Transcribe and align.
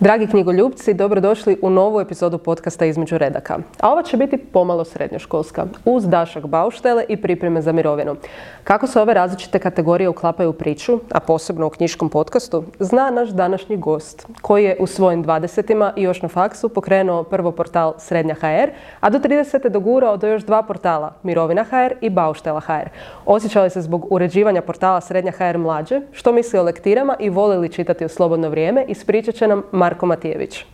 Dragi 0.00 0.26
knjigoljubci, 0.26 0.94
dobrodošli 0.94 1.56
u 1.62 1.70
novu 1.70 2.00
epizodu 2.00 2.38
podcasta 2.38 2.84
Između 2.84 3.18
redaka. 3.18 3.58
A 3.80 3.92
ova 3.92 4.02
će 4.02 4.16
biti 4.16 4.36
pomalo 4.36 4.84
srednjoškolska, 4.84 5.66
uz 5.84 6.08
dašak 6.08 6.46
bauštele 6.46 7.04
i 7.08 7.16
pripreme 7.16 7.62
za 7.62 7.72
mirovinu. 7.72 8.16
Kako 8.64 8.86
se 8.86 9.00
ove 9.00 9.14
različite 9.14 9.58
kategorije 9.58 10.08
uklapaju 10.08 10.50
u 10.50 10.52
priču, 10.52 11.00
a 11.12 11.20
posebno 11.20 11.66
u 11.66 11.70
knjiškom 11.70 12.08
podcastu, 12.08 12.64
zna 12.78 13.10
naš 13.10 13.28
današnji 13.28 13.76
gost, 13.76 14.26
koji 14.42 14.64
je 14.64 14.76
u 14.80 14.86
svojim 14.86 15.24
20 15.24 15.92
i 15.96 16.02
još 16.02 16.22
na 16.22 16.28
faksu 16.28 16.68
pokrenuo 16.68 17.22
prvo 17.22 17.52
portal 17.52 17.94
Srednja 17.98 18.34
HR, 18.34 18.70
a 19.00 19.10
do 19.10 19.18
30. 19.18 19.68
dogurao 19.68 20.16
do 20.16 20.26
još 20.26 20.42
dva 20.42 20.62
portala, 20.62 21.12
Mirovina 21.22 21.64
HR 21.64 21.94
i 22.00 22.10
Bauštela 22.10 22.60
HR. 22.60 22.88
Osjećali 23.26 23.70
se 23.70 23.80
zbog 23.80 24.06
uređivanja 24.10 24.62
portala 24.62 25.00
Srednja 25.00 25.32
HR 25.32 25.58
mlađe, 25.58 26.00
što 26.12 26.32
misli 26.32 26.58
o 26.58 26.62
lektirama 26.62 27.16
i 27.18 27.30
voli 27.30 27.56
li 27.56 27.72
čitati 27.72 28.04
u 28.04 28.08
slobodno 28.08 28.48
vrijeme, 28.48 28.84
ispričat 28.88 29.34
će 29.34 29.46
nam 29.46 29.62
Marko 29.88 30.06
Matijević. 30.06 30.64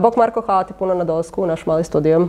Bok 0.00 0.16
Marko, 0.16 0.40
hvala 0.40 0.64
ti 0.64 0.72
puno 0.78 0.94
na 0.94 1.04
dolasku 1.04 1.42
u 1.42 1.46
naš 1.46 1.66
mali 1.66 1.84
studio. 1.84 2.28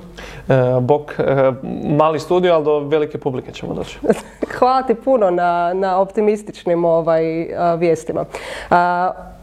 E, 0.49 0.79
bok, 0.81 1.19
e, 1.19 1.51
mali 1.83 2.19
studio, 2.19 2.53
ali 2.53 2.65
do 2.65 2.79
velike 2.79 3.17
publike 3.17 3.51
ćemo 3.51 3.73
doći. 3.73 3.99
hvala 4.59 4.83
ti 4.83 4.95
puno 4.95 5.31
na, 5.31 5.73
na 5.73 5.99
optimističnim 5.99 6.85
ovaj, 6.85 7.23
vijestima. 7.77 8.25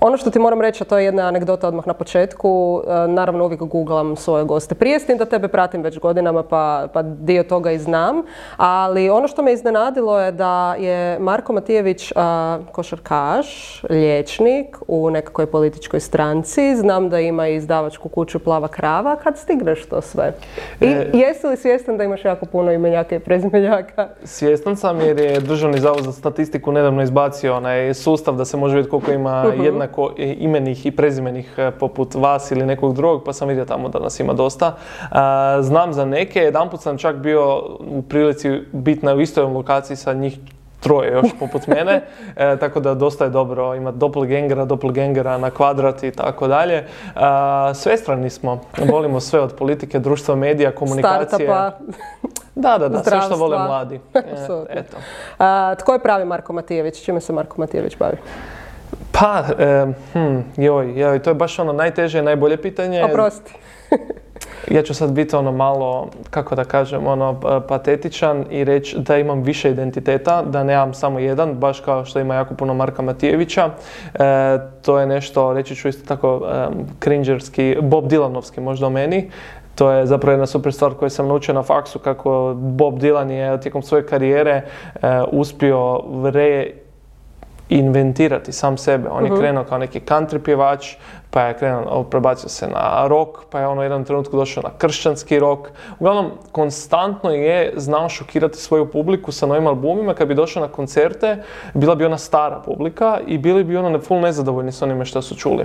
Ono 0.01 0.17
što 0.17 0.31
ti 0.31 0.39
moram 0.39 0.61
reći, 0.61 0.83
a 0.83 0.87
to 0.87 0.99
je 0.99 1.05
jedna 1.05 1.23
anegdota 1.23 1.69
odmah 1.69 1.87
na 1.87 1.95
početku, 1.95 2.83
naravno 3.09 3.45
uvijek 3.45 3.61
googlam 3.61 4.17
svoje 4.17 4.45
goste. 4.45 4.75
Prije 4.75 5.01
s 5.01 5.07
tim 5.07 5.19
da 5.19 5.25
tebe 5.25 5.49
pratim 5.49 5.83
već 5.83 5.99
godinama 5.99 6.43
pa, 6.43 6.89
pa 6.93 7.03
dio 7.03 7.43
toga 7.43 7.71
i 7.71 7.79
znam, 7.79 8.23
ali 8.57 9.11
ono 9.11 9.29
što 9.29 9.43
me 9.43 9.53
iznenadilo 9.53 10.21
je 10.21 10.33
da 10.33 10.75
je 10.75 11.19
Marko 11.19 11.53
Matijević 11.53 12.13
košarkaš, 12.73 13.83
liječnik 13.91 14.77
u 14.89 15.11
nekakvoj 15.11 15.47
političkoj 15.47 16.01
stranci. 16.01 16.77
Znam 16.77 17.09
da 17.09 17.21
ima 17.21 17.49
izdavačku 17.49 18.09
kuću 18.09 18.39
Plava 18.39 18.69
krava. 18.69 19.17
Kad 19.17 19.39
stigneš 19.39 19.87
to 19.87 20.01
sve? 20.01 20.33
I 20.81 20.87
e, 20.87 21.11
jesi 21.13 21.47
li 21.47 21.57
svjestan 21.57 21.97
da 21.97 22.05
imaš 22.05 22.25
jako 22.25 22.47
puno 22.47 22.73
imenjaka 22.73 23.17
i 23.17 23.21
prezimenjaka? 23.21 24.09
Svjestan 24.25 24.77
sam 24.77 25.01
jer 25.01 25.19
je 25.19 25.41
Državni 25.41 25.79
zavod 25.79 26.03
za 26.03 26.13
statistiku 26.13 26.73
nedavno 26.73 27.03
izbacio 27.03 27.57
onaj 27.57 27.95
sustav 27.95 28.37
da 28.37 28.45
se 28.45 28.57
može 28.57 28.77
vidjeti 28.77 28.91
koliko 28.91 29.13
ima 29.13 29.45
uh 29.47 29.88
jednako 29.89 30.13
imenih 30.17 30.87
i 30.87 30.91
prezimenih 30.91 31.55
e, 31.59 31.71
poput 31.71 32.15
vas 32.15 32.51
ili 32.51 32.67
nekog 32.67 32.95
drugog, 32.95 33.25
pa 33.25 33.33
sam 33.33 33.49
vidio 33.49 33.65
tamo 33.65 33.89
da 33.89 33.99
nas 33.99 34.21
ima 34.21 34.33
dosta. 34.33 34.77
znam 35.61 35.93
za 35.93 36.05
neke, 36.05 36.41
jedanput 36.41 36.81
sam 36.81 36.99
čak 36.99 37.17
bio 37.17 37.59
u 37.81 38.03
prilici 38.03 38.61
biti 38.73 39.07
na 39.07 39.23
istoj 39.23 39.45
lokaciji 39.45 39.97
sa 39.97 40.13
njih 40.13 40.39
troje 40.81 41.13
još 41.13 41.27
poput 41.41 41.67
mene, 41.67 42.03
e, 42.37 42.57
tako 42.57 42.81
da 42.81 42.95
dosta 42.95 43.25
je 43.25 43.31
dobro 43.31 43.75
imati 43.75 43.99
doppelgangera, 43.99 44.65
doppelgangera 44.65 45.39
na 45.39 45.51
kvadrat 45.51 46.03
i 46.03 46.11
tako 46.11 46.49
dalje. 46.49 46.75
E, 46.75 46.85
svestrani 47.75 48.31
smo, 48.31 48.61
volimo 48.93 49.21
sve 49.21 49.41
od 49.41 49.55
politike, 49.55 49.99
društva, 49.99 50.37
medija, 50.37 50.71
komunikacije. 50.73 51.27
Startupa. 51.27 51.73
Da, 52.55 52.79
da, 52.79 52.89
da, 52.89 53.05
sve 53.05 53.21
što 53.21 53.37
vole 53.37 53.59
mladi. 53.59 54.01
E, 54.15 54.21
eto. 54.71 54.97
tko 55.79 55.93
je 55.93 55.99
pravi 55.99 56.25
Marko 56.25 56.53
Matijević? 56.53 57.05
Čime 57.05 57.21
se 57.21 57.33
Marko 57.33 57.61
Matijević 57.61 57.99
bavi? 57.99 58.17
Pa, 59.21 59.45
hm, 60.13 60.41
joj, 60.57 61.01
joj, 61.01 61.19
to 61.19 61.31
je 61.31 61.35
baš 61.35 61.59
ono 61.59 61.73
najteže 61.73 62.19
i 62.19 62.23
najbolje 62.23 62.57
pitanje. 62.57 63.05
Oprosti. 63.05 63.55
ja 64.77 64.83
ću 64.83 64.95
sad 64.95 65.11
biti 65.13 65.37
ono 65.37 65.53
malo, 65.53 66.09
kako 66.31 66.55
da 66.55 66.65
kažem, 66.65 67.07
ono 67.07 67.41
patetičan 67.69 68.45
i 68.51 68.65
reći 68.65 68.99
da 68.99 69.19
imam 69.19 69.43
više 69.43 69.71
identiteta, 69.71 70.43
da 70.43 70.65
nemam 70.65 70.95
samo 70.95 71.19
jedan, 71.19 71.55
baš 71.55 71.81
kao 71.81 72.05
što 72.05 72.21
ima 72.21 72.35
jako 72.35 72.55
puno 72.55 72.75
Marka 72.75 73.03
Matijevića. 73.03 73.71
E, 74.15 74.19
to 74.83 74.99
je 75.01 75.07
nešto, 75.07 75.53
reći 75.53 75.77
ću 75.77 75.89
isto 75.89 76.07
tako, 76.09 76.43
cringerski, 77.01 77.77
Bob 77.83 78.05
Dylanovski 78.05 78.61
možda 78.61 78.87
o 78.87 78.91
meni. 78.91 79.31
To 79.75 79.91
je 79.91 80.07
zapravo 80.07 80.33
jedna 80.33 80.47
super 80.47 80.73
stvar 80.73 80.95
koju 80.95 81.11
sam 81.11 81.29
naučio 81.29 81.55
na 81.55 81.63
faksu, 81.63 81.99
kako 81.99 82.55
Bob 82.57 82.95
Dylan 82.95 83.31
je 83.31 83.61
tijekom 83.61 83.83
svoje 83.83 84.07
karijere 84.07 84.53
e, 84.53 84.63
uspio 85.33 86.01
re 86.33 86.71
inventirati 87.69 88.53
sam 88.53 88.79
sebe. 88.79 89.09
On 89.09 89.25
je 89.25 89.31
mhm. 89.31 89.41
krenuo 89.41 89.65
kao 89.65 89.79
neki 89.79 90.01
country 90.01 90.39
pjevač, 90.39 90.95
pa 91.31 91.43
je 91.43 91.59
krenuo, 91.59 92.05
prebacio 92.05 92.49
se 92.49 92.67
na 92.67 93.07
rock, 93.07 93.31
pa 93.51 93.61
je 93.61 93.67
ono 93.67 93.81
u 93.81 93.85
jednom 93.85 94.05
trenutku 94.05 94.37
došao 94.37 94.63
na 94.63 94.71
kršćanski 94.79 95.39
rock. 95.39 95.69
Uglavnom, 95.99 96.31
konstantno 96.53 97.31
je 97.31 97.73
znao 97.77 98.09
šokirati 98.09 98.59
svoju 98.59 98.91
publiku 98.91 99.33
sa 99.33 99.47
novim 99.47 99.67
albumima. 99.67 100.15
Kad 100.15 100.29
bi 100.29 100.35
došao 100.35 100.63
na 100.63 100.69
koncerte, 100.69 101.43
bila 101.75 101.95
bi 101.95 102.05
ona 102.05 102.19
stara 102.19 102.63
publika 102.65 103.19
i 103.27 103.39
bili 103.39 103.65
bi 103.65 103.77
ono 103.77 104.01
full 104.01 104.21
nezadovoljni 104.21 104.73
s 104.73 104.83
onime 104.83 105.05
što 105.05 105.23
su 105.23 105.37
čuli. 105.37 105.65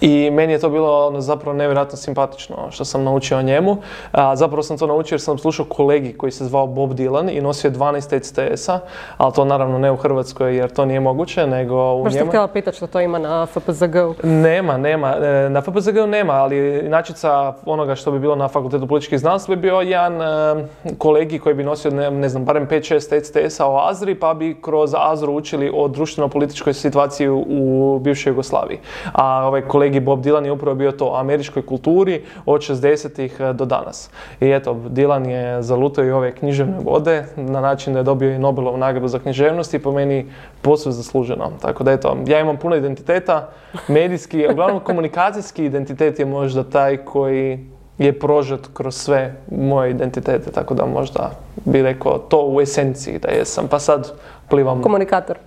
I 0.00 0.30
meni 0.30 0.52
je 0.52 0.58
to 0.58 0.70
bilo 0.70 1.06
ono, 1.06 1.20
zapravo 1.20 1.56
nevjerojatno 1.56 1.96
simpatično 1.96 2.56
što 2.70 2.84
sam 2.84 3.04
naučio 3.04 3.38
o 3.38 3.42
njemu. 3.42 3.76
A, 4.12 4.36
zapravo 4.36 4.62
sam 4.62 4.78
to 4.78 4.86
naučio 4.86 5.14
jer 5.14 5.20
sam 5.20 5.38
slušao 5.38 5.66
kolegi 5.66 6.12
koji 6.12 6.32
se 6.32 6.44
zvao 6.44 6.66
Bob 6.66 6.90
Dylan 6.90 7.36
i 7.36 7.40
nosio 7.40 7.70
12 7.70 8.16
ECTS-a, 8.16 8.80
ali 9.16 9.32
to 9.32 9.44
naravno 9.44 9.78
ne 9.78 9.92
u 9.92 9.96
Hrvatskoj 9.96 10.56
jer 10.56 10.70
to 10.70 10.84
nije 10.84 11.00
moguće, 11.00 11.46
nego 11.46 11.94
u 11.94 12.04
Baš. 12.04 12.14
Baš 12.14 12.28
htjela 12.28 12.48
pitati 12.48 12.76
što 12.76 12.86
to 12.86 13.00
ima 13.00 13.18
na 13.18 13.46
FPZG-u. 13.46 14.14
Nema, 14.22 14.76
nema. 14.76 15.16
E, 15.16 15.48
na 15.50 15.62
FPZG-u 15.62 16.06
nema, 16.06 16.32
ali 16.32 16.78
inačica 16.86 17.54
onoga 17.66 17.94
što 17.94 18.10
bi 18.10 18.18
bilo 18.18 18.36
na 18.36 18.48
Fakultetu 18.48 18.86
političkih 18.86 19.18
znanosti 19.18 19.50
bi 19.50 19.56
bio 19.56 19.80
jedan 19.80 20.22
e, 20.22 20.66
kolegi 20.98 21.38
koji 21.38 21.54
bi 21.54 21.64
nosio, 21.64 21.90
ne, 21.90 22.10
ne 22.10 22.28
znam, 22.28 22.44
barem 22.44 22.68
5-6 22.68 23.16
ECTS-a 23.16 23.66
o 23.66 23.88
Azri, 23.88 24.14
pa 24.14 24.34
bi 24.34 24.56
kroz 24.62 24.94
Azru 24.98 25.32
učili 25.32 25.70
o 25.74 25.88
društveno-političkoj 25.88 26.74
situaciji 26.74 27.28
u 27.28 27.98
bivšoj 27.98 28.30
Jugoslaviji. 28.30 28.78
A 29.12 29.46
ovaj 29.46 29.62
kolegi 29.80 30.00
Bob 30.00 30.20
Dylan 30.24 30.44
je 30.44 30.52
upravo 30.52 30.74
bio 30.74 30.92
to 30.92 31.06
o 31.06 31.16
američkoj 31.16 31.62
kulturi 31.66 32.22
od 32.46 32.60
60-ih 32.60 33.40
e, 33.40 33.52
do 33.52 33.64
danas. 33.64 34.10
I 34.40 34.50
eto, 34.52 34.74
Dylan 34.74 35.28
je 35.28 35.62
zalutao 35.62 36.04
i 36.04 36.10
ove 36.10 36.34
književne 36.34 36.78
vode 36.84 37.24
na 37.36 37.60
način 37.60 37.92
da 37.92 37.98
je 37.98 38.04
dobio 38.04 38.34
i 38.34 38.38
Nobelovu 38.38 38.76
nagradu 38.76 39.08
za 39.08 39.18
književnost 39.18 39.74
i 39.74 39.78
po 39.78 39.92
meni 39.92 40.26
posve 40.62 40.92
zasluženo. 40.92 41.50
Tako 41.62 41.84
da 41.84 41.92
eto, 41.92 42.16
ja 42.26 42.40
imam 42.40 42.56
puno 42.56 42.76
identiteta, 42.76 43.48
medijski, 43.88 44.46
uglavnom 44.52 44.80
komunikacijski 44.80 45.64
identitet 45.64 46.18
je 46.18 46.26
možda 46.26 46.64
taj 46.64 46.96
koji 46.96 47.66
je 47.98 48.12
prožet 48.18 48.68
kroz 48.74 48.94
sve 48.94 49.34
moje 49.50 49.90
identitete, 49.90 50.52
tako 50.52 50.74
da 50.74 50.86
možda 50.86 51.30
bi 51.64 51.82
rekao 51.82 52.18
to 52.18 52.46
u 52.46 52.60
esenciji 52.60 53.18
da 53.18 53.28
jesam, 53.28 53.68
pa 53.68 53.78
sad 53.78 54.12
plivam... 54.48 54.82
Komunikator. 54.82 55.38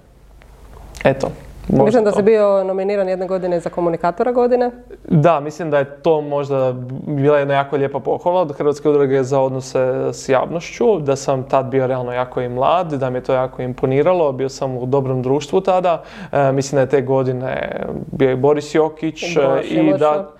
Eto, 1.04 1.32
Možda 1.70 1.86
mislim 1.86 2.04
da 2.04 2.12
si 2.12 2.22
bio 2.24 2.64
nominiran 2.64 3.10
jedne 3.10 3.28
godine 3.28 3.60
za 3.60 3.70
komunikatora 3.70 4.32
godine. 4.32 4.72
Da, 5.10 5.40
mislim 5.40 5.72
da 5.72 5.78
je 5.78 5.96
to 6.02 6.22
možda 6.22 6.76
bila 7.08 7.38
jedna 7.38 7.54
jako 7.54 7.76
lijepa 7.76 8.00
pohvala 8.00 8.42
od 8.42 8.58
Hrvatske 8.58 8.90
udruge 8.90 9.24
za 9.24 9.40
odnose 9.40 10.10
s 10.14 10.30
javnošću, 10.30 11.00
da 11.00 11.16
sam 11.16 11.44
tad 11.44 11.66
bio 11.66 11.88
realno 11.88 12.14
jako 12.14 12.42
i 12.42 12.50
mlad, 12.50 12.94
da 12.94 13.10
mi 13.10 13.18
je 13.18 13.24
to 13.24 13.34
jako 13.34 13.62
imponiralo, 13.62 14.32
bio 14.32 14.50
sam 14.50 14.78
u 14.78 14.86
dobrom 14.86 15.22
društvu 15.22 15.62
tada. 15.62 16.04
E, 16.32 16.52
mislim 16.52 16.78
da 16.78 16.82
je 16.82 16.90
te 16.90 17.02
godine 17.02 17.82
bio 18.12 18.32
i 18.32 18.36
Boris 18.36 18.76
Jokić 18.76 19.24
e, 19.24 19.62
i 19.64 19.94
da 19.98 20.32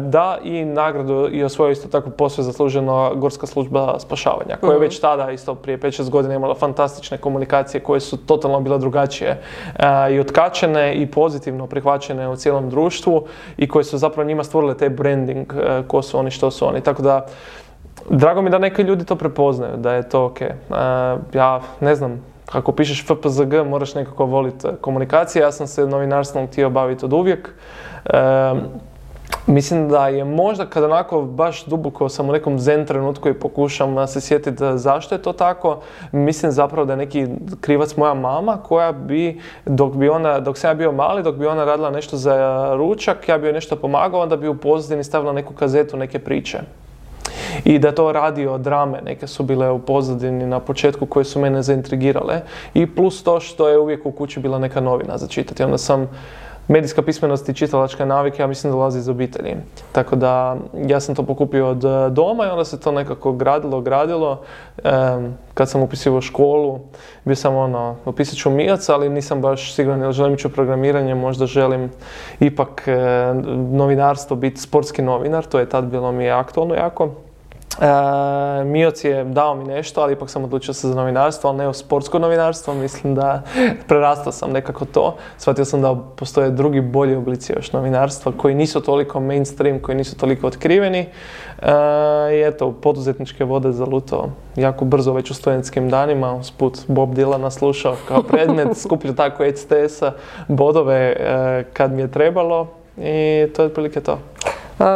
da 0.00 0.38
i 0.44 0.64
nagradu 0.64 1.28
i 1.32 1.44
osvojio 1.44 1.72
isto 1.72 1.88
tako 1.88 2.10
posve 2.10 2.44
zasluženo 2.44 3.12
Gorska 3.14 3.46
služba 3.46 3.98
spašavanja 3.98 4.56
koja 4.60 4.70
je 4.70 4.76
mhm. 4.76 4.82
već 4.82 5.00
tada 5.00 5.30
isto 5.30 5.54
prije 5.54 5.78
5-6 5.78 6.10
godina 6.10 6.34
imala 6.34 6.54
fantastične 6.54 7.18
komunikacije 7.18 7.80
koje 7.80 8.00
su 8.00 8.16
totalno 8.16 8.60
bile 8.60 8.78
drugačije 8.78 9.30
e, 9.30 10.14
i 10.14 10.20
otkačene 10.20 10.94
i 10.94 11.06
pozitivno 11.06 11.66
prihvaćene 11.66 12.28
u 12.28 12.36
cijelom 12.36 12.70
društvu 12.70 13.24
i 13.56 13.68
koje 13.68 13.84
su 13.84 13.98
zapravo 13.98 14.28
njima 14.28 14.44
stvorile 14.44 14.76
taj 14.76 14.88
branding 14.88 15.52
e, 15.52 15.82
ko 15.88 16.02
su 16.02 16.18
oni, 16.18 16.30
što 16.30 16.50
su 16.50 16.68
oni. 16.68 16.80
Tako 16.80 17.02
da 17.02 17.26
Drago 18.10 18.42
mi 18.42 18.50
da 18.50 18.58
neki 18.58 18.82
ljudi 18.82 19.04
to 19.04 19.16
prepoznaju, 19.16 19.76
da 19.76 19.94
je 19.94 20.08
to 20.08 20.24
ok. 20.24 20.40
ja 21.34 21.60
ne 21.80 21.94
znam, 21.94 22.24
ako 22.52 22.72
pišeš 22.72 23.06
FPZG 23.06 23.54
moraš 23.66 23.94
nekako 23.94 24.24
voliti 24.24 24.68
komunikacije. 24.80 25.42
Ja 25.42 25.52
sam 25.52 25.66
se 25.66 25.86
novinarstvom 25.86 26.46
htio 26.46 26.70
baviti 26.70 27.04
od 27.04 27.12
uvijek. 27.12 27.54
Mislim 29.46 29.88
da 29.88 30.08
je 30.08 30.24
možda 30.24 30.66
kad 30.66 30.84
onako 30.84 31.22
baš 31.22 31.64
duboko 31.64 32.08
sam 32.08 32.28
u 32.28 32.32
nekom 32.32 32.58
zen 32.58 32.86
trenutku 32.86 33.28
i 33.28 33.34
pokušam 33.34 34.06
se 34.06 34.20
sjetiti 34.20 34.64
zašto 34.74 35.14
je 35.14 35.22
to 35.22 35.32
tako, 35.32 35.80
mislim 36.12 36.52
zapravo 36.52 36.84
da 36.84 36.92
je 36.92 36.96
neki 36.96 37.26
krivac 37.60 37.96
moja 37.96 38.14
mama 38.14 38.56
koja 38.56 38.92
bi, 38.92 39.40
dok 39.66 39.92
bi 39.94 40.08
ona, 40.08 40.40
dok 40.40 40.58
sam 40.58 40.70
ja 40.70 40.74
bio 40.74 40.92
mali, 40.92 41.22
dok 41.22 41.36
bi 41.36 41.46
ona 41.46 41.64
radila 41.64 41.90
nešto 41.90 42.16
za 42.16 42.68
ručak, 42.76 43.28
ja 43.28 43.38
bi 43.38 43.46
joj 43.46 43.52
nešto 43.52 43.76
pomagao, 43.76 44.20
onda 44.20 44.36
bi 44.36 44.48
u 44.48 44.56
pozadini 44.56 45.04
stavila 45.04 45.32
neku 45.32 45.54
kazetu, 45.54 45.96
neke 45.96 46.18
priče. 46.18 46.58
I 47.64 47.78
da 47.78 47.92
to 47.92 48.12
radio 48.12 48.58
drame, 48.58 49.00
neke 49.04 49.26
su 49.26 49.42
bile 49.42 49.70
u 49.70 49.78
pozadini 49.78 50.46
na 50.46 50.60
početku 50.60 51.06
koje 51.06 51.24
su 51.24 51.40
mene 51.40 51.62
zaintrigirale. 51.62 52.40
I 52.74 52.86
plus 52.86 53.22
to 53.22 53.40
što 53.40 53.68
je 53.68 53.78
uvijek 53.78 54.06
u 54.06 54.12
kući 54.12 54.40
bila 54.40 54.58
neka 54.58 54.80
novina 54.80 55.18
za 55.18 55.26
čitati. 55.26 55.62
Onda 55.62 55.78
sam 55.78 56.08
medijska 56.68 57.02
pismenost 57.02 57.48
i 57.48 57.54
čitalačka 57.54 58.04
navike, 58.04 58.42
ja 58.42 58.46
mislim, 58.46 58.72
dolazi 58.72 58.98
iz 58.98 59.08
obitelji. 59.08 59.56
Tako 59.92 60.16
da, 60.16 60.56
ja 60.86 61.00
sam 61.00 61.14
to 61.14 61.22
pokupio 61.22 61.68
od 61.68 61.84
e, 61.84 62.10
doma 62.10 62.46
i 62.46 62.50
onda 62.50 62.64
se 62.64 62.80
to 62.80 62.92
nekako 62.92 63.32
gradilo, 63.32 63.80
gradilo. 63.80 64.42
kad 65.54 65.70
sam 65.70 65.82
upisio 65.82 66.20
školu, 66.20 66.80
bio 67.24 67.36
sam 67.36 67.56
ono, 67.56 67.96
upisat 68.04 68.38
ću 68.38 68.50
mijac, 68.50 68.88
ali 68.88 69.08
nisam 69.08 69.40
baš 69.40 69.74
siguran 69.74 70.02
ili 70.02 70.12
želim 70.12 70.34
ići 70.34 70.48
programiranje, 70.48 71.14
možda 71.14 71.46
želim 71.46 71.90
ipak 72.40 72.88
e, 72.88 72.96
novinarstvo, 73.72 74.36
biti 74.36 74.60
sportski 74.60 75.02
novinar, 75.02 75.44
to 75.44 75.58
je 75.58 75.68
tad 75.68 75.84
bilo 75.84 76.12
mi 76.12 76.24
je 76.24 76.30
aktualno 76.30 76.74
jako. 76.74 77.23
E, 77.80 78.64
Mioc 78.64 79.04
je 79.04 79.24
dao 79.24 79.54
mi 79.54 79.64
nešto, 79.64 80.00
ali 80.00 80.12
ipak 80.12 80.30
sam 80.30 80.44
odlučio 80.44 80.74
se 80.74 80.88
za 80.88 80.94
novinarstvo, 80.94 81.50
ali 81.50 81.58
ne 81.58 81.68
o 81.68 81.72
sportsko 81.72 82.18
novinarstvo, 82.18 82.74
mislim 82.74 83.14
da 83.14 83.42
prerastao 83.88 84.32
sam 84.32 84.52
nekako 84.52 84.84
to. 84.84 85.16
Shvatio 85.38 85.64
sam 85.64 85.82
da 85.82 85.94
postoje 86.16 86.50
drugi 86.50 86.80
bolji 86.80 87.16
oblici 87.16 87.52
još 87.56 87.72
novinarstva 87.72 88.32
koji 88.36 88.54
nisu 88.54 88.80
toliko 88.80 89.20
mainstream, 89.20 89.80
koji 89.80 89.96
nisu 89.96 90.16
toliko 90.16 90.46
otkriveni. 90.46 90.98
E, 90.98 91.08
I 92.32 92.42
eto, 92.42 92.72
poduzetničke 92.72 93.44
vode 93.44 93.72
zalutao 93.72 94.28
jako 94.56 94.84
brzo 94.84 95.12
već 95.12 95.30
u 95.30 95.34
studentskim 95.34 95.90
danima, 95.90 96.34
usput 96.34 96.78
Bob 96.88 97.14
Dylan 97.14 97.50
slušao 97.50 97.96
kao 98.08 98.22
predmet, 98.30 98.76
skupljio 98.76 99.12
tako 99.12 99.44
HTS-a 99.44 100.12
bodove 100.48 101.16
e, 101.18 101.64
kad 101.72 101.92
mi 101.92 102.02
je 102.02 102.10
trebalo 102.10 102.66
i 102.98 103.46
to 103.56 103.62
je 103.62 103.66
otprilike 103.66 104.00
to 104.00 104.18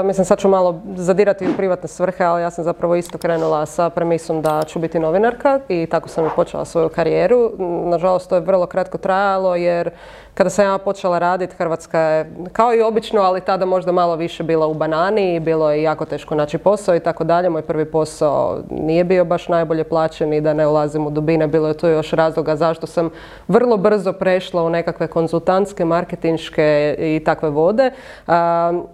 mislim, 0.04 0.24
sad 0.24 0.38
ću 0.38 0.48
malo 0.48 0.80
zadirati 0.96 1.48
u 1.48 1.56
privatne 1.56 1.88
svrhe, 1.88 2.24
ali 2.24 2.42
ja 2.42 2.50
sam 2.50 2.64
zapravo 2.64 2.94
isto 2.94 3.18
krenula 3.18 3.66
sa 3.66 3.90
premisom 3.90 4.42
da 4.42 4.62
ću 4.66 4.78
biti 4.78 4.98
novinarka 4.98 5.60
i 5.68 5.86
tako 5.86 6.08
sam 6.08 6.26
i 6.26 6.30
počela 6.36 6.64
svoju 6.64 6.88
karijeru. 6.88 7.52
Nažalost, 7.84 8.28
to 8.28 8.34
je 8.34 8.40
vrlo 8.40 8.66
kratko 8.66 8.98
trajalo 8.98 9.56
jer 9.56 9.90
kada 10.38 10.50
sam 10.50 10.64
ja 10.64 10.78
počela 10.78 11.18
raditi, 11.18 11.56
Hrvatska 11.56 12.00
je 12.00 12.30
kao 12.52 12.74
i 12.74 12.82
obično, 12.82 13.20
ali 13.20 13.40
tada 13.40 13.64
možda 13.64 13.92
malo 13.92 14.16
više 14.16 14.42
bila 14.42 14.66
u 14.66 14.74
banani 14.74 15.34
i 15.34 15.40
bilo 15.40 15.70
je 15.70 15.82
jako 15.82 16.04
teško 16.04 16.34
naći 16.34 16.58
posao 16.58 16.96
i 16.96 17.00
tako 17.00 17.24
dalje. 17.24 17.48
Moj 17.48 17.62
prvi 17.62 17.84
posao 17.84 18.58
nije 18.70 19.04
bio 19.04 19.24
baš 19.24 19.48
najbolje 19.48 19.84
plaćen 19.84 20.32
i 20.32 20.40
da 20.40 20.54
ne 20.54 20.66
ulazim 20.66 21.06
u 21.06 21.10
dubine, 21.10 21.46
bilo 21.46 21.68
je 21.68 21.74
to 21.74 21.88
još 21.88 22.10
razloga 22.10 22.56
zašto 22.56 22.86
sam 22.86 23.10
vrlo 23.48 23.76
brzo 23.76 24.12
prešla 24.12 24.62
u 24.62 24.70
nekakve 24.70 25.06
konzultantske, 25.06 25.84
marketinške 25.84 26.96
i 26.98 27.24
takve 27.24 27.50
vode. 27.50 27.90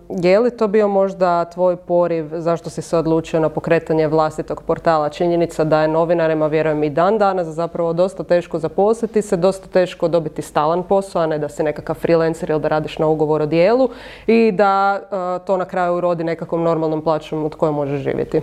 je 0.08 0.38
li 0.40 0.56
to 0.56 0.68
bio 0.68 0.88
možda 0.88 1.44
tvoj 1.44 1.76
poriv 1.76 2.30
zašto 2.32 2.70
si 2.70 2.82
se 2.82 2.96
odlučio 2.96 3.40
na 3.40 3.48
pokretanje 3.48 4.08
vlastitog 4.08 4.62
portala? 4.62 5.08
Činjenica 5.08 5.64
da 5.64 5.82
je 5.82 5.88
novinarima, 5.88 6.46
vjerujem 6.46 6.84
i 6.84 6.90
dan 6.90 7.18
danas, 7.18 7.46
zapravo 7.46 7.92
dosta 7.92 8.24
teško 8.24 8.58
zaposliti 8.58 9.22
se, 9.22 9.36
dosta 9.36 9.68
teško 9.68 10.08
dobiti 10.08 10.42
stalan 10.42 10.82
posao, 10.82 11.33
da 11.38 11.48
si 11.48 11.62
nekakav 11.62 11.96
freelancer 11.96 12.50
ili 12.50 12.60
da 12.60 12.68
radiš 12.68 12.98
na 12.98 13.06
ugovor 13.06 13.42
o 13.42 13.46
dijelu 13.46 13.88
i 14.26 14.52
da 14.52 15.00
e, 15.02 15.44
to 15.46 15.56
na 15.56 15.64
kraju 15.64 15.94
urodi 15.94 16.24
nekakvom 16.24 16.62
normalnom 16.62 17.02
plaćom 17.02 17.44
od 17.44 17.54
koje 17.54 17.72
možeš 17.72 18.00
živjeti. 18.00 18.40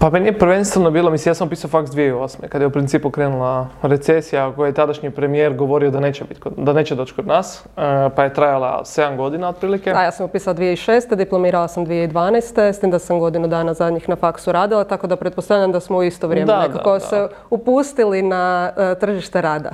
Pa 0.00 0.10
meni 0.10 0.26
je 0.26 0.38
prvenstveno 0.38 0.90
bilo, 0.90 1.10
mislim, 1.10 1.30
ja 1.30 1.34
sam 1.34 1.48
pisao 1.48 1.70
faks 1.70 1.90
2008. 1.90 2.48
kada 2.48 2.64
je 2.64 2.66
u 2.66 2.70
principu 2.70 3.10
krenula 3.10 3.68
recesija 3.82 4.52
koja 4.56 4.66
je 4.66 4.74
tadašnji 4.74 5.10
premijer 5.10 5.54
govorio 5.54 5.90
da 5.90 6.00
neće, 6.00 6.24
biti, 6.24 6.40
da 6.56 6.72
neće 6.72 6.94
doći 6.94 7.14
kod 7.14 7.26
nas, 7.26 7.64
e, 7.76 8.08
pa 8.16 8.24
je 8.24 8.34
trajala 8.34 8.82
7 8.84 9.16
godina 9.16 9.48
otprilike. 9.48 9.90
Ja 9.90 10.10
sam 10.10 10.26
upisala 10.26 10.56
2006. 10.56 11.14
diplomirala 11.14 11.68
sam 11.68 11.86
2012. 11.86 12.72
s 12.72 12.80
tim 12.80 12.90
da 12.90 12.98
sam 12.98 13.18
godinu 13.18 13.48
dana 13.48 13.74
zadnjih 13.74 14.08
na 14.08 14.16
faksu 14.16 14.52
radila, 14.52 14.84
tako 14.84 15.06
da 15.06 15.16
pretpostavljam 15.16 15.72
da 15.72 15.80
smo 15.80 15.98
u 15.98 16.02
isto 16.02 16.28
vrijeme 16.28 16.52
nekako 16.68 17.00
se 17.00 17.28
upustili 17.50 18.22
na 18.22 18.72
e, 18.76 18.94
tržište 18.98 19.40
rada. 19.42 19.70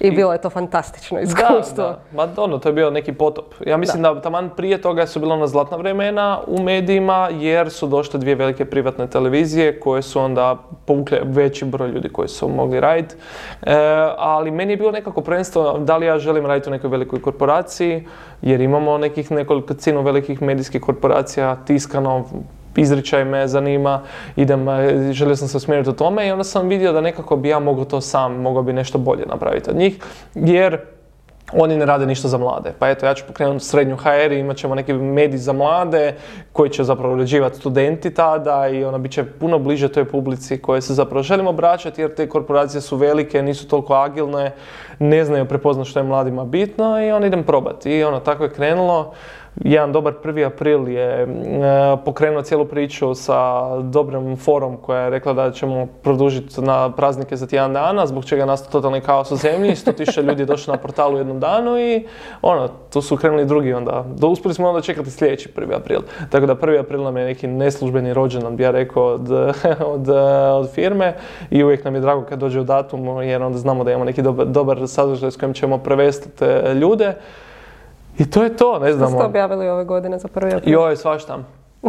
I, 0.00 0.10
bilo 0.10 0.32
je 0.32 0.40
to 0.40 0.50
fantastično 0.50 1.20
iskustvo. 1.20 1.84
Da, 1.84 1.98
da. 2.12 2.26
Ma 2.26 2.28
ono, 2.36 2.58
to 2.58 2.68
je 2.68 2.72
bio 2.72 2.90
neki 2.90 3.12
potop. 3.12 3.54
Ja 3.66 3.76
mislim 3.76 4.02
da, 4.02 4.20
taman 4.20 4.50
prije 4.56 4.80
toga 4.82 5.06
su 5.06 5.20
bilo 5.20 5.34
ona 5.34 5.46
zlatna 5.46 5.76
vremena 5.76 6.40
u 6.46 6.62
medijima 6.62 7.28
jer 7.32 7.70
su 7.70 7.86
došle 7.86 8.20
dvije 8.20 8.34
velike 8.34 8.64
privatne 8.64 9.06
televizije 9.06 9.67
koje 9.72 10.02
su 10.02 10.20
onda 10.20 10.56
povukle 10.86 11.20
veći 11.24 11.64
broj 11.64 11.88
ljudi 11.88 12.08
koji 12.08 12.28
su 12.28 12.48
mogli 12.48 12.80
raditi. 12.80 13.14
E, 13.62 13.74
ali 14.18 14.50
meni 14.50 14.72
je 14.72 14.76
bilo 14.76 14.92
nekako 14.92 15.20
prvenstveno 15.20 15.78
da 15.78 15.96
li 15.96 16.06
ja 16.06 16.18
želim 16.18 16.46
raditi 16.46 16.68
u 16.68 16.72
nekoj 16.72 16.90
velikoj 16.90 17.22
korporaciji, 17.22 18.06
jer 18.42 18.60
imamo 18.60 18.98
nekih 18.98 19.30
nekoliko 19.30 19.74
cinu 19.74 20.02
velikih 20.02 20.42
medijskih 20.42 20.80
korporacija, 20.80 21.56
tiskano, 21.66 22.24
izričaj 22.76 23.24
me 23.24 23.46
zanima, 23.48 24.02
idem, 24.36 24.68
e, 24.68 25.12
želio 25.12 25.36
sam 25.36 25.48
se 25.48 25.56
usmjeriti 25.56 25.90
u 25.90 25.92
tome 25.92 26.28
i 26.28 26.30
onda 26.30 26.44
sam 26.44 26.68
vidio 26.68 26.92
da 26.92 27.00
nekako 27.00 27.36
bi 27.36 27.48
ja 27.48 27.58
mogao 27.58 27.84
to 27.84 28.00
sam, 28.00 28.40
mogao 28.40 28.62
bi 28.62 28.72
nešto 28.72 28.98
bolje 28.98 29.26
napraviti 29.26 29.70
od 29.70 29.76
njih, 29.76 29.98
jer 30.34 30.78
oni 31.52 31.76
ne 31.76 31.86
rade 31.86 32.06
ništa 32.06 32.28
za 32.28 32.38
mlade. 32.38 32.72
Pa 32.78 32.88
eto, 32.88 33.06
ja 33.06 33.14
ću 33.14 33.24
pokrenuti 33.26 33.64
srednju 33.64 33.96
HR 33.96 34.32
i 34.32 34.38
imat 34.38 34.56
ćemo 34.56 34.74
neki 34.74 34.92
medij 34.92 35.38
za 35.38 35.52
mlade 35.52 36.14
koji 36.52 36.70
će 36.70 36.84
zapravo 36.84 37.14
uređivati 37.14 37.56
studenti 37.56 38.14
tada 38.14 38.68
i 38.68 38.84
ona 38.84 38.98
bit 38.98 39.12
će 39.12 39.24
puno 39.24 39.58
bliže 39.58 39.88
toj 39.88 40.04
publici 40.04 40.58
koje 40.58 40.80
se 40.80 40.94
zapravo 40.94 41.22
želimo 41.22 41.50
obraćati 41.50 42.00
jer 42.00 42.14
te 42.14 42.28
korporacije 42.28 42.80
su 42.80 42.96
velike, 42.96 43.42
nisu 43.42 43.68
toliko 43.68 43.94
agilne, 43.94 44.52
ne 44.98 45.24
znaju 45.24 45.44
prepoznati 45.44 45.90
što 45.90 45.98
je 45.98 46.04
mladima 46.04 46.44
bitno 46.44 47.06
i 47.06 47.10
on 47.10 47.24
idem 47.24 47.44
probati. 47.44 47.90
I 47.90 48.04
ono, 48.04 48.20
tako 48.20 48.44
je 48.44 48.52
krenulo 48.52 49.12
jedan 49.64 49.92
dobar 49.92 50.12
prvi 50.22 50.44
april 50.44 50.88
je 50.88 51.22
e, 51.22 51.26
pokrenuo 52.04 52.42
cijelu 52.42 52.64
priču 52.64 53.14
sa 53.14 53.68
dobrom 53.82 54.36
forum 54.36 54.76
koja 54.76 55.00
je 55.00 55.10
rekla 55.10 55.32
da 55.32 55.50
ćemo 55.50 55.86
produžiti 56.02 56.60
na 56.60 56.92
praznike 56.92 57.36
za 57.36 57.46
tjedan 57.46 57.72
dana, 57.72 58.06
zbog 58.06 58.24
čega 58.24 58.44
nastao 58.44 58.72
totalni 58.72 59.00
kaos 59.00 59.30
u 59.30 59.36
zemlji, 59.36 59.76
sto 59.76 59.92
tisuća 59.92 60.20
ljudi 60.20 60.42
je 60.42 60.46
došlo 60.46 60.74
na 60.74 60.80
portalu 60.80 61.14
u 61.14 61.18
jednom 61.18 61.40
danu 61.40 61.78
i 61.78 62.06
ono, 62.42 62.68
tu 62.92 63.02
su 63.02 63.16
krenuli 63.16 63.44
drugi 63.44 63.72
onda. 63.72 64.04
Do, 64.16 64.28
uspjeli 64.28 64.54
smo 64.54 64.68
onda 64.68 64.80
čekati 64.80 65.10
sljedeći 65.10 65.48
prvi 65.48 65.74
april. 65.74 66.00
Tako 66.30 66.46
da 66.46 66.54
prvi 66.54 66.78
april 66.78 67.02
nam 67.02 67.16
je 67.16 67.24
neki 67.24 67.46
neslužbeni 67.46 68.14
rođendan, 68.14 68.56
bi 68.56 68.62
ja 68.62 68.70
rekao, 68.70 69.04
od, 69.04 69.30
od, 69.94 70.08
od, 70.52 70.70
firme 70.74 71.14
i 71.50 71.64
uvijek 71.64 71.84
nam 71.84 71.94
je 71.94 72.00
drago 72.00 72.22
kad 72.22 72.38
dođe 72.38 72.60
u 72.60 72.64
datum 72.64 73.22
jer 73.22 73.42
onda 73.42 73.58
znamo 73.58 73.84
da 73.84 73.90
imamo 73.90 74.04
neki 74.04 74.22
dobar, 74.22 74.46
dobar 74.46 74.88
sadržaj 74.88 75.30
s 75.30 75.36
kojim 75.36 75.54
ćemo 75.54 75.78
prevesti 75.78 76.30
te 76.30 76.74
ljude. 76.74 77.14
I 78.18 78.30
to 78.30 78.42
je 78.42 78.56
to, 78.56 78.78
ne 78.78 78.92
znam. 78.92 79.08
Što 79.08 79.18
ste 79.18 79.26
objavili 79.26 79.68
ove 79.68 79.84
godine 79.84 80.18
za 80.18 80.28
prvi 80.28 80.54
april? 80.54 80.72
Joj, 80.72 80.96
svašta. 80.96 81.38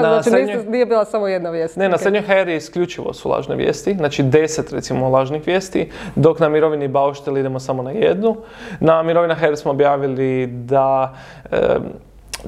znači 0.00 0.30
nije 0.68 0.86
bila 0.86 1.04
samo 1.04 1.28
jedna 1.28 1.50
vijest. 1.50 1.76
Ne, 1.76 1.88
na 1.88 1.98
srednjoj 1.98 2.22
HR 2.22 2.48
isključivo 2.48 3.12
su 3.12 3.28
lažne 3.28 3.56
vijesti, 3.56 3.94
znači 3.94 4.22
deset 4.22 4.72
recimo 4.72 5.08
lažnih 5.08 5.46
vijesti, 5.46 5.90
dok 6.16 6.40
na 6.40 6.48
mirovini 6.48 6.88
Bauštel 6.88 7.38
idemo 7.38 7.60
samo 7.60 7.82
na 7.82 7.90
jednu. 7.90 8.36
Na 8.80 9.02
mirovina 9.02 9.34
HR 9.34 9.56
smo 9.56 9.70
objavili 9.70 10.46
da 10.46 11.14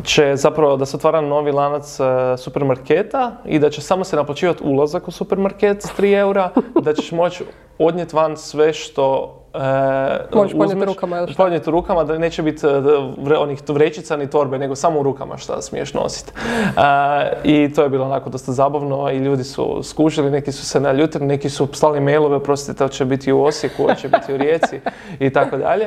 će 0.05 0.37
zapravo 0.37 0.77
da 0.77 0.87
se 0.87 0.97
otvara 0.97 1.21
novi 1.21 1.53
lanac 1.53 2.01
e, 2.01 2.05
supermarketa 2.37 3.33
i 3.45 3.59
da 3.59 3.71
će 3.71 3.81
samo 3.81 4.05
se 4.05 4.17
naplaćivati 4.17 4.63
ulazak 4.65 5.09
u 5.09 5.11
supermarket 5.11 5.83
s 5.83 5.87
3 5.99 6.19
eura, 6.19 6.51
da 6.83 6.95
ćeš 6.95 7.13
moći 7.13 7.45
odnijeti 7.79 8.17
van 8.17 8.37
sve 8.37 8.73
što 8.73 9.37
E, 9.55 10.37
Možeš 10.37 10.53
podnijeti 10.53 10.85
rukama 10.85 11.19
ili 11.19 11.27
šta? 11.27 11.43
Podnijeti 11.43 11.71
rukama 11.71 12.05
da 12.05 12.19
neće 12.19 12.43
biti 12.43 12.67
e, 12.67 13.37
onih 13.39 13.61
vrećica 13.69 14.17
ni 14.17 14.31
torbe, 14.31 14.59
nego 14.59 14.75
samo 14.75 15.01
u 15.01 15.03
rukama 15.03 15.37
šta 15.37 15.63
smiješ 15.63 15.95
nositi. 15.95 16.33
E, 16.77 17.41
I 17.45 17.73
to 17.75 17.83
je 17.83 17.89
bilo 17.89 18.05
onako 18.05 18.31
dosta 18.31 18.53
zabavno 18.53 19.11
i 19.11 19.19
ljudi 19.19 19.45
su 19.45 19.81
skužili, 19.83 20.31
neki 20.31 20.53
su 20.53 20.67
se 20.67 20.81
naljutili, 20.81 21.27
neki 21.27 21.51
su 21.51 21.69
slali 21.73 22.01
mailove, 22.01 22.43
prostite, 22.43 22.89
će 22.89 23.05
biti 23.05 23.33
u 23.33 23.43
Osijeku, 23.45 23.89
će 24.01 24.09
biti 24.09 24.35
u 24.35 24.37
Rijeci 24.37 24.81
i 25.19 25.31
tako 25.31 25.57
dalje. 25.57 25.85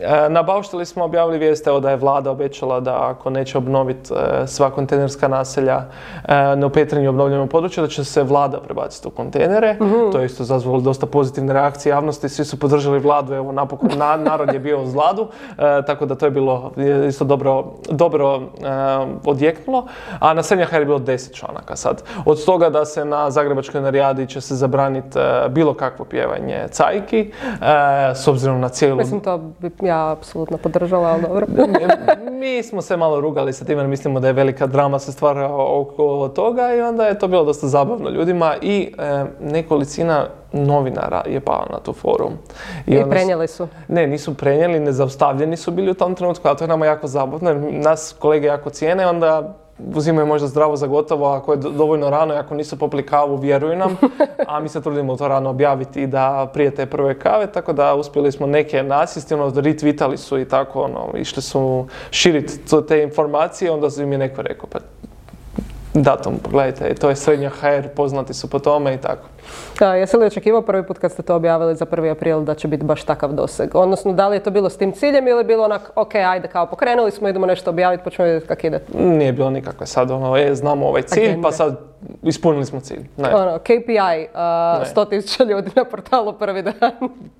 E, 0.00 0.28
na 0.28 0.42
Baušteli 0.42 0.86
smo 0.86 1.04
objavili 1.04 1.38
vijeste 1.38 1.70
da 1.80 1.90
je 1.90 1.96
vlada 1.96 2.30
obećala 2.30 2.80
da 2.80 3.10
ako 3.10 3.30
neće 3.30 3.58
obnoviti 3.58 4.10
sva 4.46 4.70
kontejnerska 4.70 5.28
naselja 5.28 5.84
na 6.56 6.68
Petrinju 6.68 7.10
obnovljenom 7.10 7.48
području, 7.48 7.82
da 7.82 7.88
će 7.88 8.04
se 8.04 8.22
vlada 8.22 8.60
prebaciti 8.60 9.08
u 9.08 9.10
kontejnere. 9.10 9.74
Mhm. 9.74 10.10
To 10.12 10.18
je 10.18 10.26
isto 10.26 10.44
zazvalo 10.44 10.80
dosta 10.80 11.06
pozitivne 11.06 11.52
reakcije 11.52 11.90
javnosti, 11.90 12.28
svi 12.28 12.44
su 12.44 12.58
podržali 12.58 13.05
vladu, 13.06 13.34
evo 13.34 13.52
napokon 13.52 13.90
narod 13.98 14.52
je 14.52 14.58
bio 14.58 14.82
uz 14.82 14.94
e, 14.94 15.82
tako 15.86 16.06
da 16.06 16.14
to 16.14 16.26
je 16.26 16.30
bilo 16.30 16.72
isto 17.08 17.24
dobro, 17.24 17.64
dobro 17.88 18.36
e, 18.36 18.40
odjeknulo. 19.24 19.86
A 20.18 20.34
na 20.34 20.42
Srednja 20.42 20.66
je 20.72 20.84
bilo 20.84 20.98
deset 20.98 21.34
članaka 21.34 21.76
sad. 21.76 22.02
Od 22.24 22.44
toga 22.44 22.70
da 22.70 22.84
se 22.84 23.04
na 23.04 23.30
Zagrebačkoj 23.30 23.80
narijadi 23.80 24.26
će 24.26 24.40
se 24.40 24.54
zabraniti 24.54 25.18
e, 25.18 25.48
bilo 25.48 25.74
kakvo 25.74 26.04
pjevanje 26.04 26.68
cajki, 26.70 27.32
s 28.14 28.28
obzirom 28.28 28.60
na 28.60 28.68
cijelu... 28.68 28.96
Mislim, 28.96 29.20
to 29.20 29.38
bi 29.38 29.70
ja 29.82 30.10
apsolutno 30.10 30.58
podržala, 30.58 31.08
ali 31.08 31.22
dobro. 31.22 31.46
Mi 32.40 32.62
smo 32.62 32.82
se 32.82 32.96
malo 32.96 33.20
rugali 33.20 33.52
sa 33.52 33.64
time, 33.64 33.86
mislimo 33.86 34.20
da 34.20 34.26
je 34.26 34.32
velika 34.32 34.66
drama 34.66 34.98
se 34.98 35.12
stvara 35.12 35.50
oko 35.52 36.28
toga 36.34 36.74
i 36.74 36.80
onda 36.80 37.06
je 37.06 37.18
to 37.18 37.28
bilo 37.28 37.44
dosta 37.44 37.66
zabavno 37.66 38.10
ljudima 38.10 38.54
i 38.62 38.92
nekolicina 39.40 40.26
novinara 40.52 41.22
je 41.26 41.40
pao 41.40 41.66
na 41.70 41.78
tu 41.78 41.92
forum. 41.92 42.32
I, 42.86 42.94
I 42.94 43.04
prenijeli 43.10 43.48
su? 43.48 43.68
Ne, 43.88 44.06
nisu 44.06 44.34
prenijeli, 44.34 44.80
nezaustavljeni 44.80 45.56
su 45.56 45.70
bili 45.70 45.90
u 45.90 45.94
tom 45.94 46.14
trenutku, 46.14 46.48
ali 46.48 46.56
to 46.56 46.64
je 46.64 46.68
nama 46.68 46.86
jako 46.86 47.06
zabavno, 47.06 47.50
jer 47.50 47.58
nas 47.72 48.14
kolege 48.18 48.46
jako 48.46 48.70
cijene, 48.70 49.06
onda 49.06 49.54
uzimaju 49.94 50.26
možda 50.26 50.48
zdravo 50.48 50.76
za 50.76 50.86
gotovo 50.86 51.26
ako 51.26 51.52
je 51.52 51.56
dovoljno 51.56 52.10
rano 52.10 52.34
i 52.34 52.36
ako 52.36 52.54
nisu 52.54 52.78
popili 52.78 53.06
kavu, 53.06 53.36
vjeruju 53.36 53.76
nam, 53.76 53.96
a 54.48 54.60
mi 54.60 54.68
se 54.68 54.82
trudimo 54.82 55.16
to 55.16 55.28
rano 55.28 55.50
objaviti 55.50 56.02
i 56.02 56.06
da 56.06 56.50
prije 56.52 56.70
te 56.70 56.86
prve 56.86 57.18
kave, 57.18 57.46
tako 57.46 57.72
da 57.72 57.94
uspjeli 57.94 58.32
smo 58.32 58.46
neke 58.46 58.82
nasisti, 58.82 59.34
ono, 59.34 59.52
retvitali 59.60 60.16
su 60.16 60.38
i 60.38 60.48
tako, 60.48 60.82
ono, 60.82 61.08
išli 61.18 61.42
su 61.42 61.86
širiti 62.10 62.58
te 62.88 63.02
informacije, 63.02 63.70
onda 63.70 63.90
su 63.90 64.06
mi 64.06 64.18
neko 64.18 64.42
rekao, 64.42 64.68
pa 64.72 64.78
datum, 65.94 66.38
pogledajte, 66.38 66.94
to 66.94 67.08
je 67.08 67.16
srednja 67.16 67.50
HR, 67.50 67.88
poznati 67.96 68.34
su 68.34 68.50
po 68.50 68.58
tome 68.58 68.94
i 68.94 68.98
tako. 68.98 69.28
Da, 69.78 69.94
jesi 69.94 70.16
li 70.16 70.26
očekivao 70.26 70.62
prvi 70.62 70.86
put 70.86 70.98
kad 70.98 71.12
ste 71.12 71.22
to 71.22 71.36
objavili 71.36 71.76
za 71.76 71.86
1. 71.86 72.10
april 72.10 72.40
da 72.40 72.54
će 72.54 72.68
biti 72.68 72.84
baš 72.84 73.02
takav 73.02 73.32
doseg? 73.32 73.70
Odnosno, 73.74 74.12
da 74.12 74.28
li 74.28 74.36
je 74.36 74.42
to 74.42 74.50
bilo 74.50 74.70
s 74.70 74.76
tim 74.76 74.92
ciljem 74.92 75.28
ili 75.28 75.40
je 75.40 75.44
bilo 75.44 75.64
onak, 75.64 75.90
ok, 75.94 76.14
ajde, 76.14 76.48
kao 76.48 76.66
pokrenuli 76.66 77.10
smo, 77.10 77.28
idemo 77.28 77.46
nešto 77.46 77.70
objaviti, 77.70 78.04
pa 78.04 78.10
ćemo 78.10 78.26
vidjeti 78.26 78.46
kako 78.46 78.66
ide? 78.66 78.80
Nije 78.94 79.32
bilo 79.32 79.50
nikakve 79.50 79.86
sad, 79.86 80.10
ono, 80.10 80.36
e, 80.36 80.54
znamo 80.54 80.86
ovaj 80.86 81.02
cilj, 81.02 81.42
pa 81.42 81.52
sad 81.52 81.76
ispunili 82.22 82.64
smo 82.64 82.80
cilj. 82.80 83.04
Ne. 83.16 83.34
Ono, 83.34 83.58
KPI, 83.58 84.26
uh, 84.34 84.38
100.000 84.96 85.48
ljudi 85.48 85.70
na 85.76 85.84
portalu 85.84 86.32
prvi 86.32 86.62
dan. 86.62 86.74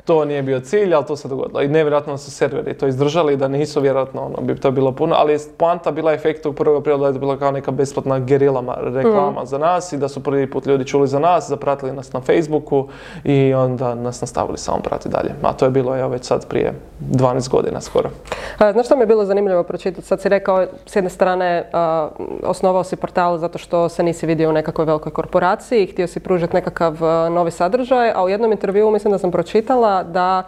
to 0.05 0.25
nije 0.25 0.43
bio 0.43 0.61
cilj, 0.61 0.95
ali 0.95 1.05
to 1.07 1.17
se 1.17 1.29
dogodilo. 1.29 1.63
I 1.63 1.69
nevjerojatno 1.69 2.19
su 2.19 2.31
serveri 2.31 2.79
to 2.79 2.87
izdržali, 2.87 3.37
da 3.37 3.49
nisu 3.49 3.81
vjerojatno, 3.81 4.23
ono, 4.23 4.37
bi 4.41 4.61
to 4.61 4.71
bilo 4.71 4.93
puno, 4.93 5.15
ali 5.19 5.39
poanta 5.57 5.91
bila 5.91 6.13
efekta 6.13 6.49
u 6.49 6.53
1. 6.53 6.79
aprilu 6.79 6.99
da 6.99 7.07
je 7.07 7.13
bila 7.13 7.39
kao 7.39 7.51
neka 7.51 7.71
besplatna 7.71 8.19
gerilama 8.19 8.77
reklama 8.81 9.43
mm. 9.43 9.47
za 9.47 9.59
nas 9.59 9.93
i 9.93 9.99
da 9.99 10.09
su 10.09 10.23
prvi 10.23 10.51
put 10.51 10.67
ljudi 10.67 10.85
čuli 10.85 11.09
za 11.09 11.19
nas, 11.19 11.49
zapratili 11.49 11.93
nas 11.97 12.13
na 12.13 12.21
Facebooku 12.21 12.89
i 13.25 13.55
onda 13.55 13.95
nas 13.95 14.21
nastavili 14.21 14.59
samo 14.59 14.79
prati 14.79 15.09
dalje. 15.09 15.35
A 15.43 15.53
to 15.53 15.65
je 15.65 15.71
bilo 15.71 15.99
evo 15.99 16.09
već 16.09 16.25
sad 16.25 16.49
prije 16.49 16.73
12 17.11 17.49
godina 17.49 17.81
skoro. 17.81 18.11
A, 18.59 18.73
znaš 18.73 18.87
što 18.87 18.97
mi 18.97 19.03
je 19.03 19.07
bilo 19.07 19.25
zanimljivo 19.25 19.63
pročitati? 19.63 20.07
Sad 20.07 20.21
si 20.21 20.29
rekao, 20.29 20.67
s 20.87 20.97
jedne 20.97 21.11
strane 21.11 21.71
osnovao 22.43 22.85
si 22.85 22.97
portal 22.97 23.39
zato 23.39 23.59
što 23.59 23.89
se 23.89 24.03
nisi 24.03 24.27
vidio 24.27 24.51
u 24.51 24.53
nekakvoj 24.53 24.87
velikoj 24.87 25.13
korporaciji 25.13 25.83
i 25.83 25.87
htio 25.87 26.07
si 26.07 26.21
pružiti 26.21 26.55
nekakav 26.55 26.97
novi 27.31 27.51
sadržaj, 27.51 28.13
a 28.15 28.25
u 28.25 28.29
jednom 28.29 28.53
intervjuu 28.53 28.91
mislim 28.91 29.13
da 29.13 29.19
sam 29.19 29.31
pročitala 29.31 30.03
da 30.03 30.43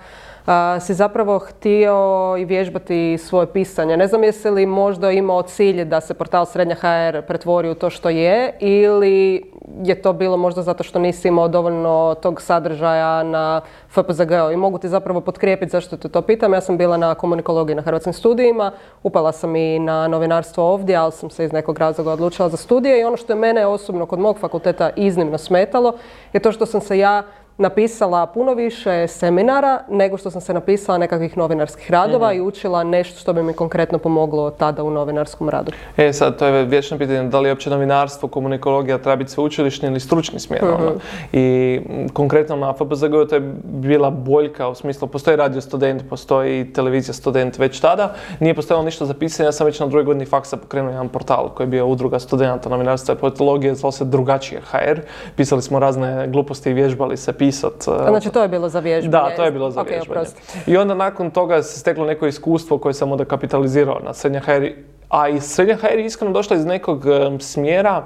si 0.81 0.95
zapravo 0.95 1.39
htio 1.39 1.97
i 2.39 2.45
vježbati 2.45 3.19
svoje 3.19 3.47
pisanje. 3.47 3.97
Ne 3.97 4.07
znam 4.07 4.25
jesi 4.25 4.51
li 4.51 4.67
možda 4.67 5.11
imao 5.11 5.43
cilj 5.43 5.85
da 5.85 6.01
se 6.01 6.15
portal 6.15 6.47
Srednja 6.47 6.75
HR 6.75 7.23
pretvori 7.27 7.71
u 7.71 7.75
to 7.75 7.91
što 7.91 8.09
je 8.09 8.57
ili 8.61 9.43
je 9.85 10.03
to 10.03 10.13
bilo 10.13 10.37
možda 10.37 10.63
zato 10.63 10.83
što 10.83 10.99
nisi 10.99 11.29
imao 11.29 11.49
dovoljno 11.49 12.17
tog 12.23 12.43
sadržaja 12.43 13.23
na 13.23 13.61
FPZG 13.89 14.33
i 14.53 14.57
mogu 14.57 14.79
ti 14.79 14.89
zapravo 14.89 15.21
potkrijepiti 15.21 15.71
zašto 15.71 15.97
te 15.97 16.09
to 16.09 16.23
pitam. 16.23 16.53
Ja 16.53 16.61
sam 16.61 16.79
bila 16.79 16.97
na 16.97 17.15
komunikologiji 17.15 17.77
na 17.77 17.83
hrvatskim 17.83 18.13
studijima, 18.13 18.73
upala 19.03 19.33
sam 19.33 19.57
i 19.57 19.79
na 19.79 20.09
novinarstvo 20.09 20.65
ovdje, 20.65 20.97
ali 20.97 21.13
sam 21.13 21.31
se 21.31 21.45
iz 21.45 21.53
nekog 21.53 21.79
razloga 21.79 22.13
odlučila 22.13 22.49
za 22.49 22.57
studije 22.57 23.01
i 23.01 23.05
ono 23.05 23.17
što 23.17 23.33
je 23.33 23.37
mene 23.37 23.67
osobno 23.67 24.07
kod 24.07 24.19
mog 24.19 24.39
fakulteta 24.39 24.91
iznimno 24.97 25.39
smetalo 25.39 25.93
je 26.33 26.41
to 26.41 26.53
što 26.53 26.67
sam 26.67 26.81
se 26.81 26.99
ja 26.99 27.23
napisala 27.59 28.27
puno 28.27 28.55
više 28.55 29.09
seminara 29.09 29.81
nego 29.89 30.19
što 30.19 30.31
sam 30.31 30.41
se 30.41 30.55
napisala 30.55 30.99
nekakvih 30.99 31.37
novinarskih 31.37 31.91
radova 31.91 32.29
mhm. 32.29 32.39
i 32.39 32.41
učila 32.41 32.85
nešto 32.85 33.21
što 33.21 33.33
bi 33.33 33.43
mi 33.43 33.53
konkretno 33.53 33.99
pomoglo 33.99 34.51
tada 34.51 34.83
u 34.83 34.91
novinarskom 34.91 35.49
radu. 35.49 35.73
E 35.97 36.13
sad, 36.13 36.39
to 36.39 36.47
je 36.47 36.65
vječno 36.65 36.99
pitanje 36.99 37.29
da 37.29 37.41
li 37.41 37.49
je 37.49 37.53
uopće 37.53 37.71
novinarstvo, 37.71 38.29
komunikologija 38.29 38.99
treba 38.99 39.17
biti 39.17 39.31
sveučilišni 39.31 39.89
ili 39.89 40.01
stručni 40.01 40.41
smjer. 40.41 40.65
Ono. 40.65 40.91
Mhm. 40.91 40.99
I 41.33 41.81
konkretno 42.13 42.57
na 42.57 42.73
FPZG 42.73 43.29
to 43.29 43.35
je 43.35 43.53
bila 43.65 44.11
boljka 44.11 44.69
u 44.69 44.75
smislu, 44.75 45.09
postoji 45.09 45.37
radio 45.37 45.61
student, 45.61 46.03
postoji 46.09 46.73
televizija 46.73 47.15
student 47.15 47.59
već 47.59 47.81
tada. 47.81 48.15
Nije 48.41 48.55
postojalo 48.55 48.85
ništa 48.85 49.07
za 49.07 49.15
pisanje, 49.15 49.47
ja 49.47 49.53
sam 49.53 49.67
već 49.67 49.81
na 49.81 49.87
drugoj 49.87 50.05
godini 50.05 50.27
faksa 50.27 50.57
pokrenuo 50.57 50.91
jedan 50.91 51.09
portal 51.09 51.49
koji 51.55 51.65
je 51.65 51.71
bio 51.71 51.87
udruga 51.87 52.19
studenta 52.19 52.69
novinarstva 52.69 53.15
i 53.15 53.19
politologije, 53.19 53.75
zvao 53.75 53.93
se 53.93 54.05
drugačije 54.05 54.61
HR. 54.61 55.01
Pisali 55.37 55.63
smo 55.63 55.79
razne 55.79 56.29
gluposti 56.29 56.71
i 56.71 56.75
vježbali 56.75 57.17
se 57.17 57.33
pisat. 57.49 57.83
Znači 58.09 58.31
to 58.31 58.43
je 58.43 58.49
bilo 58.49 58.69
za 58.69 58.81
vježbanje? 58.81 59.11
Da, 59.11 59.37
to 59.37 59.45
je 59.45 59.53
bilo 59.53 59.71
za 59.71 59.83
vježbanje. 59.83 60.27
I 60.67 60.77
onda 60.77 60.95
nakon 60.95 61.31
toga 61.31 61.63
se 61.63 61.79
steklo 61.79 62.07
neko 62.07 62.27
iskustvo 62.27 62.79
koje 62.79 62.95
sam 62.95 63.13
onda 63.13 63.25
kapitalizirao 63.25 64.01
na 64.05 64.15
srednja 64.15 64.41
HR. 64.41 64.65
A 65.09 65.29
i 65.29 65.41
srednja 65.41 65.77
HR 65.77 65.99
je 65.99 66.07
iskreno 66.07 66.33
došla 66.33 66.57
iz 66.57 66.65
nekog 66.65 67.05
smjera 67.41 68.05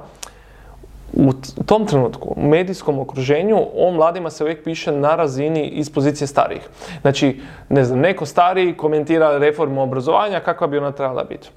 u 1.12 1.32
tom 1.66 1.86
trenutku, 1.86 2.34
u 2.36 2.48
medijskom 2.48 2.98
okruženju, 2.98 3.66
o 3.76 3.90
mladima 3.90 4.30
se 4.30 4.44
uvijek 4.44 4.64
piše 4.64 4.92
na 4.92 5.16
razini 5.16 5.66
iz 5.66 5.90
pozicije 5.90 6.26
starijih. 6.26 6.62
Znači, 7.00 7.40
ne 7.68 7.84
znam, 7.84 7.98
neko 7.98 8.26
stariji 8.26 8.76
komentira 8.76 9.38
reformu 9.38 9.82
obrazovanja, 9.82 10.40
kakva 10.40 10.66
bi 10.66 10.78
ona 10.78 10.92
trebala 10.92 11.24
biti. 11.24 11.50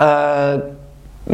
E, 0.00 0.58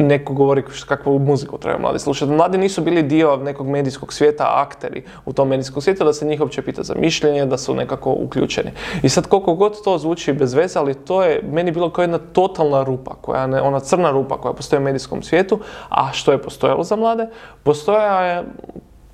neko 0.03 0.33
govori 0.33 0.63
kakvu 0.87 1.19
muziku 1.19 1.59
treba 1.59 1.79
mladi 1.79 1.99
slušati. 1.99 2.33
Mladi 2.33 2.59
nisu 2.59 2.83
bili 2.83 3.03
dio 3.03 3.37
nekog 3.37 3.69
medijskog 3.69 4.13
svijeta, 4.13 4.63
akteri 4.67 5.05
u 5.25 5.33
tom 5.33 5.49
medijskom 5.49 5.83
svijetu, 5.83 6.05
da 6.05 6.13
se 6.13 6.27
njih 6.27 6.41
uopće 6.41 6.63
pita 6.63 6.83
za 6.83 6.95
mišljenje, 6.95 7.47
da 7.47 7.59
su 7.59 7.75
nekako 7.75 8.13
uključeni. 8.13 8.71
I 9.03 9.09
sad 9.09 9.27
koliko 9.27 9.55
god 9.55 9.85
to 9.85 9.99
zvuči 9.99 10.33
bez 10.33 10.55
veze, 10.55 10.79
ali 10.79 10.95
to 10.95 11.23
je 11.23 11.43
meni 11.53 11.73
bilo 11.73 11.91
kao 11.91 12.03
jedna 12.03 12.19
totalna 12.19 12.83
rupa, 12.83 13.15
koja 13.21 13.47
ne, 13.47 13.61
ona 13.61 13.81
crna 13.81 14.11
rupa 14.11 14.41
koja 14.41 14.55
postoji 14.55 14.81
u 14.81 14.85
medijskom 14.85 15.23
svijetu, 15.23 15.59
a 15.89 16.13
što 16.13 16.33
je 16.33 16.43
postojalo 16.43 16.85
za 16.85 16.97
mlade? 16.97 17.29
Postoja 17.63 18.21
je 18.23 18.45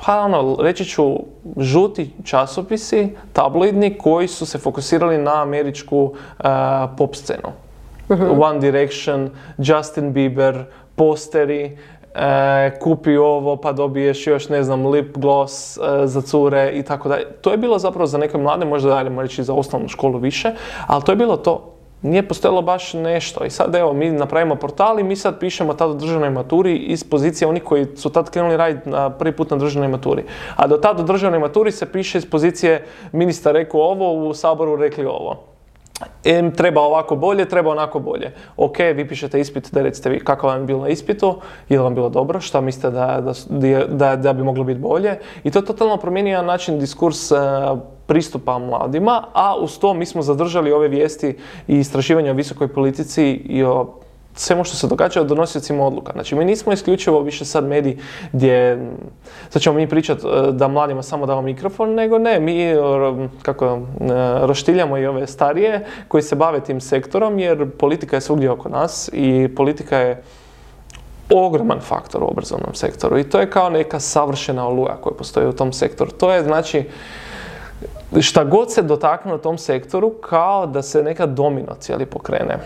pa 0.06 0.20
ono, 0.20 0.56
reći 0.60 0.84
ću, 0.84 1.16
žuti 1.56 2.10
časopisi, 2.24 3.16
tabloidni, 3.32 3.98
koji 3.98 4.28
su 4.28 4.46
se 4.46 4.58
fokusirali 4.58 5.18
na 5.18 5.42
američku 5.42 6.02
uh, 6.04 6.44
pop 6.98 7.14
scenu. 7.14 7.52
Mhm. 8.12 8.40
One 8.42 8.58
Direction, 8.58 9.30
Justin 9.58 10.12
Bieber, 10.12 10.64
posteri, 10.96 11.78
e, 12.14 12.78
kupi 12.80 13.16
ovo 13.16 13.56
pa 13.56 13.72
dobiješ 13.72 14.26
još 14.26 14.48
ne 14.48 14.62
znam 14.62 14.86
lip 14.86 15.18
gloss 15.18 15.76
e, 15.76 15.80
za 16.06 16.20
cure 16.20 16.70
i 16.74 16.82
tako 16.82 17.08
dalje. 17.08 17.24
To 17.40 17.50
je 17.50 17.56
bilo 17.56 17.78
zapravo 17.78 18.06
za 18.06 18.18
neke 18.18 18.38
mlade, 18.38 18.64
možda 18.64 18.90
daljemo 18.90 19.22
reći 19.22 19.44
za 19.44 19.54
osnovnu 19.54 19.88
školu 19.88 20.18
više, 20.18 20.50
ali 20.86 21.02
to 21.02 21.12
je 21.12 21.16
bilo 21.16 21.36
to. 21.36 21.68
Nije 22.02 22.28
postojalo 22.28 22.62
baš 22.62 22.94
nešto 22.94 23.44
i 23.44 23.50
sad 23.50 23.74
evo 23.74 23.92
mi 23.92 24.10
napravimo 24.10 24.54
portal 24.54 25.00
i 25.00 25.02
mi 25.02 25.16
sad 25.16 25.38
pišemo 25.40 25.74
tad 25.74 25.90
o 25.90 25.94
državnoj 25.94 26.30
maturi 26.30 26.76
iz 26.76 27.04
pozicije 27.04 27.48
onih 27.48 27.62
koji 27.62 27.86
su 27.96 28.10
tad 28.10 28.30
krenuli 28.30 28.56
raditi 28.56 28.88
na 28.88 29.10
prvi 29.10 29.32
put 29.32 29.50
na 29.50 29.56
državnoj 29.56 29.88
maturi. 29.88 30.24
A 30.56 30.66
do 30.66 30.76
tad 30.76 31.00
u 31.00 31.02
državnoj 31.02 31.40
maturi 31.40 31.72
se 31.72 31.92
piše 31.92 32.18
iz 32.18 32.26
pozicije 32.30 32.84
ministar 33.12 33.54
rekao 33.54 33.80
ovo, 33.80 34.28
u 34.28 34.34
Saboru 34.34 34.76
rekli 34.76 35.06
ovo. 35.06 35.51
Em, 36.24 36.50
treba 36.50 36.80
ovako 36.80 37.16
bolje, 37.16 37.48
treba 37.48 37.70
onako 37.70 38.00
bolje. 38.00 38.32
Ok, 38.56 38.78
vi 38.78 39.08
pišete 39.08 39.40
ispit, 39.40 39.72
da 39.72 39.82
recite 39.82 40.10
vi 40.10 40.20
kako 40.20 40.46
vam 40.46 40.60
je 40.60 40.66
bilo 40.66 40.80
na 40.80 40.88
ispitu, 40.88 41.36
je 41.68 41.78
li 41.78 41.84
vam 41.84 41.94
bilo 41.94 42.08
dobro, 42.08 42.40
šta 42.40 42.60
mislite 42.60 42.90
da, 42.90 43.32
da, 43.88 44.16
da, 44.16 44.32
bi 44.32 44.42
moglo 44.42 44.64
biti 44.64 44.80
bolje. 44.80 45.18
I 45.44 45.50
to 45.50 45.60
totalno 45.60 45.96
promijenio 45.96 46.42
način 46.42 46.78
diskurs 46.78 47.30
uh, 47.30 47.38
pristupa 48.06 48.58
mladima, 48.58 49.24
a 49.32 49.56
uz 49.56 49.78
to 49.78 49.94
mi 49.94 50.06
smo 50.06 50.22
zadržali 50.22 50.72
ove 50.72 50.88
vijesti 50.88 51.36
i 51.68 51.78
istraživanja 51.78 52.30
o 52.30 52.34
visokoj 52.34 52.68
politici 52.68 53.32
i 53.32 53.64
o 53.64 54.01
svemu 54.34 54.64
što 54.64 54.76
se 54.76 54.86
događa 54.86 55.20
o 55.20 55.24
donosiocima 55.24 55.86
odluka. 55.86 56.12
Znači, 56.12 56.34
mi 56.34 56.44
nismo 56.44 56.72
isključivo 56.72 57.20
više 57.20 57.44
sad 57.44 57.64
mediji 57.64 57.98
gdje, 58.32 58.86
sad 59.50 59.62
ćemo 59.62 59.76
mi 59.76 59.88
pričati 59.88 60.26
e, 60.26 60.52
da 60.52 60.68
mladima 60.68 61.02
samo 61.02 61.26
damo 61.26 61.42
mikrofon, 61.42 61.94
nego 61.94 62.18
ne, 62.18 62.40
mi 62.40 62.62
e, 62.62 62.76
kako 63.42 63.64
e, 63.64 63.78
roštiljamo 64.46 64.98
i 64.98 65.06
ove 65.06 65.26
starije 65.26 65.86
koji 66.08 66.22
se 66.22 66.36
bave 66.36 66.60
tim 66.60 66.80
sektorom, 66.80 67.38
jer 67.38 67.70
politika 67.70 68.16
je 68.16 68.20
svugdje 68.20 68.50
oko 68.50 68.68
nas 68.68 69.10
i 69.12 69.48
politika 69.56 69.98
je 69.98 70.22
ogroman 71.30 71.80
faktor 71.80 72.22
u 72.22 72.26
obrazovnom 72.26 72.74
sektoru 72.74 73.18
i 73.18 73.24
to 73.24 73.40
je 73.40 73.50
kao 73.50 73.70
neka 73.70 74.00
savršena 74.00 74.68
oluja 74.68 74.96
koja 74.96 75.14
postoji 75.14 75.46
u 75.46 75.52
tom 75.52 75.72
sektoru. 75.72 76.10
To 76.10 76.32
je 76.32 76.42
znači 76.42 76.84
šta 78.20 78.44
god 78.44 78.72
se 78.72 78.82
dotakne 78.82 79.34
u 79.34 79.38
tom 79.38 79.58
sektoru 79.58 80.10
kao 80.10 80.66
da 80.66 80.82
se 80.82 81.02
neka 81.02 81.26
domino 81.26 81.74
cijeli 81.80 82.06
pokrene 82.06 82.58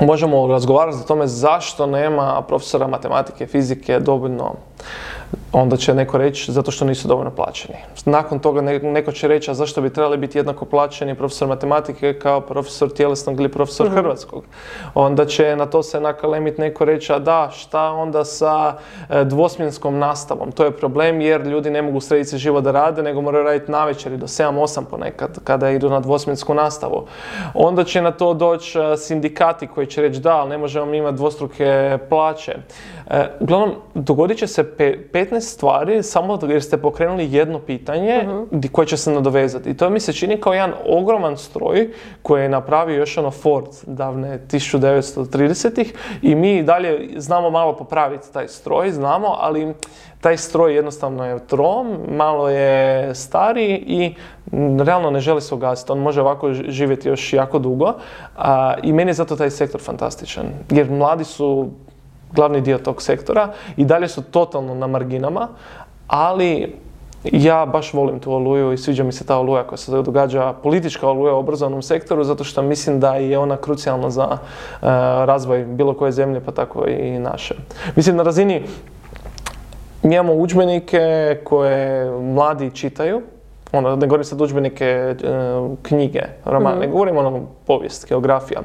možemo 0.00 0.46
razgovarati 0.46 0.98
o 1.00 1.08
tome 1.08 1.26
zašto 1.26 1.86
nema 1.86 2.42
profesora 2.48 2.86
matematike, 2.86 3.46
fizike 3.46 4.00
dovoljno 4.00 4.54
onda 5.52 5.76
će 5.76 5.94
neko 5.94 6.18
reći 6.18 6.52
zato 6.52 6.70
što 6.70 6.84
nisu 6.84 7.08
dovoljno 7.08 7.30
plaćeni. 7.30 7.78
Nakon 8.04 8.38
toga 8.38 8.60
neko 8.60 9.12
će 9.12 9.28
reći, 9.28 9.50
a 9.50 9.54
zašto 9.54 9.80
bi 9.80 9.90
trebali 9.90 10.16
biti 10.16 10.38
jednako 10.38 10.64
plaćeni 10.64 11.14
profesor 11.14 11.48
matematike 11.48 12.18
kao 12.18 12.40
profesor 12.40 12.92
tjelesnog 12.92 13.40
ili 13.40 13.48
profesor 13.48 13.86
mhm. 13.86 13.96
hrvatskog. 13.96 14.44
Onda 14.94 15.26
će 15.26 15.56
na 15.56 15.66
to 15.66 15.82
se 15.82 16.00
nakalemit 16.00 16.58
neko 16.58 16.84
reći, 16.84 17.12
a 17.12 17.18
da, 17.18 17.50
šta 17.52 17.90
onda 17.90 18.24
sa 18.24 18.74
e, 19.10 19.24
dvosmjenskom 19.24 19.98
nastavom? 19.98 20.52
To 20.52 20.64
je 20.64 20.76
problem 20.76 21.20
jer 21.20 21.46
ljudi 21.46 21.70
ne 21.70 21.82
mogu 21.82 22.00
srediti 22.00 22.30
se 22.30 22.38
živo 22.38 22.60
da 22.60 22.70
rade, 22.70 23.02
nego 23.02 23.20
moraju 23.20 23.44
raditi 23.44 23.72
navečer 23.72 24.16
do 24.16 24.26
7-8 24.26 24.84
ponekad 24.90 25.38
kada 25.44 25.70
idu 25.70 25.90
na 25.90 26.00
dvosmjensku 26.00 26.54
nastavu. 26.54 27.06
Onda 27.54 27.84
će 27.84 28.02
na 28.02 28.10
to 28.10 28.34
doći 28.34 28.78
e, 28.78 28.96
sindikati 28.96 29.66
koji 29.66 29.86
će 29.86 30.02
reći 30.02 30.20
da, 30.20 30.36
ali 30.36 30.50
ne 30.50 30.58
možemo 30.58 30.94
imati 30.94 31.16
dvostruke 31.16 31.98
plaće. 32.08 32.56
E, 33.10 33.28
uglavnom, 33.40 33.70
dogodit 33.94 34.38
će 34.38 34.46
se 34.46 34.63
15 35.12 35.40
stvari 35.40 36.02
samo 36.02 36.38
jer 36.48 36.62
ste 36.62 36.76
pokrenuli 36.76 37.32
jedno 37.32 37.58
pitanje 37.58 38.26
di- 38.50 38.68
koje 38.68 38.86
će 38.86 38.96
se 38.96 39.10
nadovezati. 39.10 39.70
I 39.70 39.76
to 39.76 39.90
mi 39.90 40.00
se 40.00 40.12
čini 40.12 40.40
kao 40.40 40.52
jedan 40.52 40.72
ogroman 40.88 41.36
stroj 41.36 41.90
koji 42.22 42.42
je 42.42 42.48
napravio 42.48 42.98
još 42.98 43.18
ono 43.18 43.30
Ford 43.30 43.66
davne 43.86 44.38
1930-ih 44.50 45.94
i 46.22 46.34
mi 46.34 46.62
dalje 46.62 47.08
znamo 47.16 47.50
malo 47.50 47.76
popraviti 47.76 48.32
taj 48.32 48.48
stroj, 48.48 48.90
znamo, 48.90 49.28
ali 49.40 49.74
taj 50.20 50.36
stroj 50.36 50.74
jednostavno 50.74 51.24
je 51.26 51.46
trom, 51.46 51.96
malo 52.08 52.48
je 52.48 53.14
stariji 53.14 53.84
i 53.86 54.14
realno 54.84 55.10
ne 55.10 55.20
želi 55.20 55.40
se 55.40 55.54
ugasiti. 55.54 55.92
On 55.92 55.98
može 55.98 56.20
ovako 56.20 56.52
živjeti 56.52 57.08
još 57.08 57.32
jako 57.32 57.58
dugo 57.58 57.92
a, 58.36 58.74
i 58.82 58.92
meni 58.92 59.10
je 59.10 59.14
zato 59.14 59.36
taj 59.36 59.50
sektor 59.50 59.80
fantastičan. 59.80 60.46
Jer 60.70 60.90
mladi 60.90 61.24
su 61.24 61.68
glavni 62.34 62.60
dio 62.60 62.78
tog 62.78 63.02
sektora 63.02 63.48
i 63.76 63.84
dalje 63.84 64.08
su 64.08 64.22
totalno 64.22 64.74
na 64.74 64.86
marginama, 64.86 65.48
ali 66.06 66.74
ja 67.32 67.66
baš 67.66 67.92
volim 67.92 68.20
tu 68.20 68.32
oluju 68.32 68.72
i 68.72 68.78
sviđa 68.78 69.04
mi 69.04 69.12
se 69.12 69.26
ta 69.26 69.38
oluja 69.38 69.62
koja 69.62 69.76
se 69.76 70.02
događa, 70.02 70.52
politička 70.62 71.08
oluja 71.08 71.34
u 71.34 71.38
obrazovnom 71.38 71.82
sektoru, 71.82 72.24
zato 72.24 72.44
što 72.44 72.62
mislim 72.62 73.00
da 73.00 73.14
je 73.14 73.38
ona 73.38 73.56
krucijalna 73.56 74.10
za 74.10 74.28
e, 74.32 74.36
razvoj 75.26 75.64
bilo 75.64 75.94
koje 75.94 76.12
zemlje, 76.12 76.40
pa 76.40 76.52
tako 76.52 76.86
i 76.88 77.18
naše. 77.18 77.54
Mislim, 77.96 78.16
na 78.16 78.22
razini 78.22 78.62
mi 80.02 80.14
imamo 80.14 80.34
udžbenike 80.34 81.36
koje 81.44 82.10
mladi 82.20 82.70
čitaju, 82.70 83.22
ono, 83.74 83.96
ne 83.96 84.06
govorim 84.06 84.24
sad 84.24 84.40
udžbenike, 84.40 84.84
e, 84.84 85.14
knjige, 85.82 86.22
roman, 86.44 86.78
ne 86.78 86.86
govorim 86.86 87.16
ono 87.16 87.40
povijest, 87.66 88.08
geografija, 88.08 88.60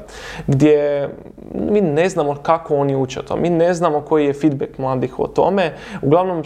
gdje 0.46 1.08
mi 1.54 1.80
ne 1.80 2.08
znamo 2.08 2.34
kako 2.42 2.76
oni 2.76 2.96
uče 2.96 3.22
to, 3.22 3.36
mi 3.36 3.50
ne 3.50 3.74
znamo 3.74 4.00
koji 4.00 4.26
je 4.26 4.32
feedback 4.32 4.78
mladih 4.78 5.18
o 5.18 5.26
tome, 5.26 5.72
uglavnom 6.02 6.42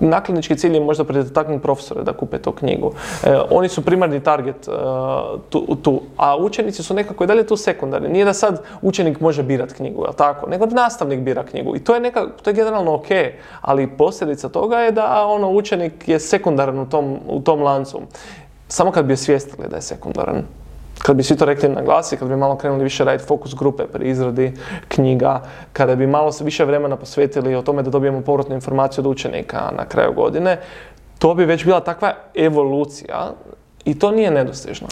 nakladnički 0.00 0.56
cilj 0.56 0.74
je 0.74 0.80
možda 0.80 1.04
pretaknuti 1.04 1.62
profesore 1.62 2.02
da 2.02 2.12
kupe 2.12 2.38
tu 2.38 2.52
knjigu. 2.52 2.92
E, 3.24 3.36
oni 3.50 3.68
su 3.68 3.84
primarni 3.84 4.20
target 4.20 4.68
e, 4.68 4.70
tu, 5.50 5.76
tu, 5.82 6.00
a 6.16 6.36
učenici 6.36 6.82
su 6.82 6.94
nekako 6.94 7.24
i 7.24 7.26
dalje 7.26 7.46
tu 7.46 7.56
sekundarni. 7.56 8.08
Nije 8.08 8.24
da 8.24 8.32
sad 8.34 8.62
učenik 8.82 9.20
može 9.20 9.42
birat 9.42 9.72
knjigu, 9.72 10.04
jel 10.04 10.12
tako? 10.12 10.50
Nego 10.50 10.66
nastavnik 10.66 11.20
bira 11.20 11.44
knjigu. 11.44 11.76
I 11.76 11.78
to 11.78 11.94
je, 11.94 12.00
neka, 12.00 12.26
to 12.42 12.50
je 12.50 12.54
generalno 12.54 12.94
ok, 12.94 13.08
ali 13.60 13.96
posljedica 13.96 14.48
toga 14.48 14.78
je 14.78 14.92
da 14.92 15.26
ono, 15.26 15.50
učenik 15.50 16.08
je 16.08 16.20
sekundaran 16.20 16.78
u 16.78 16.88
tom, 16.88 17.18
u 17.28 17.40
tom 17.40 17.62
lancu. 17.62 18.00
Samo 18.68 18.90
kad 18.90 19.04
bi 19.04 19.12
osvijestili 19.12 19.68
da 19.68 19.76
je 19.76 19.82
sekundaran. 19.82 20.42
Kad 21.02 21.16
bi 21.16 21.22
svi 21.22 21.36
to 21.36 21.44
rekli 21.44 21.68
na 21.68 21.82
glas 21.82 22.12
i 22.12 22.16
kad 22.16 22.28
bi 22.28 22.36
malo 22.36 22.56
krenuli 22.56 22.84
više 22.84 23.04
raditi 23.04 23.28
fokus 23.28 23.54
grupe 23.54 23.84
pri 23.86 24.10
izradi 24.10 24.52
knjiga, 24.88 25.42
kada 25.72 25.94
bi 25.96 26.06
malo 26.06 26.32
više 26.40 26.64
vremena 26.64 26.96
posvetili 26.96 27.54
o 27.54 27.62
tome 27.62 27.82
da 27.82 27.90
dobijemo 27.90 28.20
povratnu 28.20 28.54
informaciju 28.54 29.02
od 29.02 29.10
učenika 29.10 29.70
na 29.76 29.84
kraju 29.84 30.12
godine, 30.12 30.60
to 31.18 31.34
bi 31.34 31.44
već 31.44 31.64
bila 31.64 31.80
takva 31.80 32.14
evolucija 32.34 33.32
i 33.84 33.98
to 33.98 34.10
nije 34.10 34.30
nedostižno. 34.30 34.88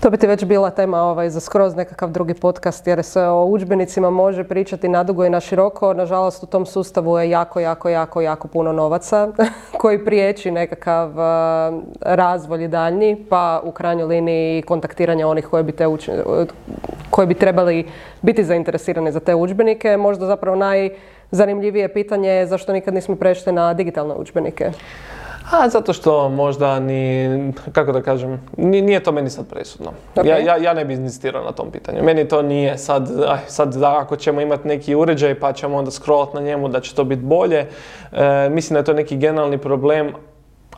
To 0.00 0.10
bi 0.10 0.16
ti 0.16 0.26
već 0.26 0.44
bila 0.44 0.70
tema 0.70 1.02
ovaj, 1.02 1.30
za 1.30 1.40
skroz 1.40 1.76
nekakav 1.76 2.10
drugi 2.10 2.34
podcast 2.34 2.86
jer 2.86 3.02
se 3.02 3.22
o 3.22 3.44
udžbenicima 3.44 4.10
može 4.10 4.44
pričati 4.44 4.88
nadugo 4.88 5.24
i 5.24 5.30
na 5.30 5.40
široko. 5.40 5.94
Nažalost 5.94 6.42
u 6.42 6.46
tom 6.46 6.66
sustavu 6.66 7.18
je 7.18 7.30
jako, 7.30 7.60
jako, 7.60 7.88
jako, 7.88 8.20
jako 8.20 8.48
puno 8.48 8.72
novaca 8.72 9.28
koji 9.80 10.04
priječi 10.04 10.50
nekakav 10.50 11.08
uh, 11.08 11.82
razvoj 12.00 12.68
daljnji 12.68 13.26
pa 13.28 13.60
u 13.64 13.70
krajnjoj 13.70 14.06
liniji 14.06 14.62
kontaktiranje 14.62 15.26
onih 15.26 15.46
koji 15.46 15.62
bi, 15.62 15.72
te 15.72 15.86
uč- 15.86 16.46
koji 17.10 17.26
bi 17.26 17.34
trebali 17.34 17.86
biti 18.22 18.44
zainteresirani 18.44 19.12
za 19.12 19.20
te 19.20 19.34
udžbenike. 19.34 19.96
Možda 19.96 20.26
zapravo 20.26 20.56
najzanimljivije 20.56 21.92
pitanje 21.92 22.28
je 22.28 22.46
zašto 22.46 22.72
nikad 22.72 22.94
nismo 22.94 23.16
prešli 23.16 23.52
na 23.52 23.74
digitalne 23.74 24.14
udžbenike. 24.14 24.70
A, 25.50 25.68
zato 25.68 25.92
što 25.92 26.28
možda 26.28 26.80
ni, 26.80 27.52
kako 27.72 27.92
da 27.92 28.02
kažem, 28.02 28.40
ni- 28.56 28.82
nije 28.82 29.02
to 29.02 29.12
meni 29.12 29.30
sad 29.30 29.46
presudno. 29.48 29.92
Ja, 30.24 30.38
ja, 30.38 30.56
ja 30.56 30.74
ne 30.74 30.84
bi 30.84 30.94
inzistirao 30.94 31.44
na 31.44 31.52
tom 31.52 31.70
pitanju. 31.70 32.02
Meni 32.02 32.28
to 32.28 32.42
nije 32.42 32.78
sad, 32.78 33.10
aj, 33.28 33.38
sad 33.46 33.74
da 33.74 33.98
ako 33.98 34.16
ćemo 34.16 34.40
imati 34.40 34.68
neki 34.68 34.94
uređaj 34.94 35.34
pa 35.40 35.52
ćemo 35.52 35.76
onda 35.76 35.90
scrollat 35.90 36.34
na 36.34 36.40
njemu 36.40 36.68
da 36.68 36.80
će 36.80 36.94
to 36.94 37.04
biti 37.04 37.22
bolje. 37.22 37.66
E, 38.12 38.48
mislim 38.50 38.74
da 38.74 38.78
je 38.78 38.84
to 38.84 38.92
neki 38.92 39.16
generalni 39.16 39.58
problem 39.58 40.12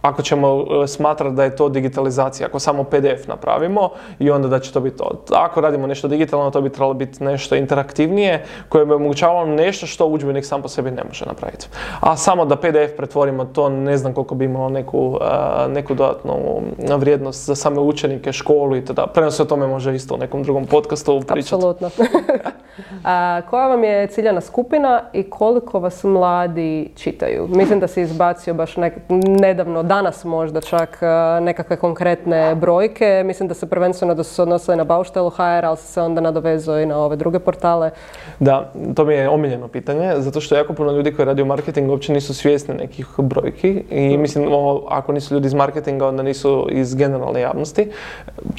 ako 0.00 0.22
ćemo 0.22 0.64
e, 0.84 0.86
smatrati 0.86 1.36
da 1.36 1.44
je 1.44 1.56
to 1.56 1.68
digitalizacija, 1.68 2.46
ako 2.46 2.58
samo 2.58 2.84
PDF 2.84 3.26
napravimo 3.28 3.90
i 4.18 4.30
onda 4.30 4.48
da 4.48 4.58
će 4.58 4.72
to 4.72 4.80
biti 4.80 4.96
to. 4.96 5.10
Ako 5.34 5.60
radimo 5.60 5.86
nešto 5.86 6.08
digitalno, 6.08 6.50
to 6.50 6.60
bi 6.60 6.70
trebalo 6.70 6.94
biti 6.94 7.24
nešto 7.24 7.54
interaktivnije 7.54 8.44
koje 8.68 8.86
bi 8.86 8.92
omogućavalo 8.92 9.46
nešto 9.46 9.86
što 9.86 10.06
udžbenik 10.06 10.44
sam 10.44 10.62
po 10.62 10.68
sebi 10.68 10.90
ne 10.90 11.04
može 11.04 11.26
napraviti. 11.26 11.66
A 12.00 12.16
samo 12.16 12.44
da 12.44 12.56
PDF 12.56 12.96
pretvorimo, 12.96 13.44
to 13.44 13.68
ne 13.68 13.96
znam 13.96 14.14
koliko 14.14 14.34
bi 14.34 14.44
imalo 14.44 14.68
neku, 14.68 15.18
e, 15.66 15.68
neku 15.68 15.94
dodatnu 15.94 16.62
vrijednost 16.96 17.46
za 17.46 17.54
same 17.54 17.80
učenike, 17.80 18.32
školu 18.32 18.76
i 18.76 18.84
tada. 18.84 19.06
Prema 19.06 19.30
se 19.30 19.42
o 19.42 19.46
tome 19.46 19.66
može 19.66 19.94
isto 19.94 20.14
u 20.14 20.18
nekom 20.18 20.42
drugom 20.42 20.66
podcastu 20.66 21.20
pričati. 21.26 21.54
Apsolutno. 21.54 21.90
A, 23.04 23.40
koja 23.50 23.66
vam 23.68 23.84
je 23.84 24.06
ciljana 24.06 24.40
skupina 24.40 25.02
i 25.12 25.30
koliko 25.30 25.80
vas 25.80 26.04
mladi 26.04 26.90
čitaju? 26.96 27.48
Mislim 27.48 27.80
da 27.80 27.86
si 27.86 28.00
izbacio 28.00 28.54
baš 28.54 28.76
nek- 28.76 28.98
nedavno, 29.40 29.82
danas 29.82 30.24
možda 30.24 30.60
čak 30.60 30.98
nekakve 31.40 31.76
konkretne 31.76 32.54
brojke. 32.54 33.22
Mislim 33.26 33.48
da 33.48 33.54
se 33.54 33.66
prvenstveno 33.66 34.14
da 34.14 34.22
su 34.24 34.34
se 34.34 34.42
odnosile 34.42 34.76
na 34.76 34.84
Bauštelu 34.84 35.30
HR, 35.30 35.64
ali 35.64 35.76
se 35.76 36.02
onda 36.02 36.20
nadovezao 36.20 36.80
i 36.80 36.86
na 36.86 36.98
ove 36.98 37.16
druge 37.16 37.38
portale. 37.38 37.90
Da, 38.38 38.72
to 38.94 39.04
mi 39.04 39.14
je 39.14 39.28
omiljeno 39.28 39.68
pitanje, 39.68 40.12
zato 40.16 40.40
što 40.40 40.54
jako 40.54 40.72
puno 40.72 40.92
ljudi 40.92 41.14
koji 41.14 41.26
radi 41.26 41.42
u 41.42 41.46
marketingu 41.46 41.90
uopće 41.90 42.12
nisu 42.12 42.34
svjesni 42.34 42.74
nekih 42.74 43.06
brojki 43.18 43.84
i 43.90 44.18
mislim, 44.18 44.48
ako 44.88 45.12
nisu 45.12 45.34
ljudi 45.34 45.46
iz 45.46 45.54
marketinga, 45.54 46.08
onda 46.08 46.22
nisu 46.22 46.66
iz 46.70 46.94
generalne 46.94 47.40
javnosti. 47.40 47.90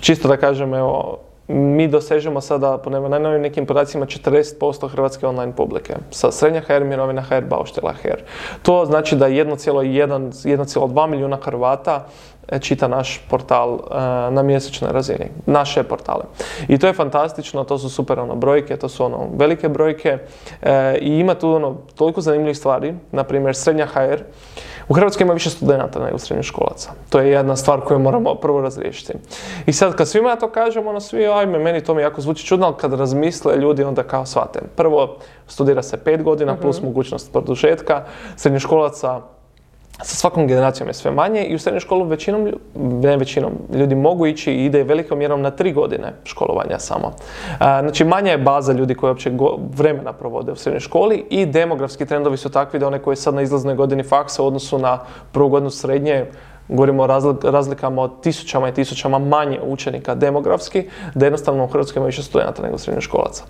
Čisto 0.02 0.28
da 0.28 0.38
kažem, 0.38 0.74
evo, 0.74 1.18
mi 1.50 1.88
dosežemo 1.88 2.42
sada, 2.42 2.78
po 2.78 2.90
najnovijim 2.90 3.42
nekim 3.42 3.66
podacima, 3.66 4.06
40% 4.06 4.90
hrvatske 4.90 5.28
online 5.28 5.56
publike. 5.56 5.96
Sa 6.12 6.32
srednja 6.32 6.62
HR, 6.62 6.84
mirovina 6.84 7.22
HR, 7.22 7.46
bauštela 7.50 7.94
HR. 7.94 8.22
To 8.62 8.86
znači 8.86 9.16
da 9.16 9.30
1,1, 9.30 10.32
1,2 10.32 11.08
milijuna 11.08 11.38
Hrvata 11.42 12.06
e, 12.48 12.60
čita 12.60 12.88
naš 12.88 13.22
portal 13.30 13.74
e, 13.74 13.96
na 14.32 14.44
mjesečnoj 14.44 14.92
razini, 14.92 15.26
naše 15.46 15.84
portale. 15.84 16.24
I 16.68 16.78
to 16.78 16.88
je 16.88 16.94
fantastično, 16.94 17.64
to 17.64 17.78
su 17.78 17.90
super 17.90 18.20
ono 18.20 18.36
brojke, 18.36 18.78
to 18.78 18.90
su 18.90 19.06
ono 19.06 19.28
velike 19.38 19.70
brojke 19.70 20.18
e, 20.62 20.98
i 21.02 21.20
ima 21.20 21.36
tu 21.36 21.52
ono 21.52 21.78
toliko 21.96 22.22
zanimljivih 22.22 22.58
stvari, 22.58 22.94
na 23.12 23.24
primjer 23.24 23.56
srednja 23.56 23.86
HR. 23.86 24.22
U 24.90 24.94
Hrvatskoj 24.94 25.24
ima 25.24 25.34
više 25.34 25.50
studenata 25.50 26.00
nego 26.06 26.18
srednjoškolaca. 26.18 26.92
To 27.10 27.20
je 27.20 27.32
jedna 27.32 27.56
stvar 27.56 27.82
koju 27.82 28.00
moramo 28.00 28.36
prvo 28.36 28.62
razriješiti. 28.62 29.14
I 29.66 29.74
sad 29.74 29.96
kad 29.96 30.08
svima 30.08 30.30
ja 30.30 30.36
to 30.36 30.50
kažem, 30.50 30.88
ono 30.88 31.00
svi, 31.00 31.28
ajme, 31.28 31.60
meni 31.60 31.84
to 31.84 31.94
mi 31.94 32.02
jako 32.02 32.22
zvuči 32.22 32.46
čudno, 32.46 32.66
ali 32.66 32.76
kad 32.78 32.94
razmisle 32.94 33.56
ljudi 33.58 33.84
onda 33.84 34.04
kao 34.04 34.26
shvate. 34.26 34.60
Prvo, 34.76 35.18
studira 35.48 35.84
se 35.84 35.98
pet 35.98 36.24
godina 36.24 36.58
plus 36.58 36.82
mogućnost 36.82 37.32
produžetka, 37.32 38.04
srednjoškolaca 38.36 39.22
sa 40.02 40.16
svakom 40.16 40.48
generacijom 40.48 40.90
je 40.90 40.94
sve 40.94 41.12
manje 41.12 41.44
i 41.44 41.56
u 41.56 41.60
srednju 41.60 41.80
školu 41.80 42.06
većinom, 42.06 42.52
ne 42.76 43.18
većinom, 43.18 43.52
ljudi 43.74 43.96
mogu 43.96 44.26
ići 44.28 44.52
i 44.52 44.66
ide 44.66 44.84
velikom 44.84 45.18
mjerom 45.18 45.42
na 45.42 45.52
tri 45.52 45.74
godine 45.74 46.14
školovanja 46.24 46.80
samo. 46.80 47.12
Znači 47.58 48.06
manja 48.06 48.32
je 48.32 48.38
baza 48.38 48.74
ljudi 48.74 48.96
koji 48.96 49.10
uopće 49.10 49.32
vremena 49.76 50.14
provode 50.14 50.52
u 50.52 50.56
srednjoj 50.56 50.80
školi 50.80 51.26
i 51.30 51.46
demografski 51.46 52.06
trendovi 52.06 52.38
su 52.38 52.50
takvi 52.50 52.80
da 52.80 52.88
one 52.88 53.00
koji 53.00 53.16
sad 53.16 53.34
na 53.34 53.42
izlaznoj 53.42 53.76
godini 53.76 54.04
faksa 54.04 54.44
u 54.44 54.48
odnosu 54.48 54.80
na 54.80 55.00
prvu 55.32 55.50
godinu 55.50 55.70
srednje 55.70 56.26
govorimo 56.70 57.04
o 57.04 57.08
razli- 57.08 57.52
razlikama 57.52 58.02
od 58.02 58.22
tisućama 58.22 58.70
i 58.70 58.74
tisućama 58.74 59.20
manje 59.20 59.60
učenika 59.64 60.16
demografski, 60.16 60.84
da 61.16 61.26
jednostavno 61.26 61.64
u 61.64 61.68
Hrvatskoj 61.68 62.00
ima 62.00 62.06
više 62.06 62.24
studenta 62.24 62.62
nego 62.62 62.78
srednjoškolaca. 62.78 63.44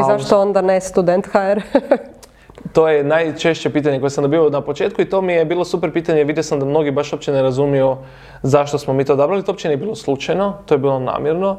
I 0.00 0.02
zašto 0.06 0.40
onda 0.40 0.60
ne 0.60 0.80
student 0.80 1.26
HR? 1.26 1.60
to 2.74 2.88
je 2.88 3.04
najčešće 3.04 3.70
pitanje 3.70 4.00
koje 4.00 4.10
sam 4.10 4.24
dobio 4.24 4.50
na 4.50 4.60
početku 4.60 5.02
i 5.02 5.08
to 5.08 5.22
mi 5.22 5.32
je 5.32 5.44
bilo 5.44 5.64
super 5.64 5.92
pitanje. 5.92 6.24
Vidio 6.24 6.42
sam 6.42 6.60
da 6.60 6.66
mnogi 6.66 6.90
baš 6.90 7.12
uopće 7.12 7.32
ne 7.32 7.42
razumiju 7.42 7.96
zašto 8.42 8.78
smo 8.78 8.94
mi 8.94 9.04
to 9.04 9.12
odabrali. 9.12 9.42
To 9.42 9.52
uopće 9.52 9.68
nije 9.68 9.76
bilo 9.76 9.94
slučajno, 9.94 10.58
to 10.66 10.74
je 10.74 10.78
bilo 10.78 10.98
namjerno. 10.98 11.58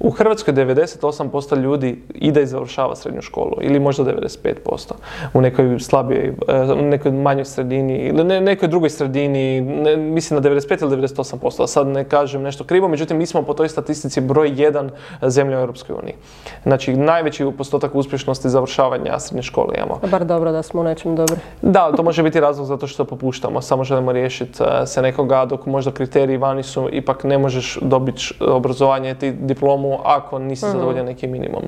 U 0.00 0.10
Hrvatskoj 0.10 0.54
98% 0.54 1.56
ljudi 1.56 2.02
ide 2.14 2.42
i 2.42 2.46
završava 2.46 2.96
srednju 2.96 3.22
školu 3.22 3.52
ili 3.60 3.80
možda 3.80 4.04
95%. 4.04 4.92
U 5.34 5.40
nekoj 5.40 5.78
slabijoj, 5.80 6.34
e, 6.48 6.62
u 6.72 6.82
nekoj 6.82 7.12
manjoj 7.12 7.44
sredini 7.44 7.98
ili 7.98 8.24
ne- 8.24 8.40
nekoj 8.40 8.68
drugoj 8.68 8.90
sredini, 8.90 9.60
ne- 9.60 9.96
mislim 9.96 10.34
na 10.36 10.40
95 10.40 10.82
ili 10.82 10.90
98%, 10.90 11.62
a 11.62 11.66
sad 11.66 11.86
ne 11.86 12.04
kažem 12.04 12.42
nešto 12.42 12.64
krivo, 12.64 12.88
međutim 12.88 13.16
mi 13.16 13.26
smo 13.26 13.42
po 13.42 13.54
toj 13.54 13.68
statistici 13.68 14.20
broj 14.20 14.52
jedan 14.56 14.90
zemlja 15.22 15.56
u 15.56 15.60
Europskoj 15.60 15.96
uniji. 16.02 16.14
Znači 16.62 16.96
najveći 16.96 17.46
postotak 17.58 17.94
uspješnosti 17.94 18.48
završavanja 18.48 19.18
srednje 19.18 19.42
škole 19.42 19.74
imamo. 19.76 20.00
Bar 20.10 20.24
dobro 20.24 20.52
da 20.52 20.62
smo 20.62 20.80
u 20.80 20.84
nečem 20.84 21.16
dobri. 21.16 21.36
Da, 21.62 21.92
to 21.96 22.02
može 22.02 22.22
biti 22.22 22.40
razlog 22.40 22.66
zato 22.66 22.86
što 22.86 23.04
popuštamo, 23.04 23.60
samo 23.60 23.84
želimo 23.84 24.12
riješiti 24.12 24.62
eh, 24.62 24.86
se 24.86 25.02
nekoga 25.02 25.44
dok 25.44 25.66
možda 25.66 25.90
kriteriji 25.90 26.36
vani 26.36 26.62
su, 26.62 26.88
ipak 26.92 27.24
ne 27.24 27.38
možeš 27.38 27.78
dobiti 27.82 28.22
obrazovanje, 28.40 29.14
ti 29.14 29.32
diplomu 29.32 29.83
ako 30.04 30.38
nisi 30.38 30.66
zadovoljan 30.66 31.06
nekim 31.06 31.30
minimum. 31.30 31.62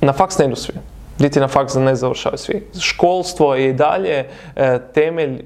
Na 0.00 0.12
faks 0.12 0.38
ne 0.38 0.44
idu 0.44 0.56
svi. 0.56 0.74
niti 1.18 1.40
na 1.40 1.48
faks 1.48 1.74
ne 1.74 1.94
završavaju 1.94 2.38
svi. 2.38 2.66
Školstvo 2.80 3.54
je 3.54 3.68
i 3.68 3.72
dalje 3.72 4.26
e, 4.56 4.78
temelj 4.94 5.44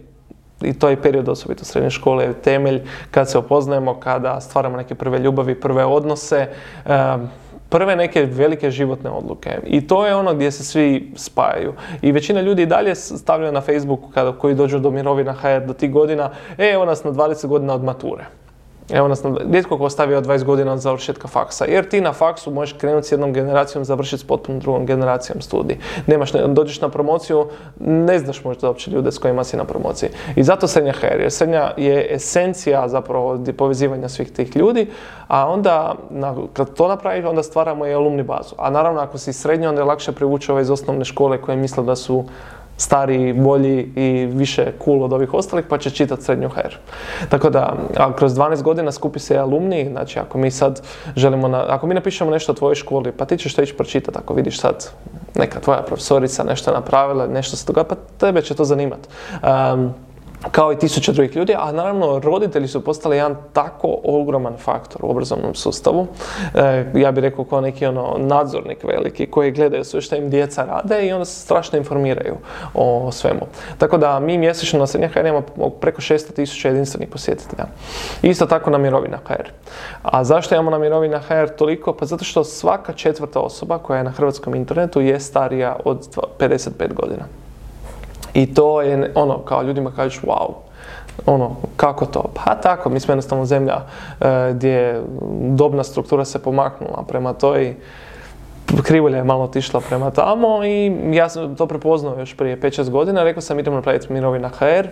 i 0.62 0.78
to 0.78 0.88
je 0.88 1.02
period 1.02 1.28
osobito 1.28 1.64
srednje 1.64 1.90
škole 1.90 2.24
je 2.24 2.32
temelj 2.32 2.82
kad 3.10 3.30
se 3.30 3.38
opoznajemo, 3.38 3.94
kada 4.00 4.40
stvaramo 4.40 4.76
neke 4.76 4.94
prve 4.94 5.18
ljubavi, 5.18 5.60
prve 5.60 5.84
odnose, 5.84 6.48
prve 7.68 7.96
neke 7.96 8.22
velike 8.22 8.70
životne 8.70 9.10
odluke. 9.10 9.58
I 9.66 9.86
to 9.86 10.06
je 10.06 10.14
ono 10.14 10.34
gdje 10.34 10.50
se 10.50 10.64
svi 10.64 11.12
spajaju. 11.16 11.72
I 12.02 12.12
većina 12.12 12.40
ljudi 12.40 12.62
i 12.62 12.66
dalje 12.66 12.94
stavljaju 12.94 13.52
na 13.52 13.60
Facebooku 13.60 14.10
kada 14.14 14.32
koji 14.32 14.54
dođu 14.54 14.78
do 14.78 14.90
mirovina 14.90 15.32
HR 15.32 15.66
do 15.66 15.72
tih 15.72 15.90
godina, 15.90 16.30
e, 16.58 16.70
evo 16.70 16.84
nas 16.84 17.04
na 17.04 17.12
20 17.12 17.46
godina 17.46 17.74
od 17.74 17.84
mature. 17.84 18.24
Evo 18.90 19.08
nas, 19.08 19.22
rijetko 19.50 19.78
ko 19.78 19.84
od 19.84 19.90
20 19.90 20.44
godina 20.44 20.72
od 20.72 20.78
završetka 20.78 21.28
faksa, 21.28 21.64
jer 21.64 21.88
ti 21.88 22.00
na 22.00 22.12
faksu 22.12 22.50
možeš 22.50 22.76
krenuti 22.78 23.08
s 23.08 23.12
jednom 23.12 23.32
generacijom, 23.32 23.84
završiti 23.84 24.22
s 24.22 24.26
potpuno 24.26 24.58
drugom 24.58 24.86
generacijom 24.86 25.40
studij. 25.40 25.76
Nemaš, 26.06 26.32
dođeš 26.32 26.80
na 26.80 26.88
promociju, 26.88 27.46
ne 27.80 28.18
znaš 28.18 28.44
možda 28.44 28.68
uopće 28.68 28.90
ljude 28.90 29.12
s 29.12 29.18
kojima 29.18 29.44
si 29.44 29.56
na 29.56 29.64
promociji. 29.64 30.08
I 30.36 30.42
zato 30.42 30.66
srednja 30.66 30.92
HR, 30.92 31.20
jer 31.20 31.32
srednja 31.32 31.70
je 31.76 32.14
esencija 32.14 32.88
zapravo 32.88 33.38
povezivanja 33.56 34.08
svih 34.08 34.32
tih 34.32 34.56
ljudi, 34.56 34.86
a 35.28 35.48
onda 35.48 35.94
kad 36.52 36.74
to 36.74 36.88
napraviš, 36.88 37.24
onda 37.24 37.42
stvaramo 37.42 37.86
i 37.86 37.94
alumni 37.94 38.22
bazu. 38.22 38.54
A 38.58 38.70
naravno 38.70 39.00
ako 39.00 39.18
si 39.18 39.32
srednji, 39.32 39.66
onda 39.66 39.80
je 39.80 39.84
lakše 39.84 40.12
privući 40.12 40.52
ove 40.52 40.62
iz 40.62 40.70
osnovne 40.70 41.04
škole 41.04 41.40
koje 41.40 41.56
misle 41.56 41.84
da 41.84 41.96
su 41.96 42.24
stariji, 42.78 43.32
bolji 43.32 43.92
i 43.96 44.26
više 44.26 44.72
cool 44.84 45.02
od 45.02 45.12
ovih 45.12 45.34
ostalih, 45.34 45.64
pa 45.68 45.78
će 45.78 45.90
čitati 45.90 46.22
srednju 46.22 46.48
HR. 46.48 46.74
Tako 47.28 47.50
da, 47.50 47.76
a 47.96 48.12
kroz 48.16 48.32
12 48.32 48.62
godina 48.62 48.92
skupi 48.92 49.18
se 49.18 49.38
alumni, 49.38 49.88
znači 49.90 50.18
ako 50.18 50.38
mi 50.38 50.50
sad 50.50 50.82
želimo, 51.16 51.48
na, 51.48 51.64
ako 51.68 51.86
mi 51.86 51.94
napišemo 51.94 52.30
nešto 52.30 52.52
o 52.52 52.54
tvojoj 52.54 52.74
školi, 52.74 53.12
pa 53.12 53.24
ti 53.24 53.36
ćeš 53.36 53.54
to 53.54 53.62
ići 53.62 53.76
pročitati 53.76 54.18
ako 54.18 54.34
vidiš 54.34 54.60
sad 54.60 54.90
neka 55.34 55.60
tvoja 55.60 55.82
profesorica 55.82 56.44
nešto 56.44 56.72
napravila, 56.72 57.26
nešto 57.26 57.56
se 57.56 57.66
toga, 57.66 57.84
pa 57.84 57.94
tebe 58.18 58.42
će 58.42 58.54
to 58.54 58.64
zanimati 58.64 59.08
kao 60.50 60.72
i 60.72 60.78
tisuće 60.78 61.12
drugih 61.12 61.36
ljudi, 61.36 61.54
a 61.58 61.72
naravno 61.72 62.18
roditelji 62.18 62.68
su 62.68 62.84
postali 62.84 63.16
jedan 63.16 63.36
tako 63.52 63.98
ogroman 64.04 64.56
faktor 64.56 65.04
u 65.04 65.10
obrazovnom 65.10 65.54
sustavu. 65.54 66.06
E, 66.54 66.84
ja 66.94 67.12
bih 67.12 67.22
rekao 67.22 67.44
kao 67.44 67.60
neki 67.60 67.86
ono 67.86 68.16
nadzornik 68.18 68.84
veliki 68.84 69.26
koji 69.26 69.50
gledaju 69.50 69.84
sve 69.84 70.00
što 70.00 70.16
im 70.16 70.30
djeca 70.30 70.64
rade 70.64 71.06
i 71.06 71.12
onda 71.12 71.24
se 71.24 71.40
strašno 71.40 71.78
informiraju 71.78 72.34
o 72.74 73.12
svemu. 73.12 73.40
Tako 73.78 73.98
da 73.98 74.20
mi 74.20 74.38
mjesečno 74.38 74.78
na 74.78 74.86
Srednja 74.86 75.08
HR 75.08 75.26
imamo 75.26 75.70
preko 75.80 76.00
600 76.00 76.32
tisuća 76.32 76.68
jedinstvenih 76.68 77.08
posjetitelja. 77.08 77.64
Isto 78.22 78.46
tako 78.46 78.70
na 78.70 78.78
mirovina 78.78 79.18
HR. 79.26 79.48
A 80.02 80.24
zašto 80.24 80.54
imamo 80.54 80.70
na 80.70 80.78
mirovina 80.78 81.18
HR 81.18 81.48
toliko? 81.58 81.92
Pa 81.92 82.06
zato 82.06 82.24
što 82.24 82.44
svaka 82.44 82.92
četvrta 82.92 83.40
osoba 83.40 83.78
koja 83.78 83.98
je 83.98 84.04
na 84.04 84.10
hrvatskom 84.10 84.54
internetu 84.54 85.00
je 85.00 85.20
starija 85.20 85.76
od 85.84 86.08
55 86.38 86.92
godina. 86.94 87.47
I 88.38 88.54
to 88.54 88.82
je 88.82 89.12
ono, 89.14 89.38
kao 89.38 89.62
ljudima 89.62 89.90
kažeš 89.96 90.20
wow, 90.20 90.52
ono, 91.26 91.56
kako 91.76 92.06
to? 92.06 92.24
Pa 92.34 92.54
tako, 92.54 92.90
mi 92.90 93.00
smo 93.00 93.12
jednostavno 93.12 93.44
zemlja 93.44 93.80
e, 94.20 94.52
gdje 94.54 95.02
dobna 95.40 95.84
struktura 95.84 96.24
se 96.24 96.42
pomaknula 96.42 97.04
prema 97.08 97.32
toj 97.32 97.76
krivolja 98.82 99.16
je 99.16 99.24
malo 99.24 99.44
otišla 99.44 99.80
prema 99.80 100.10
tamo 100.10 100.64
i 100.64 100.92
ja 101.12 101.28
sam 101.28 101.56
to 101.56 101.66
prepoznao 101.66 102.18
još 102.18 102.36
prije 102.36 102.60
5-6 102.60 102.90
godina, 102.90 103.22
rekao 103.22 103.40
sam 103.40 103.58
idemo 103.58 103.76
napraviti 103.76 104.12
mirovina 104.12 104.48
HR 104.48 104.86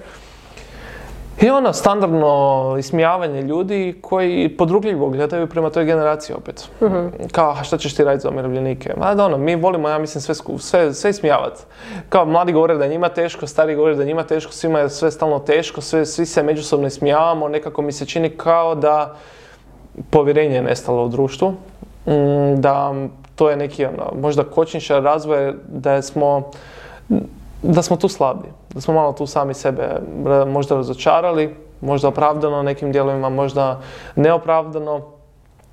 i 1.40 1.50
ono, 1.50 1.72
standardno 1.72 2.76
ismijavanje 2.78 3.42
ljudi 3.42 3.98
koji 4.00 4.56
podrugljivo 4.58 5.10
gledaju 5.10 5.46
prema 5.46 5.70
toj 5.70 5.84
generaciji 5.84 6.36
opet. 6.36 6.68
uh 6.80 6.92
Kao, 7.32 7.50
a 7.50 7.64
šta 7.64 7.78
ćeš 7.78 7.94
ti 7.94 8.04
raditi 8.04 8.22
za 8.22 8.30
umirovljenike? 8.30 8.94
Ma 8.98 9.14
da 9.14 9.24
ono, 9.24 9.38
mi 9.38 9.56
volimo, 9.56 9.88
ja 9.88 9.98
mislim, 9.98 10.22
sve, 10.22 10.34
sve, 10.58 10.94
sve 10.94 11.10
ismijavati. 11.10 11.62
Kao, 12.08 12.24
mladi 12.24 12.52
govore 12.52 12.76
da 12.76 12.86
njima 12.86 13.08
teško, 13.08 13.46
stari 13.46 13.74
govore 13.74 13.94
da 13.94 14.04
njima 14.04 14.22
teško, 14.22 14.52
svima 14.52 14.78
je 14.78 14.90
sve 14.90 15.10
stalno 15.10 15.38
teško, 15.38 15.80
sve, 15.80 16.06
svi 16.06 16.26
se 16.26 16.42
međusobno 16.42 16.86
ismijavamo, 16.86 17.48
nekako 17.48 17.82
mi 17.82 17.92
se 17.92 18.06
čini 18.06 18.30
kao 18.30 18.74
da 18.74 19.16
povjerenje 20.10 20.54
je 20.54 20.62
nestalo 20.62 21.04
u 21.04 21.08
društvu. 21.08 21.50
Mm, 22.06 22.60
da 22.60 22.94
to 23.34 23.50
je 23.50 23.56
neki, 23.56 23.84
ono, 23.84 24.20
možda 24.20 24.44
kočničar 24.44 25.02
razvoja, 25.02 25.52
da 25.68 26.02
smo 26.02 26.50
da 27.62 27.82
smo 27.82 27.96
tu 27.96 28.08
slabi, 28.08 28.48
da 28.76 28.80
smo 28.80 28.94
malo 28.94 29.12
tu 29.12 29.26
sami 29.26 29.54
sebe 29.54 30.00
možda 30.46 30.74
razočarali, 30.74 31.56
možda 31.80 32.08
opravdano 32.08 32.62
nekim 32.62 32.92
dijelovima, 32.92 33.28
možda 33.28 33.80
neopravdano, 34.14 35.00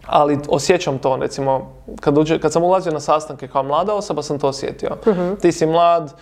ali 0.05 0.39
osjećam 0.49 0.97
to, 0.97 1.15
recimo, 1.15 1.71
kad, 1.99 2.15
kad 2.41 2.53
sam 2.53 2.63
ulazio 2.63 2.91
na 2.91 2.99
sastanke 2.99 3.47
kao 3.47 3.63
mlada 3.63 3.93
osoba 3.93 4.21
sam 4.21 4.39
to 4.39 4.47
osjetio. 4.47 4.89
Mhm. 5.07 5.33
Ti 5.41 5.51
si 5.51 5.65
mlad, 5.65 6.13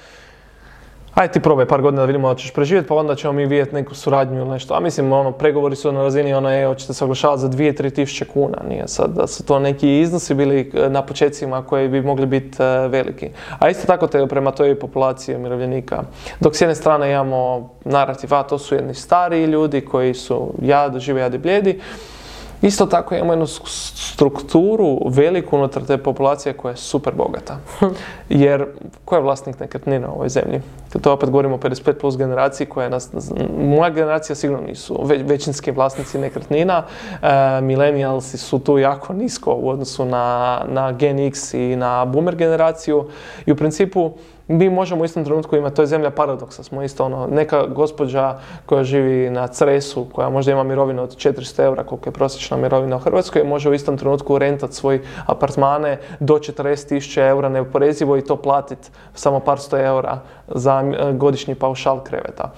Ajde 1.13 1.33
ti 1.33 1.39
probaj 1.39 1.65
par 1.65 1.81
godina 1.81 2.01
da 2.01 2.05
vidimo 2.05 2.29
da 2.29 2.35
ćeš 2.35 2.53
preživjeti, 2.53 2.87
pa 2.87 2.95
onda 2.95 3.15
ćemo 3.15 3.33
mi 3.33 3.45
vidjeti 3.45 3.75
neku 3.75 3.95
suradnju 3.95 4.39
ili 4.39 4.49
nešto. 4.49 4.73
A 4.73 4.79
mislim, 4.79 5.13
ono, 5.13 5.31
pregovori 5.31 5.75
su 5.75 5.91
na 5.91 6.03
razini, 6.03 6.33
ono, 6.33 6.51
je, 6.51 6.67
hoćete 6.67 6.93
se 6.93 7.03
oglašavati 7.03 7.41
za 7.41 7.49
2-3 7.49 7.95
tisuće 7.95 8.25
kuna. 8.25 8.57
Nije 8.69 8.87
sad 8.87 9.09
da 9.15 9.27
su 9.27 9.45
to 9.45 9.59
neki 9.59 9.99
iznosi 9.99 10.33
bili 10.33 10.71
e, 10.73 10.89
na 10.89 11.05
početcima 11.05 11.63
koji 11.63 11.89
bi 11.89 12.01
mogli 12.01 12.25
biti 12.25 12.63
e, 12.63 12.87
veliki. 12.87 13.29
A 13.59 13.69
isto 13.69 13.87
tako 13.87 14.07
te 14.07 14.27
prema 14.27 14.51
toj 14.51 14.79
populaciji 14.79 15.35
umirovljenika. 15.35 16.03
Dok 16.39 16.55
s 16.55 16.61
jedne 16.61 16.75
strane 16.75 17.11
imamo 17.11 17.69
narativ, 17.85 18.33
a 18.33 18.43
to 18.43 18.57
su 18.57 18.75
jedni 18.75 18.93
stariji 18.93 19.45
ljudi 19.45 19.81
koji 19.81 20.13
su 20.13 20.53
jad, 20.61 20.99
žive 20.99 21.21
jadi 21.21 21.37
bljedi, 21.37 21.79
Isto 22.61 22.85
tako 22.85 23.15
imamo 23.15 23.33
jednu 23.33 23.47
strukturu 23.47 24.99
veliku 25.09 25.55
unutar 25.55 25.83
te 25.85 25.97
populacije 25.97 26.53
koja 26.53 26.71
je 26.71 26.77
super 26.77 27.13
bogata. 27.15 27.57
Jer 28.29 28.65
ko 29.05 29.15
je 29.15 29.21
vlasnik 29.21 29.59
nekretnina 29.59 30.09
u 30.09 30.15
ovoj 30.15 30.29
zemlji? 30.29 30.61
To 31.01 31.13
opet 31.13 31.29
govorimo 31.29 31.55
o 31.55 31.57
55 31.57 31.93
plus 31.93 32.17
generaciji 32.17 32.67
koja 32.67 32.83
je 32.83 32.89
nas, 32.89 33.09
moja 33.57 33.89
generacija 33.89 34.35
sigurno 34.35 34.67
nisu 34.67 34.99
većinski 35.25 35.71
vlasnici 35.71 36.19
nekretnina. 36.19 36.83
E, 37.21 38.21
su 38.21 38.59
tu 38.59 38.77
jako 38.77 39.13
nisko 39.13 39.53
u 39.53 39.69
odnosu 39.69 40.05
na, 40.05 40.61
na 40.67 40.91
Gen 40.91 41.19
X 41.19 41.53
i 41.53 41.75
na 41.75 42.05
boomer 42.05 42.35
generaciju. 42.35 43.07
I 43.45 43.51
u 43.51 43.55
principu 43.55 44.11
mi 44.51 44.69
možemo 44.69 45.01
u 45.01 45.05
istom 45.05 45.23
trenutku 45.23 45.55
imati, 45.55 45.75
to 45.75 45.81
je 45.81 45.87
zemlja 45.87 46.09
paradoksa, 46.09 46.63
smo 46.63 46.83
isto 46.83 47.05
ono, 47.05 47.27
neka 47.27 47.67
gospođa 47.67 48.37
koja 48.65 48.83
živi 48.83 49.29
na 49.29 49.47
Cresu, 49.47 50.05
koja 50.13 50.29
možda 50.29 50.51
ima 50.51 50.63
mirovinu 50.63 51.03
od 51.03 51.15
400 51.15 51.63
eura, 51.63 51.83
koliko 51.83 52.09
je 52.09 52.13
prosječna 52.13 52.57
mirovina 52.57 52.95
u 52.95 52.99
Hrvatskoj, 52.99 53.43
može 53.43 53.69
u 53.69 53.73
istom 53.73 53.97
trenutku 53.97 54.37
rentati 54.37 54.75
svoj 54.75 55.01
apartmane 55.25 55.97
do 56.19 56.33
40.000 56.33 57.29
eura 57.29 57.49
neoporezivo 57.49 58.17
i 58.17 58.25
to 58.25 58.35
platiti 58.35 58.89
samo 59.13 59.39
par 59.39 59.59
sto 59.59 59.77
eura 59.77 60.19
za 60.47 60.83
godišnji 61.13 61.55
paušal 61.55 62.03
kreveta. 62.03 62.51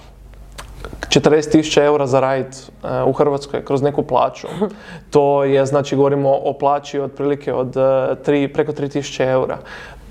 40.000 1.08 1.84
eura 1.84 2.06
zaraditi 2.06 2.58
e, 2.58 3.02
u 3.02 3.12
Hrvatskoj 3.12 3.64
kroz 3.64 3.82
neku 3.82 4.02
plaću. 4.02 4.46
To 5.10 5.44
je, 5.44 5.66
znači, 5.66 5.96
govorimo 5.96 6.30
o 6.44 6.52
plaći 6.52 7.00
otprilike 7.00 7.52
od 7.52 7.74
3, 7.74 8.44
e, 8.44 8.52
preko 8.52 8.72
3.000 8.72 9.30
eura 9.30 9.58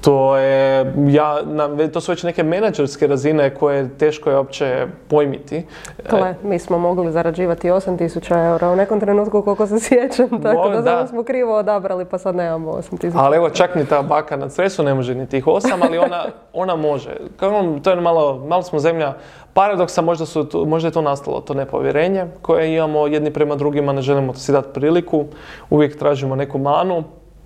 to 0.03 0.37
je, 0.37 0.93
ja, 1.07 1.41
na, 1.45 1.87
to 1.87 2.01
su 2.01 2.11
već 2.11 2.23
neke 2.23 2.43
menadžerske 2.43 3.07
razine 3.07 3.55
koje 3.55 3.89
teško 3.97 4.29
je 4.29 4.37
uopće 4.37 4.87
pojmiti. 5.07 5.65
Gle, 6.09 6.35
mi 6.43 6.59
smo 6.59 6.77
mogli 6.79 7.11
zarađivati 7.11 7.69
8000 7.69 8.49
eura 8.49 8.69
u 8.69 8.75
nekom 8.75 8.99
trenutku 8.99 9.41
koliko 9.41 9.67
se 9.67 9.79
sjećam, 9.87 10.41
tako 10.41 10.69
da, 10.69 10.81
da. 10.81 11.07
smo 11.07 11.23
krivo 11.23 11.57
odabrali 11.57 12.05
pa 12.05 12.17
sad 12.17 12.35
nemamo 12.35 12.71
8000 12.71 13.11
Ali 13.15 13.37
evo 13.37 13.49
čak 13.49 13.75
ni 13.75 13.85
ta 13.85 14.01
baka 14.01 14.35
na 14.35 14.49
stresu 14.49 14.83
ne 14.83 14.93
može 14.93 15.15
ni 15.15 15.29
tih 15.29 15.45
8, 15.45 15.71
ali 15.81 15.97
ona, 15.97 16.25
ona 16.63 16.75
može. 16.75 17.17
Kao, 17.37 17.79
to 17.83 17.89
je 17.89 18.01
malo, 18.01 18.45
malo 18.47 18.63
smo 18.63 18.79
zemlja 18.79 19.13
paradoksa, 19.53 20.01
možda, 20.01 20.25
su, 20.25 20.65
možda 20.67 20.87
je 20.87 20.91
to 20.91 21.01
nastalo, 21.01 21.41
to 21.41 21.53
nepovjerenje 21.53 22.25
koje 22.41 22.75
imamo 22.75 23.07
jedni 23.07 23.33
prema 23.33 23.55
drugima, 23.55 23.93
ne 23.93 24.01
želimo 24.01 24.33
si 24.33 24.51
dati 24.51 24.73
priliku, 24.73 25.25
uvijek 25.69 25.99
tražimo 25.99 26.35
neku 26.35 26.57
manu, 26.57 27.03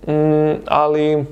mm, 0.07 0.61
ali 0.67 1.25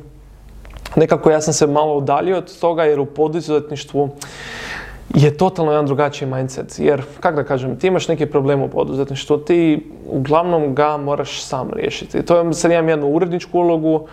nekako 0.95 1.31
ja 1.31 1.41
sam 1.41 1.53
se 1.53 1.67
malo 1.67 1.97
udaljio 1.97 2.37
od 2.37 2.59
toga 2.59 2.83
jer 2.83 2.99
u 2.99 3.05
poduzetništvu 3.05 4.09
je 5.13 5.37
totalno 5.37 5.71
jedan 5.71 5.85
drugačiji 5.85 6.29
mindset. 6.29 6.79
Jer, 6.79 7.01
kako 7.19 7.35
da 7.35 7.43
kažem, 7.43 7.79
ti 7.79 7.87
imaš 7.87 8.07
neki 8.07 8.25
problem 8.25 8.61
u 8.61 8.67
poduzetništvu, 8.67 9.37
ti 9.37 9.91
uglavnom 10.09 10.75
ga 10.75 10.97
moraš 10.97 11.43
sam 11.43 11.69
riješiti. 11.73 12.25
To 12.25 12.37
je, 12.37 12.53
sad 12.53 12.71
imam 12.71 12.89
jednu 12.89 13.07
uredničku 13.07 13.59
ulogu, 13.59 14.07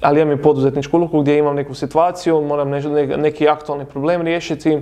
ali 0.00 0.20
imam 0.20 0.38
i 0.38 0.42
poduzetničku 0.42 0.96
ulogu 0.96 1.20
gdje 1.20 1.38
imam 1.38 1.56
neku 1.56 1.74
situaciju, 1.74 2.40
moram 2.40 2.70
neki 3.16 3.48
aktualni 3.48 3.84
problem 3.84 4.22
riješiti. 4.22 4.78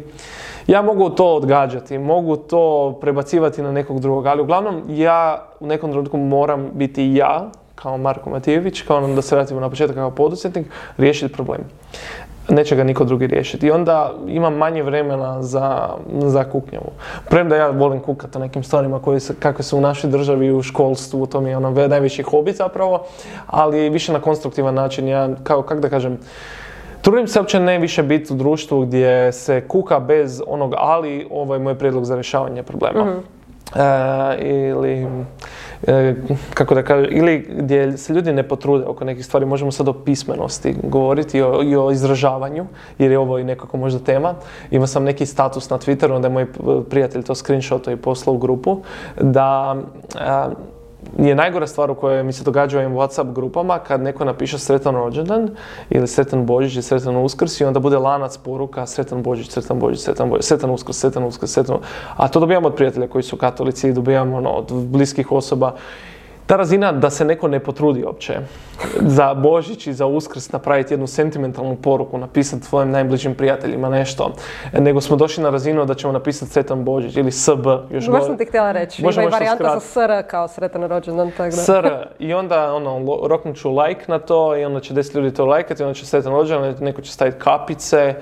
Ja 0.67 0.83
mogu 0.83 1.11
to 1.11 1.27
odgađati, 1.27 1.99
mogu 1.99 2.37
to 2.37 2.99
prebacivati 3.01 3.63
na 3.63 3.73
nekog 3.73 4.01
drugog, 4.01 4.27
ali 4.27 4.43
uglavnom 4.43 4.83
ja 4.89 5.49
u 5.61 5.67
nekom 5.67 5.91
trenutku 5.91 6.17
moram 6.17 6.71
biti 6.75 7.15
ja 7.15 7.51
kao 7.83 7.99
Marko 7.99 8.31
Matijević, 8.31 8.83
kao 8.83 9.01
nam 9.01 9.15
da 9.15 9.23
se 9.23 9.35
vratimo 9.35 9.61
na 9.61 9.71
početak 9.71 9.97
kao 9.97 10.11
poduzetnik, 10.11 10.67
riješiti 10.97 11.33
problem. 11.33 11.61
Neće 12.49 12.77
ga 12.77 12.85
niko 12.85 13.05
drugi 13.05 13.27
riješiti. 13.27 13.67
I 13.67 13.71
onda 13.71 14.13
imam 14.27 14.55
manje 14.55 14.83
vremena 14.83 15.43
za, 15.43 15.89
za 16.13 16.45
kuknjavu. 16.45 16.91
Premda 17.31 17.57
ja 17.57 17.71
volim 17.71 18.01
kukati 18.01 18.39
o 18.39 18.41
nekim 18.41 18.63
stvarima 18.63 18.99
koje 18.99 19.21
se, 19.21 19.35
kakve 19.39 19.65
su 19.65 19.79
u 19.79 19.81
našoj 19.81 20.11
državi 20.11 20.53
u 20.53 20.63
školstvu, 20.63 21.27
to 21.27 21.41
mi 21.41 21.51
je 21.51 21.57
ono 21.57 21.71
najveći 21.89 22.23
hobi 22.23 22.53
zapravo, 22.53 23.05
ali 23.47 23.91
više 23.91 24.13
na 24.13 24.21
konstruktivan 24.21 24.75
način. 24.75 25.09
Ja, 25.09 25.29
kao, 25.43 25.63
kak 25.63 25.81
da 25.81 25.89
kažem, 25.89 26.19
trudim 27.03 27.29
se 27.29 27.39
uopće 27.39 27.61
ne 27.61 27.79
više 27.79 28.03
biti 28.03 28.33
u 28.33 28.37
društvu 28.37 28.81
gdje 28.81 29.33
se 29.33 29.61
kuka 29.69 30.01
bez 30.01 30.43
onog 30.47 30.75
ali, 30.77 31.27
ovo 31.31 31.55
je 31.55 31.61
moj 31.61 31.75
prijedlog 31.75 32.05
za 32.05 32.15
rješavanje 32.15 32.63
problema. 32.63 33.05
Mhm. 33.05 33.19
E, 33.77 34.39
ili 34.41 35.07
kako 36.55 36.75
da 36.75 36.83
kažem, 36.83 37.09
ili 37.11 37.49
gdje 37.59 37.99
se 37.99 38.13
ljudi 38.13 38.33
ne 38.33 38.49
potrude 38.49 38.85
oko 38.85 39.05
nekih 39.05 39.25
stvari, 39.25 39.47
možemo 39.47 39.73
sad 39.73 39.89
o 39.89 39.93
pismenosti 39.93 40.75
govoriti 40.83 41.39
i 41.39 41.43
o, 41.43 41.63
i 41.63 41.77
o 41.77 41.91
izražavanju, 41.91 42.67
jer 42.99 43.11
je 43.11 43.19
ovo 43.19 43.39
i 43.39 43.45
nekako 43.45 43.77
možda 43.77 43.99
tema. 43.99 44.35
Imao 44.71 44.87
sam 44.87 45.05
neki 45.05 45.27
status 45.27 45.71
na 45.71 45.79
Twitteru, 45.79 46.15
onda 46.15 46.29
je 46.29 46.33
moj 46.33 46.47
prijatelj 46.91 47.23
to 47.23 47.35
screenshotao 47.35 47.93
i 47.93 47.97
poslao 47.97 48.35
u 48.35 48.39
grupu, 48.39 48.81
da 49.21 49.77
a, 50.15 50.51
je 51.19 51.35
najgora 51.35 51.67
stvar 51.67 51.91
u 51.91 51.95
kojoj 51.95 52.23
mi 52.23 52.33
se 52.33 52.45
događa 52.45 52.79
u 52.79 52.81
ovim 52.81 52.93
Whatsapp 52.93 53.33
grupama 53.33 53.79
kad 53.79 54.01
neko 54.01 54.25
napiše 54.25 54.59
sretan 54.59 54.95
rođendan 54.95 55.51
ili 55.91 56.09
sretan 56.09 56.47
Božić 56.47 56.77
i 56.77 56.83
sretan 56.83 57.17
Uskrs 57.17 57.61
i 57.61 57.65
onda 57.65 57.81
bude 57.81 57.99
lanac 57.99 58.39
poruka 58.39 58.87
sretan 58.87 59.23
Božić, 59.23 59.51
sretan 59.51 59.79
Božić, 59.79 60.01
sretan 60.01 60.31
Božić, 60.31 60.45
sretan 60.45 60.71
Uskrs, 60.71 60.97
sretan 60.97 61.25
Uskrs, 61.25 61.51
sretan... 61.51 61.77
A 62.17 62.29
to 62.29 62.41
dobijamo 62.41 62.69
od 62.69 62.75
prijatelja 62.75 63.09
koji 63.09 63.23
su 63.23 63.37
katolici 63.37 63.93
dobijamo 63.93 64.37
ono, 64.37 64.51
od 64.51 64.73
bliskih 64.73 65.33
osoba 65.33 65.75
ta 66.47 66.57
razina 66.57 66.93
da 66.93 67.11
se 67.11 67.25
neko 67.25 67.49
ne 67.49 67.61
potrudi 67.61 68.05
uopće 68.05 68.39
za 69.01 69.35
Božić 69.35 69.87
i 69.87 69.93
za 69.93 70.07
Uskrs 70.07 70.53
napraviti 70.53 70.95
jednu 70.95 71.07
sentimentalnu 71.07 71.77
poruku, 71.77 72.19
napisati 72.19 72.67
svojim 72.67 72.91
najbližim 72.91 73.35
prijateljima 73.35 73.89
nešto, 73.89 74.33
nego 74.73 75.01
smo 75.01 75.17
došli 75.17 75.45
na 75.45 75.51
razinu 75.51 75.85
da 75.85 75.95
ćemo 75.95 76.13
napisati 76.13 76.53
Sretan 76.53 76.85
Božić 76.85 77.17
ili 77.17 77.33
SB. 77.33 77.67
Još 77.91 78.09
Baš 78.09 78.27
sam 78.27 78.39
ti 78.39 78.45
htjela 78.45 78.73
reći, 78.73 79.03
ima 79.03 79.23
i 79.23 79.27
varijanta 79.27 79.79
za 79.79 79.81
SR 79.81 80.29
kao 80.31 80.49
sretan 80.49 80.83
rođendan. 80.83 81.31
Tako 81.31 81.57
da. 81.57 81.63
SR 81.63 81.89
i 82.19 82.35
onda 82.35 82.75
ono, 82.75 83.19
roknut 83.27 83.57
ću 83.57 83.71
like 83.77 84.05
na 84.09 84.19
to 84.19 84.57
i 84.57 84.65
onda 84.65 84.81
će 84.81 84.95
10 84.95 85.17
ljudi 85.17 85.35
to 85.35 85.47
lajkati, 85.47 85.83
onda 85.83 85.95
će 85.95 86.07
sretan 86.07 86.33
rođendan, 86.33 86.75
neko 86.81 87.03
će 87.03 87.13
staviti 87.13 87.39
kapice, 87.39 88.15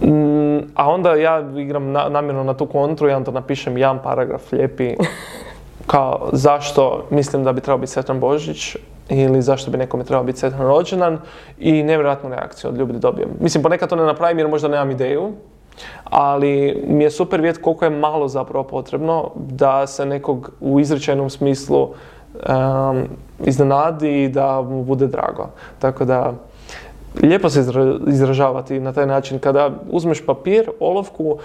mm, 0.00 0.58
a 0.74 0.90
onda 0.90 1.14
ja 1.14 1.44
igram 1.56 1.92
namjerno 1.92 2.44
na 2.44 2.54
tu 2.54 2.66
kontru 2.66 3.08
i 3.08 3.12
onda 3.12 3.30
napišem 3.30 3.78
jedan 3.78 3.98
paragraf 4.02 4.52
lijepi 4.52 4.94
kao 5.88 6.28
zašto 6.32 7.06
mislim 7.10 7.44
da 7.44 7.52
bi 7.52 7.60
trebao 7.60 7.78
biti 7.78 7.92
Sretan 7.92 8.20
Božić 8.20 8.76
ili 9.08 9.42
zašto 9.42 9.70
bi 9.70 9.78
nekome 9.78 10.04
trebao 10.04 10.24
biti 10.24 10.38
Sretan 10.38 10.60
rođendan 10.60 11.18
i 11.58 11.82
nevjerojatnu 11.82 12.30
reakciju 12.30 12.70
od 12.70 12.76
ljudi 12.76 12.98
dobijem. 12.98 13.30
Mislim, 13.40 13.62
ponekad 13.62 13.88
to 13.88 13.96
ne 13.96 14.04
napravim 14.04 14.38
jer 14.38 14.48
možda 14.48 14.68
nemam 14.68 14.90
ideju, 14.90 15.32
ali 16.04 16.84
mi 16.86 17.04
je 17.04 17.10
super 17.10 17.40
vidjeti 17.40 17.62
koliko 17.62 17.84
je 17.84 17.90
malo 17.90 18.28
zapravo 18.28 18.64
potrebno 18.64 19.30
da 19.36 19.86
se 19.86 20.06
nekog 20.06 20.50
u 20.60 20.80
izrečenom 20.80 21.30
smislu 21.30 21.88
iznenadi 23.44 24.22
i 24.22 24.28
da 24.28 24.62
mu 24.62 24.84
bude 24.84 25.06
drago. 25.06 25.48
Tako 25.78 26.04
da, 26.04 26.32
lijepo 27.22 27.50
se 27.50 27.64
izražavati 28.06 28.80
na 28.80 28.92
taj 28.92 29.06
način. 29.06 29.38
Kada 29.38 29.70
uzmeš 29.90 30.26
papir, 30.26 30.70
olovku, 30.80 31.38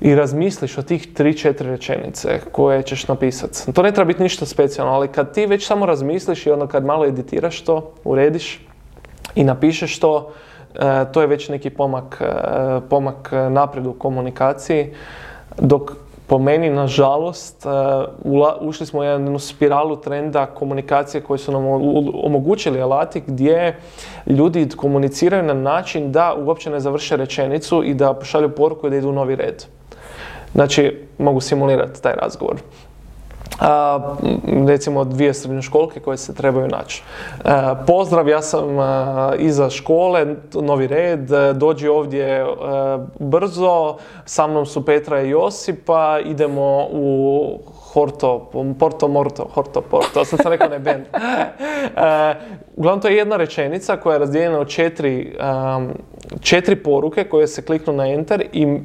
i 0.00 0.14
razmisliš 0.14 0.78
o 0.78 0.82
tih 0.82 1.14
tri, 1.14 1.36
četiri 1.36 1.70
rečenice 1.70 2.40
koje 2.52 2.82
ćeš 2.82 3.08
napisati. 3.08 3.72
To 3.72 3.82
ne 3.82 3.92
treba 3.92 4.06
biti 4.06 4.22
ništa 4.22 4.46
specijalno, 4.46 4.92
ali 4.92 5.08
kad 5.08 5.34
ti 5.34 5.46
već 5.46 5.66
samo 5.66 5.86
razmisliš 5.86 6.46
i 6.46 6.50
onda 6.50 6.66
kad 6.66 6.84
malo 6.84 7.06
editiraš 7.06 7.60
to, 7.60 7.92
urediš 8.04 8.66
i 9.34 9.44
napišeš 9.44 9.98
to, 9.98 10.32
e, 10.74 11.04
to 11.12 11.20
je 11.20 11.26
već 11.26 11.48
neki 11.48 11.70
pomak, 11.70 12.20
e, 12.20 12.80
pomak 12.90 13.32
naprijed 13.50 13.86
u 13.86 13.92
komunikaciji, 13.92 14.94
dok 15.58 15.92
po 16.26 16.38
meni, 16.38 16.70
nažalost, 16.70 17.66
e, 17.66 17.68
ušli 18.60 18.86
smo 18.86 19.00
u 19.00 19.04
jednu 19.04 19.38
spiralu 19.38 19.96
trenda 19.96 20.46
komunikacije 20.46 21.20
koje 21.20 21.38
su 21.38 21.52
nam 21.52 21.66
omogućili 22.24 22.82
alati 22.82 23.22
gdje 23.26 23.76
ljudi 24.26 24.68
komuniciraju 24.76 25.42
na 25.42 25.54
način 25.54 26.12
da 26.12 26.34
uopće 26.34 26.70
ne 26.70 26.80
završe 26.80 27.16
rečenicu 27.16 27.82
i 27.84 27.94
da 27.94 28.14
pošalju 28.14 28.48
poruku 28.48 28.86
i 28.86 28.90
da 28.90 28.96
idu 28.96 29.08
u 29.08 29.12
novi 29.12 29.36
red. 29.36 29.64
Znači, 30.54 31.06
mogu 31.18 31.40
simulirati 31.40 32.02
taj 32.02 32.14
razgovor. 32.22 32.56
A, 33.60 33.98
recimo 34.66 35.04
dvije 35.04 35.34
srednjoškolke 35.34 36.00
koje 36.00 36.16
se 36.16 36.34
trebaju 36.34 36.68
naći. 36.68 37.02
pozdrav, 37.86 38.28
ja 38.28 38.42
sam 38.42 38.64
iza 39.38 39.70
škole, 39.70 40.26
novi 40.54 40.86
red, 40.86 41.30
dođi 41.54 41.88
ovdje 41.88 42.46
brzo, 43.18 43.96
sa 44.24 44.46
mnom 44.46 44.66
su 44.66 44.84
Petra 44.84 45.22
i 45.22 45.30
Josipa, 45.30 46.18
idemo 46.24 46.86
u 46.92 47.58
Horto, 47.92 48.50
Porto 48.78 49.08
Morto, 49.08 49.48
Horto 49.54 49.80
Porto, 49.80 50.24
sad 50.24 50.40
sam 50.42 50.52
rekao 50.52 50.68
ne 50.68 50.78
band. 50.78 51.04
uglavnom 52.76 53.00
to 53.00 53.08
je 53.08 53.16
jedna 53.16 53.36
rečenica 53.36 53.96
koja 53.96 54.12
je 54.12 54.18
razdijeljena 54.18 54.58
od 54.58 54.68
četiri, 54.68 55.36
četiri 56.40 56.76
poruke 56.76 57.24
koje 57.24 57.46
se 57.46 57.62
kliknu 57.62 57.92
na 57.92 58.08
enter 58.08 58.44
i 58.52 58.78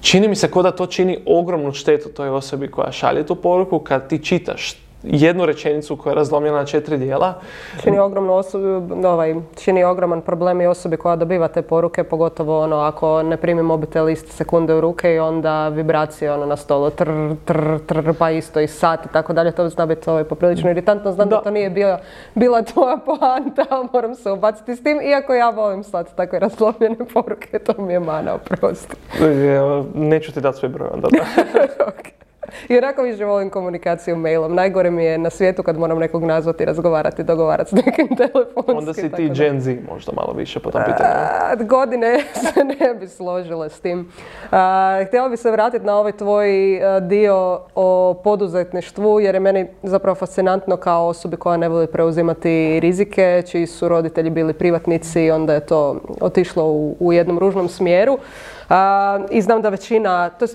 čini 0.00 0.28
mi 0.28 0.36
se 0.36 0.50
kao 0.50 0.62
da 0.62 0.70
to 0.70 0.86
čini 0.86 1.18
ogromnu 1.26 1.72
štetu 1.72 2.08
toj 2.08 2.28
osobi 2.28 2.70
koja 2.70 2.92
šalje 2.92 3.26
tu 3.26 3.34
poruku 3.34 3.78
kad 3.78 4.08
ti 4.08 4.24
čitaš 4.24 4.74
jednu 5.06 5.46
rečenicu 5.46 5.96
koja 5.96 6.10
je 6.10 6.14
razlomljena 6.14 6.56
na 6.56 6.64
četiri 6.64 6.98
dijela. 6.98 7.34
Čini 7.82 7.98
ogromnu 7.98 8.34
osobu, 8.34 8.94
ovaj, 9.06 9.34
čini 9.64 9.84
ogroman 9.84 10.20
problem 10.20 10.60
i 10.60 10.66
osobi 10.66 10.96
koja 10.96 11.16
dobiva 11.16 11.48
te 11.48 11.62
poruke, 11.62 12.04
pogotovo 12.04 12.60
ono 12.62 12.76
ako 12.76 13.22
ne 13.22 13.36
primi 13.36 13.62
mobitel 13.62 14.08
iste 14.08 14.32
sekunde 14.32 14.74
u 14.74 14.80
ruke 14.80 15.14
i 15.14 15.18
onda 15.18 15.68
vibracije 15.68 16.32
ono 16.32 16.46
na 16.46 16.56
stolu, 16.56 16.90
tr, 16.90 17.10
tr, 17.44 17.78
tr, 17.86 18.12
pa 18.18 18.30
isto 18.30 18.60
i 18.60 18.66
sat 18.66 19.06
i 19.06 19.08
tako 19.12 19.32
dalje, 19.32 19.52
to 19.52 19.68
zna 19.68 19.86
biti 19.86 20.10
ovaj, 20.10 20.24
poprilično 20.24 20.70
iritantno. 20.70 21.12
Znam 21.12 21.28
da, 21.28 21.40
to 21.40 21.50
nije 21.50 21.70
bio, 21.70 21.98
bila 22.34 22.62
tvoja 22.62 22.96
poanta, 22.96 23.64
moram 23.92 24.14
se 24.14 24.30
ubaciti 24.30 24.76
s 24.76 24.82
tim, 24.82 25.00
iako 25.00 25.34
ja 25.34 25.50
volim 25.50 25.84
slati 25.84 26.16
takve 26.16 26.38
razlomljene 26.38 26.96
poruke, 27.14 27.58
to 27.58 27.82
mi 27.82 27.92
je 27.92 28.00
mana, 28.00 28.34
oprosti. 28.34 28.96
Neću 29.94 30.32
ti 30.32 30.40
dati 30.40 30.58
svoj 30.58 30.68
broj 30.68 30.88
onda 30.92 31.08
da. 31.08 31.24
I 32.68 32.78
onako 32.78 33.02
više 33.02 33.24
volim 33.24 33.50
komunikaciju 33.50 34.16
mailom. 34.16 34.54
Najgore 34.54 34.90
mi 34.90 35.04
je 35.04 35.18
na 35.18 35.30
svijetu 35.30 35.62
kad 35.62 35.78
moram 35.78 35.98
nekog 35.98 36.24
nazvati, 36.24 36.64
razgovarati, 36.64 37.22
dogovarati 37.22 37.70
s 37.70 37.72
nekim 37.72 38.08
telefonskim. 38.16 38.78
Onda 38.78 38.94
si 38.94 39.10
ti 39.12 39.30
Gen 39.34 39.60
Z 39.60 39.76
možda 39.90 40.12
malo 40.12 40.32
više 40.32 40.60
po 40.60 40.70
tom 40.70 40.82
pitanju. 40.86 41.66
godine 41.66 42.18
se 42.42 42.64
ne 42.64 42.94
bi 42.94 43.08
složile 43.08 43.68
s 43.68 43.80
tim. 43.80 44.12
htjela 45.06 45.28
bi 45.28 45.36
se 45.36 45.50
vratiti 45.50 45.86
na 45.86 45.96
ovaj 45.96 46.12
tvoj 46.12 46.80
dio 47.00 47.60
o 47.74 48.14
poduzetništvu 48.24 49.20
jer 49.20 49.34
je 49.34 49.40
meni 49.40 49.66
zapravo 49.82 50.14
fascinantno 50.14 50.76
kao 50.76 51.06
osobi 51.06 51.36
koja 51.36 51.56
ne 51.56 51.68
voli 51.68 51.86
preuzimati 51.86 52.80
rizike, 52.80 53.42
čiji 53.50 53.66
su 53.66 53.88
roditelji 53.88 54.30
bili 54.30 54.52
privatnici 54.52 55.22
i 55.22 55.30
onda 55.30 55.54
je 55.54 55.66
to 55.66 56.00
otišlo 56.20 56.64
u, 56.64 56.96
u 57.00 57.12
jednom 57.12 57.38
ružnom 57.38 57.68
smjeru. 57.68 58.18
I 59.30 59.42
znam 59.42 59.62
da 59.62 59.68
većina, 59.68 60.30
to 60.30 60.46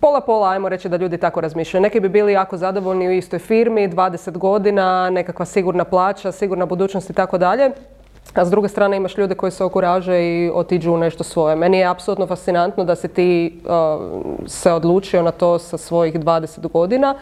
pola 0.00 0.20
pola, 0.20 0.50
ajmo 0.50 0.68
reći 0.68 0.88
da 0.88 0.96
ljudi 0.96 1.18
tako 1.18 1.40
razmišljaju. 1.40 1.82
Neki 1.82 2.00
bi 2.00 2.08
bili 2.08 2.32
jako 2.32 2.56
zadovoljni 2.56 3.08
u 3.08 3.12
istoj 3.12 3.38
firmi, 3.38 3.88
20 3.88 4.38
godina, 4.38 5.10
nekakva 5.10 5.44
sigurna 5.44 5.84
plaća, 5.84 6.32
sigurna 6.32 6.66
budućnost 6.66 7.10
i 7.10 7.12
tako 7.12 7.38
dalje. 7.38 7.70
A 8.34 8.44
s 8.44 8.50
druge 8.50 8.68
strane 8.68 8.96
imaš 8.96 9.16
ljude 9.18 9.34
koji 9.34 9.52
se 9.52 9.64
okuraže 9.64 10.22
i 10.22 10.50
otiđu 10.54 10.92
u 10.92 10.96
nešto 10.96 11.24
svoje. 11.24 11.56
Meni 11.56 11.78
je 11.78 11.86
apsolutno 11.86 12.26
fascinantno 12.26 12.84
da 12.84 12.94
si 12.94 13.08
ti 13.08 13.60
se 14.46 14.72
odlučio 14.72 15.22
na 15.22 15.30
to 15.30 15.58
sa 15.58 15.78
svojih 15.78 16.20
20 16.20 16.68
godina. 16.68 17.14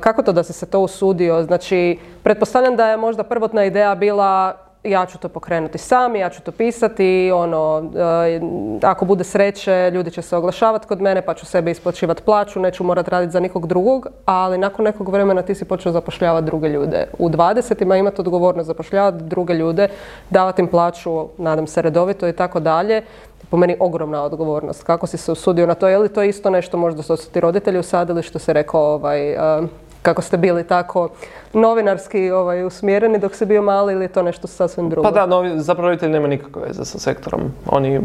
Kako 0.00 0.22
to 0.22 0.32
da 0.32 0.42
si 0.42 0.52
se 0.52 0.66
to 0.66 0.80
usudio? 0.80 1.42
Znači, 1.42 1.98
pretpostavljam 2.22 2.76
da 2.76 2.88
je 2.88 2.96
možda 2.96 3.22
prvotna 3.22 3.64
ideja 3.64 3.94
bila 3.94 4.54
ja 4.84 5.06
ću 5.06 5.18
to 5.18 5.28
pokrenuti 5.28 5.78
sam, 5.78 6.16
ja 6.16 6.30
ću 6.30 6.42
to 6.42 6.52
pisati, 6.52 7.30
ono, 7.34 7.90
eh, 7.96 8.40
ako 8.82 9.04
bude 9.04 9.24
sreće, 9.24 9.90
ljudi 9.94 10.10
će 10.10 10.22
se 10.22 10.36
oglašavati 10.36 10.86
kod 10.86 11.00
mene, 11.00 11.22
pa 11.22 11.34
ću 11.34 11.46
sebi 11.46 11.70
isplaćivati 11.70 12.22
plaću, 12.22 12.60
neću 12.60 12.84
morati 12.84 13.10
raditi 13.10 13.32
za 13.32 13.40
nikog 13.40 13.66
drugog, 13.66 14.06
ali 14.24 14.58
nakon 14.58 14.84
nekog 14.84 15.08
vremena 15.08 15.42
ti 15.42 15.54
si 15.54 15.64
počeo 15.64 15.92
zapošljavati 15.92 16.46
druge 16.46 16.68
ljude. 16.68 17.06
U 17.18 17.28
20 17.28 17.98
imati 17.98 18.20
odgovornost 18.20 18.66
zapošljavati 18.66 19.24
druge 19.24 19.54
ljude, 19.54 19.88
davati 20.30 20.62
im 20.62 20.68
plaću, 20.68 21.28
nadam 21.38 21.66
se 21.66 21.82
redovito 21.82 22.28
i 22.28 22.32
tako 22.32 22.60
dalje. 22.60 23.02
Po 23.50 23.56
meni 23.56 23.76
ogromna 23.80 24.22
odgovornost. 24.22 24.82
Kako 24.82 25.06
si 25.06 25.16
se 25.16 25.32
usudio 25.32 25.66
na 25.66 25.74
to? 25.74 25.88
Je 25.88 25.98
li 25.98 26.08
to 26.08 26.22
isto 26.22 26.50
nešto 26.50 26.76
možda 26.76 27.02
što 27.02 27.16
su 27.16 27.30
ti 27.30 27.40
roditelji 27.40 27.78
usadili 27.78 28.22
što 28.22 28.38
se 28.38 28.52
rekao 28.52 28.94
ovaj, 28.94 29.32
eh, 29.32 29.66
kako 30.04 30.22
ste 30.22 30.36
bili 30.36 30.64
tako 30.64 31.08
novinarski 31.52 32.30
ovaj, 32.30 32.64
usmjereni 32.64 33.18
dok 33.18 33.34
se 33.34 33.46
bio 33.46 33.62
mali 33.62 33.92
ili 33.92 34.04
je 34.04 34.08
to 34.08 34.22
nešto 34.22 34.46
sasvim 34.46 34.90
drugo? 34.90 35.02
Pa 35.02 35.10
da, 35.10 35.26
novi, 35.26 35.60
zapravo 35.60 35.88
roditelji 35.88 36.12
nema 36.12 36.28
nikakve 36.28 36.62
veze 36.66 36.84
sa 36.84 36.98
sektorom. 36.98 37.40
Oni 37.66 38.00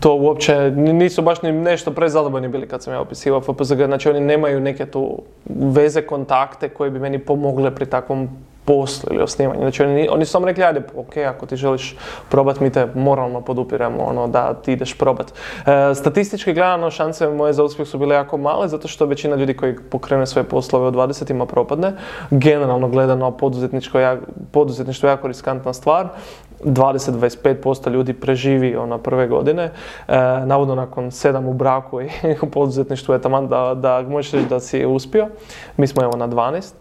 to 0.00 0.14
uopće 0.14 0.70
nisu 0.70 1.22
baš 1.22 1.42
ni 1.42 1.52
nešto 1.52 1.90
prezadovoljni 1.90 2.48
bili 2.48 2.68
kad 2.68 2.82
sam 2.82 2.92
ja 2.92 3.00
opisivao 3.00 3.40
FPZG. 3.40 3.84
Znači 3.86 4.08
oni 4.10 4.20
nemaju 4.20 4.60
neke 4.60 4.86
tu 4.86 5.18
veze, 5.48 6.02
kontakte 6.02 6.68
koje 6.68 6.90
bi 6.90 6.98
meni 6.98 7.18
pomogle 7.18 7.74
pri 7.74 7.86
takvom 7.86 8.28
poslu 8.64 9.08
ili 9.12 9.22
osnivanju. 9.22 9.60
Znači 9.60 9.82
oni, 9.82 10.08
oni 10.10 10.24
su 10.24 10.30
samo 10.30 10.46
rekli, 10.46 10.64
ajde, 10.64 10.82
ok, 10.96 11.16
ako 11.16 11.46
ti 11.46 11.56
želiš 11.56 11.96
probat, 12.28 12.60
mi 12.60 12.70
te 12.70 12.86
moralno 12.94 13.40
podupiramo, 13.40 14.04
ono, 14.04 14.28
da 14.28 14.54
ti 14.54 14.72
ideš 14.72 14.98
probat. 14.98 15.32
E, 15.66 15.94
statistički 15.94 16.52
gledano, 16.52 16.90
šanse 16.90 17.28
moje 17.28 17.52
za 17.52 17.64
uspjeh 17.64 17.88
su 17.88 17.98
bile 17.98 18.14
jako 18.14 18.36
male, 18.36 18.68
zato 18.68 18.88
što 18.88 19.06
većina 19.06 19.36
ljudi 19.36 19.56
koji 19.56 19.76
pokrene 19.90 20.26
svoje 20.26 20.44
poslove 20.44 20.86
od 20.86 20.94
20 20.94 21.30
ima 21.30 21.46
propadne. 21.46 21.92
Generalno 22.30 22.88
gledano, 22.88 23.30
poduzetništvo 23.30 25.08
je 25.08 25.10
jako 25.10 25.28
riskantna 25.28 25.72
stvar 25.72 26.08
20-25% 26.64 27.90
ljudi 27.90 28.12
preživi 28.12 28.76
ono 28.76 28.98
prve 28.98 29.26
godine. 29.26 29.62
E, 29.62 29.70
navodno 30.44 30.74
nakon 30.74 31.10
sedam 31.10 31.46
u 31.46 31.52
braku 31.52 32.00
i 32.00 32.08
u 32.42 32.46
poduzetništvu 32.46 33.14
je 33.14 33.22
taman 33.22 33.48
da, 33.48 33.74
da 33.74 34.02
možeš 34.08 34.32
reći 34.32 34.48
da 34.48 34.60
si 34.60 34.86
uspio. 34.86 35.28
Mi 35.76 35.86
smo 35.86 36.02
evo 36.02 36.16
na 36.16 36.28
12. 36.28 36.72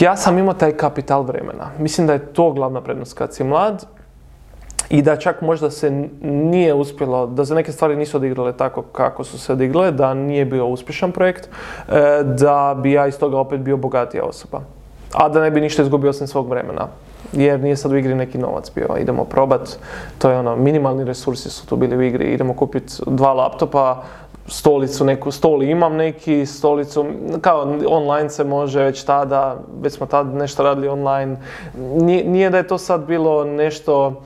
ja 0.00 0.16
sam 0.16 0.38
imao 0.38 0.54
taj 0.54 0.72
kapital 0.72 1.22
vremena. 1.22 1.70
Mislim 1.78 2.06
da 2.06 2.12
je 2.12 2.32
to 2.32 2.52
glavna 2.52 2.80
prednost 2.80 3.18
kad 3.18 3.34
si 3.34 3.44
mlad 3.44 3.86
i 4.90 5.02
da 5.02 5.16
čak 5.16 5.40
možda 5.40 5.70
se 5.70 6.08
nije 6.22 6.74
uspjelo, 6.74 7.26
da 7.26 7.44
se 7.44 7.54
neke 7.54 7.72
stvari 7.72 7.96
nisu 7.96 8.16
odigrale 8.16 8.52
tako 8.56 8.82
kako 8.82 9.24
su 9.24 9.38
se 9.38 9.52
odigrale, 9.52 9.92
da 9.92 10.14
nije 10.14 10.44
bio 10.44 10.66
uspješan 10.66 11.12
projekt, 11.12 11.48
e, 11.88 12.22
da 12.24 12.76
bi 12.82 12.92
ja 12.92 13.06
iz 13.06 13.18
toga 13.18 13.38
opet 13.38 13.60
bio 13.60 13.76
bogatija 13.76 14.24
osoba. 14.24 14.60
A 15.12 15.28
da 15.28 15.40
ne 15.40 15.50
bi 15.50 15.60
ništa 15.60 15.82
izgubio 15.82 16.10
osim 16.10 16.26
svog 16.26 16.48
vremena. 16.48 16.88
Jer 17.32 17.60
nije 17.60 17.76
sad 17.76 17.92
u 17.92 17.96
igri 17.96 18.14
neki 18.14 18.38
novac 18.38 18.70
bio. 18.74 18.96
Idemo 18.98 19.24
probat, 19.24 19.78
to 20.18 20.30
je 20.30 20.38
ono, 20.38 20.56
minimalni 20.56 21.04
resursi 21.04 21.50
su 21.50 21.66
tu 21.66 21.76
bili 21.76 21.96
u 21.96 22.02
igri. 22.02 22.32
Idemo 22.32 22.54
kupiti 22.54 22.94
dva 23.06 23.32
laptopa, 23.32 24.02
stolicu 24.50 25.04
neku, 25.04 25.30
stoli 25.30 25.70
imam 25.70 25.96
neki, 25.96 26.46
stolicu, 26.46 27.06
kao 27.40 27.78
online 27.86 28.30
se 28.30 28.44
može 28.44 28.82
već 28.82 29.04
tada, 29.04 29.56
već 29.82 29.92
smo 29.92 30.06
tada 30.06 30.38
nešto 30.38 30.62
radili 30.62 30.88
online. 30.88 31.36
Nije, 31.76 32.24
nije 32.24 32.50
da 32.50 32.56
je 32.56 32.66
to 32.66 32.78
sad 32.78 33.06
bilo 33.06 33.44
nešto 33.44 34.22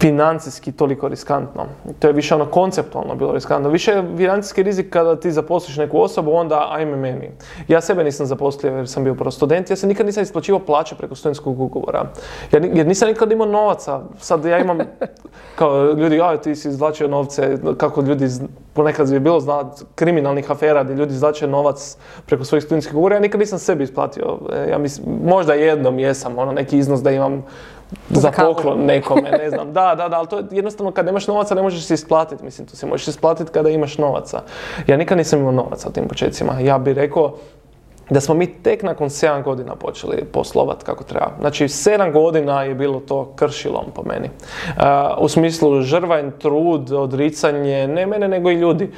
financijski 0.00 0.72
toliko 0.72 1.08
riskantno. 1.08 1.66
To 1.98 2.06
je 2.06 2.12
više 2.12 2.34
ono 2.34 2.46
konceptualno 2.46 3.14
bilo 3.14 3.32
riskantno. 3.32 3.70
Više 3.70 3.90
je 3.90 4.04
financijski 4.16 4.62
rizik 4.62 4.90
kada 4.90 5.16
ti 5.16 5.32
zaposliš 5.32 5.76
neku 5.76 6.00
osobu, 6.00 6.32
onda 6.32 6.68
ajme 6.70 6.96
meni. 6.96 7.30
Ja 7.68 7.80
sebe 7.80 8.04
nisam 8.04 8.26
zaposlio 8.26 8.76
jer 8.76 8.88
sam 8.88 9.04
bio 9.04 9.14
prvo 9.14 9.30
student, 9.30 9.70
ja 9.70 9.76
se 9.76 9.86
nikad 9.86 10.06
nisam 10.06 10.22
isplaćivao 10.22 10.60
plaće 10.60 10.94
preko 10.94 11.14
studentskog 11.14 11.60
ugovora. 11.60 12.04
Jer, 12.52 12.64
jer 12.74 12.86
nisam 12.86 13.08
nikad 13.08 13.32
imao 13.32 13.46
novaca. 13.46 14.00
Sad 14.18 14.44
ja 14.44 14.58
imam, 14.58 14.78
kao 15.58 15.84
ljudi, 15.92 16.16
ja 16.16 16.36
ti 16.36 16.54
si 16.54 16.68
izvlačio 16.68 17.08
novce, 17.08 17.58
kako 17.76 18.00
ljudi, 18.00 18.26
ponekad 18.72 19.08
je 19.08 19.20
bilo 19.20 19.40
zna, 19.40 19.70
kriminalnih 19.94 20.50
afera 20.50 20.84
gdje 20.84 20.94
ljudi 20.94 21.14
izvlačio 21.14 21.48
novac 21.48 21.96
preko 22.26 22.44
svojih 22.44 22.64
studentskih 22.64 22.94
ugovora, 22.94 23.16
ja 23.16 23.20
nikad 23.20 23.40
nisam 23.40 23.58
sebi 23.58 23.84
isplatio. 23.84 24.38
Ja 24.70 24.78
mislim, 24.78 25.06
možda 25.24 25.54
jednom 25.54 25.98
jesam, 25.98 26.38
ono 26.38 26.52
neki 26.52 26.78
iznos 26.78 27.02
da 27.02 27.10
imam 27.10 27.44
za 28.08 28.30
poklon 28.30 28.84
nekome, 28.84 29.30
ne 29.30 29.50
znam. 29.50 29.72
Da, 29.72 29.94
da, 29.94 30.08
da, 30.08 30.18
ali 30.18 30.28
to 30.28 30.38
je 30.38 30.44
jednostavno 30.50 30.92
kad 30.92 31.06
nemaš 31.06 31.26
novaca 31.26 31.54
ne 31.54 31.62
možeš 31.62 31.84
se 31.84 31.94
isplatiti, 31.94 32.44
mislim, 32.44 32.66
to 32.66 32.76
se 32.76 32.86
možeš 32.86 33.08
isplatiti 33.08 33.52
kada 33.52 33.68
imaš 33.70 33.98
novaca. 33.98 34.42
Ja 34.86 34.96
nikad 34.96 35.18
nisam 35.18 35.38
imao 35.40 35.52
novaca 35.52 35.88
u 35.88 35.92
tim 35.92 36.08
početcima. 36.08 36.60
Ja 36.60 36.78
bih 36.78 36.96
rekao 36.96 37.34
da 38.10 38.20
smo 38.20 38.34
mi 38.34 38.46
tek 38.46 38.82
nakon 38.82 39.08
7 39.08 39.42
godina 39.42 39.74
počeli 39.74 40.24
poslovati 40.32 40.84
kako 40.84 41.04
treba. 41.04 41.30
Znači, 41.40 41.64
7 41.64 42.12
godina 42.12 42.62
je 42.62 42.74
bilo 42.74 43.00
to 43.00 43.32
kršilom 43.36 43.84
po 43.94 44.02
meni. 44.02 44.28
Uh, 44.28 44.82
u 45.18 45.28
smislu 45.28 45.82
žrvanj, 45.82 46.30
trud, 46.38 46.92
odricanje, 46.92 47.88
ne 47.88 48.06
mene 48.06 48.28
nego 48.28 48.50
i 48.50 48.54
ljudi. 48.54 48.90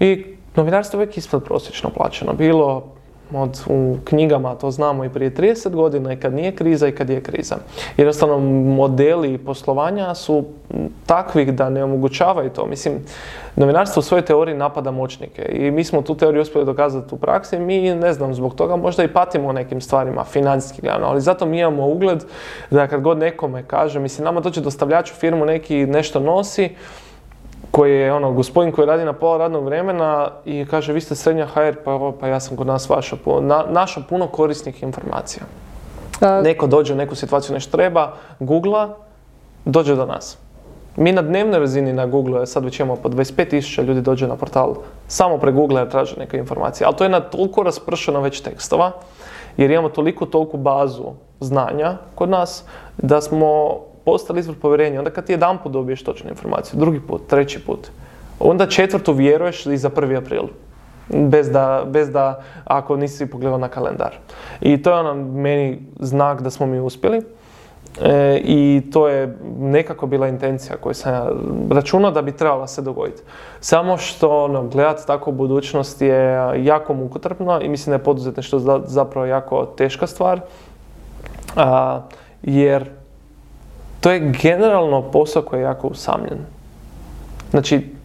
I 0.00 0.24
novinarstvo 0.56 0.96
je 0.96 1.04
uvijek 1.04 1.16
ispod 1.16 1.44
prosječno 1.44 1.90
plaćeno. 1.90 2.32
Bilo 2.32 2.97
od, 3.34 3.60
u 3.66 3.96
knjigama, 4.04 4.54
to 4.54 4.70
znamo 4.70 5.04
i 5.04 5.08
prije 5.08 5.30
30 5.30 5.70
godina 5.70 6.12
i 6.12 6.16
kad 6.16 6.34
nije 6.34 6.56
kriza 6.56 6.88
i 6.88 6.92
kad 6.92 7.10
je 7.10 7.22
kriza. 7.22 7.56
Jednostavno 7.96 8.38
modeli 8.74 9.38
poslovanja 9.38 10.14
su 10.14 10.44
takvih 11.06 11.54
da 11.54 11.70
ne 11.70 11.84
omogućavaju 11.84 12.50
to. 12.50 12.66
Mislim, 12.66 12.94
novinarstvo 13.56 14.00
u 14.00 14.02
svojoj 14.02 14.24
teoriji 14.24 14.56
napada 14.56 14.90
moćnike 14.90 15.42
i 15.42 15.70
mi 15.70 15.84
smo 15.84 16.02
tu 16.02 16.14
teoriju 16.14 16.42
uspjeli 16.42 16.66
dokazati 16.66 17.14
u 17.14 17.18
praksi. 17.18 17.58
Mi, 17.58 17.94
ne 17.94 18.12
znam, 18.12 18.34
zbog 18.34 18.54
toga 18.54 18.76
možda 18.76 19.04
i 19.04 19.12
patimo 19.12 19.48
o 19.48 19.52
nekim 19.52 19.80
stvarima, 19.80 20.24
financijski 20.24 20.82
gledano, 20.82 21.06
ali 21.06 21.20
zato 21.20 21.46
mi 21.46 21.58
imamo 21.58 21.86
ugled 21.86 22.24
da 22.70 22.86
kad 22.86 23.00
god 23.00 23.18
nekome 23.18 23.62
kaže, 23.66 24.00
mislim, 24.00 24.24
nama 24.24 24.40
dođe 24.40 24.60
dostavljač 24.60 25.10
u 25.10 25.14
firmu 25.14 25.44
neki 25.44 25.86
nešto 25.86 26.20
nosi, 26.20 26.70
koji 27.70 28.00
je 28.00 28.12
ono, 28.12 28.32
gospodin 28.32 28.72
koji 28.72 28.86
radi 28.86 29.04
na 29.04 29.12
pola 29.12 29.38
radnog 29.38 29.64
vremena 29.64 30.30
i 30.44 30.66
kaže 30.70 30.92
vi 30.92 31.00
ste 31.00 31.14
srednja 31.14 31.46
HR, 31.46 31.82
pa, 31.84 32.12
pa 32.20 32.28
ja 32.28 32.40
sam 32.40 32.56
kod 32.56 32.66
nas 32.66 32.88
vaša, 32.88 33.16
na, 33.40 33.64
naša 33.70 34.00
puno 34.08 34.26
korisnih 34.26 34.82
informacija. 34.82 35.42
Neko 36.42 36.66
dođe 36.66 36.92
u 36.92 36.96
neku 36.96 37.14
situaciju 37.14 37.54
nešto 37.54 37.76
treba, 37.76 38.12
googla, 38.40 38.96
dođe 39.64 39.94
do 39.94 40.06
nas. 40.06 40.38
Mi 40.96 41.12
na 41.12 41.22
dnevnoj 41.22 41.58
razini 41.58 41.92
na 41.92 42.06
Google, 42.06 42.46
sad 42.46 42.64
već 42.64 42.80
imamo 42.80 42.96
po 42.96 43.08
25.000 43.08 43.84
ljudi 43.84 44.00
dođe 44.00 44.26
na 44.26 44.36
portal, 44.36 44.74
samo 45.08 45.38
pre 45.38 45.52
Google 45.52 45.80
jer 45.80 45.90
traže 45.90 46.16
neke 46.18 46.38
informacije. 46.38 46.86
Ali 46.86 46.96
to 46.96 47.04
je 47.04 47.10
na 47.10 47.20
toliko 47.20 47.62
raspršeno 47.62 48.20
već 48.20 48.40
tekstova, 48.40 48.92
jer 49.56 49.70
imamo 49.70 49.88
toliko 49.88 50.26
toliku 50.26 50.56
bazu 50.56 51.04
znanja 51.40 51.96
kod 52.14 52.28
nas, 52.28 52.64
da 52.96 53.20
smo 53.20 53.78
postali 54.08 54.40
izvor 54.40 54.56
povjerenja, 54.56 54.98
onda 54.98 55.10
kad 55.10 55.24
ti 55.24 55.32
jedan 55.32 55.58
put 55.62 55.72
dobiješ 55.72 56.02
točnu 56.02 56.30
informaciju, 56.30 56.80
drugi 56.80 57.00
put, 57.00 57.26
treći 57.26 57.60
put, 57.60 57.88
onda 58.40 58.66
četvrtu 58.66 59.12
vjeruješ 59.12 59.66
i 59.66 59.76
za 59.76 59.90
prvi 59.90 60.16
april. 60.16 60.42
Bez 61.08 61.50
da, 61.50 61.84
bez 61.86 62.10
da, 62.10 62.40
ako 62.64 62.96
nisi 62.96 63.26
pogledao 63.26 63.58
na 63.58 63.68
kalendar. 63.68 64.14
I 64.60 64.82
to 64.82 64.90
je 64.90 64.96
ono 64.96 65.14
meni 65.14 65.80
znak 66.00 66.42
da 66.42 66.50
smo 66.50 66.66
mi 66.66 66.80
uspjeli. 66.80 67.22
E, 68.02 68.40
I 68.44 68.82
to 68.92 69.08
je 69.08 69.36
nekako 69.58 70.06
bila 70.06 70.28
intencija 70.28 70.76
koju 70.76 70.94
sam 70.94 71.12
ja 71.14 71.26
računao 71.70 72.10
da 72.10 72.22
bi 72.22 72.32
trebala 72.32 72.66
se 72.66 72.82
dogoditi. 72.82 73.22
Samo 73.60 73.96
što 73.96 74.44
ono, 74.44 74.68
gledati 74.68 75.06
tako 75.06 75.30
u 75.30 75.32
budućnost 75.32 76.02
je 76.02 76.52
jako 76.64 76.94
mukotrpno 76.94 77.60
i 77.60 77.68
mislim 77.68 77.90
da 77.90 77.96
je 77.96 78.04
poduzetništvo 78.04 78.82
zapravo 78.86 79.26
jako 79.26 79.66
teška 79.66 80.06
stvar. 80.06 80.40
A, 81.56 82.00
jer 82.42 82.97
to 84.00 84.10
je 84.10 84.32
generalno 84.42 85.02
posao 85.02 85.42
koji 85.42 85.60
je 85.60 85.64
jako 85.64 85.88
usamljen. 85.88 86.38
Znači, 87.50 87.98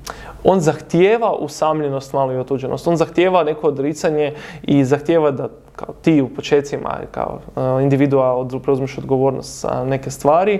on 0.44 0.60
zahtijeva 0.60 1.32
usamljenost 1.32 2.14
malo 2.14 2.34
i 2.34 2.38
otuđenost. 2.38 2.88
On 2.88 2.98
zahtijeva 2.98 3.44
neko 3.44 3.68
odricanje 3.68 4.34
i 4.64 4.84
zahtijeva 4.84 5.32
da 5.32 5.50
kao 5.76 5.94
ti 6.02 6.22
u 6.22 6.30
početcima 6.30 7.00
kao 7.12 7.40
uh, 7.56 7.84
individua 7.84 8.48
preuzmeš 8.64 8.98
odgovornost 8.98 9.62
za 9.62 9.86
neke 9.86 10.12
stvari. 10.12 10.60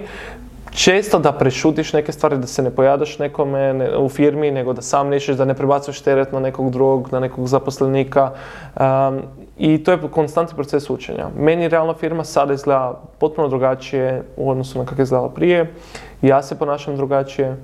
Često 0.72 1.20
da 1.20 1.32
prešutiš 1.32 1.94
neke 1.94 2.12
stvari, 2.12 2.38
da 2.38 2.48
se 2.48 2.62
ne 2.62 2.70
pojadaš 2.70 3.20
nekome 3.20 3.90
u 3.98 4.10
firmi, 4.10 4.52
nego 4.52 4.74
da 4.74 4.82
sam 4.82 5.10
nećeš, 5.10 5.36
da 5.36 5.46
ne 5.46 5.54
prebacuješ 5.54 6.02
teret 6.02 6.32
na 6.32 6.40
nekog 6.40 6.72
drugog, 6.72 7.10
na 7.12 7.20
nekog 7.20 7.48
zaposlenika. 7.48 8.32
Um, 8.80 9.22
i 9.58 9.84
to 9.84 9.92
je 9.92 10.00
konstantni 10.12 10.56
proces 10.56 10.90
učenja. 10.90 11.28
Meni 11.38 11.68
realna 11.68 11.94
firma 11.94 12.24
sada 12.24 12.54
izgleda 12.54 13.02
potpuno 13.20 13.48
drugačije 13.48 14.24
u 14.38 14.50
odnosu 14.50 14.80
na 14.80 14.86
kako 14.86 15.02
je 15.02 15.04
izgledala 15.04 15.30
prije. 15.30 15.74
Ja 16.22 16.44
se 16.44 16.60
ponašam 16.60 16.96
drugačije. 16.96 17.48
E, 17.48 17.58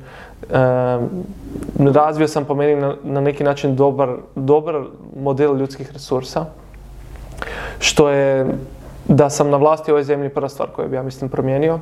razvio 1.93 2.27
sam 2.27 2.45
po 2.45 2.55
meni 2.55 2.93
na, 3.03 3.21
neki 3.21 3.43
način 3.43 3.75
dobar, 3.75 4.09
dobar 4.35 4.81
model 5.19 5.57
ljudskih 5.57 5.91
resursa. 5.93 6.45
Što 7.79 8.09
je 8.09 8.45
da 9.07 9.29
sam 9.29 9.49
na 9.49 9.57
vlasti 9.57 9.91
ovoj 9.91 10.03
zemlji 10.03 10.29
prva 10.29 10.49
stvar 10.49 10.69
koju 10.69 10.89
bi 10.89 10.95
ja 10.95 11.03
mislim 11.03 11.29
promijenio. 11.29 11.79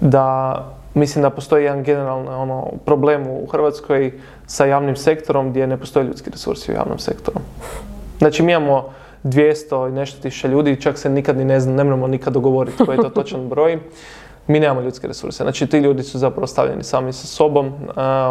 Da 0.00 0.58
mislim 0.94 1.22
da 1.22 1.30
postoji 1.30 1.64
jedan 1.64 1.82
generalan 1.82 2.28
ono, 2.28 2.66
problem 2.84 3.26
u 3.26 3.46
Hrvatskoj 3.46 4.12
sa 4.46 4.64
javnim 4.64 4.96
sektorom 4.96 5.50
gdje 5.50 5.66
ne 5.66 5.76
postoje 5.76 6.06
ljudski 6.06 6.30
resursi 6.30 6.72
u 6.72 6.74
javnom 6.74 6.98
sektoru. 6.98 7.40
Znači 8.18 8.42
mi 8.42 8.52
imamo 8.52 8.90
200 9.24 9.88
i 9.88 9.92
nešto 9.92 10.22
tisuća 10.22 10.48
ljudi, 10.48 10.80
čak 10.80 10.98
se 10.98 11.10
nikad 11.10 11.36
ni 11.36 11.44
ne 11.44 11.60
znam, 11.60 11.74
ne 11.74 11.84
možemo 11.84 12.06
nikad 12.06 12.32
dogovoriti 12.32 12.84
koji 12.84 12.96
je 12.96 13.02
to 13.02 13.08
točan 13.08 13.48
broj. 13.52 13.78
Mi 14.46 14.60
nemamo 14.60 14.80
ljudske 14.80 15.06
resurse. 15.06 15.42
Znači 15.42 15.66
ti 15.66 15.78
ljudi 15.78 16.02
su 16.02 16.18
zapravo 16.18 16.46
stavljeni 16.46 16.82
sami 16.82 17.12
sa 17.12 17.26
sobom, 17.26 17.72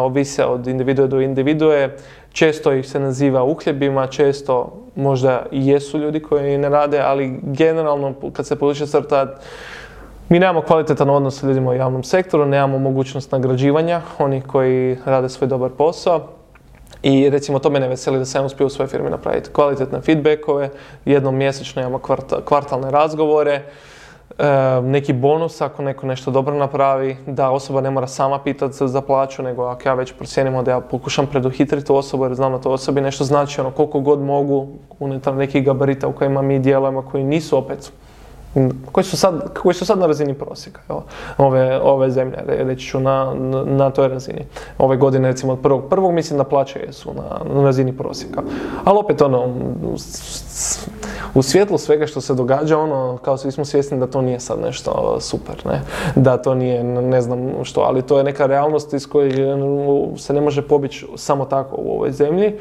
ovise 0.00 0.44
od 0.44 0.66
individue 0.66 1.06
do 1.06 1.20
individue. 1.20 1.96
Često 2.32 2.72
ih 2.72 2.88
se 2.88 3.00
naziva 3.00 3.44
uhljebima, 3.44 4.06
često 4.06 4.72
možda 4.94 5.46
i 5.52 5.66
jesu 5.66 5.98
ljudi 5.98 6.20
koji 6.20 6.58
ne 6.58 6.68
rade, 6.68 7.00
ali 7.00 7.40
generalno 7.42 8.14
kad 8.32 8.46
se 8.46 8.56
povuče 8.56 8.86
crta, 8.86 9.34
mi 10.28 10.38
nemamo 10.38 10.62
kvalitetan 10.62 11.10
odnos 11.10 11.40
sa 11.40 11.46
ljudima 11.46 11.70
u 11.70 11.74
javnom 11.74 12.02
sektoru, 12.02 12.46
nemamo 12.46 12.78
mogućnost 12.78 13.32
nagrađivanja 13.32 14.00
onih 14.18 14.44
koji 14.46 14.98
rade 15.04 15.28
svoj 15.28 15.48
dobar 15.48 15.70
posao. 15.70 16.28
I 17.04 17.30
recimo 17.30 17.58
to 17.58 17.70
mene 17.70 17.88
veseli 17.88 18.18
da 18.18 18.24
sam 18.24 18.46
uspio 18.46 18.66
u 18.66 18.70
svojoj 18.70 18.88
firmi 18.88 19.10
napraviti 19.10 19.50
kvalitetne 19.50 20.00
feedbackove, 20.00 20.70
jednom 21.04 21.36
mjesečno 21.36 21.82
imamo 21.82 22.00
kvartalne 22.44 22.90
razgovore, 22.90 23.52
e, 23.52 23.62
neki 24.82 25.12
bonus 25.12 25.60
ako 25.60 25.82
neko 25.82 26.06
nešto 26.06 26.30
dobro 26.30 26.54
napravi, 26.54 27.16
da 27.26 27.50
osoba 27.50 27.80
ne 27.80 27.90
mora 27.90 28.06
sama 28.06 28.38
pitati 28.38 28.88
za 28.88 29.00
plaću, 29.00 29.42
nego 29.42 29.64
ako 29.64 29.88
ja 29.88 29.94
već 29.94 30.12
procijenimo 30.12 30.62
da 30.62 30.70
ja 30.70 30.80
pokušam 30.80 31.26
preduhitriti 31.26 31.92
osobu 31.92 32.24
jer 32.24 32.34
znam 32.34 32.52
da 32.52 32.58
to 32.58 32.70
osobi 32.70 33.00
nešto 33.00 33.24
znači, 33.24 33.60
ono 33.60 33.70
koliko 33.70 34.00
god 34.00 34.20
mogu 34.20 34.68
unutar 35.00 35.34
nekih 35.34 35.64
gabarita 35.64 36.08
u 36.08 36.12
kojima 36.12 36.42
mi 36.42 36.58
djelujemo, 36.58 37.02
koji 37.02 37.24
nisu 37.24 37.58
opet 37.58 37.92
koji 38.92 39.04
su 39.04 39.16
sad, 39.16 39.58
koji 39.62 39.74
su 39.74 39.86
sad 39.86 39.98
na 39.98 40.06
razini 40.06 40.34
prosjeka 40.34 40.80
jel? 40.88 40.98
Ove, 41.38 41.80
ove 41.80 42.10
zemlje, 42.10 42.36
reći 42.46 42.86
ću 42.86 43.00
na, 43.00 43.34
na, 43.66 43.90
toj 43.90 44.08
razini. 44.08 44.46
Ove 44.78 44.96
godine 44.96 45.28
recimo 45.28 45.52
od 45.52 45.60
prvog 45.60 45.88
prvog 45.90 46.12
mislim 46.12 46.38
da 46.38 46.44
plaće 46.44 46.92
su 46.92 47.14
na, 47.14 47.54
na 47.54 47.62
razini 47.62 47.96
prosjeka. 47.96 48.42
Ali 48.84 48.98
opet 48.98 49.22
ono, 49.22 49.54
u 51.34 51.42
svjetlu 51.42 51.78
svega 51.78 52.06
što 52.06 52.20
se 52.20 52.34
događa, 52.34 52.78
ono, 52.78 53.18
kao 53.22 53.36
svi 53.36 53.52
smo 53.52 53.64
svjesni 53.64 53.98
da 53.98 54.06
to 54.06 54.22
nije 54.22 54.40
sad 54.40 54.60
nešto 54.60 55.16
super, 55.20 55.66
ne? 55.66 55.80
Da 56.14 56.36
to 56.36 56.54
nije, 56.54 56.84
ne 56.84 57.20
znam 57.20 57.50
što, 57.62 57.80
ali 57.80 58.02
to 58.02 58.18
je 58.18 58.24
neka 58.24 58.46
realnost 58.46 58.92
iz 58.92 59.06
koje 59.06 59.30
se 60.16 60.32
ne 60.32 60.40
može 60.40 60.62
pobići 60.62 61.06
samo 61.16 61.44
tako 61.44 61.76
u 61.78 61.92
ovoj 61.92 62.12
zemlji, 62.12 62.54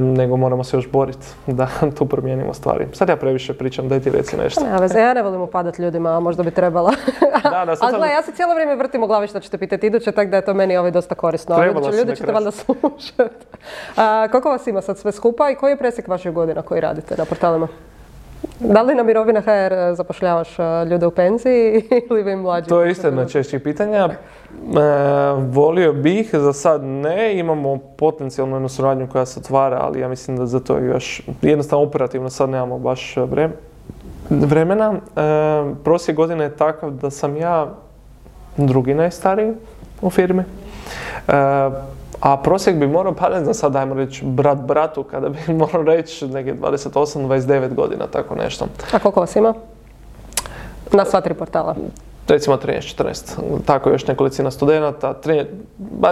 nego 0.00 0.36
moramo 0.36 0.64
se 0.64 0.76
još 0.76 0.90
boriti 0.90 1.26
da 1.46 1.68
tu 1.98 2.06
promijenimo 2.06 2.54
stvari. 2.54 2.86
Sad 2.92 3.08
ja 3.08 3.16
previše 3.16 3.54
pričam, 3.54 3.88
daj 3.88 4.00
ti 4.00 4.10
reci 4.10 4.36
nešto. 4.36 4.60
Veze, 4.92 5.00
ja 5.00 5.14
ne 5.14 5.22
volim 5.22 5.40
upadati 5.40 5.82
ljudima, 5.82 6.16
a 6.16 6.20
možda 6.20 6.42
bi 6.42 6.50
trebala. 6.50 6.92
da, 7.42 7.64
da, 7.64 7.74
gledaj, 7.90 8.12
ja 8.12 8.22
se 8.22 8.32
cijelo 8.32 8.54
vrijeme 8.54 8.76
vrtim 8.76 9.02
u 9.02 9.06
glavi 9.06 9.26
što 9.26 9.40
ćete 9.40 9.58
pitati 9.58 9.86
iduće, 9.86 10.12
tako 10.12 10.30
da 10.30 10.36
je 10.36 10.44
to 10.44 10.54
meni 10.54 10.76
ovaj 10.76 10.90
dosta 10.90 11.14
korisno. 11.14 11.56
Trebala 11.56 11.90
ljudi 11.90 12.16
ćete 12.16 12.32
valjda 12.32 12.50
slušati. 12.50 13.46
Koliko 14.30 14.50
vas 14.50 14.66
ima 14.66 14.80
sad 14.82 14.98
sve 14.98 15.12
skupa 15.12 15.50
i 15.50 15.54
koji 15.54 15.72
je 15.72 15.76
presjek 15.76 16.08
vaših 16.08 16.32
godina 16.32 16.62
koji 16.62 16.80
radite 16.80 17.14
na 17.18 17.24
portalima? 17.24 17.68
Da 18.60 18.82
li 18.82 18.94
na 18.94 19.02
Mirovina 19.02 19.40
HR 19.40 19.72
e, 19.72 19.94
zapošljavaš 19.94 20.58
e, 20.58 20.62
ljude 20.90 21.06
u 21.06 21.10
penziji 21.10 21.82
ili 22.10 22.22
vi 22.22 22.36
mlađi? 22.36 22.68
To 22.68 22.82
je 22.82 22.90
isto 22.90 23.06
jedna 23.06 23.26
češćih 23.26 23.60
pitanja. 23.60 24.08
E, 24.08 24.14
volio 25.48 25.92
bih, 25.92 26.30
za 26.32 26.52
sad 26.52 26.84
ne, 26.84 27.38
imamo 27.38 27.78
potencijalnu 27.78 28.56
jednu 28.56 28.68
suradnju 28.68 29.08
koja 29.12 29.26
se 29.26 29.40
otvara, 29.40 29.78
ali 29.80 30.00
ja 30.00 30.08
mislim 30.08 30.36
da 30.36 30.46
za 30.46 30.60
to 30.60 30.78
još 30.78 31.22
jednostavno 31.42 31.84
operativno 31.86 32.30
sad 32.30 32.50
nemamo 32.50 32.78
baš 32.78 33.16
vremena. 33.16 33.71
E, 34.30 35.74
prosjek 35.84 36.16
godine 36.16 36.44
je 36.44 36.56
takav 36.56 36.90
da 36.90 37.10
sam 37.10 37.36
ja 37.36 37.68
drugi 38.56 38.94
najstariji 38.94 39.52
u 40.02 40.10
firmi. 40.10 40.42
A 42.20 42.36
prosjek 42.36 42.76
bi 42.76 42.86
morao, 42.86 43.14
pa 43.14 43.28
ne 43.28 43.40
znam 43.40 43.54
sad 43.54 43.72
dajmo 43.72 43.94
reći 43.94 44.24
brat 44.24 44.58
bratu, 44.58 45.02
kada 45.02 45.28
bi 45.28 45.38
morao 45.62 45.82
reći 45.82 46.26
neke 46.26 46.54
28-29 46.54 47.74
godina, 47.74 48.06
tako 48.06 48.34
nešto. 48.34 48.66
A 48.92 48.98
koliko 48.98 49.20
vas 49.20 49.36
ima? 49.36 49.54
Na 50.92 51.04
sva 51.04 51.20
tri 51.20 51.34
portala? 51.34 51.74
Recimo 52.28 52.56
13-14, 52.56 53.38
tako 53.66 53.90
još 53.90 54.06
nekolicina 54.06 54.50
studenata, 54.50 55.14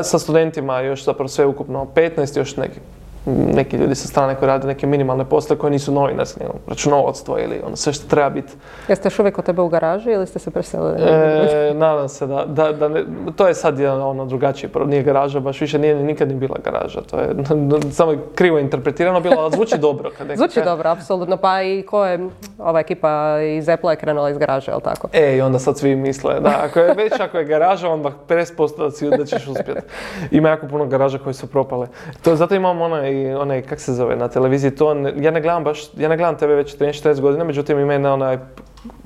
sa 0.02 0.18
studentima 0.18 0.80
još 0.80 1.04
zapravo 1.04 1.28
sve 1.28 1.46
ukupno 1.46 1.86
15, 1.94 2.38
još 2.38 2.56
neki 2.56 2.80
neki 3.26 3.76
ljudi 3.76 3.94
sa 3.94 4.08
strane 4.08 4.34
koji 4.34 4.46
rade 4.46 4.66
neke 4.66 4.86
minimalne 4.86 5.24
posle 5.24 5.58
koje 5.58 5.70
nisu 5.70 5.92
novinarski, 5.92 6.40
nego 6.40 6.54
računovodstvo 6.66 7.38
ili 7.38 7.60
ono 7.66 7.76
sve 7.76 7.92
što 7.92 8.08
treba 8.08 8.30
biti. 8.30 8.52
Jeste 8.88 9.06
još 9.06 9.18
uvijek 9.18 9.34
kod 9.34 9.44
tebe 9.44 9.62
u 9.62 9.68
garaži 9.68 10.10
ili 10.10 10.26
ste 10.26 10.38
se 10.38 10.50
preselili? 10.50 11.02
E, 11.02 11.74
nadam 11.74 12.08
se 12.08 12.26
da, 12.26 12.44
da, 12.46 12.72
da 12.72 12.88
ne, 12.88 13.04
to 13.36 13.48
je 13.48 13.54
sad 13.54 13.78
jedan 13.78 14.02
ono 14.02 14.24
drugačiji, 14.24 14.70
nije 14.86 15.02
garaža, 15.02 15.40
baš 15.40 15.60
više 15.60 15.78
nije 15.78 15.94
nikad 15.94 16.28
ni 16.28 16.34
bila 16.34 16.56
garaža, 16.64 17.00
to 17.00 17.18
je 17.18 17.28
samo 17.98 18.14
krivo 18.34 18.58
interpretirano 18.58 19.20
bilo, 19.20 19.36
ali 19.38 19.52
zvuči 19.52 19.78
dobro. 19.78 20.10
Kad 20.18 20.36
zvuči 20.36 20.60
dobro, 20.64 20.90
apsolutno, 20.90 21.36
pa 21.36 21.62
i 21.62 21.82
ko 21.82 22.06
je, 22.06 22.28
ova 22.58 22.80
ekipa 22.80 23.40
iz 23.40 23.68
Apple 23.68 23.92
je 23.92 23.96
krenula 23.96 24.30
iz 24.30 24.38
garaže, 24.38 24.70
jel 24.70 24.80
tako? 24.80 25.08
E, 25.12 25.36
i 25.36 25.40
onda 25.40 25.58
sad 25.58 25.78
svi 25.78 25.94
misle, 25.94 26.40
da, 26.40 26.60
ako 26.64 26.80
je 26.80 26.94
već 26.94 27.20
ako 27.20 27.38
je 27.38 27.44
garaža, 27.44 27.88
onda 27.88 28.10
50% 28.28 29.16
da 29.16 29.24
ćeš 29.24 29.46
uspjeti. 29.46 29.80
Ima 30.30 30.48
jako 30.48 30.66
puno 30.66 30.86
garaža 30.86 31.18
koji 31.18 31.34
su 31.34 31.46
propale. 31.46 31.86
To, 32.22 32.36
zato 32.36 32.54
imamo 32.54 32.84
onaj 32.84 33.09
i 33.12 33.34
onaj, 33.34 33.62
kak 33.62 33.80
se 33.80 33.92
zove, 33.92 34.16
na 34.16 34.28
televiziji 34.28 34.70
to, 34.70 34.96
ja 35.16 35.30
ne 35.30 35.40
gledam 35.40 35.64
baš, 35.64 35.90
ja 35.96 36.08
ne 36.08 36.16
gledam 36.16 36.36
tebe 36.36 36.54
već 36.54 36.78
13-14 36.78 37.20
godina, 37.20 37.44
međutim 37.44 37.78
ima 37.78 37.92
jedna 37.92 38.14
onaj 38.14 38.38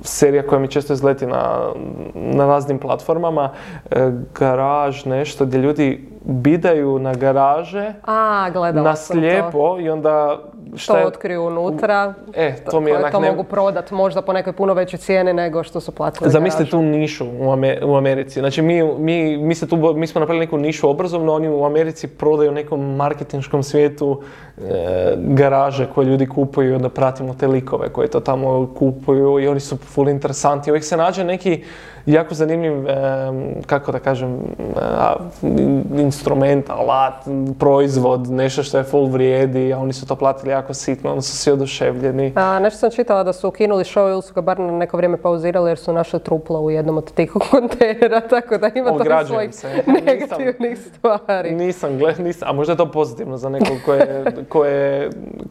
serija 0.01 0.47
koja 0.47 0.59
mi 0.59 0.67
često 0.67 0.93
izleti 0.93 1.25
na, 1.25 1.71
na 2.13 2.45
raznim 2.45 2.79
platformama, 2.79 3.49
e, 3.91 4.11
garaž, 4.39 5.05
nešto 5.05 5.45
gdje 5.45 5.57
ljudi 5.57 6.09
bidaju 6.25 6.99
na 6.99 7.13
garaže, 7.13 7.93
A, 8.05 8.49
na 8.73 8.95
slijepo 8.95 9.77
i 9.79 9.89
onda 9.89 10.39
što 10.77 10.97
je... 10.97 11.05
otkriju 11.05 11.43
unutra, 11.43 12.13
e, 12.33 12.55
to, 12.71 12.79
mi 12.79 12.91
je 12.91 13.11
to 13.11 13.19
mogu 13.19 13.43
prodat 13.43 13.91
možda 13.91 14.21
po 14.21 14.33
nekoj 14.33 14.53
puno 14.53 14.73
većoj 14.73 14.99
cijeni 14.99 15.33
nego 15.33 15.63
što 15.63 15.79
su 15.79 15.91
platili 15.91 16.31
Zamislite 16.31 16.71
tu 16.71 16.81
nišu 16.81 17.25
u, 17.83 17.95
Americi. 17.95 18.39
Znači 18.39 18.61
mi, 18.61 18.83
mi, 18.83 19.37
mi, 19.37 19.55
se 19.55 19.67
tu, 19.67 19.93
mi 19.95 20.07
smo 20.07 20.19
napravili 20.19 20.45
neku 20.45 20.57
nišu 20.57 20.89
obrazovnu, 20.89 21.33
oni 21.33 21.49
u 21.49 21.65
Americi 21.65 22.07
prodaju 22.07 22.51
nekom 22.51 22.95
marketinškom 22.95 23.63
svijetu 23.63 24.21
e, 24.57 24.61
garaže 25.17 25.87
koje 25.95 26.05
ljudi 26.05 26.27
kupuju 26.27 26.71
i 26.71 26.75
onda 26.75 26.89
pratimo 26.89 27.35
te 27.39 27.47
likove 27.47 27.89
koji 27.89 28.07
to 28.07 28.19
tamo 28.19 28.73
kupuju 28.77 29.39
i 29.39 29.47
oni 29.47 29.59
su 29.59 29.77
full 29.77 30.09
interesanti. 30.09 30.71
Uvijek 30.71 30.83
se 30.83 30.97
nađe 30.97 31.23
neki 31.23 31.63
jako 32.05 32.33
zanimljiv, 32.33 32.73
kako 33.65 33.91
da 33.91 33.99
kažem, 33.99 34.39
instrument, 35.97 36.69
alat, 36.69 37.13
proizvod, 37.59 38.29
nešto 38.29 38.63
što 38.63 38.77
je 38.77 38.83
full 38.83 39.07
vrijedi, 39.07 39.73
a 39.73 39.79
oni 39.79 39.93
su 39.93 40.07
to 40.07 40.15
platili 40.15 40.51
jako 40.51 40.73
sitno, 40.73 41.11
oni 41.11 41.21
su 41.21 41.37
svi 41.37 41.51
oduševljeni. 41.51 42.33
A, 42.35 42.59
nešto 42.59 42.79
sam 42.79 42.91
čitala 42.91 43.23
da 43.23 43.33
su 43.33 43.47
ukinuli 43.47 43.83
show 43.83 44.11
ili 44.11 44.21
su 44.21 44.33
ga 44.33 44.41
bar 44.41 44.59
na 44.59 44.71
neko 44.71 44.97
vrijeme 44.97 45.17
pauzirali 45.17 45.69
jer 45.69 45.77
su 45.77 45.93
našli 45.93 46.19
trupla 46.19 46.59
u 46.59 46.71
jednom 46.71 46.97
od 46.97 47.11
tih 47.11 47.31
kontejnera, 47.51 48.21
tako 48.21 48.57
da 48.57 48.69
ima 48.75 48.89
to 48.91 49.25
svojih 49.25 49.51
negativnih 50.05 50.79
stvari. 50.79 51.51
Nisam, 51.51 51.97
gled, 51.97 52.19
nisam, 52.19 52.47
a 52.49 52.53
možda 52.53 52.73
je 52.73 52.77
to 52.77 52.91
pozitivno 52.91 53.37
za 53.37 53.49
nekog 53.49 53.77
ko 54.49 54.65
je, 54.65 55.09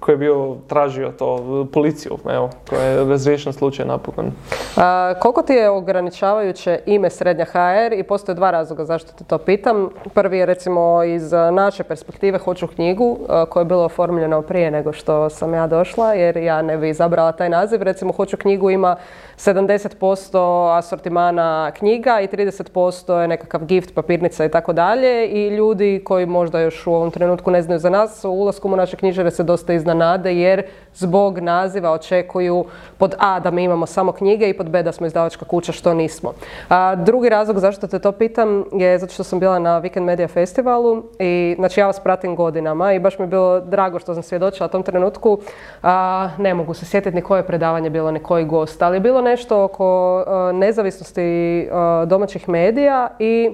je, 0.09 0.17
bio 0.17 0.57
tražio 0.67 1.13
to, 1.19 1.67
policiju, 1.73 2.19
evo, 2.31 2.51
ko 2.71 2.77
je 2.77 3.05
razriješen 3.05 3.53
slučaj 3.53 3.87
napokon. 3.87 4.33
A, 4.77 5.15
koliko 5.21 5.43
ti 5.43 5.53
je 5.53 5.71
ograničavaju 5.71 6.44
ime 6.87 7.11
Srednja 7.11 7.45
HR 7.45 7.93
i 7.93 8.03
postoje 8.03 8.35
dva 8.35 8.51
razloga 8.51 8.85
zašto 8.85 9.13
te 9.13 9.25
to 9.25 9.39
pitam. 9.39 9.89
Prvi 10.15 10.39
je 10.39 10.47
recimo 10.47 11.05
iz 11.05 11.33
naše 11.53 11.85
perspektive 11.85 12.39
Hoću 12.39 12.67
knjigu 12.67 13.19
koja 13.49 13.61
je 13.61 13.65
bila 13.65 13.85
oformljena 13.85 14.43
prije 14.43 14.71
nego 14.71 14.93
što 14.93 15.31
sam 15.31 15.55
ja 15.55 15.67
došla 15.67 16.15
jer 16.15 16.37
ja 16.37 16.63
ne 16.63 16.79
bi 16.79 16.89
izabrala 16.89 17.33
taj 17.33 17.49
naziv. 17.49 17.83
Recimo 17.83 18.13
Hoću 18.13 18.37
knjigu 18.37 18.71
ima 18.71 18.97
70% 19.37 20.79
asortimana 20.79 21.71
knjiga 21.71 22.21
i 22.21 22.27
30% 22.27 23.19
je 23.19 23.29
nekakav 23.29 23.65
gift, 23.65 23.95
papirnica 23.95 24.45
i 24.45 24.51
tako 24.51 24.73
dalje 24.73 25.29
i 25.29 25.49
ljudi 25.49 26.03
koji 26.05 26.27
možda 26.27 26.61
još 26.61 26.87
u 26.87 26.95
ovom 26.95 27.11
trenutku 27.11 27.51
ne 27.51 27.63
znaju 27.63 27.79
za 27.79 27.91
nas 27.91 28.25
u 28.25 28.31
ulaskom 28.31 28.73
u 28.73 28.77
naše 28.77 28.97
knjižare 28.97 29.31
se 29.31 29.43
dosta 29.43 29.73
iznenade 29.73 30.35
jer 30.37 30.63
zbog 30.95 31.39
naziva 31.39 31.91
očekuju 31.91 32.65
pod 32.99 33.15
A 33.19 33.41
da 33.41 33.51
mi 33.51 33.65
imamo 33.65 33.87
samo 33.87 34.13
knjige 34.13 34.49
i 34.49 34.57
pod 34.57 34.71
B 34.71 34.83
da 34.83 34.93
smo 34.93 35.07
izdavačka 35.07 35.45
kuća 35.45 35.73
što 35.73 35.95
nismo. 35.95 36.33
A, 36.69 36.95
drugi 36.95 37.29
razlog 37.29 37.59
zašto 37.59 37.87
te 37.87 37.99
to 37.99 38.13
pitam 38.13 38.65
je 38.73 38.99
zato 38.99 39.13
što 39.13 39.25
sam 39.25 39.41
bila 39.41 39.59
na 39.59 39.83
Weekend 39.83 40.05
Media 40.05 40.29
Festivalu 40.29 41.03
i 41.19 41.55
znači 41.59 41.81
ja 41.81 41.87
vas 41.87 42.01
pratim 42.01 42.37
godinama 42.37 42.93
i 42.93 42.99
baš 42.99 43.19
mi 43.19 43.23
je 43.23 43.29
bilo 43.29 43.61
drago 43.61 43.99
što 43.99 44.15
sam 44.15 44.23
svjedočila 44.23 44.69
tom 44.69 44.83
trenutku. 44.83 45.39
A, 45.83 46.29
ne 46.39 46.55
mogu 46.55 46.75
se 46.75 46.87
sjetiti 46.87 47.17
ni 47.17 47.23
koje 47.23 47.47
predavanje 47.47 47.91
bilo, 47.91 48.11
ni 48.11 48.19
koji 48.19 48.45
gost, 48.45 48.83
ali 48.83 48.97
je 48.97 49.01
bilo 49.01 49.21
nešto 49.21 49.65
oko 49.65 50.25
nezavisnosti 50.53 51.69
domaćih 52.07 52.49
medija 52.49 53.09
i 53.19 53.51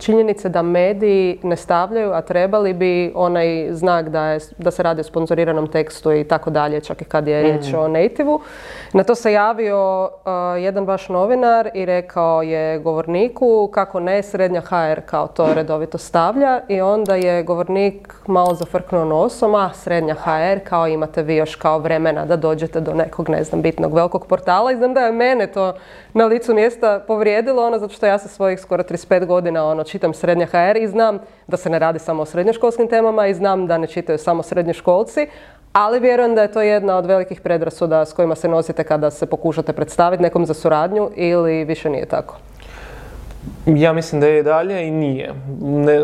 činjenice 0.00 0.48
da 0.48 0.62
mediji 0.62 1.38
ne 1.42 1.56
stavljaju, 1.56 2.12
a 2.12 2.20
trebali 2.20 2.72
bi 2.72 3.12
onaj 3.14 3.68
znak 3.70 4.08
da, 4.08 4.24
je, 4.24 4.40
da 4.58 4.70
se 4.70 4.82
radi 4.82 5.00
o 5.00 5.04
sponzoriranom 5.04 5.66
tekstu 5.66 6.12
i 6.12 6.24
tako 6.24 6.50
dalje, 6.50 6.80
čak 6.80 7.02
i 7.02 7.04
kad 7.04 7.28
je 7.28 7.42
riječ 7.42 7.66
mhm. 7.66 7.78
o 7.78 7.88
nativu. 7.88 8.40
Na 8.92 9.04
to 9.04 9.14
se 9.14 9.32
javio 9.32 10.04
uh, 10.04 10.62
jedan 10.62 10.84
vaš 10.84 11.08
novinar 11.08 11.70
i 11.74 11.84
rekao 11.86 12.42
je 12.42 12.78
govorniku 12.78 13.70
kako 13.72 14.00
ne, 14.00 14.22
srednja 14.22 14.60
HR 14.60 15.00
kao 15.06 15.26
to 15.26 15.54
redovito 15.54 15.98
stavlja 15.98 16.60
i 16.68 16.80
onda 16.80 17.14
je 17.14 17.42
govornik 17.42 18.14
malo 18.26 18.54
zafrknuo 18.54 19.04
nosom, 19.04 19.54
a 19.54 19.70
srednja 19.74 20.14
HR 20.14 20.58
kao 20.64 20.88
imate 20.88 21.22
vi 21.22 21.36
još 21.36 21.54
kao 21.54 21.78
vremena 21.78 22.24
da 22.26 22.36
dođete 22.36 22.80
do 22.80 22.94
nekog, 22.94 23.28
ne 23.28 23.44
znam, 23.44 23.62
bitnog 23.62 23.94
velikog 23.94 24.26
portala 24.26 24.72
i 24.72 24.76
znam 24.76 24.94
da 24.94 25.00
je 25.00 25.12
mene 25.12 25.46
to 25.46 25.74
na 26.12 26.26
licu 26.26 26.54
mjesta 26.54 27.04
povrijedilo, 27.06 27.66
ono 27.66 27.78
zato 27.78 27.94
što 27.94 28.06
ja 28.06 28.18
sa 28.18 28.28
svojih 28.28 28.60
skoro 28.60 28.82
35 28.82 29.26
godina 29.26 29.64
ono 29.64 29.84
čitam 29.90 30.14
srednja 30.14 30.46
HR 30.46 30.76
i 30.76 30.88
znam 30.88 31.18
da 31.46 31.56
se 31.56 31.70
ne 31.70 31.78
radi 31.78 31.98
samo 31.98 32.22
o 32.22 32.26
srednjoškolskim 32.26 32.88
temama 32.88 33.26
i 33.26 33.34
znam 33.34 33.66
da 33.66 33.78
ne 33.78 33.86
čitaju 33.86 34.18
samo 34.18 34.42
srednjoškolci, 34.42 35.26
ali 35.72 36.00
vjerujem 36.00 36.34
da 36.34 36.42
je 36.42 36.52
to 36.52 36.62
jedna 36.62 36.96
od 36.96 37.06
velikih 37.06 37.40
predrasuda 37.40 38.04
s 38.04 38.12
kojima 38.12 38.34
se 38.34 38.48
nosite 38.48 38.84
kada 38.84 39.10
se 39.10 39.26
pokušate 39.26 39.72
predstaviti 39.72 40.22
nekom 40.22 40.46
za 40.46 40.54
suradnju 40.54 41.10
ili 41.16 41.64
više 41.64 41.90
nije 41.90 42.06
tako. 42.06 42.36
Ja 43.66 43.92
mislim 43.92 44.20
da 44.20 44.26
je 44.26 44.38
i 44.38 44.42
dalje 44.42 44.88
i 44.88 44.90
nije. 44.90 45.34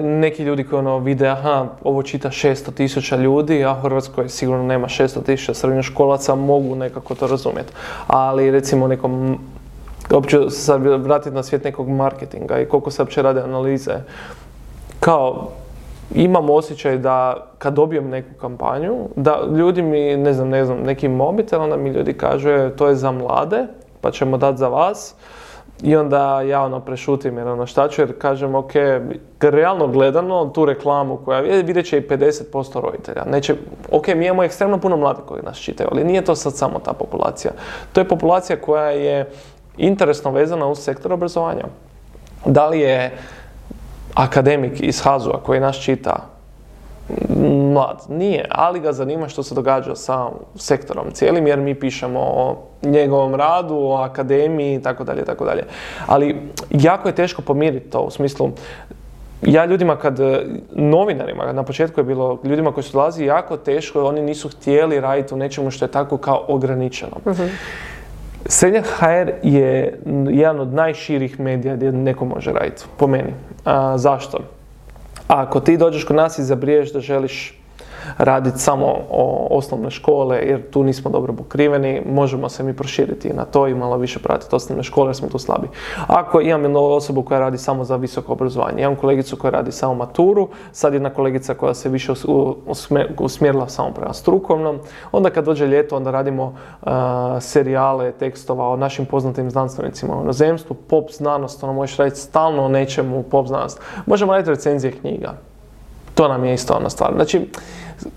neki 0.03 0.43
ljudi 0.43 0.65
koji 0.65 0.79
ono 0.79 0.99
vide, 0.99 1.29
aha, 1.29 1.67
ovo 1.85 2.03
čita 2.03 2.29
600 2.29 2.75
tisuća 2.75 3.17
ljudi, 3.17 3.65
a 3.65 3.75
Hrvatskoj 3.75 4.29
sigurno 4.29 4.65
nema 4.65 4.89
600 4.89 5.23
tisuća 5.23 5.55
srednjoškolaca, 5.55 6.35
mogu 6.35 6.75
nekako 6.75 7.15
to 7.15 7.27
razumjeti. 7.27 7.73
Ali 8.07 8.51
recimo 8.51 8.89
nekom 8.89 9.39
uopće 10.15 10.51
sad 10.51 10.83
vratiti 10.83 11.35
na 11.35 11.43
svijet 11.43 11.65
nekog 11.65 11.89
marketinga 11.89 12.61
i 12.61 12.69
koliko 12.69 12.91
se 12.91 13.03
uopće 13.03 13.23
rade 13.23 13.41
analize. 13.41 13.95
Kao, 15.01 15.49
imam 16.15 16.51
osjećaj 16.51 16.99
da 16.99 17.47
kad 17.59 17.75
dobijem 17.75 18.09
neku 18.09 18.29
kampanju, 18.41 18.97
da 19.17 19.41
ljudi 19.57 19.83
mi, 19.83 20.17
ne 20.17 20.33
znam, 20.33 20.49
ne 20.49 20.65
znam, 20.65 20.79
neki 20.79 21.09
mobitel, 21.09 21.63
onda 21.63 21.77
mi 21.77 21.91
ljudi 21.91 22.13
kažu, 22.13 22.49
e, 22.49 22.77
to 22.77 22.89
je 22.89 22.95
za 22.95 23.11
mlade, 23.11 23.67
pa 24.01 24.11
ćemo 24.11 24.37
dati 24.37 24.59
za 24.59 24.69
vas. 24.69 25.15
I 25.83 25.97
onda 25.97 26.41
ja 26.41 26.63
ono 26.63 26.81
prešutim 26.81 27.39
jer 27.39 27.49
ono 27.49 27.67
šta 27.67 27.89
ću 27.89 28.03
jer 28.03 28.19
kažem 28.19 28.55
ok, 28.55 28.73
realno 29.41 29.87
gledano 29.89 30.47
tu 30.47 30.65
reklamu 30.65 31.17
koja 31.25 31.39
je, 31.39 31.63
vidjet 31.63 31.87
će 31.87 31.99
i 31.99 32.09
50% 32.09 32.81
roditelja. 32.81 33.25
Neće, 33.25 33.55
ok, 33.93 34.09
mi 34.09 34.27
imamo 34.27 34.45
ekstremno 34.45 34.79
puno 34.79 34.97
mladih 34.97 35.25
koji 35.27 35.43
nas 35.43 35.59
čitaju, 35.59 35.89
ali 35.93 36.05
nije 36.05 36.25
to 36.25 36.35
sad 36.35 36.55
samo 36.55 36.79
ta 36.79 36.93
populacija. 36.93 37.53
To 37.93 38.01
je 38.01 38.09
populacija 38.09 38.61
koja 38.61 38.91
je 38.91 39.31
interesno 39.79 40.31
vezana 40.31 40.67
uz 40.67 40.79
sektor 40.79 41.13
obrazovanja. 41.13 41.65
Da 42.45 42.67
li 42.69 42.81
je 42.81 43.19
akademik 44.15 44.81
iz 44.81 45.03
Hazua 45.03 45.41
koji 45.43 45.61
nas 45.61 45.77
čita 45.77 46.17
mlad? 47.73 48.03
Nije, 48.09 48.45
ali 48.51 48.81
ga 48.81 48.93
zanima 48.93 49.29
što 49.29 49.43
se 49.43 49.55
događa 49.55 49.95
sa 49.95 50.29
sektorom 50.57 51.11
cijelim 51.13 51.47
jer 51.47 51.61
mi 51.61 51.75
pišemo 51.75 52.21
o 52.21 52.57
njegovom 52.83 53.35
radu, 53.35 53.77
o 53.77 53.97
akademiji 53.97 54.75
i 54.75 54.83
tako 54.83 55.05
dalje, 55.05 55.25
tako 55.25 55.45
dalje. 55.45 55.63
Ali 56.07 56.37
jako 56.71 57.09
je 57.09 57.15
teško 57.15 57.43
pomiriti 57.43 57.91
to 57.91 58.01
u 58.01 58.11
smislu 58.11 58.51
ja 59.43 59.65
ljudima 59.65 59.97
kad, 59.97 60.19
novinarima, 60.73 61.53
na 61.53 61.63
početku 61.63 62.01
je 62.01 62.05
bilo 62.05 62.39
ljudima 62.45 62.73
koji 62.73 62.85
su 62.85 62.93
dolazi 62.93 63.25
jako 63.25 63.57
teško, 63.57 64.05
oni 64.05 64.23
nisu 64.23 64.49
htjeli 64.49 65.01
raditi 65.01 65.35
u 65.35 65.37
nečemu 65.37 65.71
što 65.71 65.85
je 65.85 65.91
tako 65.91 66.17
kao 66.17 66.45
ograničeno. 66.49 67.17
uh 67.25 67.37
Srednja 68.49 68.83
HR 68.83 69.31
je 69.43 70.01
jedan 70.31 70.61
od 70.61 70.75
najširih 70.75 71.41
medija 71.41 71.77
gdje 71.77 71.93
neko 71.93 72.25
može 72.25 72.53
raditi, 72.53 72.85
po 72.97 73.07
meni. 73.07 73.33
A, 73.65 73.99
zašto? 73.99 74.39
Ako 75.29 75.61
ti 75.61 75.77
dođeš 75.77 76.05
kod 76.05 76.17
nas 76.17 76.39
i 76.39 76.45
zabriješ 76.45 76.93
da 76.93 77.01
želiš 77.01 77.61
raditi 78.19 78.59
samo 78.59 78.87
o 79.11 79.49
osnovne 79.51 79.91
škole 79.91 80.37
jer 80.37 80.71
tu 80.71 80.83
nismo 80.83 81.11
dobro 81.11 81.33
pokriveni, 81.33 82.03
možemo 82.07 82.49
se 82.49 82.63
mi 82.63 82.77
proširiti 82.77 83.33
na 83.33 83.45
to 83.45 83.67
i 83.67 83.75
malo 83.75 83.97
više 83.97 84.19
pratiti 84.19 84.57
osnovne 84.57 84.83
škole 84.83 85.09
jer 85.09 85.17
smo 85.17 85.29
tu 85.29 85.39
slabi. 85.39 85.69
Ako 86.07 86.41
imam 86.41 86.63
jednu 86.63 86.81
osobu 86.81 87.23
koja 87.23 87.41
radi 87.41 87.59
samo 87.59 87.85
za 87.85 87.97
visoko 87.97 88.33
obrazovanje, 88.33 88.83
imam 88.83 88.97
kolegicu 88.97 89.37
koja 89.37 89.51
radi 89.51 89.73
samo 89.73 89.95
maturu, 89.95 90.49
sad 90.73 90.95
jedna 90.95 91.11
kolegica 91.11 91.55
koja 91.55 91.75
se 91.75 91.89
više 91.89 92.13
usmjerila 93.19 93.69
samo 93.69 93.91
prema 93.91 94.13
strukovnom, 94.13 94.79
onda 95.13 95.31
kad 95.31 95.45
dođe 95.45 95.67
ljeto 95.67 95.97
onda 95.97 96.11
radimo 96.11 96.55
serijale 97.41 98.13
tekstova 98.13 98.69
o 98.69 98.77
našim 98.77 99.07
poznatim 99.07 99.51
znanstvenicima 99.51 100.19
u 100.19 100.23
inozemstvu, 100.23 100.77
pop 100.89 101.11
znanost, 101.11 101.65
ono 101.65 101.73
možeš 101.73 101.97
raditi 101.97 102.21
stalno 102.21 102.65
o 102.65 102.69
nečemu 102.69 103.23
pop 103.23 103.47
znanost. 103.47 103.81
Možemo 104.07 104.33
raditi 104.33 104.51
recenzije 104.51 104.93
knjiga. 104.93 105.35
To 106.17 106.29
nam 106.29 106.45
je 106.45 106.55
isto 106.55 106.75
ona 106.75 106.91
stvar. 106.91 107.13
Znači, 107.15 107.41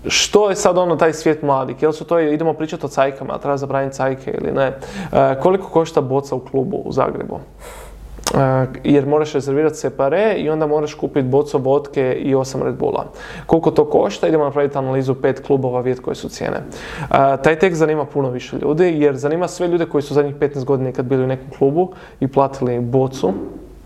što 0.06 0.50
je 0.50 0.56
sad 0.56 0.78
ono 0.78 0.96
taj 0.96 1.12
svijet 1.12 1.42
mladih? 1.42 1.82
Jel 1.82 1.92
su 1.92 2.04
to, 2.04 2.18
idemo 2.18 2.52
pričati 2.52 2.86
o 2.86 2.88
cajkama, 2.88 3.38
treba 3.38 3.56
zabraniti 3.56 3.96
cajke 3.96 4.38
ili 4.40 4.52
ne? 4.52 4.66
E, 5.12 5.40
koliko 5.42 5.68
košta 5.68 6.00
boca 6.00 6.34
u 6.34 6.38
klubu 6.40 6.76
u 6.76 6.92
Zagrebu? 6.92 7.38
E, 8.34 8.66
jer 8.84 9.06
moraš 9.06 9.32
rezervirati 9.32 9.76
separe 9.76 10.34
i 10.38 10.50
onda 10.50 10.66
moraš 10.66 10.94
kupiti 10.94 11.28
boco 11.28 11.58
vodke 11.58 12.12
i 12.12 12.34
osam 12.34 12.62
Red 12.62 12.74
Bulla. 12.74 13.04
Koliko 13.46 13.70
to 13.70 13.84
košta? 13.84 14.28
Idemo 14.28 14.44
napraviti 14.44 14.78
analizu 14.78 15.14
pet 15.14 15.46
klubova, 15.46 15.80
vidjeti 15.80 16.02
koje 16.02 16.14
su 16.14 16.28
cijene. 16.28 16.56
E, 16.56 17.06
taj 17.42 17.58
tekst 17.58 17.78
zanima 17.78 18.04
puno 18.04 18.30
više 18.30 18.56
ljudi 18.56 18.94
jer 18.98 19.16
zanima 19.16 19.48
sve 19.48 19.68
ljude 19.68 19.86
koji 19.86 20.02
su 20.02 20.14
zadnjih 20.14 20.34
15 20.34 20.64
godina 20.64 20.92
kad 20.92 21.04
bili 21.04 21.24
u 21.24 21.26
nekom 21.26 21.50
klubu 21.58 21.92
i 22.20 22.28
platili 22.28 22.80
bocu 22.80 23.32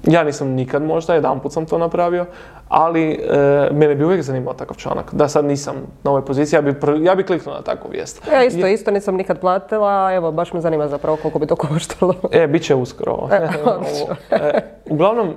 ja 0.06 0.24
nisam 0.24 0.48
nikad 0.48 0.82
možda, 0.82 1.14
jedan 1.14 1.40
put 1.40 1.52
sam 1.52 1.66
to 1.66 1.78
napravio, 1.78 2.26
ali 2.74 3.12
e, 3.12 3.68
mene 3.72 3.94
bi 3.94 4.04
uvijek 4.04 4.22
zanimao 4.22 4.54
takav 4.54 4.76
članak. 4.76 5.14
Da 5.14 5.28
sad 5.28 5.44
nisam 5.44 5.74
na 6.02 6.10
ovoj 6.10 6.24
poziciji, 6.24 6.56
ja 6.56 6.62
bi, 6.62 6.74
ja 7.02 7.14
bi 7.14 7.22
kliknuo 7.22 7.54
na 7.54 7.62
takvu 7.62 7.90
vijest. 7.90 8.22
Ja 8.32 8.44
isto, 8.44 8.66
isto 8.66 8.90
nisam 8.90 9.14
nikad 9.14 9.40
platila, 9.40 10.12
evo 10.12 10.32
baš 10.32 10.52
me 10.52 10.60
zanima 10.60 10.88
zapravo 10.88 11.16
koliko 11.16 11.38
bi 11.38 11.46
to 11.46 11.56
koštalo. 11.66 12.14
E, 12.32 12.46
bit 12.46 12.62
će 12.62 12.74
uskoro. 12.74 13.28
E, 13.32 13.48
e, 14.36 14.60
uglavnom, 14.90 15.34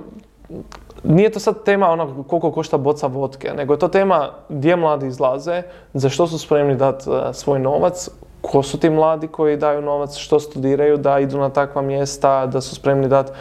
nije 1.04 1.30
to 1.30 1.40
sad 1.40 1.64
tema 1.64 1.90
ono 1.90 2.22
koliko 2.22 2.52
košta 2.52 2.78
boca 2.78 3.06
vodke, 3.06 3.52
nego 3.56 3.74
je 3.74 3.78
to 3.78 3.88
tema 3.88 4.30
gdje 4.48 4.76
mladi 4.76 5.06
izlaze, 5.06 5.62
za 5.94 6.08
što 6.08 6.26
su 6.26 6.38
spremni 6.38 6.76
dati 6.76 7.10
e, 7.10 7.32
svoj 7.32 7.58
novac, 7.58 8.08
ko 8.40 8.62
su 8.62 8.78
ti 8.78 8.90
mladi 8.90 9.28
koji 9.28 9.56
daju 9.56 9.82
novac, 9.82 10.16
što 10.16 10.40
studiraju, 10.40 10.96
da 10.96 11.18
idu 11.18 11.38
na 11.38 11.50
takva 11.50 11.82
mjesta, 11.82 12.46
da 12.46 12.60
su 12.60 12.74
spremni 12.74 13.08
dati 13.08 13.32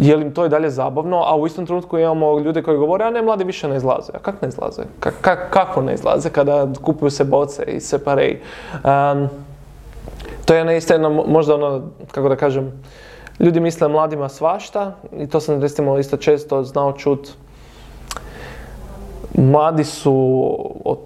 je 0.00 0.16
li 0.16 0.22
im 0.22 0.34
to 0.34 0.46
i 0.46 0.48
dalje 0.48 0.70
zabavno, 0.70 1.22
a 1.26 1.36
u 1.36 1.46
istom 1.46 1.66
trenutku 1.66 1.98
imamo 1.98 2.38
ljude 2.38 2.62
koji 2.62 2.78
govore, 2.78 3.04
a 3.04 3.10
ne, 3.10 3.22
mladi 3.22 3.44
više 3.44 3.68
ne 3.68 3.76
izlaze. 3.76 4.12
A 4.14 4.18
kako 4.18 4.38
ne 4.42 4.48
izlaze? 4.48 4.82
kako 5.50 5.82
ne 5.82 5.94
izlaze 5.94 6.30
kada 6.30 6.68
kupuju 6.82 7.10
se 7.10 7.24
boce 7.24 7.64
i 7.64 7.80
separej? 7.80 8.40
Um, 8.84 9.28
to 10.44 10.54
je 10.54 10.76
isto 10.76 10.94
jedno, 10.94 11.10
možda 11.10 11.54
ono, 11.54 11.82
kako 12.12 12.28
da 12.28 12.36
kažem, 12.36 12.72
ljudi 13.40 13.60
misle 13.60 13.88
mladima 13.88 14.28
svašta 14.28 14.94
i 15.16 15.26
to 15.26 15.40
sam 15.40 15.60
recimo 15.60 15.98
isto 15.98 16.16
često 16.16 16.64
znao 16.64 16.92
čut 16.92 17.28
mladi 19.34 19.84
su 19.84 20.58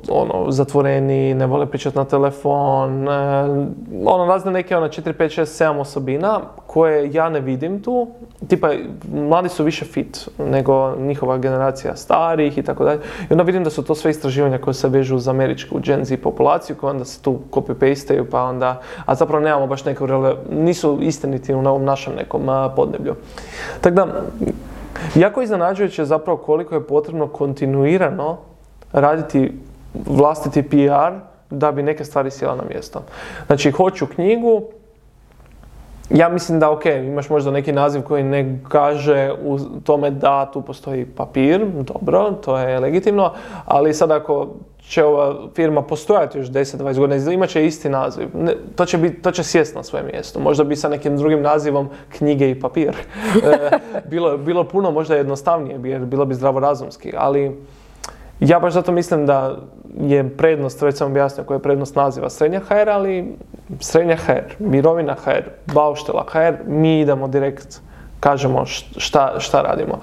ono, 0.08 0.50
zatvoreni, 0.50 1.34
ne 1.34 1.46
vole 1.46 1.66
pričati 1.66 1.96
na 1.96 2.04
telefon, 2.04 3.08
e, 3.08 3.12
ono 4.04 4.24
razne 4.28 4.52
neke 4.52 4.76
ono 4.76 4.88
4, 4.88 5.12
5, 5.12 5.40
6, 5.40 5.64
7 5.64 5.80
osobina 5.80 6.40
koje 6.66 7.12
ja 7.12 7.28
ne 7.28 7.40
vidim 7.40 7.82
tu. 7.82 8.08
Tipa, 8.48 8.70
mladi 9.14 9.48
su 9.48 9.64
više 9.64 9.84
fit 9.84 10.28
nego 10.38 10.96
njihova 10.96 11.38
generacija 11.38 11.96
starih 11.96 12.58
i 12.58 12.62
tako 12.62 12.84
dalje. 12.84 13.00
I 13.30 13.32
onda 13.32 13.42
vidim 13.42 13.64
da 13.64 13.70
su 13.70 13.84
to 13.84 13.94
sve 13.94 14.10
istraživanja 14.10 14.58
koje 14.58 14.74
se 14.74 14.88
vežu 14.88 15.16
uz 15.16 15.28
američku 15.28 15.78
Gen 15.78 16.04
Z 16.04 16.16
populaciju 16.16 16.76
koje 16.76 16.90
onda 16.90 17.04
se 17.04 17.22
tu 17.22 17.38
copy 17.50 17.74
pasteju 17.74 18.30
pa 18.30 18.42
onda, 18.42 18.80
a 19.06 19.14
zapravo 19.14 19.44
nemamo 19.44 19.66
baš 19.66 19.84
neku, 19.84 20.06
nisu 20.50 20.98
istiniti 21.02 21.54
u 21.54 21.58
ovom 21.58 21.84
našem 21.84 22.14
nekom 22.14 22.42
podneblju. 22.76 23.14
Tako 23.80 23.94
da, 23.94 24.06
Jako 25.14 25.42
iznenađujuće 25.42 26.04
zapravo 26.04 26.38
koliko 26.38 26.74
je 26.74 26.86
potrebno 26.86 27.28
kontinuirano 27.28 28.36
raditi 28.92 29.52
vlastiti 30.06 30.62
PR 30.62 31.12
da 31.50 31.72
bi 31.72 31.82
neke 31.82 32.04
stvari 32.04 32.30
sjela 32.30 32.56
na 32.56 32.64
mjesto. 32.70 33.02
Znači, 33.46 33.70
hoću 33.70 34.06
knjigu, 34.06 34.62
ja 36.10 36.28
mislim 36.28 36.60
da 36.60 36.70
ok, 36.70 36.84
imaš 36.86 37.28
možda 37.28 37.50
neki 37.50 37.72
naziv 37.72 38.02
koji 38.02 38.22
ne 38.22 38.58
kaže 38.68 39.32
u 39.44 39.58
tome 39.84 40.10
da 40.10 40.50
tu 40.52 40.62
postoji 40.62 41.06
papir, 41.06 41.66
dobro, 41.66 42.32
to 42.44 42.58
je 42.58 42.80
legitimno, 42.80 43.32
ali 43.64 43.94
sad 43.94 44.10
ako 44.10 44.48
će 44.88 45.04
ova 45.04 45.34
firma 45.54 45.82
postojati 45.82 46.38
još 46.38 46.46
10-20 46.46 46.98
godina, 46.98 47.32
imat 47.32 47.48
će 47.48 47.66
isti 47.66 47.88
naziv. 47.88 48.28
to, 48.76 48.84
će 48.84 48.98
bit, 48.98 49.22
to 49.22 49.30
će 49.30 49.42
sjest 49.42 49.74
na 49.74 49.82
svoje 49.82 50.04
mjesto. 50.04 50.40
Možda 50.40 50.64
bi 50.64 50.76
sa 50.76 50.88
nekim 50.88 51.16
drugim 51.16 51.42
nazivom 51.42 51.88
knjige 52.18 52.50
i 52.50 52.60
papir. 52.60 52.96
E, 53.46 53.78
bilo, 54.10 54.38
bilo 54.38 54.64
puno 54.64 54.90
možda 54.90 55.16
jednostavnije, 55.16 55.80
jer 55.84 56.04
bilo 56.04 56.24
bi 56.24 56.34
zdravorazumski, 56.34 57.12
ali 57.16 57.56
ja 58.40 58.60
baš 58.60 58.72
zato 58.72 58.92
mislim 58.92 59.26
da 59.26 59.56
je 60.00 60.36
prednost, 60.36 60.82
već 60.82 60.96
sam 60.96 61.10
objasnio 61.10 61.44
koja 61.44 61.56
je 61.56 61.62
prednost 61.62 61.96
naziva 61.96 62.30
srednja 62.30 62.60
HR, 62.60 62.88
ali 62.88 63.36
srednja 63.80 64.16
HR, 64.16 64.54
mirovina 64.58 65.14
HR, 65.24 65.72
bauštela 65.74 66.24
HR, 66.28 66.54
mi 66.66 67.00
idemo 67.00 67.28
direkt, 67.28 67.80
kažemo 68.20 68.66
šta, 68.96 69.34
šta 69.38 69.62
radimo 69.62 70.00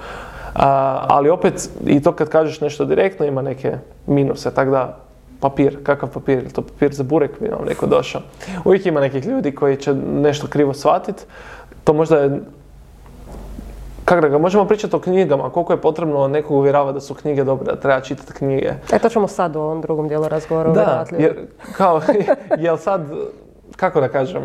ali 0.53 1.29
opet, 1.29 1.69
i 1.85 2.01
to 2.01 2.11
kad 2.11 2.29
kažeš 2.29 2.61
nešto 2.61 2.85
direktno 2.85 3.25
ima 3.25 3.41
neke 3.41 3.77
minuse, 4.07 4.53
tako 4.53 4.71
da 4.71 4.97
papir, 5.39 5.77
kakav 5.83 6.09
papir, 6.09 6.51
to 6.51 6.61
papir 6.61 6.93
za 6.93 7.03
burek 7.03 7.31
bi 7.39 7.47
nam 7.47 7.65
neko 7.67 7.85
došao. 7.85 8.21
Uvijek 8.65 8.85
ima 8.85 8.99
nekih 8.99 9.25
ljudi 9.25 9.51
koji 9.51 9.77
će 9.77 9.93
nešto 9.93 10.47
krivo 10.47 10.73
shvatiti, 10.73 11.23
to 11.83 11.93
možda 11.93 12.17
je 12.17 12.39
kako 14.05 14.21
da 14.21 14.27
ga, 14.27 14.37
možemo 14.37 14.65
pričati 14.65 14.95
o 14.95 14.99
knjigama, 14.99 15.49
koliko 15.49 15.73
je 15.73 15.81
potrebno 15.81 16.27
nekog 16.27 16.57
uvjeravati 16.57 16.93
da 16.93 17.01
su 17.01 17.13
knjige 17.13 17.43
dobre, 17.43 17.65
da 17.65 17.79
treba 17.79 18.01
čitati 18.01 18.33
knjige. 18.33 18.73
E 18.93 18.99
to 18.99 19.09
ćemo 19.09 19.27
sad 19.27 19.55
u 19.55 19.59
ovom 19.59 19.81
drugom 19.81 20.07
dijelu 20.07 20.27
razgovora 20.27 20.71
Da, 20.71 21.05
jer, 21.17 21.35
kao, 21.77 22.01
jel 22.65 22.77
sad, 22.77 23.01
kako 23.75 24.01
da 24.01 24.07
kažem, 24.07 24.43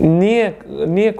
nije, 0.00 0.54
nije 0.86 1.14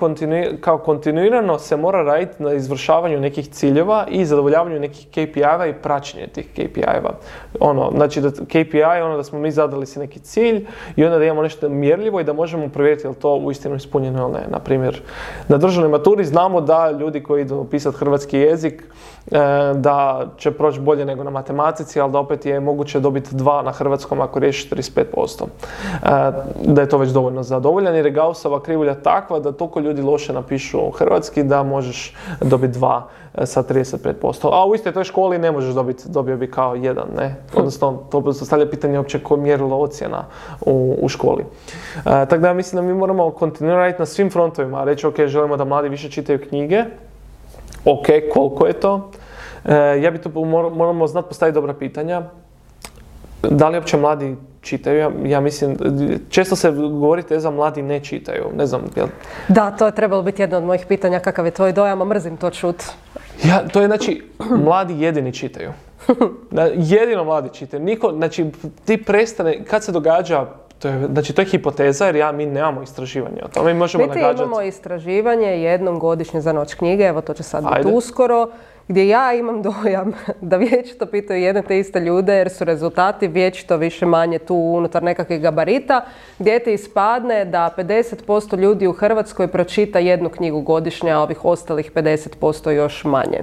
kao 0.61 0.79
kontinuirano 0.79 1.59
se 1.59 1.77
mora 1.77 2.03
raditi 2.03 2.43
na 2.43 2.53
izvršavanju 2.53 3.21
nekih 3.21 3.49
ciljeva 3.49 4.07
i 4.11 4.25
zadovoljavanju 4.25 4.81
nekih 4.81 5.07
KPI-eva 5.07 5.67
i 5.67 5.75
praćenje 5.83 6.27
tih 6.27 6.47
KPI-eva. 6.53 7.11
Ono, 7.61 7.91
znači 7.95 8.21
da 8.21 8.31
KPI 8.31 8.83
ono 9.03 9.17
da 9.17 9.25
smo 9.25 9.39
mi 9.39 9.51
zadali 9.51 9.87
si 9.87 9.99
neki 9.99 10.19
cilj 10.19 10.67
i 10.97 11.05
onda 11.05 11.19
da 11.19 11.25
imamo 11.25 11.43
nešto 11.43 11.69
mjerljivo 11.69 12.21
i 12.21 12.25
da 12.25 12.33
možemo 12.33 12.69
provjeriti 12.69 13.07
je 13.07 13.15
to 13.15 13.35
uistinu 13.35 13.77
ispunjeno 13.77 14.23
ili 14.23 14.33
ne. 14.33 14.47
Na 14.49 14.59
primjer, 14.59 15.03
na 15.49 15.57
državnoj 15.57 15.91
maturi 15.91 16.25
znamo 16.25 16.61
da 16.61 16.91
ljudi 16.91 17.23
koji 17.23 17.43
idu 17.43 17.67
pisati 17.71 17.97
hrvatski 17.97 18.39
jezik 18.39 18.83
e, 19.31 19.39
da 19.75 20.27
će 20.39 20.51
proći 20.51 20.81
bolje 20.81 21.05
nego 21.05 21.25
na 21.25 21.31
matematici, 21.31 22.01
ali 22.01 22.13
da 22.13 22.19
opet 22.19 22.47
je 22.47 22.61
moguće 22.61 23.01
dobiti 23.01 23.37
dva 23.37 23.63
na 23.63 23.73
hrvatskom 23.73 24.21
ako 24.21 24.39
riješi 24.39 24.75
35%. 24.75 25.43
E, 25.43 26.07
da 26.65 26.81
je 26.81 26.89
to 26.89 26.99
već 26.99 27.11
dovoljno 27.11 27.43
zadovoljan 27.43 27.97
jer 27.97 28.07
je 28.07 28.13
Gaussova 28.33 28.63
krivulja 28.63 28.95
takva 28.95 29.41
da 29.41 29.53
toliko 29.53 29.81
ljudi 29.81 30.03
loše 30.03 30.33
napišu 30.33 30.91
hrvatski 30.91 31.43
da 31.43 31.63
možeš 31.63 32.15
dobiti 32.41 32.73
dva 32.73 33.09
e, 33.35 33.47
sa 33.47 33.63
35%. 33.63 34.49
A 34.53 34.67
u 34.67 34.75
istoj 34.75 34.93
toj 34.93 35.05
školi 35.05 35.39
ne 35.39 35.53
možeš 35.53 35.75
dobiti, 35.75 36.05
dobio 36.09 36.37
bi 36.37 36.51
kao 36.51 36.75
jedan, 36.75 37.09
ne? 37.17 37.37
Odnosno, 37.55 38.03
to 38.11 38.33
stavlja 38.33 38.71
pitanje 38.71 38.99
uopće 38.99 39.19
ko 39.23 39.37
mjerilo 39.37 39.77
ocjena 39.77 40.25
u, 40.61 40.97
u 41.03 41.09
školi. 41.09 41.45
E, 41.97 42.03
tako 42.05 42.39
da 42.39 42.49
ja 42.49 42.55
mislim 42.55 42.83
da 42.83 42.89
mi 42.89 42.95
moramo 42.95 43.31
kontinuirati 43.31 43.99
na 43.99 44.07
svim 44.07 44.31
frontovima, 44.31 44.85
reći 44.85 45.07
ok, 45.07 45.27
želimo 45.27 45.57
da 45.57 45.65
mladi 45.65 45.89
više 45.89 46.11
čitaju 46.11 46.49
knjige, 46.49 46.85
ok, 47.85 48.07
koliko 48.33 48.67
je 48.67 48.73
to? 48.73 49.11
E, 49.65 50.01
ja 50.03 50.11
bi 50.11 50.19
tu 50.19 50.45
moramo 50.75 51.07
znati 51.07 51.29
postaviti 51.29 51.55
dobra 51.55 51.75
pitanja. 51.75 52.23
Da 53.51 53.69
li 53.69 53.77
uopće 53.77 53.97
mladi 53.97 54.37
čitaju? 54.61 54.99
Ja, 54.99 55.11
ja, 55.25 55.41
mislim, 55.41 55.77
često 56.29 56.57
se 56.57 56.71
govori 56.71 57.23
teza 57.23 57.51
mladi 57.51 57.83
ne 57.83 58.01
čitaju. 58.01 58.45
Ne 58.57 58.67
znam, 58.67 58.83
jel... 58.97 59.07
Da, 59.49 59.71
to 59.71 59.87
je 59.87 59.95
trebalo 59.95 60.23
biti 60.23 60.43
jedno 60.43 60.57
od 60.57 60.65
mojih 60.65 60.87
pitanja. 60.89 61.21
Kakav 61.21 61.45
je 61.47 61.51
tvoj 61.51 61.73
dojam, 61.73 62.03
a 62.03 62.05
mrzim 62.05 62.37
to 62.37 62.51
čut. 62.51 62.83
Ja, 63.45 63.69
to 63.69 63.81
je 63.81 63.87
znači, 63.87 64.23
mladi 64.65 65.01
jedini 65.01 65.33
čitaju. 65.33 65.73
jedino 66.95 67.25
mladi 67.25 67.49
čitaju. 67.53 67.83
Niko, 67.83 68.13
znači, 68.13 68.47
ti 68.85 69.05
prestane, 69.05 69.65
kad 69.65 69.85
se 69.85 69.93
događa 69.93 70.47
to 70.83 70.89
je, 70.89 71.09
znači 71.13 71.33
to 71.33 71.43
je 71.43 71.47
hipoteza 71.47 72.07
jer 72.07 72.17
ja, 72.17 72.33
mi 72.33 72.47
nemamo 72.47 72.83
istraživanje 72.83 73.43
o 73.45 73.49
tome. 73.49 73.73
Mi 73.73 73.79
možemo 73.79 74.07
Biti 74.07 74.19
imamo 74.19 74.63
istraživanje 74.63 75.47
jednom 75.47 75.99
godišnje 75.99 76.41
za 76.41 76.53
noć 76.53 76.75
knjige, 76.75 77.05
evo 77.05 77.21
to 77.21 77.35
će 77.35 77.43
sad 77.43 77.65
biti 77.77 77.89
uskoro, 77.95 78.49
gdje 78.93 79.09
ja 79.09 79.33
imam 79.33 79.63
dojam 79.63 80.13
da 80.51 80.57
vječito 80.57 81.07
pitaju 81.07 81.43
jedne 81.43 81.63
te 81.63 81.79
iste 81.79 82.01
ljude 82.01 82.35
jer 82.35 82.51
su 82.51 82.65
rezultati 82.65 83.29
vječito 83.29 83.77
više 83.77 84.07
manje 84.07 84.39
tu 84.39 84.55
unutar 84.55 85.03
nekakvih 85.03 85.41
gabarita, 85.41 86.05
gdje 86.39 86.59
ti 86.59 86.73
ispadne 86.73 87.45
da 87.45 87.71
50% 87.77 88.59
ljudi 88.59 88.87
u 88.87 88.93
Hrvatskoj 88.93 89.49
pročita 89.49 89.99
jednu 89.99 90.29
knjigu 90.29 90.61
godišnje, 90.61 91.11
a 91.11 91.21
ovih 91.21 91.45
ostalih 91.45 91.93
50% 91.93 92.71
još 92.71 93.05
manje. 93.05 93.43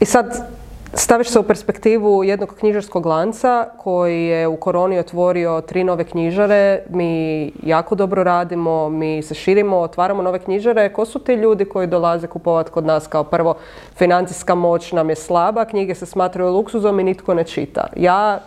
I 0.00 0.04
sad 0.04 0.46
Staviš 0.94 1.28
se 1.28 1.38
u 1.38 1.42
perspektivu 1.42 2.24
jednog 2.24 2.54
knjižarskog 2.58 3.06
lanca 3.06 3.68
koji 3.78 4.24
je 4.24 4.46
u 4.46 4.56
koroni 4.56 4.98
otvorio 4.98 5.60
tri 5.60 5.84
nove 5.84 6.04
knjižare. 6.04 6.82
Mi 6.88 7.52
jako 7.62 7.94
dobro 7.94 8.24
radimo, 8.24 8.88
mi 8.88 9.22
se 9.22 9.34
širimo, 9.34 9.78
otvaramo 9.78 10.22
nove 10.22 10.38
knjižare. 10.38 10.92
Ko 10.92 11.04
su 11.04 11.18
ti 11.18 11.34
ljudi 11.34 11.64
koji 11.64 11.86
dolaze 11.86 12.26
kupovati 12.26 12.70
kod 12.70 12.86
nas 12.86 13.06
kao 13.06 13.24
prvo? 13.24 13.54
Financijska 13.96 14.54
moć 14.54 14.92
nam 14.92 15.08
je 15.10 15.16
slaba, 15.16 15.64
knjige 15.64 15.94
se 15.94 16.06
smatraju 16.06 16.52
luksuzom 16.52 17.00
i 17.00 17.04
nitko 17.04 17.34
ne 17.34 17.44
čita. 17.44 17.86
Ja 17.96 18.40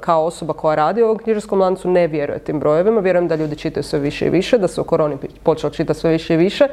kao 0.00 0.24
osoba 0.24 0.52
koja 0.52 0.74
radi 0.74 1.02
u 1.02 1.04
ovom 1.04 1.18
knjižarskom 1.18 1.60
lancu 1.60 1.90
ne 1.90 2.06
vjeruje 2.06 2.38
tim 2.38 2.60
brojevima. 2.60 3.00
Vjerujem 3.00 3.28
da 3.28 3.34
ljudi 3.34 3.56
čitaju 3.56 3.84
sve 3.84 3.98
više 3.98 4.26
i 4.26 4.30
više, 4.30 4.58
da 4.58 4.68
se 4.68 4.80
u 4.80 4.84
koroni 4.84 5.16
počelo 5.42 5.70
čitati 5.70 6.00
sve 6.00 6.10
više 6.10 6.34
i 6.34 6.36
više. 6.36 6.66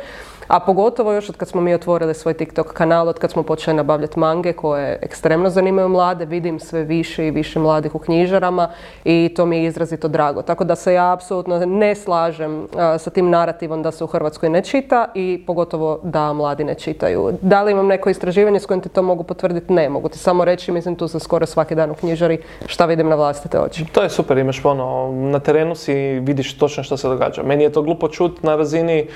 A 0.50 0.60
pogotovo 0.60 1.14
još 1.14 1.30
od 1.30 1.38
kad 1.38 1.48
smo 1.48 1.62
mi 1.62 1.74
otvorili 1.74 2.14
svoj 2.14 2.34
TikTok 2.34 2.74
kanal, 2.74 3.08
od 3.08 3.20
kad 3.20 3.32
smo 3.32 3.44
počeli 3.44 3.78
nabavljati 3.78 4.20
mange 4.20 4.54
koje 4.54 5.00
ekstremno 5.02 5.50
zanimaju 5.50 5.90
mlade, 5.90 6.26
vidim 6.26 6.60
sve 6.60 6.84
više 6.84 7.28
i 7.28 7.32
više 7.32 7.60
mladih 7.60 7.96
u 7.96 8.00
knjižarama 8.00 8.70
i 9.04 9.34
to 9.36 9.46
mi 9.46 9.58
je 9.58 9.66
izrazito 9.66 10.08
drago. 10.08 10.42
Tako 10.42 10.64
da 10.64 10.76
se 10.76 10.94
ja 10.94 11.14
apsolutno 11.14 11.66
ne 11.66 11.96
slažem 11.96 12.68
sa 12.98 13.10
tim 13.10 13.30
narativom 13.30 13.84
da 13.84 13.92
se 13.92 14.04
u 14.04 14.08
Hrvatskoj 14.08 14.50
ne 14.50 14.62
čita 14.62 15.08
i 15.16 15.44
pogotovo 15.48 16.00
da 16.04 16.34
mladi 16.34 16.64
ne 16.64 16.76
čitaju. 16.76 17.32
Da 17.42 17.64
li 17.64 17.72
imam 17.72 17.88
neko 17.88 18.10
istraživanje 18.10 18.60
s 18.60 18.66
kojim 18.66 18.82
ti 18.82 18.90
to 18.90 19.02
mogu 19.02 19.24
potvrditi? 19.24 19.74
Ne, 19.74 19.90
mogu 19.90 20.10
ti 20.10 20.18
samo 20.18 20.46
reći, 20.46 20.72
mislim 20.72 20.96
tu 20.96 21.08
sam 21.08 21.20
skoro 21.20 21.46
svaki 21.46 21.76
dan 21.76 21.92
u 21.92 21.96
knjižari 21.96 22.38
šta 22.66 22.86
vidim 22.86 23.10
na 23.10 23.16
vlastite 23.16 23.60
oči. 23.60 23.86
To 23.86 24.02
je 24.02 24.10
super, 24.10 24.38
imaš 24.38 24.66
ono, 24.66 25.12
na 25.12 25.40
terenu 25.40 25.76
si 25.76 25.94
vidiš 26.20 26.58
točno 26.58 26.84
što 26.84 26.98
se 26.98 27.08
događa. 27.08 27.44
Meni 27.44 27.64
je 27.64 27.72
to 27.72 27.82
glupo 27.82 28.08
čut 28.08 28.44
na 28.44 28.56
razini 28.56 29.08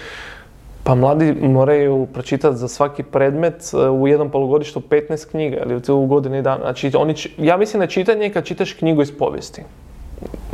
pa 0.84 0.96
mladi 0.96 1.34
moraju 1.42 2.08
pročitati 2.14 2.58
za 2.58 2.68
svaki 2.68 3.04
predmet 3.04 3.74
e, 3.74 3.90
u 3.90 4.08
jednom 4.08 4.30
polugodištu 4.30 4.80
15 4.90 5.30
knjiga 5.30 5.58
ili 5.66 5.82
u 5.90 6.06
godini 6.06 6.42
dana. 6.42 6.62
Znači, 6.62 6.92
oni, 6.96 7.16
ja 7.38 7.58
mislim 7.58 7.80
da 7.80 7.88
čitanje 7.88 8.30
kad 8.30 8.46
čitaš 8.46 8.74
knjigu 8.74 9.02
iz 9.02 9.18
povijesti. 9.18 9.62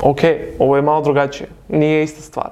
Ok, 0.01 0.19
ovo 0.59 0.75
je 0.75 0.81
malo 0.81 1.01
drugačije, 1.01 1.49
nije 1.67 2.03
ista 2.03 2.21
stvar. 2.21 2.49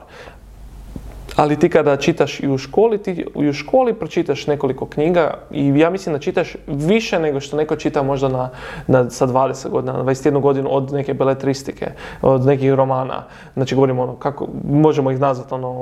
Ali 1.37 1.59
ti 1.59 1.69
kada 1.69 1.97
čitaš 1.97 2.39
i 2.39 2.49
u 2.49 2.57
školi, 2.57 2.97
ti 2.97 3.25
i 3.35 3.49
u 3.49 3.53
školi 3.53 3.93
pročitaš 3.93 4.47
nekoliko 4.47 4.85
knjiga 4.85 5.33
i 5.51 5.79
ja 5.79 5.89
mislim 5.89 6.13
da 6.13 6.19
čitaš 6.19 6.55
više 6.67 7.19
nego 7.19 7.39
što 7.39 7.57
neko 7.57 7.75
čita 7.75 8.03
možda 8.03 8.27
na, 8.27 8.49
na, 8.87 9.09
sa 9.09 9.27
20 9.27 9.69
godina, 9.69 9.93
na 9.93 10.03
21 10.03 10.41
godinu 10.41 10.69
od 10.71 10.93
neke 10.93 11.13
beletristike, 11.13 11.87
od 12.21 12.45
nekih 12.45 12.73
romana. 12.73 13.23
Znači 13.53 13.75
govorimo 13.75 14.03
ono, 14.03 14.15
kako, 14.15 14.47
možemo 14.69 15.11
ih 15.11 15.19
nazvati 15.19 15.53
ono, 15.53 15.73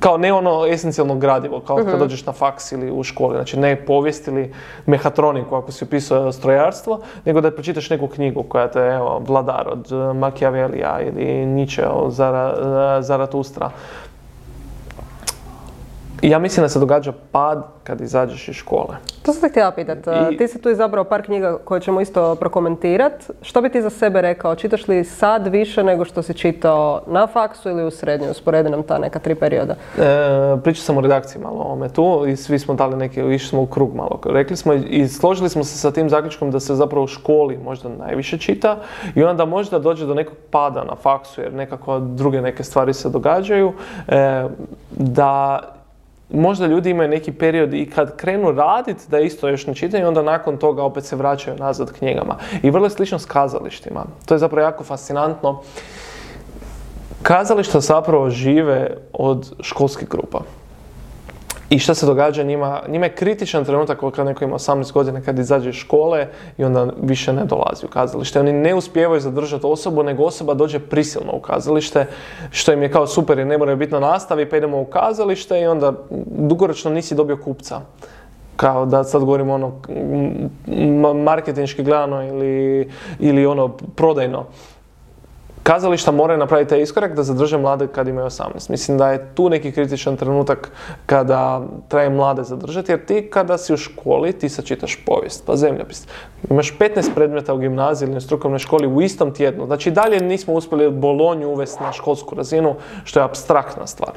kao 0.00 0.18
ne 0.18 0.32
ono 0.32 0.66
esencijalno 0.66 1.14
gradivo, 1.14 1.60
kao 1.60 1.76
kad 1.76 1.86
mhm. 1.86 1.98
dođeš 1.98 2.26
na 2.26 2.32
faks 2.32 2.72
ili 2.72 2.90
u 2.90 3.02
školi, 3.02 3.34
znači 3.34 3.58
ne 3.58 3.76
povijest 3.76 4.28
ili 4.28 4.52
mehatroniku 4.86 5.54
ako 5.54 5.72
si 5.72 5.84
upisao 5.84 6.32
strojarstvo, 6.32 7.00
nego 7.24 7.40
da 7.40 7.50
pročitaš 7.50 7.90
neku 7.90 8.06
knjigu 8.06 8.42
koja 8.42 8.70
te, 8.70 8.80
evo, 8.80 9.22
Vladar 9.26 9.68
od 9.68 10.16
Machiavellija 10.16 11.00
ili 11.00 11.46
Nietzsche 11.46 11.86
od 11.86 12.12
Zaratustra. 13.00 13.70
Ja 16.22 16.38
mislim 16.38 16.64
da 16.64 16.68
se 16.68 16.78
događa 16.78 17.12
pad 17.32 17.64
kad 17.84 18.00
izađeš 18.00 18.48
iz 18.48 18.54
škole. 18.54 18.96
To 19.22 19.32
sam 19.32 19.40
se 19.40 19.48
htjela 19.48 19.70
pitati. 19.70 20.10
Ti 20.38 20.48
si 20.48 20.62
tu 20.62 20.70
izabrao 20.70 21.04
par 21.04 21.22
knjiga 21.22 21.58
koje 21.64 21.80
ćemo 21.80 22.00
isto 22.00 22.34
prokomentirati. 22.34 23.26
Što 23.42 23.60
bi 23.60 23.68
ti 23.68 23.82
za 23.82 23.90
sebe 23.90 24.20
rekao? 24.20 24.54
Čitaš 24.54 24.88
li 24.88 25.04
sad 25.04 25.46
više 25.46 25.82
nego 25.82 26.04
što 26.04 26.22
si 26.22 26.34
čitao 26.34 27.00
na 27.06 27.26
faksu 27.26 27.70
ili 27.70 27.84
u 27.84 27.90
srednjoj? 27.90 28.30
Usporedi 28.30 28.70
nam 28.70 28.82
ta 28.82 28.98
neka 28.98 29.18
tri 29.18 29.34
perioda. 29.34 29.74
E, 29.98 30.56
pričao 30.62 30.82
sam 30.82 30.96
o 30.96 31.00
redakciji 31.00 31.42
malo 31.42 31.58
o 31.58 31.72
ome 31.72 31.88
tu 31.88 32.24
i 32.28 32.36
svi 32.36 32.58
smo 32.58 32.74
dali 32.74 32.96
neke, 32.96 33.20
išli 33.20 33.48
smo 33.48 33.62
u 33.62 33.66
krug 33.66 33.94
malo. 33.94 34.20
Rekli 34.24 34.56
smo 34.56 34.72
i 34.74 35.08
složili 35.08 35.48
smo 35.48 35.64
se 35.64 35.78
sa 35.78 35.90
tim 35.90 36.10
zaključkom 36.10 36.50
da 36.50 36.60
se 36.60 36.74
zapravo 36.74 37.04
u 37.04 37.08
školi 37.08 37.58
možda 37.64 37.88
najviše 37.88 38.38
čita 38.38 38.76
i 39.14 39.24
onda 39.24 39.44
možda 39.44 39.78
dođe 39.78 40.06
do 40.06 40.14
nekog 40.14 40.36
pada 40.50 40.84
na 40.84 40.94
faksu 40.94 41.40
jer 41.40 41.54
nekako 41.54 41.98
druge 41.98 42.40
neke 42.40 42.64
stvari 42.64 42.94
se 42.94 43.08
događaju. 43.08 43.72
E, 44.08 44.44
da 44.90 45.60
možda 46.30 46.66
ljudi 46.66 46.90
imaju 46.90 47.08
neki 47.08 47.32
period 47.32 47.74
i 47.74 47.90
kad 47.90 48.16
krenu 48.16 48.52
raditi 48.52 49.04
da 49.08 49.18
isto 49.18 49.48
još 49.48 49.66
ne 49.66 49.74
čitaju, 49.74 50.08
onda 50.08 50.22
nakon 50.22 50.56
toga 50.56 50.82
opet 50.82 51.04
se 51.04 51.16
vraćaju 51.16 51.56
nazad 51.58 51.92
knjigama. 51.92 52.36
I 52.62 52.70
vrlo 52.70 52.86
je 52.86 52.90
slično 52.90 53.18
s 53.18 53.26
kazalištima. 53.26 54.04
To 54.26 54.34
je 54.34 54.38
zapravo 54.38 54.66
jako 54.66 54.84
fascinantno. 54.84 55.62
Kazališta 57.22 57.80
zapravo 57.80 58.30
žive 58.30 58.96
od 59.12 59.52
školskih 59.60 60.08
grupa. 60.08 60.40
I 61.70 61.78
šta 61.78 61.94
se 61.94 62.06
događa 62.06 62.42
njima? 62.42 62.82
Njima 62.88 63.06
je 63.06 63.14
kritičan 63.14 63.64
trenutak 63.64 64.00
kad 64.14 64.26
neko 64.26 64.44
ima 64.44 64.54
18 64.54 64.92
godina 64.92 65.20
kad 65.20 65.38
izađe 65.38 65.68
iz 65.68 65.74
škole 65.74 66.26
i 66.58 66.64
onda 66.64 66.86
više 67.02 67.32
ne 67.32 67.44
dolazi 67.44 67.86
u 67.86 67.88
kazalište. 67.88 68.40
Oni 68.40 68.52
ne 68.52 68.74
uspijevaju 68.74 69.20
zadržati 69.20 69.66
osobu, 69.66 70.02
nego 70.02 70.24
osoba 70.24 70.54
dođe 70.54 70.78
prisilno 70.78 71.32
u 71.32 71.40
kazalište, 71.40 72.06
što 72.50 72.72
im 72.72 72.82
je 72.82 72.92
kao 72.92 73.06
super 73.06 73.38
jer 73.38 73.46
ne 73.46 73.58
moraju 73.58 73.76
biti 73.76 73.92
na 73.92 74.00
nastavi, 74.00 74.50
pa 74.50 74.56
idemo 74.56 74.80
u 74.80 74.84
kazalište 74.84 75.60
i 75.60 75.66
onda 75.66 75.92
dugoročno 76.26 76.90
nisi 76.90 77.14
dobio 77.14 77.36
kupca 77.36 77.80
kao 78.56 78.86
da 78.86 79.04
sad 79.04 79.24
govorimo 79.24 79.54
ono 79.54 79.72
marketinški 81.14 81.82
gledano 81.82 82.26
ili, 82.26 82.88
ili 83.18 83.46
ono 83.46 83.68
prodajno 83.68 84.44
kazališta 85.66 86.10
moraju 86.12 86.38
napraviti 86.38 86.68
taj 86.68 86.82
iskorak 86.82 87.14
da 87.14 87.22
zadrže 87.22 87.58
mlade 87.58 87.86
kad 87.86 88.08
imaju 88.08 88.26
18. 88.26 88.70
Mislim 88.70 88.98
da 88.98 89.10
je 89.10 89.34
tu 89.34 89.48
neki 89.50 89.72
kritičan 89.72 90.16
trenutak 90.16 90.70
kada 91.06 91.62
traje 91.88 92.10
mlade 92.10 92.42
zadržati, 92.44 92.92
jer 92.92 93.04
ti 93.04 93.30
kada 93.30 93.58
si 93.58 93.74
u 93.74 93.76
školi, 93.76 94.32
ti 94.32 94.48
sad 94.48 94.64
čitaš 94.64 94.98
povijest, 95.06 95.46
pa 95.46 95.56
zemljopis. 95.56 96.06
Imaš 96.50 96.78
15 96.78 97.14
predmeta 97.14 97.54
u 97.54 97.58
gimnaziji 97.58 98.06
ili 98.06 98.14
na 98.14 98.20
strukovnoj 98.20 98.58
školi 98.58 98.86
u 98.86 99.02
istom 99.02 99.34
tjednu. 99.34 99.66
Znači 99.66 99.90
dalje 99.90 100.20
nismo 100.20 100.54
uspjeli 100.54 100.90
Bolonju 100.90 101.48
uvesti 101.48 101.82
na 101.82 101.92
školsku 101.92 102.34
razinu, 102.34 102.74
što 103.04 103.20
je 103.20 103.24
abstraktna 103.24 103.86
stvar. 103.86 104.12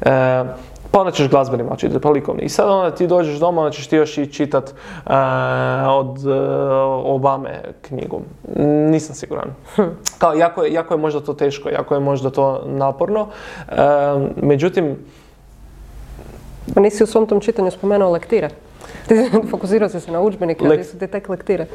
E, 0.00 0.44
pa 0.92 1.00
onda 1.00 1.12
ćeš 1.12 1.28
glazbeni 1.28 1.62
malo 1.62 1.76
čitati, 1.76 2.00
pa 2.00 2.10
likovni. 2.10 2.42
I 2.42 2.48
sad 2.48 2.68
onda 2.68 2.94
ti 2.94 3.06
dođeš 3.06 3.38
doma, 3.38 3.60
onda 3.60 3.72
ćeš 3.72 3.86
ti 3.86 3.96
još 3.96 4.18
i 4.18 4.32
čitat 4.32 4.70
uh, 4.70 5.12
od 5.88 6.26
uh, 6.26 6.34
Obame 7.04 7.60
knjigu. 7.82 8.20
Nisam 8.90 9.14
siguran. 9.14 9.48
Kao, 10.18 10.34
jako, 10.34 10.64
je, 10.64 10.72
jako 10.72 10.94
je 10.94 10.98
možda 10.98 11.20
to 11.20 11.32
teško, 11.32 11.68
jako 11.68 11.94
je 11.94 12.00
možda 12.00 12.30
to 12.30 12.62
naporno. 12.66 13.22
Uh, 13.68 13.76
međutim... 14.36 14.96
Pa 16.74 16.80
nisi 16.80 17.04
u 17.04 17.06
svom 17.06 17.26
tom 17.26 17.40
čitanju 17.40 17.70
spomenuo 17.70 18.10
lektire? 18.10 18.50
Fokusirao 19.50 19.88
si 19.88 20.00
se 20.00 20.12
na 20.12 20.20
udžbenike, 20.20 20.64
ali 20.64 20.84
su 20.84 20.98
ti 20.98 21.06
tek 21.06 21.28
lektire. 21.28 21.66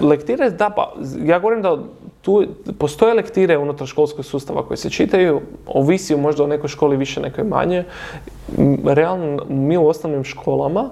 lektire, 0.00 0.50
da, 0.50 0.70
pa 0.70 0.92
ja 1.24 1.38
govorim 1.38 1.62
da 1.62 1.78
tu 2.22 2.44
postoje 2.78 3.14
lektire 3.14 3.58
unutar 3.58 3.86
školskog 3.86 4.24
sustava 4.24 4.66
koje 4.66 4.76
se 4.76 4.90
čitaju, 4.90 5.40
ovisi 5.66 6.16
možda 6.16 6.44
o 6.44 6.46
nekoj 6.46 6.68
školi 6.68 6.96
više, 6.96 7.20
nekoj 7.20 7.44
manje. 7.44 7.84
Realno, 8.84 9.44
mi 9.48 9.76
u 9.76 9.86
osnovnim 9.86 10.24
školama 10.24 10.90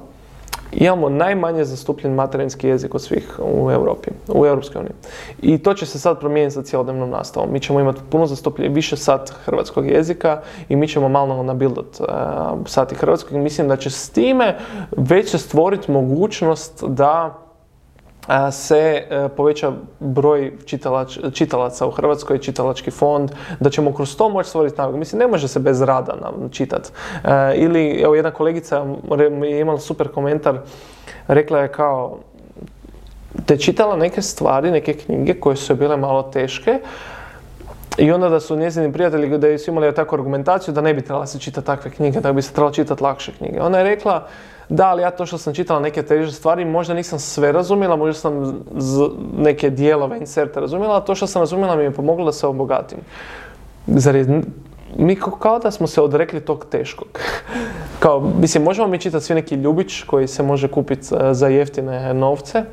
imamo 0.73 1.09
najmanje 1.09 1.65
zastupljen 1.65 2.15
materinski 2.15 2.69
jezik 2.69 2.95
od 2.95 3.03
svih 3.03 3.41
u 3.43 3.71
Europi, 3.71 4.11
u 4.29 4.47
Europskoj 4.47 4.81
uniji. 4.81 4.93
I 5.43 5.59
to 5.59 5.75
će 5.75 5.87
se 5.87 5.99
sad 5.99 6.21
promijeniti 6.21 6.55
sa 6.55 6.63
cjelodnevnom 6.63 7.11
nastavom. 7.11 7.53
Mi 7.53 7.61
ćemo 7.61 7.81
imati 7.81 8.01
puno 8.11 8.27
zastupljen, 8.27 8.73
više 8.73 8.97
sat 8.97 9.33
hrvatskog 9.45 9.87
jezika 9.87 10.41
i 10.69 10.77
mi 10.77 10.89
ćemo 10.89 11.09
malo 11.09 11.43
nabildat 11.43 12.01
uh, 12.01 12.07
sati 12.67 12.95
hrvatskog 12.95 13.39
mislim 13.39 13.69
da 13.69 13.77
će 13.77 13.91
s 13.91 14.11
time 14.11 14.59
već 14.97 15.31
se 15.31 15.39
stvoriti 15.39 15.93
mogućnost 15.93 16.85
da 16.85 17.39
se 18.53 19.07
e, 19.11 19.29
poveća 19.37 19.73
broj 20.01 20.53
čitalač, 20.65 21.19
čitalaca 21.33 21.87
u 21.87 21.91
Hrvatskoj, 21.91 22.39
čitalački 22.39 22.91
fond, 22.91 23.31
da 23.61 23.71
ćemo 23.71 23.95
kroz 23.95 24.17
to 24.17 24.29
moći 24.29 24.49
stvoriti 24.49 24.79
naviku. 24.79 24.99
Mislim, 24.99 25.19
ne 25.19 25.27
može 25.27 25.49
se 25.49 25.59
bez 25.59 25.83
rada 25.83 26.33
čitati. 26.51 26.91
E, 27.25 27.55
ili, 27.57 28.01
evo, 28.03 28.15
jedna 28.15 28.31
kolegica 28.31 28.85
je 29.45 29.61
imala 29.61 29.79
super 29.79 30.09
komentar, 30.09 30.59
rekla 31.29 31.59
je 31.59 31.73
kao, 31.73 32.19
te 33.47 33.57
čitala 33.57 33.97
neke 33.97 34.23
stvari, 34.23 34.71
neke 34.71 34.95
knjige 34.95 35.35
koje 35.35 35.57
su 35.57 35.75
bile 35.75 35.97
malo 35.97 36.23
teške, 36.23 36.81
i 37.99 38.13
onda 38.13 38.29
da 38.29 38.41
su 38.41 38.57
njezini 38.57 38.93
prijatelji 38.93 39.39
da 39.39 39.59
su 39.59 39.71
imali 39.71 39.95
takvu 39.95 40.15
argumentaciju 40.15 40.75
da 40.75 40.81
ne 40.81 40.95
bi 40.95 41.03
trebala 41.03 41.27
se 41.27 41.39
čitati 41.39 41.67
takve 41.67 41.91
knjige, 41.91 42.21
da 42.21 42.33
bi 42.33 42.43
se 42.43 42.53
trebalo 42.53 42.73
čitati 42.73 43.03
lakše 43.03 43.33
knjige. 43.33 43.61
Ona 43.61 43.79
je 43.79 43.85
rekla, 43.85 44.27
da, 44.71 44.89
ali 44.89 45.03
ja 45.03 45.11
to 45.11 45.27
što 45.27 45.39
sam 45.39 45.55
čitala 45.55 45.81
neke 45.81 46.03
teže 46.03 46.33
stvari, 46.33 46.65
možda 46.65 46.95
nisam 46.95 47.19
sve 47.19 47.53
razumjela, 47.53 47.97
možda 47.97 48.21
sam 48.21 48.65
neke 49.37 49.71
dijelove 49.71 50.19
inserte 50.19 50.61
razumjela, 50.61 50.97
a 50.97 51.01
to 51.01 51.15
što 51.15 51.27
sam 51.27 51.43
razumjela 51.43 51.77
mi 51.77 51.83
je 51.83 51.91
pomoglo 51.91 52.25
da 52.25 52.33
se 52.33 52.47
obogatim. 52.47 52.99
Zar 53.87 54.17
je, 54.17 54.43
mi 54.97 55.17
kao 55.41 55.59
da 55.59 55.71
smo 55.71 55.87
se 55.87 56.01
odrekli 56.03 56.41
tog 56.41 56.67
teškog. 56.71 57.09
kao, 58.03 58.21
mislim, 58.41 58.65
možemo 58.65 58.89
mi 58.89 58.99
čitati 58.99 59.25
svi 59.25 59.35
neki 59.35 59.55
ljubić 59.55 60.03
koji 60.03 60.29
se 60.29 60.43
može 60.43 60.69
kupiti 60.69 61.15
e, 61.15 61.35
za 61.35 61.49
jeftine 61.49 62.15
novce, 62.15 62.65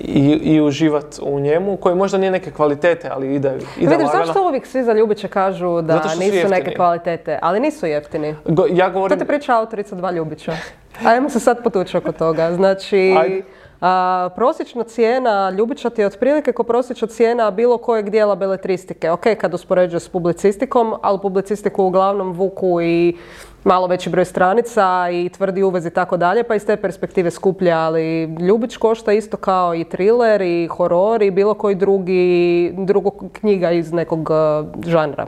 i, 0.00 0.30
i 0.30 0.60
uživati 0.60 1.20
u 1.22 1.40
njemu, 1.40 1.76
koji 1.76 1.94
možda 1.94 2.18
nije 2.18 2.30
neke 2.30 2.50
kvalitete, 2.50 3.08
ali 3.12 3.34
ide, 3.34 3.58
ide 3.78 3.96
Vidiš, 3.96 4.12
zašto 4.12 4.48
uvijek 4.48 4.66
svi 4.66 4.84
za 4.84 4.92
ljubiće 4.92 5.28
kažu 5.28 5.82
da 5.82 6.02
nisu 6.18 6.48
neke 6.48 6.74
kvalitete, 6.74 7.38
ali 7.42 7.60
nisu 7.60 7.86
jeftini? 7.86 8.34
ja 8.70 8.90
govorim... 8.90 9.18
To 9.18 9.24
ti 9.24 9.28
priča 9.28 9.56
autorica 9.56 9.94
dva 9.94 10.10
ljubića. 10.10 10.56
Ajmo 11.04 11.30
se 11.30 11.40
sad 11.40 11.62
potući 11.62 11.96
oko 11.96 12.12
toga. 12.12 12.54
Znači, 12.54 13.14
a, 13.80 14.28
prosječna 14.36 14.84
cijena 14.84 15.50
Ljubića 15.50 15.90
ti 15.90 16.00
je 16.00 16.06
otprilike 16.06 16.52
ko 16.52 16.62
prosječna 16.62 17.08
cijena 17.08 17.50
bilo 17.50 17.78
kojeg 17.78 18.10
dijela 18.10 18.34
beletristike. 18.34 19.10
Ok, 19.10 19.22
kad 19.40 19.54
uspoređuje 19.54 20.00
s 20.00 20.08
publicistikom, 20.08 20.94
ali 21.02 21.18
publicistiku 21.22 21.84
uglavnom 21.84 22.32
vuku 22.32 22.80
i 22.82 23.16
malo 23.64 23.86
veći 23.86 24.10
broj 24.10 24.24
stranica 24.24 25.08
i 25.12 25.28
tvrdi 25.28 25.62
uvez 25.62 25.86
i 25.86 25.90
tako 25.90 26.16
dalje, 26.16 26.42
pa 26.42 26.54
iz 26.54 26.66
te 26.66 26.76
perspektive 26.76 27.30
skuplja, 27.30 27.78
ali 27.78 28.22
Ljubić 28.24 28.76
košta 28.76 29.12
isto 29.12 29.36
kao 29.36 29.74
i 29.74 29.84
thriller 29.84 30.42
i 30.42 30.66
horor 30.66 31.22
i 31.22 31.30
bilo 31.30 31.54
koji 31.54 31.74
drugi, 31.74 32.72
drugog 32.76 33.24
knjiga 33.32 33.70
iz 33.70 33.92
nekog 33.92 34.30
uh, 34.30 34.86
žanra. 34.86 35.26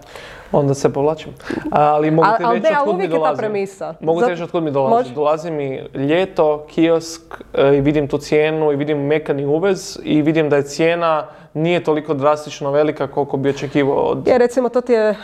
Onda 0.52 0.74
se 0.74 0.92
povlačim. 0.92 1.32
Ali 1.70 2.10
mogu 2.10 2.28
ti 2.38 2.44
reći 2.54 2.74
otkud 2.78 2.98
mi 2.98 3.08
dolazim. 3.08 3.36
premisa. 3.38 3.94
Mogu 4.00 4.20
ti 4.20 4.30
reći 4.30 4.42
otkud 4.42 4.62
mi 4.62 4.70
dolazi. 4.70 5.14
Dolazi 5.14 5.50
mi 5.50 5.80
ljeto, 5.94 6.66
kiosk 6.68 7.22
e, 7.54 7.76
i 7.76 7.80
vidim 7.80 8.08
tu 8.08 8.18
cijenu 8.18 8.72
i 8.72 8.76
vidim 8.76 8.98
mekani 8.98 9.46
uvez 9.46 9.98
i 10.02 10.22
vidim 10.22 10.50
da 10.50 10.56
je 10.56 10.62
cijena 10.62 11.26
nije 11.54 11.84
toliko 11.84 12.14
drastično 12.14 12.70
velika 12.70 13.06
koliko 13.06 13.36
bi 13.36 13.48
očekivao 13.48 13.96
od... 13.96 14.26
Je, 14.26 14.38
recimo, 14.38 14.68
to 14.68 14.80
ti 14.80 14.92
je 14.92 15.16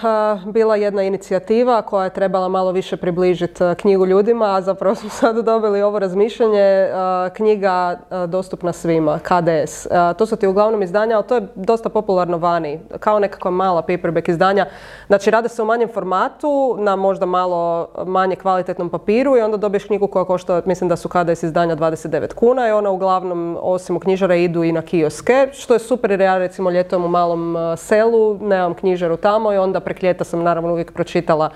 bila 0.44 0.76
jedna 0.76 1.02
inicijativa 1.02 1.82
koja 1.82 2.04
je 2.04 2.10
trebala 2.10 2.48
malo 2.48 2.72
više 2.72 2.96
približiti 2.96 3.64
knjigu 3.76 4.06
ljudima, 4.06 4.54
a 4.56 4.60
zapravo 4.62 4.94
smo 4.94 5.10
sad 5.10 5.44
dobili 5.44 5.82
ovo 5.82 5.98
razmišljanje, 5.98 6.88
knjiga 7.34 7.98
dostupna 8.28 8.72
svima, 8.72 9.18
KDS. 9.18 9.86
to 10.18 10.26
su 10.26 10.36
ti 10.36 10.46
uglavnom 10.46 10.82
izdanja, 10.82 11.16
ali 11.16 11.26
to 11.26 11.34
je 11.34 11.46
dosta 11.54 11.88
popularno 11.88 12.38
vani, 12.38 12.80
kao 12.98 13.18
nekakva 13.18 13.50
mala 13.50 13.82
paperback 13.82 14.28
izdanja. 14.28 14.66
Znači, 15.06 15.30
rade 15.30 15.48
se 15.48 15.62
u 15.62 15.64
manjem 15.64 15.88
formatu, 15.88 16.76
na 16.78 16.96
možda 16.96 17.26
malo 17.26 17.88
manje 18.06 18.36
kvalitetnom 18.36 18.88
papiru 18.88 19.36
i 19.36 19.40
onda 19.40 19.56
dobiješ 19.56 19.84
knjigu 19.84 20.06
koja 20.06 20.24
košta, 20.24 20.62
mislim 20.64 20.88
da 20.88 20.96
su 20.96 21.08
KDS 21.08 21.42
izdanja 21.42 21.76
29 21.76 22.34
kuna 22.34 22.68
i 22.68 22.72
ona 22.72 22.90
uglavnom, 22.90 23.58
osim 23.60 23.96
u 23.96 24.00
knjižara, 24.00 24.34
idu 24.34 24.64
i 24.64 24.72
na 24.72 24.82
kioske, 24.82 25.48
što 25.52 25.74
je 25.74 25.78
super 25.78 26.19
ja 26.24 26.38
recimo 26.38 26.70
ljetom 26.70 27.04
u 27.04 27.08
malom 27.08 27.56
uh, 27.56 27.78
selu, 27.78 28.38
nemam 28.38 28.74
knjižaru 28.74 29.16
tamo 29.16 29.52
i 29.52 29.56
onda 29.56 29.80
prek 29.80 30.02
ljeta 30.02 30.24
sam 30.24 30.42
naravno 30.42 30.72
uvijek 30.72 30.92
pročitala 30.92 31.50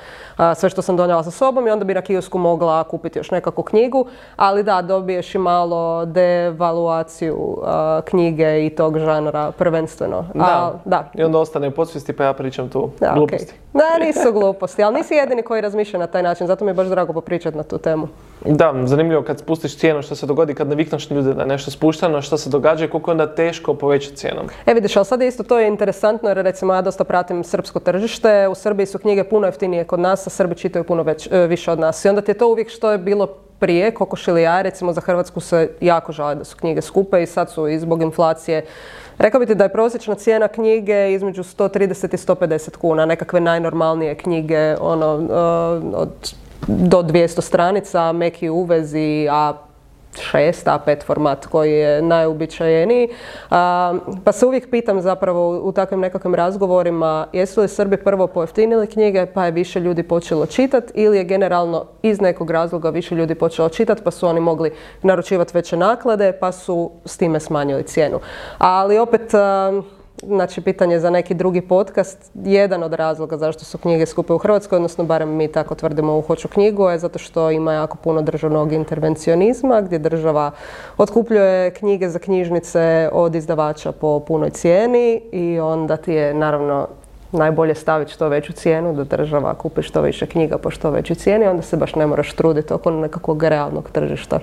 sve 0.57 0.71
što 0.71 0.83
sam 0.83 0.97
donijela 0.97 1.23
sa 1.23 1.31
sobom 1.31 1.67
i 1.67 1.71
onda 1.71 1.85
bi 1.85 1.95
na 1.95 2.03
kiosku 2.03 2.39
mogla 2.39 2.85
kupiti 2.85 3.19
još 3.19 3.31
nekakvu 3.31 3.63
knjigu, 3.63 4.07
ali 4.37 4.63
da, 4.63 4.83
dobiješ 4.83 5.35
i 5.35 5.39
malo 5.39 6.05
devaluaciju 6.05 7.59
knjige 8.05 8.67
i 8.67 8.71
tog 8.71 8.99
žanra 8.99 9.53
prvenstveno. 9.53 10.25
Da. 10.35 10.81
da. 10.85 11.11
I 11.15 11.25
onda 11.25 11.39
ostane 11.39 11.69
u 11.69 11.71
podsvijesti 11.71 12.13
pa 12.13 12.25
ja 12.25 12.33
pričam 12.33 12.69
tu 12.69 12.91
da, 13.01 13.13
gluposti. 13.15 13.55
Ne, 13.73 14.07
nisu 14.07 14.33
gluposti, 14.33 14.83
ali 14.83 14.95
nisi 14.95 15.15
jedini 15.15 15.43
koji 15.43 15.61
razmišlja 15.61 15.99
na 15.99 16.07
taj 16.07 16.23
način, 16.23 16.47
zato 16.47 16.65
mi 16.65 16.71
je 16.71 16.75
baš 16.75 16.87
drago 16.87 17.13
popričati 17.13 17.57
na 17.57 17.63
tu 17.63 17.79
temu. 17.79 18.09
Da, 18.45 18.75
zanimljivo 18.85 19.23
kad 19.23 19.39
spustiš 19.39 19.77
cijenu 19.77 20.03
što 20.03 20.15
se 20.15 20.27
dogodi 20.27 20.55
kad 20.55 20.69
navikneš 20.69 21.11
ljude 21.11 21.35
da 21.35 21.41
je 21.41 21.47
nešto 21.47 21.71
spušteno, 21.71 22.23
što 22.23 22.39
se 22.39 22.51
događa 22.51 22.85
i 22.85 22.89
koliko 22.89 23.11
je 23.11 23.13
onda 23.13 23.35
teško 23.35 23.75
povećati 23.75 24.17
cijenom. 24.17 24.47
E 24.67 24.75
vidiš, 24.75 24.97
ali 24.97 25.07
sad 25.07 25.23
isto 25.23 25.43
to 25.43 25.59
je 25.59 25.69
interesantno 25.69 26.29
jer 26.29 26.37
recimo 26.37 26.75
ja 26.75 26.83
dosta 26.83 27.05
pratim 27.05 27.45
srpsko 27.45 27.81
tržište, 27.81 28.49
u 28.49 28.55
Srbiji 28.55 28.87
su 28.87 28.99
knjige 28.99 29.25
puno 29.25 29.47
jeftinije 29.47 29.85
kod 29.85 30.01
nas, 30.01 30.27
a 30.27 30.31
Srbi 30.31 30.55
čitaju 30.55 30.85
puno 30.85 31.03
već, 31.03 31.29
e, 31.33 31.47
više 31.47 31.71
od 31.71 31.79
nas. 31.79 32.05
I 32.05 32.09
onda 32.09 32.21
ti 32.21 32.31
je 32.31 32.39
to 32.39 32.49
uvijek 32.49 32.71
što 32.71 32.93
je 32.93 32.99
bilo 32.99 33.27
prije, 33.59 33.91
koliko 33.91 34.31
ja, 34.31 34.63
recimo 34.63 34.93
za 34.93 35.01
Hrvatsku 35.01 35.41
se 35.41 35.71
jako 35.81 36.13
žale 36.13 36.35
da 36.35 36.45
su 36.45 36.57
knjige 36.57 36.83
skupe 36.83 37.23
i 37.23 37.27
sad 37.27 37.51
su 37.51 37.69
i 37.69 37.79
zbog 37.79 38.03
inflacije 38.03 38.65
Rekao 39.19 39.41
bi 39.41 39.47
ti 39.47 39.55
da 39.55 39.65
je 39.65 39.73
prosječna 39.73 40.15
cijena 40.15 40.49
knjige 40.49 41.13
između 41.13 41.43
130 41.43 42.15
i 42.15 42.17
150 42.17 42.77
kuna, 42.77 43.07
nekakve 43.07 43.41
najnormalnije 43.41 44.15
knjige, 44.15 44.77
ono, 44.81 45.23
e, 45.31 45.97
od, 45.97 46.35
do 46.67 47.03
200 47.03 47.41
stranica, 47.41 48.13
meki 48.13 48.49
uvezi, 48.49 49.29
a 49.31 49.53
6 50.15 50.65
A5 50.65 51.05
format 51.05 51.47
koji 51.47 51.73
je 51.73 52.03
najubičajeniji. 52.03 53.09
pa 54.25 54.33
se 54.33 54.47
uvijek 54.47 54.71
pitam 54.71 55.01
zapravo 55.01 55.59
u 55.59 55.73
takvim 55.73 56.01
nekakvim 56.01 56.35
razgovorima 56.35 57.27
jesu 57.33 57.61
li 57.61 57.69
Srbi 57.69 57.97
prvo 57.97 58.27
pojeftinili 58.27 58.87
knjige 58.87 59.27
pa 59.27 59.45
je 59.45 59.51
više 59.51 59.81
ljudi 59.81 60.03
počelo 60.03 60.47
čitati 60.47 60.93
ili 60.95 61.17
je 61.17 61.25
generalno 61.25 61.85
iz 62.03 62.21
nekog 62.21 62.51
razloga 62.51 62.91
više 62.91 63.15
ljudi 63.15 63.35
počelo 63.35 63.69
čitati 63.69 64.03
pa 64.03 64.11
su 64.11 64.27
oni 64.27 64.41
mogli 64.41 64.73
naručivati 65.03 65.51
veće 65.55 65.77
naklade 65.77 66.33
pa 66.33 66.53
su 66.53 66.91
s 67.05 67.17
time 67.17 67.41
smanjili 67.41 67.83
cijenu. 67.83 68.21
Ali 68.59 68.99
opet 68.99 69.33
znači 70.23 70.61
pitanje 70.61 71.01
za 71.01 71.11
neki 71.11 71.35
drugi 71.35 71.61
podcast. 71.61 72.31
Jedan 72.35 72.83
od 72.83 72.93
razloga 72.93 73.37
zašto 73.37 73.65
su 73.65 73.79
knjige 73.79 74.07
skupe 74.07 74.33
u 74.33 74.39
Hrvatskoj, 74.39 74.77
odnosno 74.77 75.05
barem 75.05 75.37
mi 75.37 75.49
tako 75.49 75.75
tvrdimo 75.75 76.19
u 76.19 76.21
Hoću 76.21 76.49
knjigu, 76.49 76.89
je 76.89 76.99
zato 76.99 77.19
što 77.19 77.51
ima 77.51 77.73
jako 77.73 77.97
puno 77.97 78.23
državnog 78.23 78.73
intervencionizma 78.73 79.81
gdje 79.81 79.99
država 79.99 80.51
otkupljuje 80.97 81.71
knjige 81.71 82.09
za 82.09 82.19
knjižnice 82.19 83.09
od 83.13 83.35
izdavača 83.35 83.93
po 83.93 84.21
punoj 84.21 84.51
cijeni 84.51 85.23
i 85.33 85.61
onda 85.61 85.97
ti 85.97 86.13
je 86.13 86.35
naravno 86.35 86.89
najbolje 87.33 87.75
staviti 87.75 88.13
što 88.13 88.29
veću 88.29 88.53
cijenu, 88.53 88.93
da 88.95 89.05
država 89.05 89.55
kupi 89.55 89.83
što 89.83 90.01
više 90.01 90.27
knjiga 90.27 90.59
po 90.59 90.71
što 90.71 90.91
većoj 90.91 91.17
cijeni, 91.17 91.47
onda 91.47 91.63
se 91.63 91.77
baš 91.77 91.95
ne 91.95 92.07
moraš 92.07 92.33
truditi 92.33 92.73
oko 92.73 92.91
nekakvog 92.91 93.43
realnog 93.43 93.91
tržišta. 93.91 94.39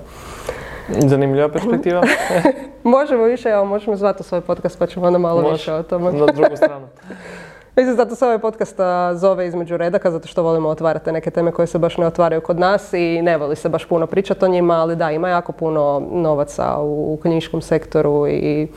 Zanimljiva 0.99 1.49
perspektiva. 1.49 2.01
možemo 2.83 3.23
više, 3.23 3.49
evo 3.49 3.65
možemo 3.65 3.97
zvati 3.97 4.23
svoj 4.23 4.41
podcast 4.41 4.79
pa 4.79 4.87
ćemo 4.87 5.07
onda 5.07 5.19
malo 5.19 5.51
više 5.51 5.73
o 5.73 5.83
tome. 5.83 6.11
na 6.11 6.25
drugu 6.25 6.55
stranu. 6.55 6.87
Mislim, 7.75 7.95
zato 7.95 8.15
se 8.15 8.25
ovaj 8.25 8.39
podcast 8.39 8.77
zove 9.13 9.47
između 9.47 9.77
redaka, 9.77 10.11
zato 10.11 10.27
što 10.27 10.43
volimo 10.43 10.69
otvarati 10.69 11.11
neke 11.11 11.31
teme 11.31 11.51
koje 11.51 11.67
se 11.67 11.79
baš 11.79 11.97
ne 11.97 12.07
otvaraju 12.07 12.41
kod 12.41 12.59
nas 12.59 12.93
i 12.93 13.21
ne 13.21 13.37
voli 13.37 13.55
se 13.55 13.69
baš 13.69 13.85
puno 13.85 14.07
pričati 14.07 14.45
o 14.45 14.47
njima, 14.47 14.73
ali 14.73 14.95
da, 14.95 15.11
ima 15.11 15.29
jako 15.29 15.51
puno 15.51 16.03
novaca 16.11 16.77
u, 16.79 17.19
knjiškom 17.21 17.61
sektoru 17.61 18.27
i 18.27 18.67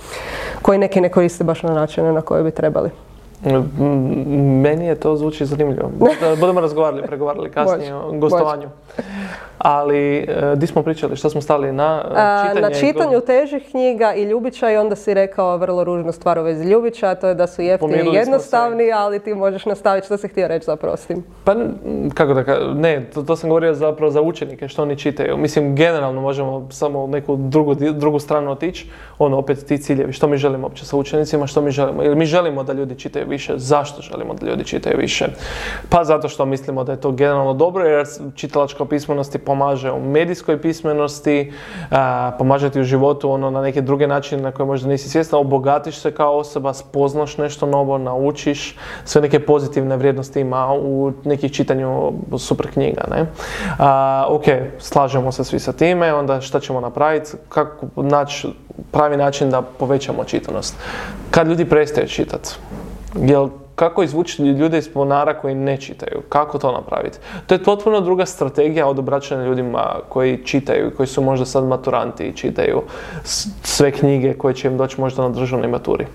koji 0.62 0.79
neki 0.79 1.01
ne 1.01 1.09
koriste 1.09 1.45
baš 1.45 1.62
na 1.62 1.75
načine 1.75 2.12
na 2.12 2.21
koje 2.21 2.43
bi 2.43 2.51
trebali. 2.51 2.91
Meni 4.62 4.86
je 4.86 4.95
to 4.95 5.16
zvuči 5.16 5.47
zanimljivo. 5.47 5.90
Budemo 6.40 6.61
razgovarali, 6.61 7.03
pregovarali 7.03 7.51
kasnije 7.51 7.95
o 7.95 8.12
gostovanju. 8.12 8.68
Ali, 9.59 10.16
e, 10.16 10.57
di 10.57 10.66
smo 10.66 10.82
pričali, 10.82 11.16
što 11.16 11.30
smo 11.30 11.40
stali 11.40 11.72
na 11.72 12.03
e, 12.05 12.49
čitanje? 12.49 12.61
Na 12.61 12.70
čitanju 12.70 13.20
težih 13.20 13.62
knjiga 13.70 14.14
i 14.14 14.22
Ljubića 14.22 14.70
i 14.70 14.76
onda 14.76 14.97
si 14.97 15.14
rekao 15.14 15.57
vrlo 15.57 15.84
ružnu 15.84 16.12
stvar 16.12 16.38
u 16.38 16.42
vezi 16.42 16.64
Ljubića, 16.64 17.09
a 17.09 17.14
to 17.14 17.28
je 17.28 17.34
da 17.34 17.47
su 17.47 17.62
jeftini 17.62 18.11
i 18.12 18.14
jednostavni, 18.14 18.92
ali 18.92 19.18
ti 19.18 19.34
možeš 19.34 19.66
nastaviti. 19.66 20.07
Što 20.07 20.16
si 20.16 20.28
htio 20.28 20.49
reći 20.49 20.64
zapravo 20.64 20.97
s 20.97 21.07
tim? 21.07 21.24
Pa, 21.45 21.55
kako 22.14 22.34
da 22.34 22.45
ne, 22.74 23.07
to, 23.14 23.22
to, 23.22 23.36
sam 23.36 23.51
govorio 23.51 23.74
zapravo 23.74 24.11
za 24.11 24.22
učenike, 24.22 24.68
što 24.68 24.82
oni 24.82 24.99
čitaju. 24.99 25.36
Mislim, 25.36 25.76
generalno 25.76 26.20
možemo 26.20 26.68
samo 26.70 27.07
neku 27.07 27.36
drugu, 27.36 27.74
drugu 27.74 28.18
stranu 28.18 28.51
otići. 28.51 28.90
Ono, 29.18 29.38
opet 29.38 29.66
ti 29.66 29.78
ciljevi, 29.78 30.12
što 30.12 30.28
mi 30.28 30.36
želimo 30.36 30.66
uopće 30.66 30.84
sa 30.84 30.97
učenicima, 30.97 31.47
što 31.47 31.61
mi 31.61 31.70
želimo. 31.70 32.03
Jer 32.03 32.14
mi 32.14 32.26
želimo 32.26 32.62
da 32.62 32.72
ljudi 32.72 32.99
čitaju 32.99 33.26
više. 33.35 33.53
Zašto 33.57 34.03
želimo 34.03 34.35
da 34.35 34.47
ljudi 34.47 34.64
čitaju 34.64 34.99
više? 34.99 35.26
Pa 35.89 36.05
zato 36.05 36.28
što 36.28 36.47
mislimo 36.47 36.85
da 36.85 36.93
je 36.93 37.01
to 37.01 37.12
generalno 37.12 37.55
dobro, 37.55 37.85
jer 37.85 38.07
čitalačka 38.35 38.85
pismenost 38.85 39.37
pomaže 39.47 39.91
u 39.91 40.01
medijskoj 40.01 40.61
pismenosti, 40.62 41.53
pomaže 42.39 42.70
ti 42.70 42.80
u 42.80 42.85
životu 42.85 43.30
ono 43.30 43.51
na 43.51 43.62
neke 43.62 43.80
druge 43.80 44.07
načine 44.07 44.43
na 44.43 44.53
koje 44.53 44.66
možda 44.66 44.89
nisi 44.89 45.09
svjestan, 45.09 45.41
obogatiš 45.41 45.99
se 45.99 46.14
kao 46.14 46.37
osoba, 46.39 46.72
spoznaš 46.74 47.39
nešto 47.39 47.66
novo, 47.66 47.99
naučiš, 47.99 48.76
sve 49.05 49.22
neke 49.22 49.41
pozitivne 49.41 49.97
vrijednosti 49.97 50.41
ima 50.41 50.74
u 50.74 51.12
nekih 51.24 51.53
čitanju 51.53 52.12
super 52.39 52.70
knjiga. 52.72 53.05
Ne? 53.11 53.26
ok, 54.28 54.45
slažemo 54.78 55.32
se 55.32 55.45
svi 55.45 55.59
sa 55.59 55.72
time, 55.72 56.14
onda 56.14 56.41
šta 56.41 56.61
ćemo 56.61 56.80
napraviti, 56.80 57.30
kako 57.49 57.87
naći 57.97 58.49
pravi 58.91 59.16
način 59.16 59.51
da 59.51 59.62
povećamo 59.62 60.24
čitanost. 60.24 60.76
Kad 61.30 61.49
ljudi 61.49 61.64
prestaju 61.64 62.09
čitati, 62.09 62.51
jel 63.21 63.49
kako 63.75 64.03
izvući 64.03 64.43
ljude 64.43 64.79
iz 64.79 64.93
ponara 64.93 65.35
koji 65.35 65.55
ne 65.55 65.77
čitaju? 65.77 66.23
Kako 66.29 66.59
to 66.59 66.73
napraviti? 66.73 67.19
To 67.47 67.55
je 67.55 67.62
potpuno 67.62 68.01
druga 68.01 68.27
strategija 68.27 68.87
od 68.87 68.99
obraćanja 68.99 69.45
ljudima 69.45 69.97
koji 70.09 70.45
čitaju, 70.45 70.91
koji 70.97 71.07
su 71.07 71.23
možda 71.23 71.47
sad 71.47 71.65
maturanti 71.65 72.25
i 72.25 72.37
čitaju 72.37 72.83
sve 73.62 73.91
knjige 73.91 74.35
koje 74.35 74.55
će 74.55 74.69
im 74.69 74.77
doći 74.77 75.01
možda 75.01 75.23
na 75.23 75.29
državnoj 75.29 75.69
maturi. 75.69 76.07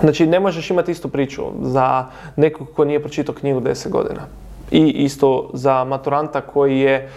Znači, 0.00 0.26
ne 0.26 0.40
možeš 0.40 0.70
imati 0.70 0.92
istu 0.92 1.08
priču 1.08 1.42
za 1.62 2.06
nekog 2.36 2.68
ko 2.76 2.84
nije 2.84 3.00
pročitao 3.00 3.34
knjigu 3.34 3.60
10 3.60 3.88
godina. 3.88 4.20
I 4.70 4.88
isto 4.88 5.50
za 5.52 5.84
maturanta 5.84 6.40
koji 6.40 6.80
je 6.80 7.10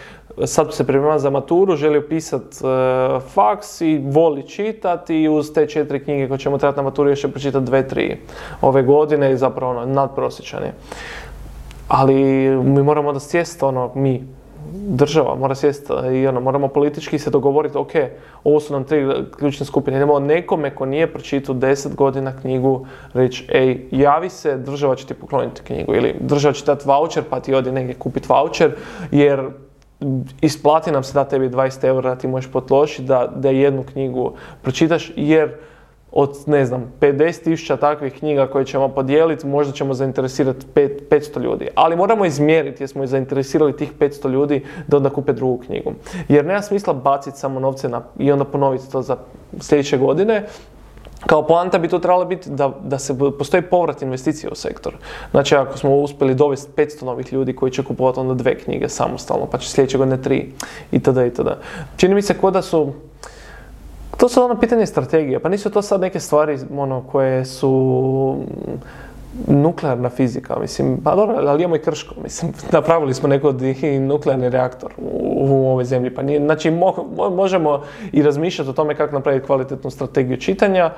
sad 0.46 0.74
se 0.74 0.88
priprema 0.88 1.20
za 1.20 1.30
maturu, 1.30 1.76
želi 1.76 2.10
pisati 2.10 2.58
e, 2.64 3.20
faks 3.20 3.82
i 3.82 4.02
voli 4.04 4.48
čitati 4.48 5.22
i 5.22 5.30
uz 5.30 5.54
te 5.54 5.68
četiri 5.68 6.04
knjige 6.04 6.28
koje 6.28 6.38
ćemo 6.38 6.58
trebati 6.58 6.78
na 6.78 6.84
maturu 6.84 7.10
još 7.10 7.22
će 7.22 7.28
pročitati 7.28 7.66
dve, 7.66 7.88
tri 7.88 8.18
ove 8.62 8.84
godine 8.84 9.32
i 9.32 9.38
zapravo 9.38 9.72
ono, 9.72 9.86
nadprosječan 9.86 10.64
Ali 11.88 12.14
mi 12.64 12.84
moramo 12.84 13.14
da 13.14 13.20
sjest 13.20 13.64
ono, 13.64 13.92
mi, 13.96 14.24
država 14.74 15.36
mora 15.36 15.56
sjest 15.56 15.92
i 16.14 16.28
ono, 16.28 16.42
moramo 16.42 16.68
politički 16.68 17.20
se 17.20 17.30
dogovoriti, 17.30 17.78
ok, 17.78 17.92
ovo 18.44 18.60
su 18.60 18.74
nam 18.74 18.84
tri 18.84 19.08
ključne 19.38 19.66
skupine. 19.66 19.98
Idemo 19.98 20.20
nekome 20.20 20.76
ko 20.76 20.86
nije 20.86 21.14
pročitao 21.14 21.56
deset 21.56 21.96
godina 21.96 22.34
knjigu 22.42 22.86
reći, 23.14 23.48
ej, 23.54 23.88
javi 23.92 24.30
se, 24.30 24.58
država 24.58 24.96
će 24.96 25.06
ti 25.06 25.14
pokloniti 25.14 25.62
knjigu. 25.62 25.96
Ili 25.96 26.16
država 26.20 26.54
će 26.54 26.66
dati 26.66 26.88
voucher 26.88 27.24
pa 27.30 27.40
ti 27.40 27.54
odi 27.54 27.72
negdje 27.72 27.96
kupiti 27.96 28.28
voucher, 28.30 28.72
jer 29.12 29.50
isplati 30.42 30.92
nam 30.92 31.04
se 31.04 31.14
da 31.14 31.24
tebi 31.24 31.50
20 31.50 31.86
eura 31.86 32.16
ti 32.16 32.28
možeš 32.28 32.52
potlošiti 32.52 33.04
da, 33.04 33.32
da 33.36 33.50
jednu 33.50 33.84
knjigu 33.84 34.34
pročitaš 34.62 35.12
jer 35.16 35.56
od, 36.12 36.36
ne 36.46 36.66
znam, 36.66 36.94
50 37.02 37.44
tisuća 37.44 37.78
takvih 37.78 38.14
knjiga 38.14 38.48
koje 38.48 38.66
ćemo 38.66 38.88
podijeliti, 38.88 39.48
možda 39.48 39.74
ćemo 39.74 39.94
zainteresirati 39.94 40.66
500 40.76 41.42
ljudi. 41.42 41.68
Ali 41.76 41.96
moramo 41.96 42.26
izmjeriti 42.26 42.84
jesmo 42.84 43.06
zainteresirali 43.06 43.78
tih 43.78 43.94
500 44.00 44.30
ljudi 44.30 44.66
da 44.88 44.98
onda 44.98 45.10
kupe 45.10 45.34
drugu 45.34 45.58
knjigu. 45.58 45.94
Jer 46.28 46.46
nema 46.46 46.62
smisla 46.62 46.94
baciti 46.94 47.38
samo 47.38 47.60
novce 47.60 47.90
na, 47.90 48.02
i 48.20 48.32
onda 48.32 48.46
ponoviti 48.46 48.92
to 48.92 49.02
za 49.02 49.18
sljedeće 49.60 49.98
godine, 49.98 50.46
kao 51.26 51.48
poanta 51.48 51.78
bi 51.78 51.88
to 51.88 52.00
trebalo 52.00 52.26
biti 52.26 52.50
da, 52.50 52.72
da 52.84 53.00
se 53.00 53.18
postoji 53.38 53.64
povrat 53.64 54.02
investicije 54.02 54.50
u 54.52 54.56
sektor. 54.56 54.94
Znači 55.32 55.56
ako 55.56 55.78
smo 55.78 55.96
uspjeli 55.96 56.36
dovesti 56.36 56.72
500 56.76 57.04
novih 57.04 57.34
ljudi 57.34 57.56
koji 57.56 57.72
će 57.72 57.84
kupovati 57.84 58.20
onda 58.20 58.34
dve 58.34 58.60
knjige 58.60 58.90
samostalno, 58.90 59.46
pa 59.46 59.58
će 59.58 59.70
sljedeće 59.70 59.98
godine 59.98 60.22
tri 60.22 60.52
itd. 60.92 61.18
itd. 61.28 61.50
Čini 61.98 62.16
mi 62.16 62.22
se 62.22 62.34
kod 62.34 62.54
da 62.54 62.62
su 62.62 62.94
to 64.18 64.30
su 64.30 64.44
ono 64.44 64.60
pitanje 64.60 64.86
strategije, 64.86 65.40
pa 65.40 65.50
nisu 65.50 65.70
to 65.70 65.82
sad 65.82 66.02
neke 66.02 66.20
stvari 66.20 66.60
ono, 66.78 67.02
koje 67.02 67.46
su 67.46 68.36
nuklearna 69.48 70.10
fizika, 70.10 70.60
mislim, 70.60 70.98
pa 71.04 71.16
dobro, 71.16 71.36
ali 71.38 71.64
imamo 71.64 71.76
i 71.76 71.80
krško, 71.80 72.16
mislim, 72.24 72.54
napravili 72.72 73.14
smo 73.14 73.30
neko 73.30 73.54
nuklearni 74.00 74.50
reaktor 74.50 74.92
u, 74.98 75.28
u 75.36 75.70
ovoj 75.70 75.86
zemlji, 75.86 76.16
pa 76.16 76.22
nije, 76.22 76.40
znači 76.40 76.72
možemo 77.32 77.82
i 78.12 78.22
razmišljati 78.22 78.70
o 78.70 78.74
tome 78.74 78.96
kako 78.96 79.16
napraviti 79.16 79.46
kvalitetnu 79.46 79.90
strategiju 79.90 80.38
čitanja, 80.38 80.92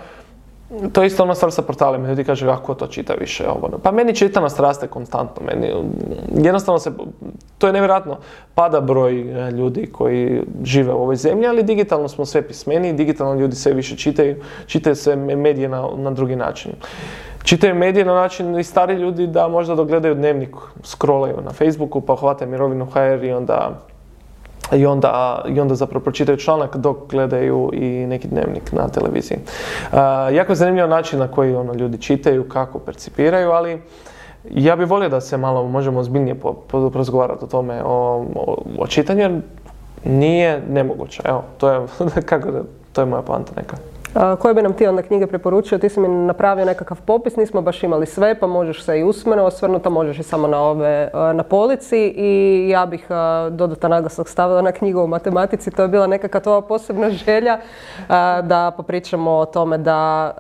to 0.94 1.02
je 1.02 1.08
isto 1.08 1.24
ono 1.24 1.36
stvar 1.36 1.52
sa 1.52 1.62
portalima, 1.62 2.08
ljudi 2.08 2.24
kažu 2.24 2.46
kako 2.46 2.74
to 2.74 2.88
čita 2.88 3.14
više. 3.14 3.48
Ovo. 3.48 3.68
Ono. 3.68 3.78
Pa 3.78 3.92
meni 3.92 4.16
čitanost 4.16 4.60
raste 4.60 4.88
konstantno, 4.88 5.46
meni 5.46 5.74
jednostavno 6.44 6.80
se, 6.80 6.92
to 7.58 7.68
je 7.68 7.74
nevjerojatno, 7.74 8.18
pada 8.56 8.82
broj 8.82 9.20
e, 9.22 9.52
ljudi 9.52 9.90
koji 9.92 10.42
žive 10.64 10.94
u 10.94 11.02
ovoj 11.02 11.16
zemlji, 11.16 11.48
ali 11.48 11.64
digitalno 11.64 12.08
smo 12.08 12.26
sve 12.26 12.42
pismeni, 12.42 12.94
digitalno 12.94 13.34
ljudi 13.34 13.56
sve 13.56 13.74
više 13.74 13.98
čitaju, 13.98 14.36
čitaju 14.68 14.96
sve 14.96 15.16
medije 15.16 15.70
na, 15.70 15.90
na 15.98 16.12
drugi 16.12 16.36
način 16.36 16.72
čitaju 17.44 17.76
medije 17.76 18.06
na 18.06 18.14
način 18.14 18.60
i 18.60 18.64
stari 18.64 18.94
ljudi 18.94 19.28
da 19.28 19.48
možda 19.48 19.76
dogledaju 19.76 20.16
dnevnik, 20.16 20.56
scrollaju 20.84 21.38
na 21.46 21.52
Facebooku 21.52 22.02
pa 22.02 22.16
hvate 22.16 22.46
mirovinu 22.46 22.86
HR 22.86 23.24
i 23.24 23.32
onda 23.32 23.82
i 24.72 24.86
onda, 24.86 25.42
i 25.48 25.60
onda 25.60 25.76
zapravo 25.76 26.04
pročitaju 26.04 26.38
članak 26.38 26.78
dok 26.78 26.98
gledaju 27.10 27.70
i 27.74 28.06
neki 28.08 28.28
dnevnik 28.28 28.72
na 28.72 28.88
televiziji. 28.88 29.38
Uh, 29.92 29.98
jako 30.34 30.52
je 30.52 30.56
zanimljiv 30.56 30.88
način 30.88 31.20
na 31.20 31.28
koji 31.28 31.56
ono, 31.56 31.74
ljudi 31.74 31.98
čitaju, 31.98 32.50
kako 32.50 32.80
percipiraju, 32.80 33.52
ali 33.52 33.82
ja 34.50 34.76
bih 34.76 34.90
volio 34.90 35.10
da 35.10 35.22
se 35.22 35.38
malo 35.38 35.68
možemo 35.68 36.00
ozbiljnije 36.00 36.36
po, 36.36 36.54
po, 36.54 36.78
o 37.42 37.48
tome, 37.52 37.82
o, 37.86 38.26
o, 38.36 38.64
o 38.80 38.88
čitanju, 38.88 39.22
jer 39.22 39.42
nije 40.06 40.62
nemoguće. 40.70 41.22
Evo, 41.26 41.44
to 41.58 41.70
je, 41.70 41.88
kako 42.30 42.48
to 42.94 43.02
je 43.02 43.06
moja 43.06 43.22
poanta 43.22 43.52
neka. 43.56 43.91
Koje 44.40 44.54
bi 44.54 44.62
nam 44.62 44.74
ti 44.74 44.88
onda 44.88 45.02
knjige 45.02 45.28
preporučio? 45.28 45.78
Ti 45.78 45.90
si 45.90 46.00
mi 46.00 46.08
napravio 46.08 46.66
nekakav 46.66 47.02
popis, 47.06 47.36
nismo 47.36 47.62
baš 47.62 47.84
imali 47.84 48.06
sve, 48.06 48.40
pa 48.40 48.48
možeš 48.48 48.84
se 48.84 49.00
i 49.00 49.04
usmeno 49.04 49.44
osvrnuti, 49.44 49.88
a 49.88 49.92
možeš 49.92 50.20
i 50.20 50.24
samo 50.24 50.48
na 50.48 50.62
ove 50.62 51.10
na 51.14 51.44
polici 51.44 52.14
i 52.18 52.70
ja 52.70 52.86
bih 52.86 53.08
dodatan 53.50 53.92
naglasak 53.92 54.28
stavila 54.28 54.62
na 54.62 54.72
knjigu 54.72 55.00
o 55.00 55.08
matematici. 55.08 55.72
To 55.72 55.82
je 55.82 55.88
bila 55.88 56.08
nekakva 56.08 56.40
tvoja 56.40 56.62
posebna 56.62 57.10
želja 57.10 57.60
da 58.44 58.72
popričamo 58.78 59.32
o 59.32 59.46
tome 59.46 59.78
da 59.78 60.34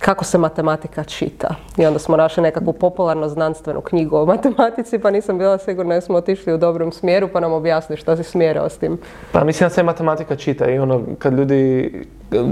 kako 0.00 0.24
se 0.24 0.38
matematika 0.38 1.04
čita. 1.04 1.54
I 1.76 1.86
onda 1.86 1.98
smo 1.98 2.16
našli 2.16 2.42
nekakvu 2.42 2.72
popularno 2.72 3.28
znanstvenu 3.28 3.80
knjigu 3.80 4.16
o 4.16 4.26
matematici, 4.26 4.98
pa 4.98 5.10
nisam 5.10 5.38
bila 5.38 5.58
sigurna 5.58 5.94
da 5.94 6.00
smo 6.00 6.16
otišli 6.16 6.54
u 6.54 6.58
dobrom 6.58 6.92
smjeru, 6.92 7.28
pa 7.32 7.40
nam 7.40 7.52
objasni 7.52 7.96
što 7.96 8.16
si 8.16 8.22
smjerao 8.22 8.68
s 8.68 8.78
tim. 8.78 8.98
Pa 9.32 9.44
mislim 9.44 9.68
da 9.68 9.74
se 9.74 9.82
matematika 9.82 10.36
čita 10.36 10.70
i 10.70 10.78
ono, 10.78 11.00
kad 11.18 11.32
ljudi... 11.32 11.92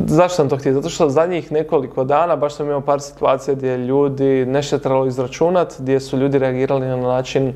Zašto 0.06 0.36
sam 0.36 0.48
to 0.48 0.56
htio? 0.56 0.72
Zato 0.72 0.88
što 0.88 1.08
zadnjih 1.08 1.52
nekoliko 1.52 2.04
dana 2.04 2.36
baš 2.36 2.54
sam 2.54 2.66
imao 2.66 2.80
par 2.80 3.00
situacija 3.00 3.54
gdje 3.54 3.76
ljudi 3.76 4.46
nešto 4.46 4.76
je 4.76 4.80
trebalo 4.80 5.06
izračunati, 5.06 5.74
gdje 5.78 6.00
su 6.00 6.16
ljudi 6.16 6.38
reagirali 6.38 6.86
na 6.86 6.96
način 6.96 7.52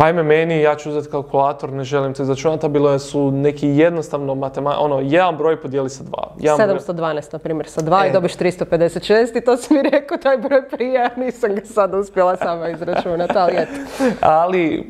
ajme 0.00 0.22
meni, 0.22 0.60
ja 0.60 0.76
ću 0.76 0.90
uzeti 0.90 1.10
kalkulator, 1.10 1.72
ne 1.72 1.84
želim 1.84 2.14
to 2.14 2.22
izračunati, 2.22 2.66
a 2.66 2.68
bilo 2.68 2.98
su 2.98 3.30
neki 3.30 3.68
jednostavno 3.68 4.34
matematika, 4.34 4.80
ono, 4.80 5.00
jedan 5.00 5.36
broj 5.36 5.60
podijeli 5.60 5.90
sa 5.90 6.04
dva. 6.04 6.34
712, 6.38 7.32
na 7.32 7.38
primjer, 7.38 7.68
sa 7.68 7.80
dva 7.80 8.06
i 8.06 8.08
e. 8.08 8.12
dobiš 8.12 8.36
356 8.36 9.38
i 9.38 9.44
to 9.44 9.56
si 9.56 9.74
mi 9.74 9.82
rekao, 9.82 10.18
taj 10.18 10.36
broj 10.36 10.68
prije, 10.68 10.92
ja 10.92 11.10
nisam 11.16 11.54
ga 11.54 11.64
sad 11.64 11.94
uspjela 11.94 12.36
sama 12.36 12.68
izračunati, 12.68 13.32
ali 13.36 13.52
eto. 13.56 13.72
ali, 14.42 14.86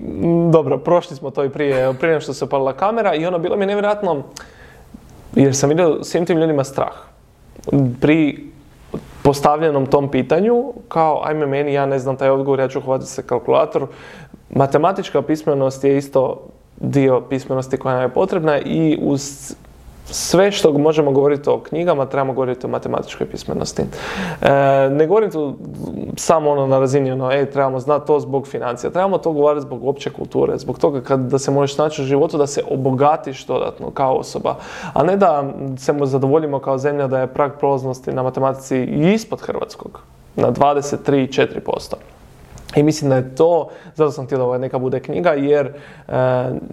dobro, 0.52 0.78
prošli 0.78 1.16
smo 1.16 1.30
to 1.30 1.44
i 1.44 1.50
prije, 1.50 1.94
prije 2.00 2.20
što 2.20 2.34
se 2.34 2.44
opalila 2.44 2.72
kamera 2.72 3.14
i 3.14 3.26
ono, 3.26 3.38
bilo 3.38 3.56
mi 3.56 3.62
je 3.62 3.66
nevjerojatno, 3.66 4.22
jer 5.34 5.56
sam 5.56 5.68
vidio 5.68 6.04
svim 6.04 6.26
tim 6.26 6.38
ljudima 6.38 6.64
strah. 6.64 6.94
Pri 8.00 8.50
postavljenom 9.22 9.86
tom 9.86 10.10
pitanju, 10.10 10.72
kao 10.88 11.22
ajme 11.24 11.46
meni, 11.46 11.72
ja 11.72 11.86
ne 11.86 11.98
znam 11.98 12.16
taj 12.16 12.30
odgovor, 12.30 12.60
ja 12.60 12.68
ću 12.68 12.80
hvatiti 12.80 13.10
se 13.10 13.22
kalkulator, 13.26 13.86
Matematička 14.50 15.22
pismenost 15.22 15.84
je 15.84 15.98
isto 15.98 16.40
dio 16.80 17.20
pismenosti 17.20 17.76
koja 17.76 17.94
nam 17.94 18.02
je 18.02 18.08
potrebna 18.08 18.58
i 18.58 18.98
uz 19.02 19.54
sve 20.12 20.52
što 20.52 20.72
možemo 20.72 21.12
govoriti 21.12 21.50
o 21.50 21.60
knjigama, 21.60 22.06
trebamo 22.06 22.32
govoriti 22.32 22.66
o 22.66 22.68
matematičkoj 22.68 23.26
pismenosti. 23.26 23.82
E, 24.42 24.88
ne 24.90 25.06
govorim 25.06 25.30
tu 25.30 25.54
samo 26.16 26.50
ono 26.50 26.66
na 26.66 26.78
razini 26.78 27.12
ono, 27.12 27.32
ej, 27.32 27.50
trebamo 27.50 27.80
znati 27.80 28.06
to 28.06 28.20
zbog 28.20 28.46
financija. 28.46 28.90
Trebamo 28.90 29.18
to 29.18 29.32
govoriti 29.32 29.66
zbog 29.66 29.84
opće 29.84 30.10
kulture, 30.10 30.58
zbog 30.58 30.78
toga 30.78 31.00
kad, 31.00 31.20
da 31.20 31.38
se 31.38 31.50
možeš 31.50 31.78
naći 31.78 32.02
u 32.02 32.04
životu, 32.04 32.38
da 32.38 32.46
se 32.46 32.62
obogatiš 32.70 33.46
dodatno 33.46 33.90
kao 33.90 34.16
osoba. 34.16 34.56
A 34.92 35.02
ne 35.02 35.16
da 35.16 35.44
se 35.78 35.94
zadovoljimo 36.02 36.58
kao 36.58 36.78
zemlja 36.78 37.06
da 37.06 37.20
je 37.20 37.26
prag 37.26 37.52
prolaznosti 37.58 38.12
na 38.12 38.22
matematici 38.22 38.84
ispod 39.14 39.40
hrvatskog, 39.40 40.00
na 40.36 40.52
23-4%. 40.52 41.94
I 42.76 42.82
mislim 42.82 43.10
da 43.10 43.16
je 43.16 43.34
to, 43.34 43.68
zato 43.94 44.10
sam 44.10 44.26
htio 44.26 44.38
da 44.38 44.44
ovo 44.44 44.58
neka 44.58 44.78
bude 44.78 45.00
knjiga, 45.00 45.30
jer 45.30 45.66
e, 45.66 46.12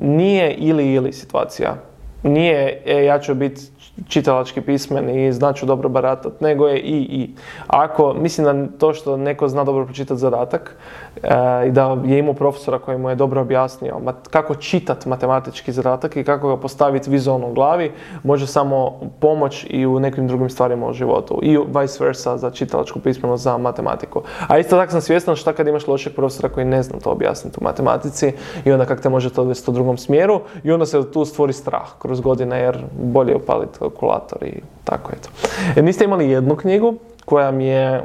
nije 0.01 0.53
ili 0.53 0.93
ili 0.93 1.13
situacija. 1.13 1.75
nije 2.23 2.81
e, 2.85 3.05
ja 3.05 3.19
ću 3.19 3.35
biti 3.35 3.61
čitalački 4.07 4.61
pismen 4.61 5.09
i 5.09 5.33
znaću 5.33 5.65
dobro 5.65 5.89
baratat, 5.89 6.41
nego 6.41 6.67
je 6.67 6.79
i 6.79 6.97
i. 6.97 7.29
Ako, 7.67 8.13
mislim 8.13 8.45
da 8.45 8.77
to 8.77 8.93
što 8.93 9.17
neko 9.17 9.47
zna 9.47 9.63
dobro 9.63 9.85
pročitati 9.85 10.19
zadatak 10.19 10.77
e, 11.23 11.67
i 11.67 11.71
da 11.71 11.97
je 12.05 12.19
imao 12.19 12.33
profesora 12.33 12.79
koji 12.79 12.97
mu 12.97 13.09
je 13.09 13.15
dobro 13.15 13.41
objasnio 13.41 14.01
kako 14.29 14.55
čitat 14.55 15.05
matematički 15.05 15.71
zadatak 15.71 16.15
i 16.15 16.23
kako 16.23 16.47
ga 16.47 16.57
postaviti 16.57 17.09
vizualno 17.09 17.49
u 17.49 17.53
glavi, 17.53 17.91
može 18.23 18.47
samo 18.47 18.99
pomoć 19.19 19.65
i 19.69 19.85
u 19.85 19.99
nekim 19.99 20.27
drugim 20.27 20.49
stvarima 20.49 20.87
u 20.87 20.93
životu. 20.93 21.39
I 21.43 21.57
vice 21.57 22.03
versa 22.03 22.37
za 22.37 22.51
čitalačku 22.51 22.99
pismenost 22.99 23.43
za 23.43 23.57
matematiku. 23.57 24.21
A 24.47 24.57
isto 24.57 24.77
tako 24.77 24.91
sam 24.91 25.01
svjestan 25.01 25.35
šta 25.35 25.53
kad 25.53 25.67
imaš 25.67 25.87
lošeg 25.87 26.13
profesora 26.15 26.49
koji 26.49 26.65
ne 26.65 26.83
zna 26.83 26.99
to 26.99 27.11
objasniti 27.11 27.57
u 27.61 27.63
matematici 27.63 28.33
i 28.65 28.71
onda 28.71 28.85
kako 28.85 29.01
te 29.01 29.09
može 29.09 29.29
to 29.29 29.41
odvesti 29.41 29.71
u 29.71 29.73
drugom 29.73 29.97
smjeru 29.97 30.41
i 30.63 30.71
onda 30.71 30.85
se 30.85 31.11
tu 31.11 31.25
stvori 31.25 31.53
strah 31.53 31.87
kroz 31.99 32.21
godine 32.21 32.59
jer 32.59 32.77
bolje 33.01 33.35
upaliti 33.35 33.79
kalkulator 33.89 34.43
i 34.43 34.61
tako 34.83 35.11
eto. 35.17 35.29
E, 35.75 35.81
niste 35.81 36.05
imali 36.05 36.29
jednu 36.29 36.55
knjigu 36.55 36.93
koja 37.25 37.51
mi 37.51 37.65
je 37.65 38.03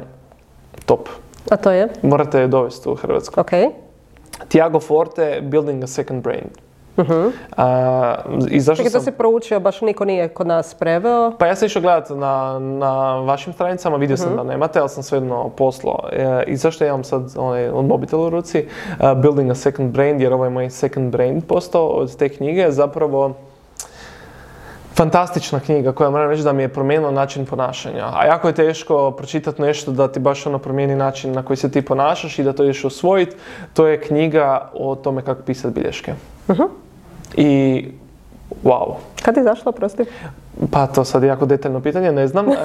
top. 0.85 1.09
A 1.51 1.57
to 1.57 1.71
je? 1.71 1.87
Morate 2.01 2.39
je 2.39 2.47
dovesti 2.47 2.89
u 2.89 2.95
Hrvatsku. 2.95 3.39
Ok. 3.39 3.51
Tiago 4.47 4.79
Forte, 4.79 5.39
Building 5.41 5.83
a 5.83 5.87
Second 5.87 6.23
Brain. 6.23 6.45
Uh-huh. 6.97 7.31
I 8.49 8.59
zašto 8.59 8.83
sam... 8.83 8.91
to 8.91 8.99
si 8.99 9.11
proučio, 9.11 9.59
baš 9.59 9.81
niko 9.81 10.05
nije 10.05 10.27
kod 10.27 10.47
nas 10.47 10.73
preveo? 10.73 11.31
Pa 11.39 11.47
ja 11.47 11.55
sam 11.55 11.65
išao 11.65 11.81
gledati 11.81 12.13
na, 12.13 12.59
na 12.59 13.19
vašim 13.19 13.53
stranicama, 13.53 13.97
vidio 13.97 14.17
sam 14.17 14.27
mhm. 14.27 14.37
da 14.37 14.43
nemate, 14.43 14.79
ali 14.79 14.89
sam 14.89 15.03
svejedno 15.03 15.49
poslao. 15.49 15.99
E, 16.11 16.43
I 16.47 16.55
zašto 16.55 16.83
ja 16.83 16.87
imam 16.87 17.03
sad 17.03 17.33
onaj 17.37 17.71
mobitel 17.71 18.21
u 18.21 18.29
ruci, 18.29 18.67
Building 19.21 19.51
a 19.51 19.55
Second 19.55 19.91
Brain, 19.91 20.21
jer 20.21 20.33
ovo 20.33 20.43
je 20.43 20.49
moj 20.49 20.69
second 20.69 21.11
brain 21.11 21.41
postao 21.41 21.87
od 21.87 22.15
te 22.15 22.29
knjige, 22.29 22.71
zapravo 22.71 23.33
fantastična 24.95 25.59
knjiga 25.59 25.91
koja 25.91 26.09
moram 26.09 26.29
reći 26.29 26.43
da 26.43 26.53
mi 26.53 26.61
je 26.61 26.67
promijenila 26.67 27.11
način 27.11 27.45
ponašanja. 27.45 28.05
A 28.13 28.25
jako 28.25 28.47
je 28.47 28.53
teško 28.53 29.11
pročitati 29.11 29.61
nešto 29.61 29.91
da 29.91 30.07
ti 30.07 30.19
baš 30.19 30.45
ono 30.45 30.59
promijeni 30.59 30.95
način 30.95 31.31
na 31.31 31.43
koji 31.43 31.57
se 31.57 31.71
ti 31.71 31.81
ponašaš 31.81 32.39
i 32.39 32.43
da 32.43 32.53
to 32.53 32.63
ideš 32.63 32.83
usvojiti. 32.83 33.35
To 33.73 33.87
je 33.87 34.01
knjiga 34.01 34.69
o 34.73 34.95
tome 34.95 35.21
kako 35.21 35.41
pisati 35.41 35.73
bilješke. 35.73 36.13
Uh-huh. 36.47 36.67
I 37.35 37.85
wow. 38.63 38.93
Kad 39.21 39.37
je 39.37 39.43
zašla, 39.43 39.71
prosti? 39.71 40.05
Pa 40.71 40.87
to 40.87 41.03
sad 41.03 41.23
je 41.23 41.27
jako 41.27 41.45
detaljno 41.45 41.81
pitanje, 41.81 42.11
ne 42.11 42.27
znam. 42.27 42.45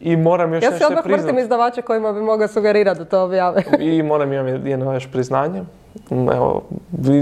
E, 0.00 0.10
I 0.10 0.16
moram 0.16 0.54
još 0.54 0.64
ja 0.64 0.70
nešto 0.70 0.86
priznati. 0.86 1.02
Ja 1.02 1.04
se 1.04 1.10
odmah 1.10 1.24
vrtim 1.24 1.44
izdavača 1.44 1.82
kojima 1.82 2.12
bi 2.12 2.20
mogao 2.20 2.48
sugerirati 2.48 2.98
da 2.98 3.04
to 3.04 3.22
objave. 3.22 3.62
I 3.94 4.02
moram 4.02 4.32
imati 4.32 4.70
jedno 4.70 4.92
još 4.92 5.10
priznanje. 5.12 5.62
Evo, 6.10 6.62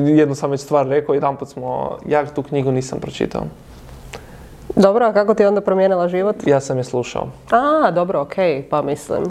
jednu 0.06 0.34
sam 0.34 0.50
već 0.50 0.60
stvar 0.60 0.86
rekao, 0.86 1.14
jedan 1.14 1.36
put 1.36 1.48
smo, 1.48 1.98
ja 2.06 2.26
tu 2.26 2.42
knjigu 2.42 2.72
nisam 2.72 3.00
pročitao. 3.00 3.42
Dobro, 4.76 5.06
a 5.06 5.12
kako 5.12 5.34
ti 5.34 5.42
je 5.42 5.48
onda 5.48 5.60
promijenila 5.60 6.08
život? 6.08 6.36
Ja 6.46 6.60
sam 6.60 6.78
je 6.78 6.84
slušao. 6.84 7.26
A, 7.50 7.90
dobro, 7.90 8.20
okej, 8.20 8.62
pa 8.70 8.82
mislim. 8.82 9.24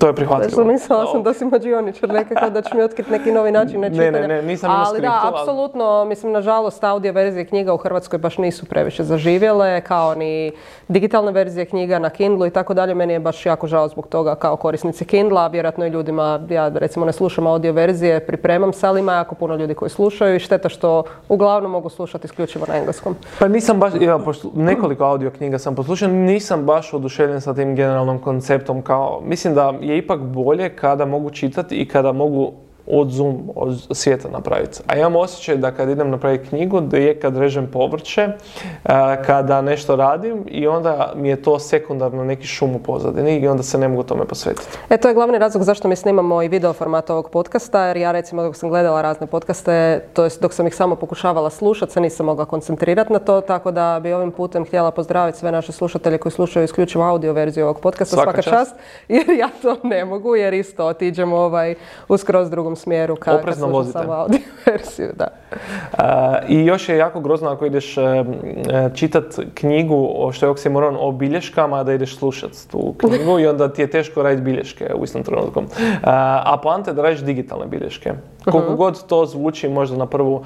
To 0.00 0.06
je 0.06 0.12
prihvatljivo. 0.12 0.64
Mislila 0.64 1.06
sam 1.12 1.22
da 1.22 1.34
si 1.34 1.44
mađioničar 1.44 2.08
nekako, 2.08 2.50
da 2.50 2.62
će 2.62 2.74
mi 2.74 2.82
otkriti 2.82 3.10
neki 3.10 3.32
novi 3.32 3.52
način 3.52 3.80
na 3.80 3.90
čitanje. 3.90 4.10
Ne, 4.10 4.20
ne, 4.20 4.28
ne, 4.28 4.42
nisam 4.42 4.70
imao 4.70 4.84
Ali 4.86 5.00
da, 5.00 5.32
apsolutno, 5.34 6.04
mislim, 6.04 6.32
nažalost, 6.32 6.84
audio 6.84 7.12
verzije 7.12 7.44
knjiga 7.44 7.74
u 7.74 7.76
Hrvatskoj 7.76 8.18
baš 8.18 8.38
nisu 8.38 8.66
previše 8.66 9.04
zaživjele, 9.04 9.80
kao 9.80 10.14
ni 10.14 10.52
digitalne 10.88 11.32
verzije 11.32 11.64
knjiga 11.64 11.98
na 11.98 12.10
Kindlu 12.10 12.46
i 12.46 12.50
tako 12.50 12.74
dalje. 12.74 12.94
Meni 12.94 13.12
je 13.12 13.20
baš 13.20 13.46
jako 13.46 13.66
žao 13.66 13.88
zbog 13.88 14.06
toga 14.06 14.34
kao 14.34 14.56
korisnici 14.56 15.04
Kindla, 15.04 15.46
vjerojatno 15.46 15.86
i 15.86 15.90
ljudima, 15.90 16.40
ja 16.50 16.68
recimo 16.68 17.06
ne 17.06 17.12
slušam 17.12 17.46
audio 17.46 17.72
verzije, 17.72 18.26
pripremam 18.26 18.72
se, 18.72 18.86
ali 18.86 19.00
ima 19.00 19.12
jako 19.12 19.34
puno 19.34 19.56
ljudi 19.56 19.74
koji 19.74 19.90
slušaju 19.90 20.36
i 20.36 20.38
šteta 20.38 20.68
što 20.68 21.04
uglavnom 21.28 21.70
mogu 21.72 21.88
slušati 21.88 22.24
isključivo 22.24 22.66
na 22.68 22.76
engleskom. 22.76 23.16
Pa 23.38 23.48
nisam 23.48 23.80
baš, 23.80 23.92
ja, 24.00 24.18
pošto 24.18 24.50
nekoliko 24.86 25.04
audio 25.04 25.30
knjiga 25.30 25.58
sam 25.58 25.74
poslušao, 25.74 26.08
nisam 26.08 26.64
baš 26.64 26.92
oduševljen 26.94 27.40
sa 27.40 27.54
tim 27.54 27.76
generalnom 27.76 28.18
konceptom 28.18 28.82
kao, 28.82 29.20
mislim 29.24 29.54
da 29.54 29.74
je 29.80 29.98
ipak 29.98 30.20
bolje 30.20 30.76
kada 30.76 31.04
mogu 31.04 31.30
čitati 31.30 31.76
i 31.76 31.88
kada 31.88 32.12
mogu 32.12 32.52
od 32.86 33.10
zoom, 33.10 33.50
od 33.54 33.86
svijeta 33.90 34.28
napraviti. 34.28 34.80
A 34.86 34.96
imam 34.96 35.16
osjećaj 35.16 35.56
da 35.56 35.70
kad 35.70 35.88
idem 35.88 36.10
napraviti 36.10 36.48
knjigu, 36.48 36.80
da 36.80 36.96
je 36.96 37.20
kad 37.20 37.36
režem 37.36 37.70
povrće, 37.72 38.20
e, 38.20 38.32
kada 39.26 39.62
nešto 39.62 39.96
radim 39.96 40.44
i 40.46 40.66
onda 40.66 41.12
mi 41.16 41.28
je 41.28 41.42
to 41.42 41.58
sekundarno 41.58 42.24
neki 42.24 42.46
šum 42.46 42.74
u 42.74 42.78
pozadini 42.78 43.38
i 43.38 43.48
onda 43.48 43.62
se 43.62 43.78
ne 43.78 43.88
mogu 43.88 44.02
tome 44.02 44.24
posvetiti. 44.24 44.78
E, 44.90 44.96
to 44.96 45.08
je 45.08 45.14
glavni 45.14 45.38
razlog 45.38 45.64
zašto 45.64 45.88
mi 45.88 45.96
snimamo 45.96 46.42
i 46.42 46.48
video 46.48 46.72
format 46.72 47.10
ovog 47.10 47.30
podcasta, 47.30 47.84
jer 47.84 47.96
ja 47.96 48.12
recimo 48.12 48.42
dok 48.42 48.56
sam 48.56 48.68
gledala 48.68 49.02
razne 49.02 49.26
podcaste, 49.26 50.04
to 50.12 50.24
jest 50.24 50.42
dok 50.42 50.52
sam 50.52 50.66
ih 50.66 50.74
samo 50.74 50.96
pokušavala 50.96 51.50
slušati, 51.50 51.92
se 51.92 52.00
nisam 52.00 52.26
mogla 52.26 52.44
koncentrirati 52.44 53.12
na 53.12 53.18
to, 53.18 53.40
tako 53.40 53.70
da 53.70 54.00
bi 54.02 54.12
ovim 54.12 54.30
putem 54.32 54.64
htjela 54.64 54.90
pozdraviti 54.90 55.38
sve 55.38 55.52
naše 55.52 55.72
slušatelje 55.72 56.18
koji 56.18 56.32
slušaju 56.32 56.64
isključivo 56.64 57.04
audio 57.04 57.32
verziju 57.32 57.64
ovog 57.64 57.80
podcasta, 57.80 58.16
svaka, 58.16 58.42
čast, 58.42 58.74
jer 59.08 59.30
ja 59.30 59.48
to 59.62 59.76
ne 59.82 60.04
mogu, 60.04 60.36
jer 60.36 60.54
isto 60.54 60.86
otiđemo 60.86 61.36
ovaj, 61.36 61.74
uskroz 62.08 62.50
drugom 62.50 62.75
smjeru 62.76 63.16
kad, 63.16 63.34
Oprezno 63.34 63.82
kad 63.82 63.92
samo 63.92 64.12
audio 64.12 64.40
verziju, 64.66 65.12
da. 65.16 65.28
I 66.48 66.64
još 66.64 66.88
je 66.88 66.96
jako 66.96 67.20
grozno 67.20 67.50
ako 67.50 67.66
ideš 67.66 67.96
uh, 67.96 68.04
čitat 68.94 69.24
knjigu, 69.54 70.08
o 70.14 70.32
što 70.32 70.46
je 70.46 70.50
oksimoron, 70.50 70.96
o 71.00 71.12
bilješkama, 71.12 71.84
da 71.84 71.92
ideš 71.92 72.16
slušat 72.16 72.50
tu 72.70 72.94
knjigu 72.98 73.38
i 73.38 73.46
onda 73.46 73.72
ti 73.72 73.82
je 73.82 73.90
teško 73.90 74.22
raditi 74.22 74.42
bilješke 74.42 74.94
u 74.94 75.04
istom 75.04 75.22
trenutku. 75.22 75.62
a 76.02 76.58
poanta 76.62 76.90
je 76.90 76.94
da 76.94 77.02
radiš 77.02 77.20
digitalne 77.20 77.66
bilješke. 77.66 78.12
Koliko 78.44 78.72
uh 78.72 78.76
god 78.76 79.06
to 79.06 79.26
zvuči 79.26 79.68
možda 79.68 79.96
na 79.96 80.06
prvu, 80.06 80.44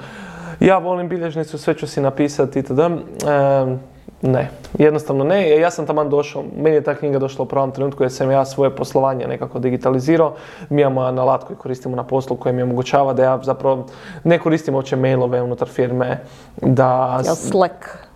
ja 0.59 0.77
volim 0.77 1.09
bilježnicu, 1.09 1.57
sve 1.57 1.73
ću 1.73 1.87
si 1.87 2.01
napisati 2.01 2.59
itd. 2.59 2.79
Ne, 4.21 4.49
jednostavno 4.79 5.23
ne. 5.23 5.49
Ja 5.49 5.71
sam 5.71 5.85
taman 5.85 6.09
došao, 6.09 6.43
meni 6.57 6.75
je 6.75 6.83
ta 6.83 6.95
knjiga 6.95 7.19
došla 7.19 7.43
u 7.43 7.47
pravom 7.47 7.71
trenutku 7.71 8.03
jer 8.03 8.11
sam 8.11 8.31
ja 8.31 8.45
svoje 8.45 8.75
poslovanje 8.75 9.27
nekako 9.27 9.59
digitalizirao. 9.59 10.33
Mi 10.69 10.81
imamo 10.81 11.01
alat 11.01 11.43
koji 11.43 11.57
koristimo 11.57 11.95
na 11.95 12.03
poslu 12.03 12.35
koji 12.35 12.55
mi 12.55 12.61
omogućava 12.61 13.13
da 13.13 13.23
ja 13.23 13.39
zapravo 13.43 13.85
ne 14.23 14.39
koristim 14.39 14.75
uopće 14.75 14.95
mailove 14.95 15.41
unutar 15.41 15.67
firme. 15.67 16.19
Da... 16.61 17.21
Jel 17.25 17.35
Slack? 17.35 18.10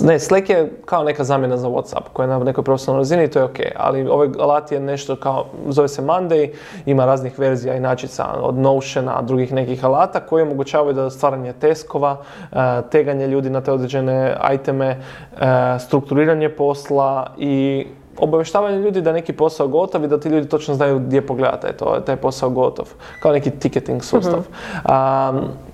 Ne, 0.00 0.18
Slack 0.18 0.50
je 0.50 0.72
kao 0.84 1.04
neka 1.04 1.24
zamjena 1.24 1.56
za 1.56 1.68
Whatsapp 1.68 2.02
koja 2.12 2.24
je 2.24 2.28
na 2.28 2.38
nekoj 2.38 2.64
profesionalnoj 2.64 3.00
razini 3.00 3.24
i 3.24 3.30
to 3.30 3.38
je 3.38 3.44
ok. 3.44 3.58
Ali 3.76 4.08
ovaj 4.08 4.28
alat 4.40 4.72
je 4.72 4.80
nešto 4.80 5.16
kao, 5.16 5.46
zove 5.68 5.88
se 5.88 6.02
Monday, 6.02 6.50
ima 6.86 7.04
raznih 7.04 7.38
verzija 7.38 7.74
i 7.74 7.80
načica 7.80 8.26
od 8.40 8.54
Notiona, 8.54 9.22
drugih 9.22 9.52
nekih 9.52 9.84
alata 9.84 10.20
koji 10.20 10.42
omogućavaju 10.42 10.92
da 10.92 11.10
stvaranje 11.10 11.52
teskova, 11.52 12.16
eh, 12.52 12.56
teganje 12.90 13.26
ljudi 13.26 13.50
na 13.50 13.60
te 13.60 13.72
određene 13.72 14.36
iteme, 14.54 14.86
eh, 14.88 15.78
strukturiranje 15.78 16.48
posla 16.48 17.26
i 17.38 17.86
obavještavanje 18.18 18.78
ljudi 18.78 19.00
da 19.00 19.12
neki 19.12 19.32
posao 19.32 19.68
gotov 19.68 20.04
i 20.04 20.08
da 20.08 20.20
ti 20.20 20.28
ljudi 20.28 20.48
točno 20.48 20.74
znaju 20.74 20.98
gdje 20.98 21.26
pogledati 21.26 21.66
je 21.66 22.04
taj 22.04 22.16
posao 22.16 22.50
gotov. 22.50 22.86
Kao 23.22 23.32
neki 23.32 23.50
ticketing 23.50 24.04
sustav. 24.04 24.40
Mhm 24.40 25.67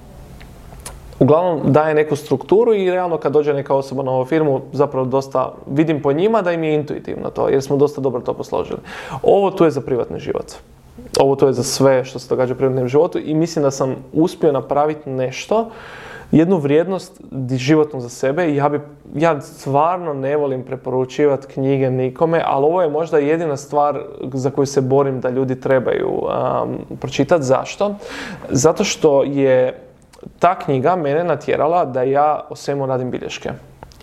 uglavnom 1.18 1.72
daje 1.72 1.94
neku 1.94 2.16
strukturu 2.16 2.74
i 2.74 2.90
realno 2.90 3.18
kad 3.18 3.32
dođe 3.32 3.54
neka 3.54 3.74
osoba 3.74 4.02
na 4.02 4.10
ovu 4.10 4.24
firmu 4.24 4.60
zapravo 4.72 5.06
dosta 5.06 5.52
vidim 5.70 6.02
po 6.02 6.12
njima 6.12 6.42
da 6.42 6.52
im 6.52 6.64
je 6.64 6.74
intuitivno 6.74 7.30
to 7.30 7.48
jer 7.48 7.62
smo 7.62 7.76
dosta 7.76 8.00
dobro 8.00 8.20
to 8.20 8.34
posložili. 8.34 8.78
Ovo 9.22 9.50
tu 9.50 9.64
je 9.64 9.70
za 9.70 9.80
privatni 9.80 10.18
život. 10.18 10.52
Ovo 11.20 11.36
tu 11.36 11.46
je 11.46 11.52
za 11.52 11.62
sve 11.62 12.04
što 12.04 12.18
se 12.18 12.28
događa 12.28 12.54
u 12.54 12.56
privatnom 12.56 12.88
životu 12.88 13.18
i 13.18 13.34
mislim 13.34 13.62
da 13.62 13.70
sam 13.70 13.96
uspio 14.12 14.52
napraviti 14.52 15.10
nešto 15.10 15.70
jednu 16.32 16.56
vrijednost 16.56 17.20
životnu 17.50 18.00
za 18.00 18.08
sebe 18.08 18.54
ja, 18.54 18.68
bi, 18.68 18.80
ja 19.14 19.40
stvarno 19.40 20.14
ne 20.14 20.36
volim 20.36 20.62
preporučivati 20.62 21.46
knjige 21.46 21.90
nikome, 21.90 22.42
ali 22.46 22.64
ovo 22.64 22.82
je 22.82 22.90
možda 22.90 23.18
jedina 23.18 23.56
stvar 23.56 24.02
za 24.32 24.50
koju 24.50 24.66
se 24.66 24.80
borim 24.80 25.20
da 25.20 25.30
ljudi 25.30 25.60
trebaju 25.60 26.22
pročitati. 27.00 27.44
Zašto? 27.44 27.94
Zato 28.48 28.84
što 28.84 29.22
je 29.22 29.83
ta 30.38 30.58
knjiga 30.58 30.96
mene 30.96 31.24
natjerala 31.24 31.84
da 31.84 32.02
ja 32.02 32.46
o 32.50 32.56
svemu 32.56 32.86
radim 32.86 33.10
bilješke. 33.10 33.50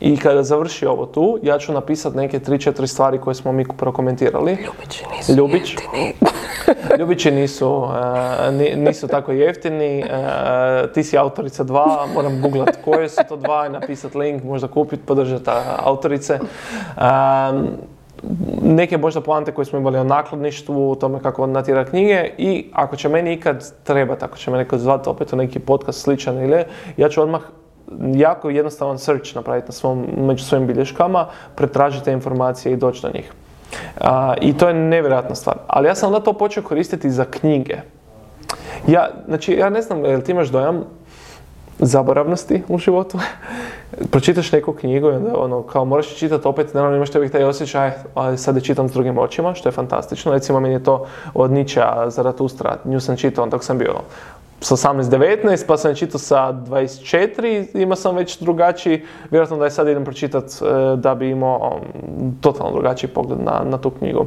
I 0.01 0.17
kada 0.17 0.43
završi 0.43 0.85
ovo 0.85 1.05
tu, 1.05 1.39
ja 1.43 1.59
ću 1.59 1.73
napisati 1.73 2.17
neke 2.17 2.39
3-4 2.39 2.87
stvari 2.87 3.17
koje 3.17 3.35
smo 3.35 3.51
mi 3.51 3.65
prokomentirali. 3.77 4.51
Ljubići 4.51 5.05
nisu 5.17 5.33
Ljubić. 5.35 5.73
jeftini. 5.73 6.13
Ljubići 6.99 7.31
nisu, 7.31 7.69
uh, 7.77 7.89
nisu 8.75 9.07
tako 9.07 9.31
jeftini. 9.31 10.03
Uh, 10.03 10.91
ti 10.91 11.03
si 11.03 11.17
autorica 11.17 11.63
dva, 11.63 12.07
moram 12.13 12.41
googlat 12.41 12.77
koje 12.85 13.09
su 13.09 13.21
to 13.29 13.35
dva 13.35 13.67
i 13.67 13.69
napisati 13.69 14.17
link, 14.17 14.43
možda 14.43 14.67
kupiti, 14.67 15.05
podržati 15.05 15.49
autorice. 15.77 16.39
Um, 16.97 17.67
neke 18.61 18.97
možda 18.97 19.21
poante 19.21 19.51
koje 19.51 19.65
smo 19.65 19.79
imali 19.79 19.97
o 19.97 20.03
nakladništvu, 20.03 20.91
o 20.91 20.95
tome 20.95 21.19
kako 21.19 21.47
natjera 21.47 21.85
knjige 21.85 22.29
i 22.37 22.65
ako 22.73 22.95
će 22.95 23.09
meni 23.09 23.33
ikad 23.33 23.71
trebati, 23.83 24.25
ako 24.25 24.37
će 24.37 24.51
me 24.51 24.57
neko 24.57 24.77
zvati 24.77 25.09
opet 25.09 25.33
u 25.33 25.35
neki 25.35 25.59
podcast 25.59 26.01
sličan 26.01 26.39
ili 26.43 26.63
ja 26.97 27.09
ću 27.09 27.21
odmah 27.21 27.41
jako 28.15 28.49
jednostavan 28.49 28.99
search 28.99 29.35
napraviti 29.35 29.67
na 29.67 29.71
svom, 29.71 30.05
među 30.17 30.43
svojim 30.43 30.67
bilješkama, 30.67 31.27
pretražiti 31.55 32.05
te 32.05 32.11
informacije 32.11 32.73
i 32.73 32.77
doći 32.77 33.01
do 33.01 33.09
njih. 33.13 33.33
I 34.41 34.57
to 34.57 34.67
je 34.67 34.73
nevjerojatna 34.73 35.35
stvar. 35.35 35.57
Ali 35.67 35.87
ja 35.87 35.95
sam 35.95 36.07
onda 36.07 36.19
to 36.19 36.33
počeo 36.33 36.63
koristiti 36.63 37.09
za 37.09 37.25
knjige. 37.25 37.77
Ja, 38.87 39.09
znači, 39.27 39.53
ja 39.53 39.69
ne 39.69 39.81
znam, 39.81 40.05
jel 40.05 40.21
ti 40.21 40.31
imaš 40.31 40.47
dojam, 40.47 40.83
zaboravnosti 41.81 42.63
u 42.67 42.77
životu. 42.77 43.19
Pročitaš 44.11 44.51
neku 44.51 44.73
knjigu 44.73 45.07
i 45.07 45.15
onda 45.15 45.33
ono, 45.35 45.63
kao 45.63 45.85
moraš 45.85 46.15
čitati 46.15 46.47
opet, 46.47 46.73
naravno 46.73 46.97
imaš 46.97 47.09
tebi 47.09 47.29
taj 47.29 47.43
osjećaj, 47.43 47.91
ali 48.13 48.37
sad 48.37 48.55
je 48.55 48.61
čitam 48.61 48.89
s 48.89 48.91
drugim 48.91 49.17
očima, 49.17 49.53
što 49.53 49.69
je 49.69 49.73
fantastično. 49.73 50.31
Recimo, 50.31 50.59
meni 50.59 50.75
je 50.75 50.83
to 50.83 51.05
od 51.33 51.51
Nietzschea, 51.51 52.09
Zaratustra, 52.09 52.77
nju 52.85 52.99
sam 52.99 53.17
čitao 53.17 53.45
dok 53.45 53.63
sam 53.63 53.77
bio 53.77 53.93
sa 54.61 54.75
18-19, 54.75 55.65
pa 55.67 55.77
sam 55.77 55.95
čitao 55.95 56.19
sa 56.19 56.53
24, 56.53 57.67
imao 57.73 57.95
sam 57.95 58.15
već 58.15 58.39
drugačiji, 58.39 59.01
vjerojatno 59.31 59.57
da 59.57 59.65
je 59.65 59.71
sad 59.71 59.87
idem 59.87 60.05
pročitati 60.05 60.55
e, 60.61 60.95
da 60.95 61.15
bi 61.15 61.29
imao 61.29 61.81
um, 61.81 62.37
totalno 62.41 62.71
drugačiji 62.73 63.09
pogled 63.09 63.39
na, 63.39 63.61
na 63.65 63.77
tu 63.77 63.89
knjigu. 63.89 64.25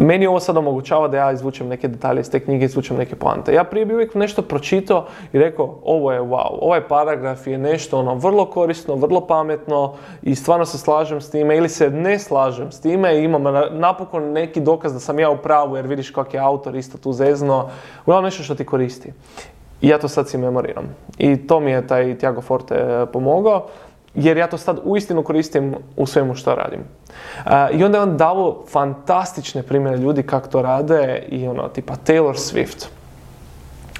Meni 0.00 0.26
ovo 0.26 0.40
sad 0.40 0.56
omogućava 0.56 1.08
da 1.08 1.16
ja 1.16 1.32
izvučem 1.32 1.68
neke 1.68 1.88
detalje 1.88 2.20
iz 2.20 2.30
te 2.30 2.40
knjige, 2.40 2.64
izvučem 2.64 2.96
neke 2.96 3.16
poante. 3.16 3.54
Ja 3.54 3.64
prije 3.64 3.86
bi 3.86 3.94
uvijek 3.94 4.14
nešto 4.14 4.42
pročitao 4.42 5.06
i 5.32 5.38
rekao 5.38 5.78
ovo 5.84 6.12
je 6.12 6.20
wow, 6.20 6.58
ovaj 6.60 6.88
paragraf 6.88 7.46
je 7.46 7.58
nešto 7.58 7.98
ono 7.98 8.14
vrlo 8.14 8.44
korisno, 8.44 8.94
vrlo 8.94 9.26
pametno 9.26 9.94
i 10.22 10.34
stvarno 10.34 10.66
se 10.66 10.78
slažem 10.78 11.20
s 11.20 11.30
time 11.30 11.56
ili 11.56 11.68
se 11.68 11.90
ne 11.90 12.18
slažem 12.18 12.72
s 12.72 12.80
time 12.80 13.18
i 13.20 13.24
imam 13.24 13.42
napokon 13.70 14.32
neki 14.32 14.60
dokaz 14.60 14.92
da 14.92 15.00
sam 15.00 15.18
ja 15.18 15.30
u 15.30 15.36
pravu 15.36 15.76
jer 15.76 15.86
vidiš 15.86 16.10
kak 16.10 16.34
je 16.34 16.40
autor 16.40 16.76
isto 16.76 16.98
tu 16.98 17.12
zezno. 17.12 17.68
Uglavnom 18.02 18.24
nešto 18.24 18.42
što 18.42 18.54
ti 18.54 18.66
koristi. 18.66 19.12
I 19.80 19.88
ja 19.88 19.98
to 19.98 20.08
sad 20.08 20.28
si 20.28 20.38
memoriram. 20.38 20.84
I 21.18 21.46
to 21.46 21.60
mi 21.60 21.70
je 21.70 21.86
taj 21.86 22.18
Tiago 22.18 22.40
Forte 22.40 22.74
eh, 22.74 23.06
pomogao 23.12 23.66
jer 24.16 24.36
ja 24.36 24.46
to 24.46 24.58
sad 24.58 24.78
uistinu 24.84 25.22
koristim 25.22 25.74
u 25.96 26.06
svemu 26.06 26.34
što 26.34 26.54
radim. 26.54 26.80
I 27.72 27.84
onda 27.84 27.98
je 27.98 28.02
on 28.02 28.16
dao 28.16 28.64
fantastične 28.68 29.62
primjere 29.62 29.96
ljudi 29.96 30.22
kako 30.22 30.48
to 30.48 30.62
rade 30.62 31.22
i 31.28 31.48
ono, 31.48 31.68
tipa 31.68 31.94
Taylor 32.06 32.34
Swift 32.34 32.95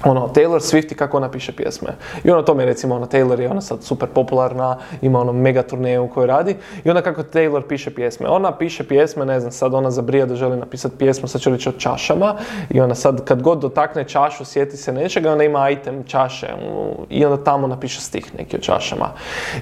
ono, 0.05 0.27
Taylor 0.27 0.59
Swift 0.59 0.91
i 0.91 0.95
kako 0.95 1.17
ona 1.17 1.31
piše 1.31 1.55
pjesme. 1.55 1.89
I 2.23 2.31
ono 2.31 2.41
tome 2.41 2.65
recimo, 2.65 2.95
ono, 2.95 3.05
Taylor 3.05 3.39
je 3.39 3.49
ona 3.49 3.61
sad 3.61 3.83
super 3.83 4.09
popularna, 4.09 4.77
ima 5.01 5.19
ono 5.19 5.33
mega 5.33 5.63
turneju 5.63 6.09
koju 6.13 6.27
radi. 6.27 6.55
I 6.83 6.89
onda 6.89 7.01
kako 7.01 7.21
Taylor 7.23 7.61
piše 7.67 7.95
pjesme. 7.95 8.29
Ona 8.29 8.57
piše 8.57 8.87
pjesme, 8.87 9.25
ne 9.25 9.39
znam, 9.39 9.51
sad 9.51 9.73
ona 9.73 9.91
zabrija 9.91 10.25
da 10.25 10.35
želi 10.35 10.57
napisati 10.57 10.97
pjesmu, 10.97 11.27
sad 11.27 11.41
ću 11.41 11.49
reći 11.49 11.69
o 11.69 11.71
čašama. 11.71 12.35
I 12.69 12.81
ona 12.81 12.95
sad 12.95 13.25
kad 13.25 13.41
god 13.41 13.59
dotakne 13.59 14.03
čašu, 14.03 14.45
sjeti 14.45 14.77
se 14.77 14.93
nečega, 14.93 15.31
ona 15.31 15.43
ima 15.43 15.69
item 15.69 16.03
čaše. 16.03 16.47
I 17.09 17.25
onda 17.25 17.43
tamo 17.43 17.67
napiše 17.67 18.01
stih 18.01 18.35
neki 18.37 18.57
o 18.57 18.59
čašama. 18.59 19.09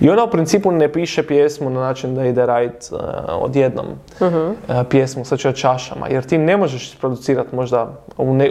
I 0.02 0.10
ona 0.10 0.24
u 0.24 0.30
principu 0.30 0.72
ne 0.72 0.92
piše 0.92 1.28
pjesmu 1.28 1.70
na 1.70 1.80
način 1.80 2.16
da 2.16 2.26
ide 2.26 2.46
radit 2.46 2.90
uh, 2.92 3.00
odjednom 3.30 3.86
uh 4.20 4.56
pjesmu, 4.90 5.26
sad 5.26 5.40
ću 5.40 5.50
o 5.50 5.52
čašama. 5.52 6.08
Jer 6.10 6.24
ti 6.24 6.38
ne 6.38 6.58
možeš 6.58 6.98
producirati 6.98 7.56
možda, 7.56 7.90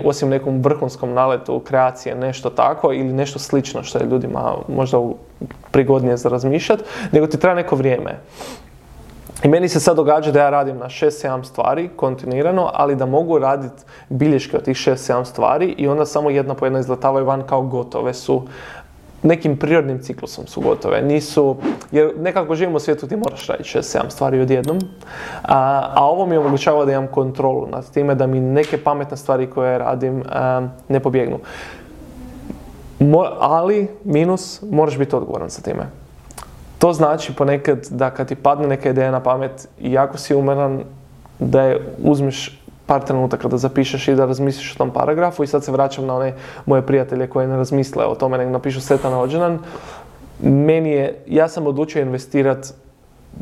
osim 0.05 0.29
nekom 0.29 0.63
vrhunskom 0.63 1.13
naletu, 1.13 1.61
kreacije, 1.75 2.15
nešto 2.15 2.51
tako 2.51 2.93
ili 2.93 3.13
nešto 3.13 3.39
slično 3.39 3.83
što 3.83 3.99
je 3.99 4.07
ljudima 4.07 4.55
možda 4.69 4.99
prigodnije 5.71 6.17
za 6.17 6.29
razmišljati, 6.29 6.85
nego 7.13 7.27
ti 7.27 7.39
treba 7.39 7.55
neko 7.55 7.77
vrijeme. 7.77 8.19
I 9.43 9.49
meni 9.49 9.69
se 9.69 9.81
sad 9.81 9.97
događa 9.97 10.31
da 10.33 10.41
ja 10.41 10.51
radim 10.51 10.79
na 10.79 10.87
6-7 10.87 11.45
stvari 11.45 11.91
kontinuirano, 11.97 12.71
ali 12.73 12.97
da 12.97 13.07
mogu 13.07 13.39
raditi 13.39 13.83
bilješke 14.09 14.57
od 14.57 14.65
tih 14.65 14.77
6-7 14.77 15.25
stvari 15.25 15.75
i 15.79 15.89
onda 15.89 16.07
samo 16.07 16.31
jedna 16.31 16.55
po 16.55 16.67
jedna 16.67 16.79
izletavaju 16.79 17.27
van 17.27 17.43
kao 17.43 17.63
gotove 17.63 18.15
su 18.15 18.43
nekim 19.25 19.57
prirodnim 19.57 19.99
ciklusom 19.99 20.47
su 20.47 20.61
gotove. 20.61 21.03
Nisu, 21.03 21.57
jer 21.93 22.13
nekako 22.19 22.55
živimo 22.55 22.77
u 22.77 22.81
svijetu 22.81 23.07
ti 23.07 23.17
moraš 23.17 23.47
raditi 23.47 23.79
6-7 23.79 24.11
stvari 24.11 24.41
odjednom, 24.41 24.79
a, 25.43 25.91
a 25.95 26.05
ovo 26.05 26.27
mi 26.27 26.37
omogućava 26.37 26.85
da 26.85 26.93
imam 26.93 27.07
kontrolu 27.07 27.67
nad 27.67 27.91
time 27.91 28.15
da 28.15 28.27
mi 28.27 28.41
neke 28.41 28.79
pametne 28.79 29.17
stvari 29.17 29.51
koje 29.51 29.79
radim 29.79 30.23
ne 30.89 31.01
pobjegnu. 31.01 31.39
ali, 33.39 33.89
minus, 34.05 34.63
moraš 34.71 34.99
biti 34.99 35.17
odgovoran 35.17 35.51
sa 35.51 35.63
time. 35.63 35.87
To 36.79 36.93
znači 36.93 37.33
ponekad 37.33 37.87
da 37.91 38.11
kad 38.11 38.29
ti 38.29 38.35
padne 38.35 38.67
neka 38.67 38.91
ideja 38.91 39.11
na 39.11 39.21
pamet 39.21 39.69
i 39.81 39.93
jako 39.93 40.19
si 40.19 40.35
umeran, 40.35 40.83
da 41.39 41.63
je 41.63 41.81
uzmeš 42.03 42.64
par 42.87 43.05
trenutaka 43.05 43.49
da 43.49 43.57
zapišeš 43.57 44.09
i 44.09 44.15
da 44.15 44.27
razmisliš 44.27 44.75
o 44.75 44.79
tom 44.79 44.91
paragrafu 44.91 45.45
i 45.45 45.47
sad 45.47 45.65
se 45.65 45.73
vraćam 45.73 46.07
na 46.07 46.17
one 46.17 46.35
moje 46.67 46.83
prijatelje 46.83 47.27
koje 47.27 47.49
ne 47.49 47.57
razmisle 47.57 48.05
o 48.05 48.15
tome 48.15 48.39
nego 48.39 48.51
napišu 48.51 48.81
setan 48.81 49.13
rođendan. 49.13 49.59
Meni 50.43 50.91
je, 50.91 51.23
ja 51.27 51.49
sam 51.49 51.67
odlučio 51.67 52.03
investirati 52.03 52.69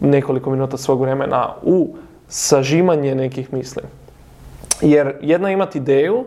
nekoliko 0.00 0.50
minuta 0.50 0.76
svog 0.76 1.00
vremena 1.00 1.54
u 1.62 1.96
sažimanje 2.28 3.14
nekih 3.14 3.52
misli. 3.52 3.82
Jer 4.80 5.14
jedno 5.20 5.48
je 5.48 5.52
imati 5.52 5.78
ideju, 5.78 6.24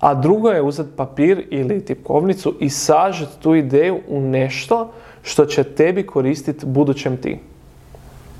a 0.00 0.14
drugo 0.14 0.50
je 0.50 0.62
uzeti 0.62 0.96
papir 0.96 1.46
ili 1.50 1.84
tipkovnicu 1.84 2.54
i 2.60 2.70
sažeti 2.70 3.40
tu 3.40 3.54
ideju 3.54 4.00
u 4.08 4.20
nešto 4.20 4.92
što 5.22 5.46
će 5.46 5.64
tebi 5.64 6.06
koristiti 6.06 6.66
budućem 6.66 7.16
ti. 7.16 7.38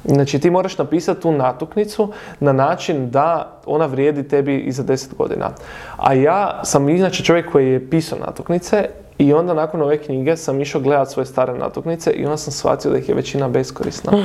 Znači 0.04 0.38
ti 0.38 0.50
moraš 0.50 0.78
napisati 0.78 1.20
tu 1.20 1.32
natuknicu 1.32 2.12
na 2.40 2.52
način 2.52 3.10
da 3.10 3.52
ona 3.66 3.86
vrijedi 3.86 4.28
tebi 4.28 4.58
i 4.58 4.72
za 4.72 4.82
10 4.82 5.14
godina. 5.16 5.50
A 5.96 6.14
ja 6.14 6.60
sam 6.64 6.88
inače 6.88 7.24
čovjek 7.24 7.52
koji 7.52 7.72
je 7.72 7.90
pisao 7.90 8.18
natuknice 8.18 8.88
i 9.18 9.32
onda 9.32 9.54
nakon 9.54 9.82
ove 9.82 9.98
knjige 9.98 10.36
sam 10.36 10.60
išao 10.60 10.80
gledati 10.80 11.10
svoje 11.10 11.26
stare 11.26 11.54
natuknice 11.54 12.10
i 12.10 12.24
onda 12.24 12.36
sam 12.36 12.52
shvatio 12.52 12.90
da 12.90 12.98
ih 12.98 13.08
je 13.08 13.14
većina 13.14 13.48
beskorisna. 13.48 14.12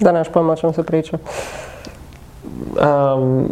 Da 0.00 0.12
nemaš 0.12 0.28
pojma 0.28 0.52
o 0.52 0.56
čemu 0.56 0.72
se 0.72 0.82
priča. 0.82 1.18
Um, 3.16 3.48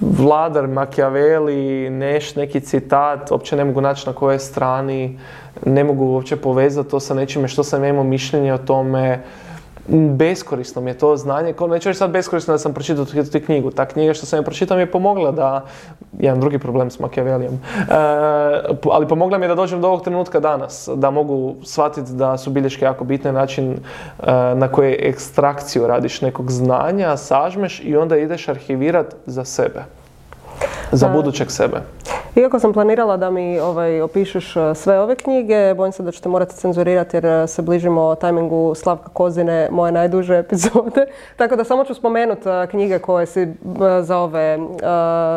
Vladar, 0.00 0.66
Machiavelli, 0.66 1.90
neš, 1.90 2.34
neki 2.34 2.60
citat, 2.60 3.30
uopće 3.30 3.56
ne 3.56 3.64
mogu 3.64 3.80
naći 3.80 4.06
na 4.06 4.12
kojoj 4.12 4.38
strani, 4.38 5.18
ne 5.66 5.84
mogu 5.84 6.04
uopće 6.04 6.36
povezati 6.36 6.90
to 6.90 7.00
sa 7.00 7.14
nečime 7.14 7.48
što 7.48 7.64
sam 7.64 7.84
imao 7.84 8.04
mišljenje 8.04 8.52
o 8.54 8.58
tome 8.58 9.22
beskorisno 9.90 10.82
mi 10.82 10.90
je 10.90 10.98
to 10.98 11.16
znanje, 11.16 11.52
kao 11.52 11.66
neću 11.66 11.88
reći 11.88 11.98
sad 11.98 12.10
beskorisno 12.10 12.54
da 12.54 12.58
sam 12.58 12.74
pročitao 12.74 13.04
tu, 13.04 13.24
tu 13.32 13.38
knjigu. 13.46 13.70
Ta 13.70 13.86
knjiga 13.86 14.14
što 14.14 14.26
sam 14.26 14.38
je 14.38 14.44
pročitao 14.44 14.76
mi 14.76 14.82
je 14.82 14.90
pomogla 14.90 15.30
da, 15.30 15.64
jedan 16.18 16.40
drugi 16.40 16.58
problem 16.58 16.90
s 16.90 16.98
Machiavellijom, 16.98 17.54
e, 17.54 17.58
ali 18.90 19.08
pomogla 19.08 19.38
mi 19.38 19.44
je 19.44 19.48
da 19.48 19.54
dođem 19.54 19.80
do 19.80 19.88
ovog 19.88 20.04
trenutka 20.04 20.40
danas, 20.40 20.88
da 20.94 21.10
mogu 21.10 21.54
shvatiti 21.64 22.12
da 22.12 22.38
su 22.38 22.50
bilješke 22.50 22.84
jako 22.84 23.04
bitne 23.04 23.32
način 23.32 23.72
e, 23.72 23.76
na 24.54 24.68
koji 24.68 24.96
ekstrakciju 25.00 25.86
radiš 25.86 26.20
nekog 26.20 26.50
znanja, 26.50 27.16
sažmeš 27.16 27.80
i 27.84 27.96
onda 27.96 28.16
ideš 28.16 28.48
arhivirat 28.48 29.14
za 29.26 29.44
sebe, 29.44 29.84
za 30.92 31.08
budućeg 31.08 31.50
sebe. 31.50 31.80
Iako 32.34 32.58
sam 32.58 32.72
planirala 32.72 33.16
da 33.16 33.30
mi 33.30 33.58
ovaj, 33.58 34.00
opišeš 34.00 34.56
e, 34.56 34.74
sve 34.74 35.00
ove 35.00 35.14
knjige, 35.14 35.74
bojim 35.76 35.92
se 35.92 36.02
da 36.02 36.12
ćete 36.12 36.28
morati 36.28 36.56
cenzurirati 36.56 37.16
jer 37.16 37.26
e, 37.26 37.46
se 37.46 37.62
bližimo 37.62 38.14
tajmingu 38.14 38.74
Slavka 38.74 39.08
Kozine, 39.08 39.68
moje 39.70 39.92
najduže 39.92 40.38
epizode. 40.38 41.06
Tako 41.36 41.56
da 41.56 41.64
samo 41.64 41.84
ću 41.84 41.94
spomenuti 41.94 42.48
e, 42.48 42.66
knjige 42.66 42.98
koje 42.98 43.26
si 43.26 43.48
za 44.02 44.18
ove 44.18 44.58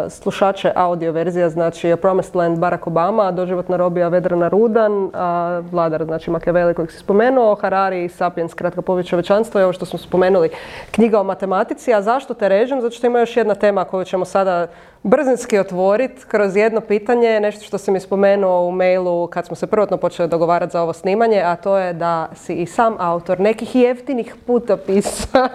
slušače 0.09 0.71
audio 0.75 1.11
verzija, 1.11 1.49
znači 1.49 1.91
A 1.91 1.97
Promised 1.97 2.35
Land 2.35 2.59
Barack 2.59 2.87
Obama, 2.87 3.31
Doživotna 3.31 3.77
robija 3.77 4.07
Vedrana 4.07 4.47
Rudan, 4.47 5.11
Vladar, 5.71 6.03
znači 6.05 6.31
Machiavelli 6.31 6.73
kojeg 6.73 6.91
si 6.91 6.97
spomenuo, 6.97 7.55
Harari, 7.55 8.09
Sapiens, 8.09 8.53
Kratka 8.53 8.81
povijest 8.81 9.09
čovečanstva 9.09 9.61
i 9.61 9.63
ovo 9.63 9.73
što 9.73 9.85
smo 9.85 9.99
spomenuli, 9.99 10.49
knjiga 10.91 11.19
o 11.19 11.23
matematici. 11.23 11.93
A 11.93 12.01
zašto 12.01 12.33
te 12.33 12.49
režem? 12.49 12.81
Zato 12.81 12.95
što 12.95 13.07
ima 13.07 13.19
još 13.19 13.37
jedna 13.37 13.55
tema 13.55 13.83
koju 13.83 14.05
ćemo 14.05 14.25
sada 14.25 14.67
brzinski 15.03 15.59
otvoriti 15.59 16.25
kroz 16.27 16.55
jedno 16.55 16.81
pitanje, 16.81 17.39
nešto 17.39 17.65
što 17.65 17.77
sam 17.77 17.93
mi 17.93 17.99
spomenuo 17.99 18.65
u 18.65 18.71
mailu 18.71 19.27
kad 19.27 19.45
smo 19.45 19.55
se 19.55 19.67
prvotno 19.67 19.97
počeli 19.97 20.29
dogovarati 20.29 20.71
za 20.71 20.81
ovo 20.81 20.93
snimanje, 20.93 21.41
a 21.41 21.55
to 21.55 21.77
je 21.77 21.93
da 21.93 22.29
si 22.35 22.53
i 22.53 22.65
sam 22.65 22.95
autor 22.99 23.39
nekih 23.39 23.75
jeftinih 23.75 24.35
putopisa 24.45 25.49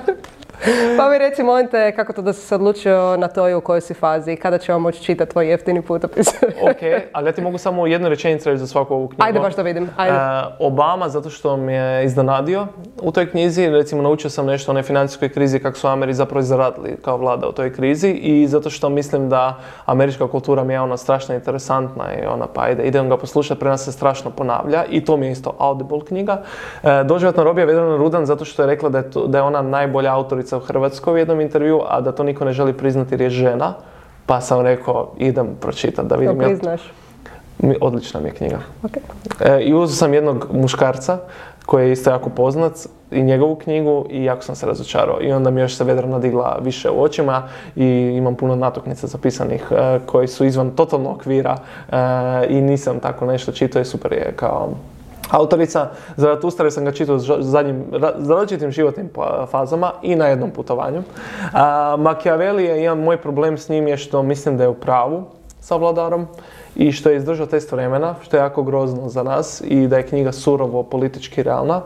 pa 0.97 1.11
mi 1.11 1.19
reci, 1.19 1.43
molim 1.43 1.69
te, 1.69 1.93
kako 1.97 2.13
to 2.13 2.23
da 2.23 2.33
si 2.33 2.41
se 2.41 2.55
odlučio 2.55 3.17
na 3.17 3.29
to 3.29 3.49
i 3.49 3.55
u 3.55 3.61
kojoj 3.61 3.81
si 3.81 3.95
fazi 3.95 4.37
kada 4.37 4.59
ćemo 4.59 4.79
moći 4.79 5.03
čitati 5.03 5.31
tvoj 5.31 5.49
jeftini 5.51 5.83
putopis? 5.83 6.29
ok, 6.71 7.11
ali 7.13 7.29
ja 7.29 7.33
ti 7.33 7.43
mogu 7.43 7.59
samo 7.59 7.87
jednu 7.87 8.09
rečenicu 8.09 8.49
reći 8.49 8.59
za 8.59 8.67
svaku 8.67 8.95
ovu 8.95 9.09
knjigu. 9.09 9.23
Ajde 9.23 9.41
baš 9.41 9.57
da 9.57 9.63
vidim, 9.63 9.91
ajde. 9.97 10.17
Uh, 10.17 10.21
Obama, 10.59 11.09
zato 11.09 11.31
što 11.31 11.57
me 11.57 11.75
je 11.75 12.05
iznenadio 12.05 12.67
u 13.03 13.13
toj 13.13 13.31
knjizi, 13.31 13.69
recimo 13.69 14.03
naučio 14.03 14.31
sam 14.31 14.47
nešto 14.47 14.71
o 14.71 14.73
onoj 14.73 14.83
financijskoj 14.83 15.29
krizi, 15.29 15.59
kako 15.59 15.79
su 15.79 15.87
Ameri 15.89 16.15
zapravo 16.15 16.43
zaradili 16.43 16.97
kao 17.05 17.17
vlada 17.17 17.49
u 17.49 17.53
toj 17.53 17.73
krizi 17.73 18.11
i 18.11 18.47
zato 18.47 18.71
što 18.71 18.89
mislim 18.89 19.29
da 19.29 19.59
američka 19.87 20.29
kultura 20.29 20.65
mi 20.65 20.73
je 20.73 20.81
ona 20.81 20.97
strašno 20.97 21.35
interesantna 21.35 22.05
i 22.23 22.27
ona 22.27 22.47
pa 22.55 22.63
ajde, 22.63 22.83
idem 22.83 23.09
ga 23.09 23.17
poslušati, 23.17 23.61
pre 23.61 23.69
nas 23.69 23.85
se 23.85 23.93
strašno 23.93 24.31
ponavlja 24.31 24.85
i 24.91 25.05
to 25.05 25.17
mi 25.17 25.27
je 25.27 25.33
isto 25.33 25.55
Audible 25.59 26.01
knjiga. 26.09 26.43
Doživotna 27.05 27.43
robija 27.43 27.67
Vedrana 27.67 27.97
Rudan 27.97 28.27
zato 28.27 28.45
što 28.45 28.63
je 28.63 28.67
rekla 28.67 28.89
da 28.89 28.99
je, 28.99 29.11
to, 29.11 29.27
da 29.27 29.39
je 29.39 29.43
ona 29.43 29.63
najbolja 29.63 30.15
autorica 30.15 30.48
u 30.57 30.61
Hrvatskoj 30.61 31.15
u 31.15 31.17
jednom 31.17 31.41
intervju, 31.41 31.81
a 31.89 32.01
da 32.01 32.13
to 32.13 32.23
niko 32.23 32.45
ne 32.45 32.53
želi 32.53 32.73
priznati 32.73 33.15
jer 33.15 33.21
je 33.21 33.31
žena. 33.31 33.75
Pa 34.27 34.41
sam 34.41 34.61
rekao, 34.61 35.13
idem 35.19 35.49
pročitati 35.61 36.09
da 36.09 36.17
vidim. 36.17 36.39
To 36.39 36.45
priznaš? 36.45 36.93
Odlična 37.81 38.21
mi 38.21 38.29
je 38.29 38.35
knjiga. 38.35 38.59
Okay. 38.83 39.01
E, 39.41 39.63
I 39.63 39.75
uzeo 39.75 39.97
sam 39.97 40.15
jednog 40.15 40.47
muškarca 40.53 41.19
koji 41.67 41.87
je 41.87 41.93
isto 41.93 42.11
jako 42.11 42.31
poznat 42.31 42.73
i 43.11 43.23
njegovu 43.23 43.57
knjigu 43.57 44.07
i 44.11 44.25
jako 44.25 44.43
sam 44.43 44.55
se 44.55 44.67
razočarao. 44.67 45.19
I 45.23 45.33
onda 45.33 45.51
mi 45.51 45.61
još 45.61 45.77
se 45.77 45.85
vedra 45.85 46.07
nadigla 46.07 46.59
više 46.63 46.91
u 46.91 47.03
očima 47.03 47.43
i 47.77 47.87
imam 48.17 48.35
puno 48.35 48.57
natuknica 48.57 49.07
zapisanih 49.07 49.67
e, 49.71 49.99
koji 50.07 50.29
su 50.29 50.45
izvan 50.45 50.71
totalno 50.71 51.11
okvira 51.11 51.57
e, 51.57 51.97
i 52.49 52.61
nisam 52.61 53.01
tako 53.01 53.27
nešto 53.27 53.53
čitao 53.53 53.83
i 53.83 53.85
super 53.85 54.13
je 54.13 54.33
kao 54.37 54.71
autorica. 55.31 55.91
Zaratustra 56.17 56.71
sam 56.71 56.85
ga 56.85 56.93
čitao 56.93 57.19
zadnjim, 57.41 57.85
različitim 57.93 58.71
životnim 58.71 59.09
pa, 59.15 59.47
fazama 59.51 59.93
i 60.03 60.17
na 60.17 60.27
jednom 60.27 60.51
putovanju. 60.51 61.03
Machiavelli 61.99 62.65
je, 62.65 62.85
imam 62.85 63.03
moj 63.03 63.17
problem 63.17 63.59
s 63.59 63.69
njim 63.69 63.89
je 63.89 63.97
što 63.97 64.23
mislim 64.23 64.57
da 64.57 64.63
je 64.63 64.69
u 64.69 64.75
pravu 64.75 65.25
sa 65.61 65.77
vladarom 65.77 66.27
i 66.79 66.93
što 66.93 67.11
je 67.11 67.17
izdržao 67.17 67.47
test 67.47 67.73
vremena, 67.73 68.15
što 68.23 68.37
je 68.37 68.41
jako 68.41 68.63
grozno 68.63 69.09
za 69.09 69.23
nas 69.23 69.63
i 69.65 69.87
da 69.87 69.97
je 69.97 70.07
knjiga 70.07 70.33
surovo 70.33 70.83
politički 70.83 71.43
realna. 71.43 71.81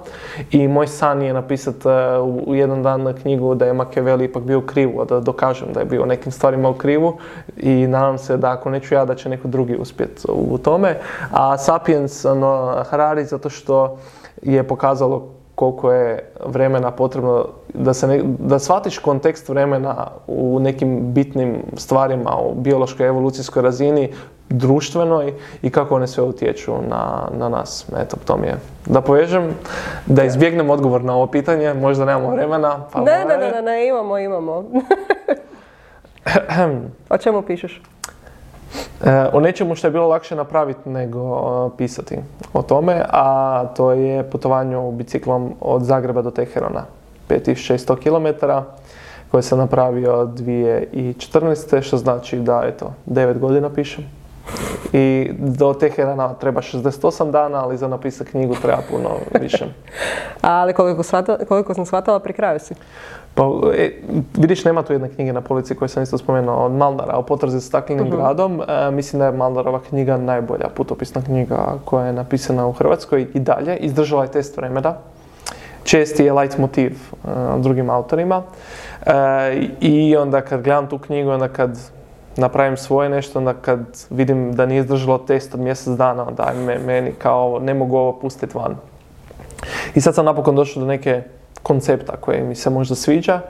I 0.50 0.68
moj 0.68 0.86
san 0.86 1.22
je 1.22 1.32
napisati 1.32 1.88
e, 1.88 2.18
u 2.20 2.54
jedan 2.54 2.82
dan 2.82 3.02
na 3.02 3.12
knjigu 3.12 3.54
da 3.54 3.66
je 3.66 3.72
Machiavelli 3.72 4.24
ipak 4.24 4.42
bio 4.42 4.58
u 4.58 4.62
krivu, 4.62 5.04
da 5.04 5.20
dokažem 5.20 5.72
da 5.72 5.80
je 5.80 5.86
bio 5.86 6.06
nekim 6.06 6.32
stvarima 6.32 6.68
u 6.68 6.74
krivu 6.74 7.16
i 7.56 7.86
nadam 7.86 8.18
se 8.18 8.36
da 8.36 8.50
ako 8.50 8.70
neću 8.70 8.94
ja 8.94 9.04
da 9.04 9.14
će 9.14 9.28
neko 9.28 9.48
drugi 9.48 9.76
uspjeti 9.76 10.22
u 10.28 10.58
tome. 10.58 10.98
A 11.30 11.58
Sapiens, 11.58 12.24
ono, 12.24 12.84
Harari, 12.90 13.24
zato 13.24 13.50
što 13.50 13.98
je 14.42 14.62
pokazalo 14.62 15.28
koliko 15.54 15.92
je 15.92 16.32
vremena 16.46 16.90
potrebno 16.90 17.46
da, 17.74 17.94
se 17.94 18.06
ne, 18.06 18.20
da 18.38 18.58
shvatiš 18.58 18.98
kontekst 18.98 19.48
vremena 19.48 20.06
u 20.26 20.58
nekim 20.60 21.12
bitnim 21.12 21.56
stvarima 21.76 22.36
u 22.36 22.54
biološkoj 22.54 23.06
evolucijskoj 23.06 23.62
razini, 23.62 24.10
društvenoj 24.52 25.34
i 25.62 25.70
kako 25.70 25.94
one 25.94 26.06
sve 26.06 26.24
utječu 26.24 26.72
na, 26.88 27.28
na 27.32 27.48
nas. 27.48 27.86
Eto, 27.98 28.16
to 28.24 28.36
mi 28.36 28.46
je. 28.46 28.56
Da 28.86 29.00
povežem, 29.00 29.54
da 30.06 30.24
izbjegnem 30.24 30.70
odgovor 30.70 31.04
na 31.04 31.14
ovo 31.14 31.26
pitanje, 31.26 31.74
možda 31.74 32.04
nemamo 32.04 32.30
vremena. 32.30 32.86
Pa 32.92 33.00
ne, 33.00 33.24
ne, 33.24 33.38
ne, 33.38 33.62
ne, 33.62 33.88
imamo, 33.88 34.18
imamo. 34.18 34.64
o 37.10 37.18
čemu 37.18 37.42
pišeš? 37.42 37.82
E, 39.04 39.28
o 39.32 39.40
nečemu 39.40 39.74
što 39.74 39.86
je 39.86 39.90
bilo 39.90 40.08
lakše 40.08 40.36
napraviti 40.36 40.88
nego 40.88 41.20
e, 41.74 41.76
pisati 41.76 42.18
o 42.52 42.62
tome, 42.62 43.02
a 43.08 43.64
to 43.76 43.92
je 43.92 44.30
putovanje 44.30 44.76
biciklom 44.92 45.54
od 45.60 45.82
Zagreba 45.82 46.22
do 46.22 46.30
Teherona, 46.30 46.84
5600 47.28 47.96
km 47.96 48.46
koje 49.30 49.42
sam 49.42 49.58
napravio 49.58 50.12
2014. 50.12 51.82
što 51.82 51.96
znači 51.96 52.38
da, 52.38 52.62
eto, 52.64 52.92
9 53.06 53.38
godina 53.38 53.70
pišem. 53.70 54.21
I 54.92 55.30
do 55.38 55.74
Teherana 55.74 56.34
treba 56.34 56.60
68 56.60 57.30
dana, 57.30 57.64
ali 57.64 57.76
za 57.76 57.88
napisati 57.88 58.30
knjigu 58.30 58.54
treba 58.62 58.78
puno 58.90 59.10
više. 59.40 59.66
ali 60.40 60.72
koliko, 60.72 61.02
koliko 61.48 61.74
sam 61.74 61.86
shvatila, 61.86 62.18
pri 62.18 62.32
kraju 62.32 62.58
si. 62.58 62.74
Pa, 63.34 63.42
e, 63.76 63.90
vidiš, 64.34 64.64
nema 64.64 64.82
tu 64.82 64.92
jedne 64.92 65.08
knjige 65.08 65.32
na 65.32 65.40
policiji 65.40 65.76
koju 65.76 65.88
sam 65.88 66.02
isto 66.02 66.18
spomenuo 66.18 66.56
od 66.56 66.72
Maldara 66.72 67.16
o 67.16 67.22
potrazi 67.22 67.58
za 67.58 67.60
staklenim 67.60 68.06
uh 68.06 68.12
gradom. 68.12 68.62
E, 68.68 68.90
mislim 68.90 69.20
da 69.20 69.26
je 69.26 69.32
Maldarova 69.32 69.80
knjiga 69.88 70.16
najbolja 70.16 70.68
putopisna 70.74 71.22
knjiga 71.22 71.78
koja 71.84 72.06
je 72.06 72.12
napisana 72.12 72.66
u 72.66 72.72
Hrvatskoj 72.72 73.26
i 73.34 73.40
dalje. 73.40 73.76
Izdržala 73.76 74.22
je 74.22 74.30
test 74.30 74.56
vremena. 74.56 74.94
Česti 75.84 76.24
je 76.24 76.32
light 76.32 76.58
motiv 76.58 76.98
uh, 77.10 77.30
drugim 77.60 77.90
autorima. 77.90 78.42
I 79.80 80.16
onda 80.16 80.40
kad 80.40 80.62
gledam 80.62 80.86
tu 80.86 80.98
knjigu, 80.98 81.30
onda 81.30 81.48
kad 81.48 81.78
napravim 82.36 82.76
svoje 82.76 83.08
nešto, 83.08 83.38
onda 83.38 83.54
kad 83.54 84.06
vidim 84.10 84.52
da 84.52 84.66
nije 84.66 84.80
izdržalo 84.80 85.18
test 85.18 85.54
od 85.54 85.60
mjesec 85.60 85.96
dana, 85.96 86.26
onda 86.28 86.42
je 86.42 86.78
meni 86.78 87.12
kao 87.12 87.58
ne 87.58 87.74
mogu 87.74 87.96
ovo 87.96 88.12
pustiti 88.20 88.58
van. 88.58 88.76
I 89.94 90.00
sad 90.00 90.14
sam 90.14 90.24
napokon 90.24 90.56
došao 90.56 90.80
do 90.80 90.86
neke 90.86 91.22
koncepta 91.62 92.16
koji 92.16 92.42
mi 92.42 92.54
se 92.54 92.70
možda 92.70 92.94
sviđa 92.94 93.40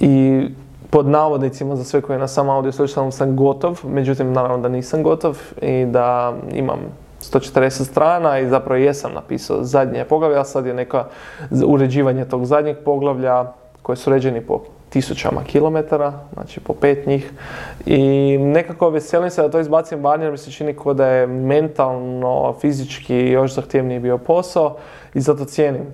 i 0.00 0.44
pod 0.90 1.06
navodnicima 1.06 1.76
za 1.76 1.84
sve 1.84 2.00
koje 2.00 2.18
na 2.18 2.28
sam 2.28 2.48
audio 2.48 2.72
slušam 2.72 3.12
sam 3.12 3.36
gotov, 3.36 3.80
međutim 3.84 4.32
naravno 4.32 4.58
da 4.58 4.68
nisam 4.68 5.02
gotov 5.02 5.38
i 5.62 5.84
da 5.84 6.34
imam 6.52 6.78
140 7.20 7.84
strana 7.84 8.38
i 8.38 8.48
zapravo 8.48 8.76
jesam 8.76 9.12
napisao 9.14 9.64
zadnje 9.64 10.04
poglavlje, 10.04 10.38
a 10.38 10.44
sad 10.44 10.66
je 10.66 10.74
neka 10.74 11.04
uređivanje 11.66 12.24
tog 12.24 12.46
zadnjeg 12.46 12.76
poglavlja 12.84 13.44
koje 13.82 13.96
su 13.96 14.10
uređeni 14.10 14.40
po 14.40 14.62
tisućama 14.88 15.44
kilometara, 15.44 16.12
znači 16.32 16.60
po 16.60 16.74
pet 16.74 17.06
njih. 17.06 17.32
I 17.86 18.36
nekako 18.38 18.90
veselim 18.90 19.30
se 19.30 19.42
da 19.42 19.50
to 19.50 19.60
izbacim 19.60 20.04
van 20.04 20.22
jer 20.22 20.30
mi 20.30 20.38
se 20.38 20.50
čini 20.50 20.76
kao 20.76 20.94
da 20.94 21.06
je 21.06 21.26
mentalno, 21.26 22.54
fizički 22.60 23.16
još 23.16 23.54
zahtjevniji 23.54 23.98
bio 23.98 24.18
posao 24.18 24.76
i 25.14 25.20
zato 25.20 25.44
cijenim 25.44 25.86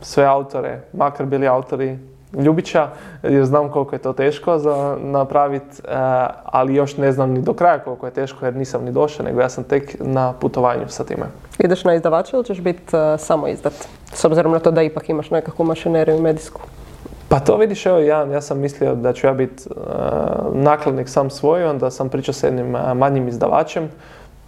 sve 0.00 0.24
autore, 0.24 0.80
makar 0.92 1.26
bili 1.26 1.48
autori 1.48 1.98
Ljubića, 2.32 2.88
jer 3.22 3.44
znam 3.44 3.70
koliko 3.70 3.94
je 3.94 3.98
to 3.98 4.12
teško 4.12 4.58
za 4.58 4.96
napraviti, 5.00 5.82
eh, 5.84 6.26
ali 6.44 6.74
još 6.74 6.96
ne 6.96 7.12
znam 7.12 7.30
ni 7.30 7.42
do 7.42 7.52
kraja 7.52 7.78
koliko 7.78 8.06
je 8.06 8.12
teško 8.12 8.44
jer 8.44 8.56
nisam 8.56 8.84
ni 8.84 8.92
došao, 8.92 9.26
nego 9.26 9.40
ja 9.40 9.48
sam 9.48 9.64
tek 9.64 9.96
na 10.00 10.32
putovanju 10.32 10.88
sa 10.88 11.04
time. 11.04 11.26
Ideš 11.58 11.84
na 11.84 11.94
izdavača 11.94 12.36
ili 12.36 12.44
ćeš 12.44 12.60
biti 12.60 12.96
uh, 12.96 13.20
samo 13.20 13.48
izdat? 13.48 13.72
S 14.12 14.24
obzirom 14.24 14.52
na 14.52 14.58
to 14.58 14.70
da 14.70 14.82
ipak 14.82 15.08
imaš 15.08 15.30
nekakvu 15.30 15.66
mašineriju 15.66 16.20
medijsku. 16.20 16.60
Pa 17.28 17.40
to 17.40 17.56
vidiš, 17.56 17.86
evo 17.86 17.98
ja, 17.98 18.24
ja 18.32 18.40
sam 18.40 18.58
mislio 18.58 18.94
da 18.94 19.12
ću 19.12 19.26
ja 19.26 19.32
biti 19.32 19.62
uh, 19.70 19.76
nakladnik 20.52 21.08
sam 21.08 21.30
svoj, 21.30 21.64
onda 21.64 21.90
sam 21.90 22.08
pričao 22.08 22.34
s 22.34 22.42
jednim 22.42 22.74
uh, 22.74 22.80
manjim 22.94 23.28
izdavačem 23.28 23.88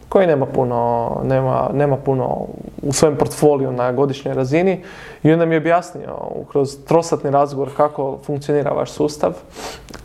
koji 0.09 0.26
nema 0.26 0.47
puno, 0.47 1.10
nema, 1.24 1.70
nema 1.72 1.97
puno 1.97 2.47
u 2.82 2.93
svojem 2.93 3.16
portfoliju 3.16 3.72
na 3.72 3.93
godišnjoj 3.93 4.35
razini 4.35 4.82
i 5.22 5.32
onda 5.32 5.47
mi 5.47 5.55
je 5.55 5.59
objasnio 5.59 6.16
kroz 6.51 6.76
trosatni 6.85 7.30
razgovor 7.30 7.68
kako 7.76 8.18
funkcionira 8.24 8.70
vaš 8.70 8.90
sustav, 8.90 9.32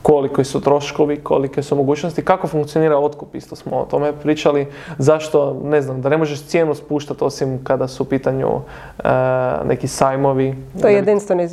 koliko 0.01 0.43
su 0.43 0.61
troškovi, 0.61 1.17
kolike 1.17 1.63
su 1.63 1.75
mogućnosti, 1.75 2.25
kako 2.25 2.47
funkcionira 2.47 2.97
otkup, 2.97 3.35
isto 3.35 3.55
smo 3.55 3.77
o 3.77 3.85
tome 3.85 4.13
pričali, 4.13 4.67
zašto, 4.97 5.61
ne 5.63 5.81
znam, 5.81 6.01
da 6.01 6.09
ne 6.09 6.17
možeš 6.17 6.45
cijenu 6.45 6.75
spuštati 6.75 7.23
osim 7.23 7.63
kada 7.63 7.87
su 7.87 8.03
u 8.03 8.05
pitanju 8.05 8.47
e, 8.49 9.09
neki 9.65 9.87
sajmovi. 9.87 10.55
To 10.81 10.87
je 10.87 10.95
jedinstveni 10.95 11.49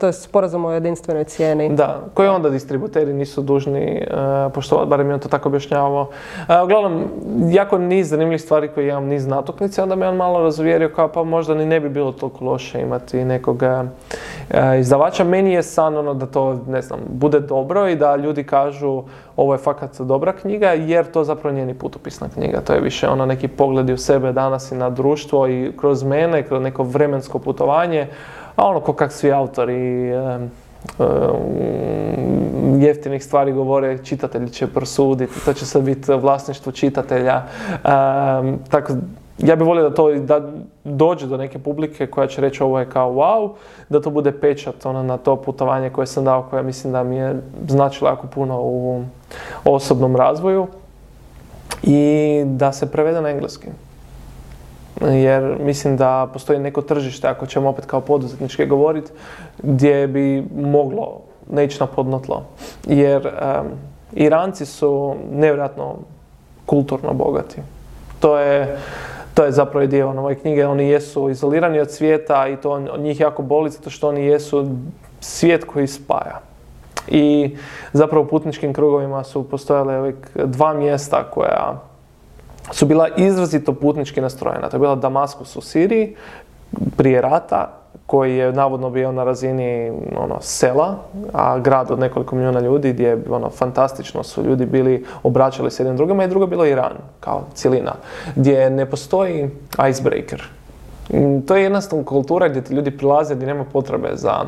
to 0.00 0.06
je 0.06 0.12
sporazum 0.12 0.64
o 0.64 0.72
jedinstvenoj 0.72 1.24
cijeni. 1.24 1.74
Da, 1.74 2.00
koje 2.14 2.30
onda 2.30 2.50
distributeri 2.50 3.12
nisu 3.12 3.42
dužni 3.42 4.06
uh, 4.10 4.52
poštovati, 4.52 4.90
barem 4.90 5.08
je 5.08 5.14
on 5.14 5.20
to 5.20 5.28
tako 5.28 5.48
objašnjavao. 5.48 6.02
Uh, 6.02 6.64
uglavnom, 6.64 7.04
jako 7.50 7.71
niz 7.78 8.08
zanimljivih 8.08 8.42
stvari 8.42 8.68
koje 8.68 8.88
imam, 8.88 9.04
niz 9.04 9.26
natuknice, 9.26 9.82
onda 9.82 9.96
me 9.96 10.08
on 10.08 10.16
malo 10.16 10.42
razuvjerio 10.42 10.88
kao 10.88 11.08
pa 11.08 11.24
možda 11.24 11.54
ni 11.54 11.66
ne 11.66 11.80
bi 11.80 11.88
bilo 11.88 12.12
toliko 12.12 12.44
loše 12.44 12.80
imati 12.80 13.24
nekog 13.24 13.62
izdavača. 14.80 15.24
Meni 15.24 15.52
je 15.52 15.62
san 15.62 15.96
ono 15.96 16.14
da 16.14 16.26
to, 16.26 16.60
ne 16.68 16.82
znam, 16.82 17.00
bude 17.08 17.40
dobro 17.40 17.88
i 17.88 17.96
da 17.96 18.16
ljudi 18.16 18.44
kažu 18.44 19.02
ovo 19.36 19.54
je 19.54 19.58
fakat 19.58 20.00
dobra 20.00 20.32
knjiga 20.32 20.68
jer 20.68 21.04
to 21.10 21.24
zapravo 21.24 21.54
nije 21.54 21.66
ni 21.66 21.74
putopisna 21.74 22.28
knjiga. 22.34 22.60
To 22.60 22.72
je 22.72 22.80
više 22.80 23.08
ono 23.08 23.26
neki 23.26 23.48
pogledi 23.48 23.92
u 23.92 23.98
sebe 23.98 24.32
danas 24.32 24.72
i 24.72 24.74
na 24.74 24.90
društvo 24.90 25.48
i 25.48 25.72
kroz 25.80 26.02
mene, 26.02 26.42
kroz 26.42 26.62
neko 26.62 26.82
vremensko 26.82 27.38
putovanje, 27.38 28.06
a 28.56 28.66
ono 28.66 28.80
ko 28.80 28.92
kak 28.92 29.12
svi 29.12 29.32
autori 29.32 30.12
jeftinih 32.80 33.24
stvari 33.24 33.52
govore, 33.52 33.98
čitatelji 34.04 34.48
će 34.48 34.66
prosuditi, 34.66 35.44
to 35.44 35.52
će 35.52 35.66
sad 35.66 35.82
biti 35.82 36.12
vlasništvo 36.12 36.72
čitatelja. 36.72 37.42
tako, 38.70 38.92
ja 39.38 39.56
bih 39.56 39.66
volio 39.66 39.88
da 39.88 39.94
to 39.94 40.14
da 40.14 40.40
dođe 40.84 41.26
do 41.26 41.36
neke 41.36 41.58
publike 41.58 42.06
koja 42.06 42.26
će 42.26 42.40
reći 42.40 42.62
ovo 42.62 42.78
je 42.78 42.90
kao 42.90 43.12
wow, 43.12 43.50
da 43.88 44.00
to 44.00 44.10
bude 44.10 44.32
pečat 44.32 44.86
ono, 44.86 45.02
na 45.02 45.16
to 45.16 45.36
putovanje 45.36 45.90
koje 45.90 46.06
sam 46.06 46.24
dao, 46.24 46.46
koje 46.50 46.62
mislim 46.62 46.92
da 46.92 47.02
mi 47.02 47.16
je 47.16 47.42
značilo 47.68 48.10
jako 48.10 48.26
puno 48.26 48.60
u 48.60 49.04
osobnom 49.64 50.16
razvoju 50.16 50.66
i 51.82 52.42
da 52.46 52.72
se 52.72 52.90
prevede 52.90 53.20
na 53.20 53.30
engleski. 53.30 53.68
Jer 55.00 55.56
mislim 55.60 55.96
da 55.96 56.28
postoji 56.32 56.58
neko 56.58 56.82
tržište, 56.82 57.28
ako 57.28 57.46
ćemo 57.46 57.68
opet 57.68 57.86
kao 57.86 58.00
poduzetničke 58.00 58.66
govoriti, 58.66 59.10
gdje 59.62 60.06
bi 60.06 60.44
moglo 60.56 61.20
ne 61.50 61.64
ići 61.64 61.80
na 61.80 61.86
podno 61.86 62.18
tlo. 62.18 62.42
Jer 62.86 63.28
Iranci 64.12 64.66
su 64.66 65.14
nevjerojatno 65.32 65.96
kulturno 66.66 67.12
bogati. 67.12 67.56
To 68.20 68.38
je, 68.38 68.78
to 69.34 69.44
je 69.44 69.52
zapravo 69.52 69.86
dio 69.86 70.08
ove 70.10 70.34
knjige. 70.34 70.66
Oni 70.66 70.88
jesu 70.88 71.30
izolirani 71.30 71.80
od 71.80 71.90
svijeta 71.90 72.48
i 72.48 72.56
to 72.56 72.98
njih 72.98 73.20
jako 73.20 73.42
boli 73.42 73.70
zato 73.70 73.90
što 73.90 74.08
oni 74.08 74.24
jesu 74.24 74.68
svijet 75.20 75.64
koji 75.64 75.86
spaja. 75.86 76.40
I 77.08 77.56
zapravo 77.92 78.24
u 78.24 78.28
putničkim 78.28 78.72
krugovima 78.72 79.24
su 79.24 79.48
postojale 79.48 80.12
dva 80.34 80.74
mjesta 80.74 81.24
koja 81.30 81.80
su 82.70 82.86
bila 82.86 83.08
izrazito 83.16 83.72
putnički 83.72 84.20
nastrojena. 84.20 84.68
To 84.68 84.76
je 84.76 84.80
bila 84.80 84.94
Damaskus 84.94 85.56
u 85.56 85.60
Siriji 85.60 86.16
prije 86.96 87.20
rata 87.20 87.82
koji 88.06 88.36
je 88.36 88.52
navodno 88.52 88.90
bio 88.90 89.12
na 89.12 89.24
razini 89.24 89.92
ono, 90.16 90.36
sela, 90.40 90.96
a 91.32 91.58
grad 91.58 91.90
od 91.90 91.98
nekoliko 91.98 92.36
milijuna 92.36 92.60
ljudi 92.60 92.92
gdje 92.92 93.24
ono, 93.30 93.50
fantastično 93.50 94.22
su 94.22 94.42
ljudi 94.42 94.66
bili, 94.66 95.04
obraćali 95.22 95.70
se 95.70 95.82
jednim 95.82 95.96
drugima 95.96 96.24
i 96.24 96.28
drugo 96.28 96.46
bilo 96.46 96.66
Iran 96.66 96.92
kao 97.20 97.44
cjelina, 97.54 97.92
gdje 98.36 98.70
ne 98.70 98.90
postoji 98.90 99.50
icebreaker. 99.90 100.42
Mm, 101.12 101.40
to 101.40 101.56
je 101.56 101.62
jednostavno 101.62 102.04
kultura 102.04 102.48
gdje 102.48 102.64
ti 102.64 102.74
ljudi 102.74 102.90
prilaze, 102.90 103.34
gdje 103.34 103.46
nema 103.46 103.64
potrebe 103.64 104.10
za 104.14 104.44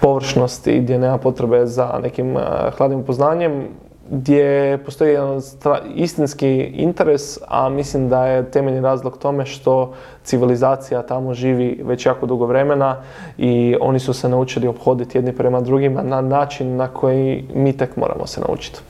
površnosti, 0.00 0.80
gdje 0.80 0.98
nema 0.98 1.18
potrebe 1.18 1.66
za 1.66 1.98
nekim 2.02 2.36
uh, 2.36 2.42
hladnim 2.76 3.00
upoznanjem, 3.00 3.68
gdje 4.14 4.78
postoji 4.78 5.12
jedan 5.12 5.40
istinski 5.94 6.62
interes, 6.62 7.38
a 7.48 7.68
mislim 7.68 8.08
da 8.08 8.26
je 8.26 8.50
temeljni 8.50 8.80
razlog 8.80 9.18
tome 9.18 9.46
što 9.46 9.92
civilizacija 10.24 11.02
tamo 11.02 11.34
živi 11.34 11.80
već 11.84 12.06
jako 12.06 12.26
dugo 12.26 12.46
vremena 12.46 12.96
i 13.38 13.76
oni 13.80 13.98
su 13.98 14.12
se 14.12 14.28
naučili 14.28 14.68
obhoditi 14.68 15.18
jedni 15.18 15.32
prema 15.32 15.60
drugima 15.60 16.02
na 16.02 16.20
način 16.20 16.76
na 16.76 16.88
koji 16.88 17.44
mi 17.54 17.76
tek 17.76 17.96
moramo 17.96 18.26
se 18.26 18.40
naučiti. 18.40 18.80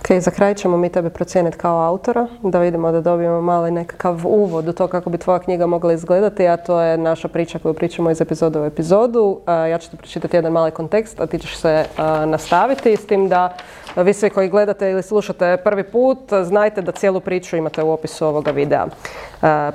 Ok, 0.00 0.20
za 0.20 0.30
kraj 0.30 0.54
ćemo 0.54 0.76
mi 0.76 0.88
tebe 0.88 1.10
procijeniti 1.10 1.58
kao 1.58 1.80
autora, 1.80 2.26
da 2.42 2.58
vidimo 2.58 2.92
da 2.92 3.00
dobijemo 3.00 3.40
mali 3.40 3.70
nekakav 3.70 4.26
uvod 4.26 4.68
u 4.68 4.72
to 4.72 4.86
kako 4.86 5.10
bi 5.10 5.18
tvoja 5.18 5.38
knjiga 5.38 5.66
mogla 5.66 5.92
izgledati, 5.92 6.46
a 6.48 6.56
to 6.56 6.80
je 6.80 6.98
naša 6.98 7.28
priča 7.28 7.58
koju 7.58 7.74
pričamo 7.74 8.10
iz 8.10 8.20
epizoda 8.20 8.62
u 8.62 8.64
epizodu. 8.64 9.40
Ja 9.70 9.78
ću 9.78 9.90
ti 9.90 9.96
pročitati 9.96 10.36
jedan 10.36 10.52
mali 10.52 10.70
kontekst, 10.70 11.20
a 11.20 11.26
ti 11.26 11.38
ćeš 11.38 11.56
se 11.56 11.84
nastaviti 12.26 12.96
s 12.96 13.06
tim 13.06 13.28
da 13.28 13.56
vi 13.96 14.12
svi 14.12 14.30
koji 14.30 14.48
gledate 14.48 14.90
ili 14.90 15.02
slušate 15.02 15.56
prvi 15.64 15.82
put, 15.82 16.18
znajte 16.42 16.82
da 16.82 16.92
cijelu 16.92 17.20
priču 17.20 17.56
imate 17.56 17.82
u 17.82 17.90
opisu 17.90 18.26
ovoga 18.26 18.50
videa. 18.50 18.86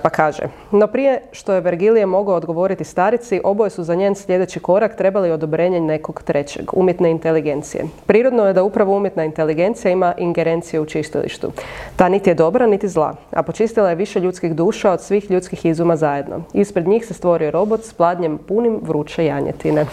Pa 0.02 0.10
kaže, 0.10 0.44
no 0.72 0.88
prije 0.88 1.22
što 1.32 1.54
je 1.54 1.62
Vergilije 1.62 2.06
mogao 2.06 2.36
odgovoriti 2.36 2.84
starici, 2.84 3.42
oboje 3.44 3.70
su 3.70 3.84
za 3.84 3.96
njen 3.96 4.16
sljedeći 4.16 4.60
korak 4.60 4.96
trebali 4.96 5.32
odobrenje 5.32 5.80
nekog 5.80 6.24
trećeg, 6.24 6.74
umjetne 6.74 7.12
inteligencije. 7.12 7.86
Prirodno 8.06 8.48
je 8.48 8.54
da 8.54 8.64
upravo 8.64 8.98
umjetna 8.98 9.24
inteligencija 9.24 9.92
ima 9.92 10.14
ingerencije 10.18 10.80
u 10.80 10.86
čistilištu. 10.86 11.52
Ta 11.96 12.10
niti 12.10 12.30
je 12.30 12.34
dobra, 12.34 12.68
niti 12.68 12.88
zla, 12.88 13.16
a 13.32 13.44
počistila 13.44 13.90
je 13.90 13.96
više 13.96 14.20
ljudskih 14.20 14.56
duša 14.56 14.92
od 14.92 15.02
svih 15.02 15.32
ljudskih 15.32 15.66
izuma 15.66 15.96
zajedno. 15.96 16.42
Ispred 16.54 16.88
njih 16.88 17.06
se 17.06 17.14
stvorio 17.14 17.52
robot 17.52 17.84
s 17.84 17.94
pladnjem 17.94 18.38
punim 18.38 18.80
vruće 18.84 19.26
janjetine. 19.26 19.86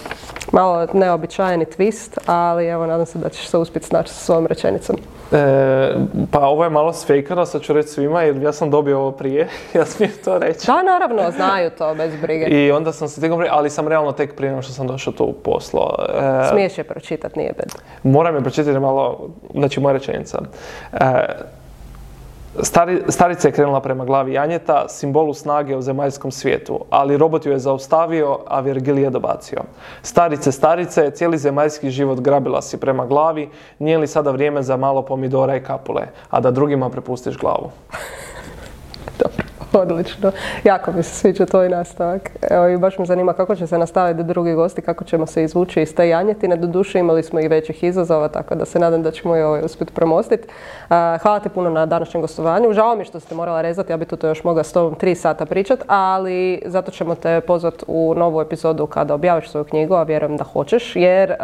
Malo 0.53 0.87
neobičajeni 0.93 1.65
twist, 1.65 2.19
ali 2.27 2.67
evo 2.67 2.87
nadam 2.87 3.07
se 3.07 3.19
da 3.19 3.29
ćeš 3.29 3.49
se 3.49 3.59
uspjeti 3.59 3.87
snaći 3.87 4.14
sa 4.15 4.25
svojom 4.25 4.47
rečenicom. 4.47 4.97
E, 5.33 5.95
pa 6.31 6.47
ovo 6.47 6.65
je 6.65 6.71
malo 6.71 6.93
sfejkano, 6.93 7.47
sad 7.47 7.63
ću 7.63 7.73
reći 7.73 7.89
svima, 7.89 8.23
jer 8.23 8.43
ja 8.43 8.53
sam 8.53 8.71
dobio 8.71 8.99
ovo 8.99 9.11
prije, 9.11 9.49
ja 9.75 9.85
smijem 9.85 10.13
to 10.25 10.39
reći. 10.39 10.67
Da, 10.67 10.83
naravno, 10.83 11.31
znaju 11.31 11.71
to, 11.79 11.95
bez 11.95 12.13
brige. 12.23 12.45
I 12.45 12.73
onda 12.73 12.93
sam 12.93 13.09
se 13.09 13.21
tijekom 13.21 13.45
ali 13.51 13.71
sam 13.71 13.89
realno 13.89 14.13
tek 14.13 14.37
prije 14.37 14.63
što 14.63 14.73
sam 14.73 14.87
došao 14.87 15.13
tu 15.13 15.25
u 15.25 15.33
poslo. 15.33 15.95
E, 16.09 16.49
Smiješ 16.51 16.79
je 16.79 16.85
pročitati, 16.85 17.39
nije 17.39 17.53
bez. 17.53 17.73
Moram 18.03 18.35
je 18.35 18.41
pročitati 18.41 18.79
malo, 18.79 19.29
znači 19.55 19.81
moja 19.81 19.93
rečenica. 19.93 20.39
E, 20.93 20.99
Stari, 22.63 23.03
starica 23.09 23.49
je 23.49 23.53
krenula 23.53 23.81
prema 23.81 24.05
glavi 24.05 24.33
Janjeta, 24.33 24.89
simbolu 24.89 25.35
snage 25.35 25.77
u 25.77 25.83
zemaljskom 25.83 26.31
svijetu, 26.31 26.81
ali 26.91 27.17
robot 27.17 27.47
ju 27.47 27.53
je 27.53 27.59
zaustavio, 27.59 28.39
a 28.47 28.61
Virgil 28.61 28.99
je 28.99 29.11
dobacio. 29.11 29.59
Starice, 30.03 30.53
starice, 30.53 31.11
cijeli 31.11 31.39
zemaljski 31.39 31.91
život 31.91 32.21
grabila 32.21 32.63
si 32.63 32.81
prema 32.81 33.07
glavi, 33.07 33.51
nije 33.79 33.99
li 33.99 34.07
sada 34.07 34.31
vrijeme 34.31 34.63
za 34.63 34.77
malo 34.77 35.03
pomidora 35.03 35.57
i 35.57 35.63
kapule, 35.63 36.07
a 36.31 36.41
da 36.41 36.51
drugima 36.51 36.91
prepustiš 36.91 37.39
glavu? 37.39 37.71
Odlično. 39.75 40.33
Jako 40.65 40.93
mi 40.93 41.03
se 41.03 41.15
sviđa 41.15 41.47
tvoj 41.47 41.69
nastavak. 41.69 42.31
Evo 42.51 42.69
i 42.69 42.77
baš 42.77 42.99
me 42.99 43.05
zanima 43.05 43.33
kako 43.33 43.57
će 43.57 43.67
se 43.67 43.79
nastaviti 43.79 44.23
drugi 44.23 44.55
gosti, 44.55 44.83
kako 44.83 45.05
ćemo 45.05 45.27
se 45.27 45.45
izvući 45.45 45.83
iz 45.83 45.95
te 45.95 46.09
janjetine. 46.09 46.57
duše 46.57 46.99
imali 46.99 47.23
smo 47.23 47.41
i 47.41 47.49
većih 47.49 47.85
izazova, 47.85 48.29
tako 48.29 48.55
da 48.55 48.65
se 48.65 48.79
nadam 48.79 49.03
da 49.03 49.11
ćemo 49.11 49.37
i 49.37 49.43
ovaj 49.43 49.63
uspjeti 49.65 49.93
premostiti. 49.93 50.49
Hvala 51.23 51.41
ti 51.41 51.49
puno 51.49 51.71
na 51.71 51.87
današnjem 51.87 52.21
gostovanju. 52.21 52.73
Žao 52.73 52.97
mi 52.97 53.05
što 53.05 53.21
ste 53.21 53.35
morala 53.35 53.63
rezati, 53.63 53.93
ja 53.93 53.97
bi 53.97 54.05
tu 54.05 54.17
to 54.17 54.29
još 54.29 54.45
mogla 54.45 54.63
s 54.63 54.73
tobom 54.73 54.95
tri 54.95 55.15
sata 55.15 55.47
pričat, 55.47 55.81
ali 55.87 56.63
zato 56.67 56.91
ćemo 56.91 57.15
te 57.15 57.41
pozvati 57.41 57.85
u 57.87 58.15
novu 58.17 58.41
epizodu 58.41 58.87
kada 58.87 59.15
objaviš 59.15 59.51
svoju 59.51 59.65
knjigu, 59.65 59.95
a 59.95 60.03
vjerujem 60.03 60.37
da 60.37 60.45
hoćeš, 60.45 60.97
jer 60.97 61.35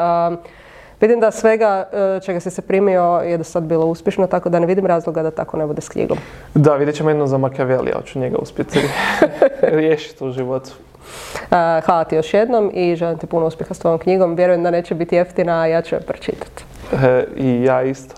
Vidim 1.01 1.21
da 1.21 1.31
svega 1.31 1.89
e, 1.93 2.21
čega 2.21 2.41
si 2.41 2.51
se 2.51 2.63
primio 2.63 3.21
je 3.25 3.39
do 3.39 3.45
sad 3.45 3.63
bilo 3.63 3.87
uspješno, 3.87 4.27
tako 4.27 4.49
da 4.49 4.59
ne 4.59 4.67
vidim 4.67 4.87
razloga 4.87 5.23
da 5.23 5.31
tako 5.31 5.57
ne 5.57 5.67
bude 5.67 5.81
s 5.81 5.89
knjigom. 5.89 6.19
Da, 6.55 6.75
vidjet 6.75 6.97
ćemo 6.97 7.11
jedno 7.11 7.27
za 7.27 7.39
Machiavelli, 7.39 7.93
hoću 7.93 8.19
njega 8.19 8.37
uspjeti 8.39 8.79
riješiti 9.79 10.25
u 10.25 10.31
životu. 10.31 10.71
E, 11.51 11.81
hvala 11.81 12.05
ti 12.05 12.17
još 12.17 12.35
jednom 12.35 12.71
i 12.75 12.97
želim 12.97 13.19
ti 13.19 13.27
puno 13.27 13.47
uspjeha 13.47 13.75
s 13.75 13.79
tvojom 13.79 13.99
knjigom. 13.99 14.35
Vjerujem 14.35 14.63
da 14.63 14.71
neće 14.71 14.95
biti 14.95 15.17
jeftina, 15.17 15.61
a 15.61 15.67
ja 15.67 15.83
ću 15.83 15.95
je 15.95 16.01
pročitati. 16.01 16.65
E, 17.05 17.25
I 17.37 17.65
ja 17.65 17.83
isto. 17.83 18.15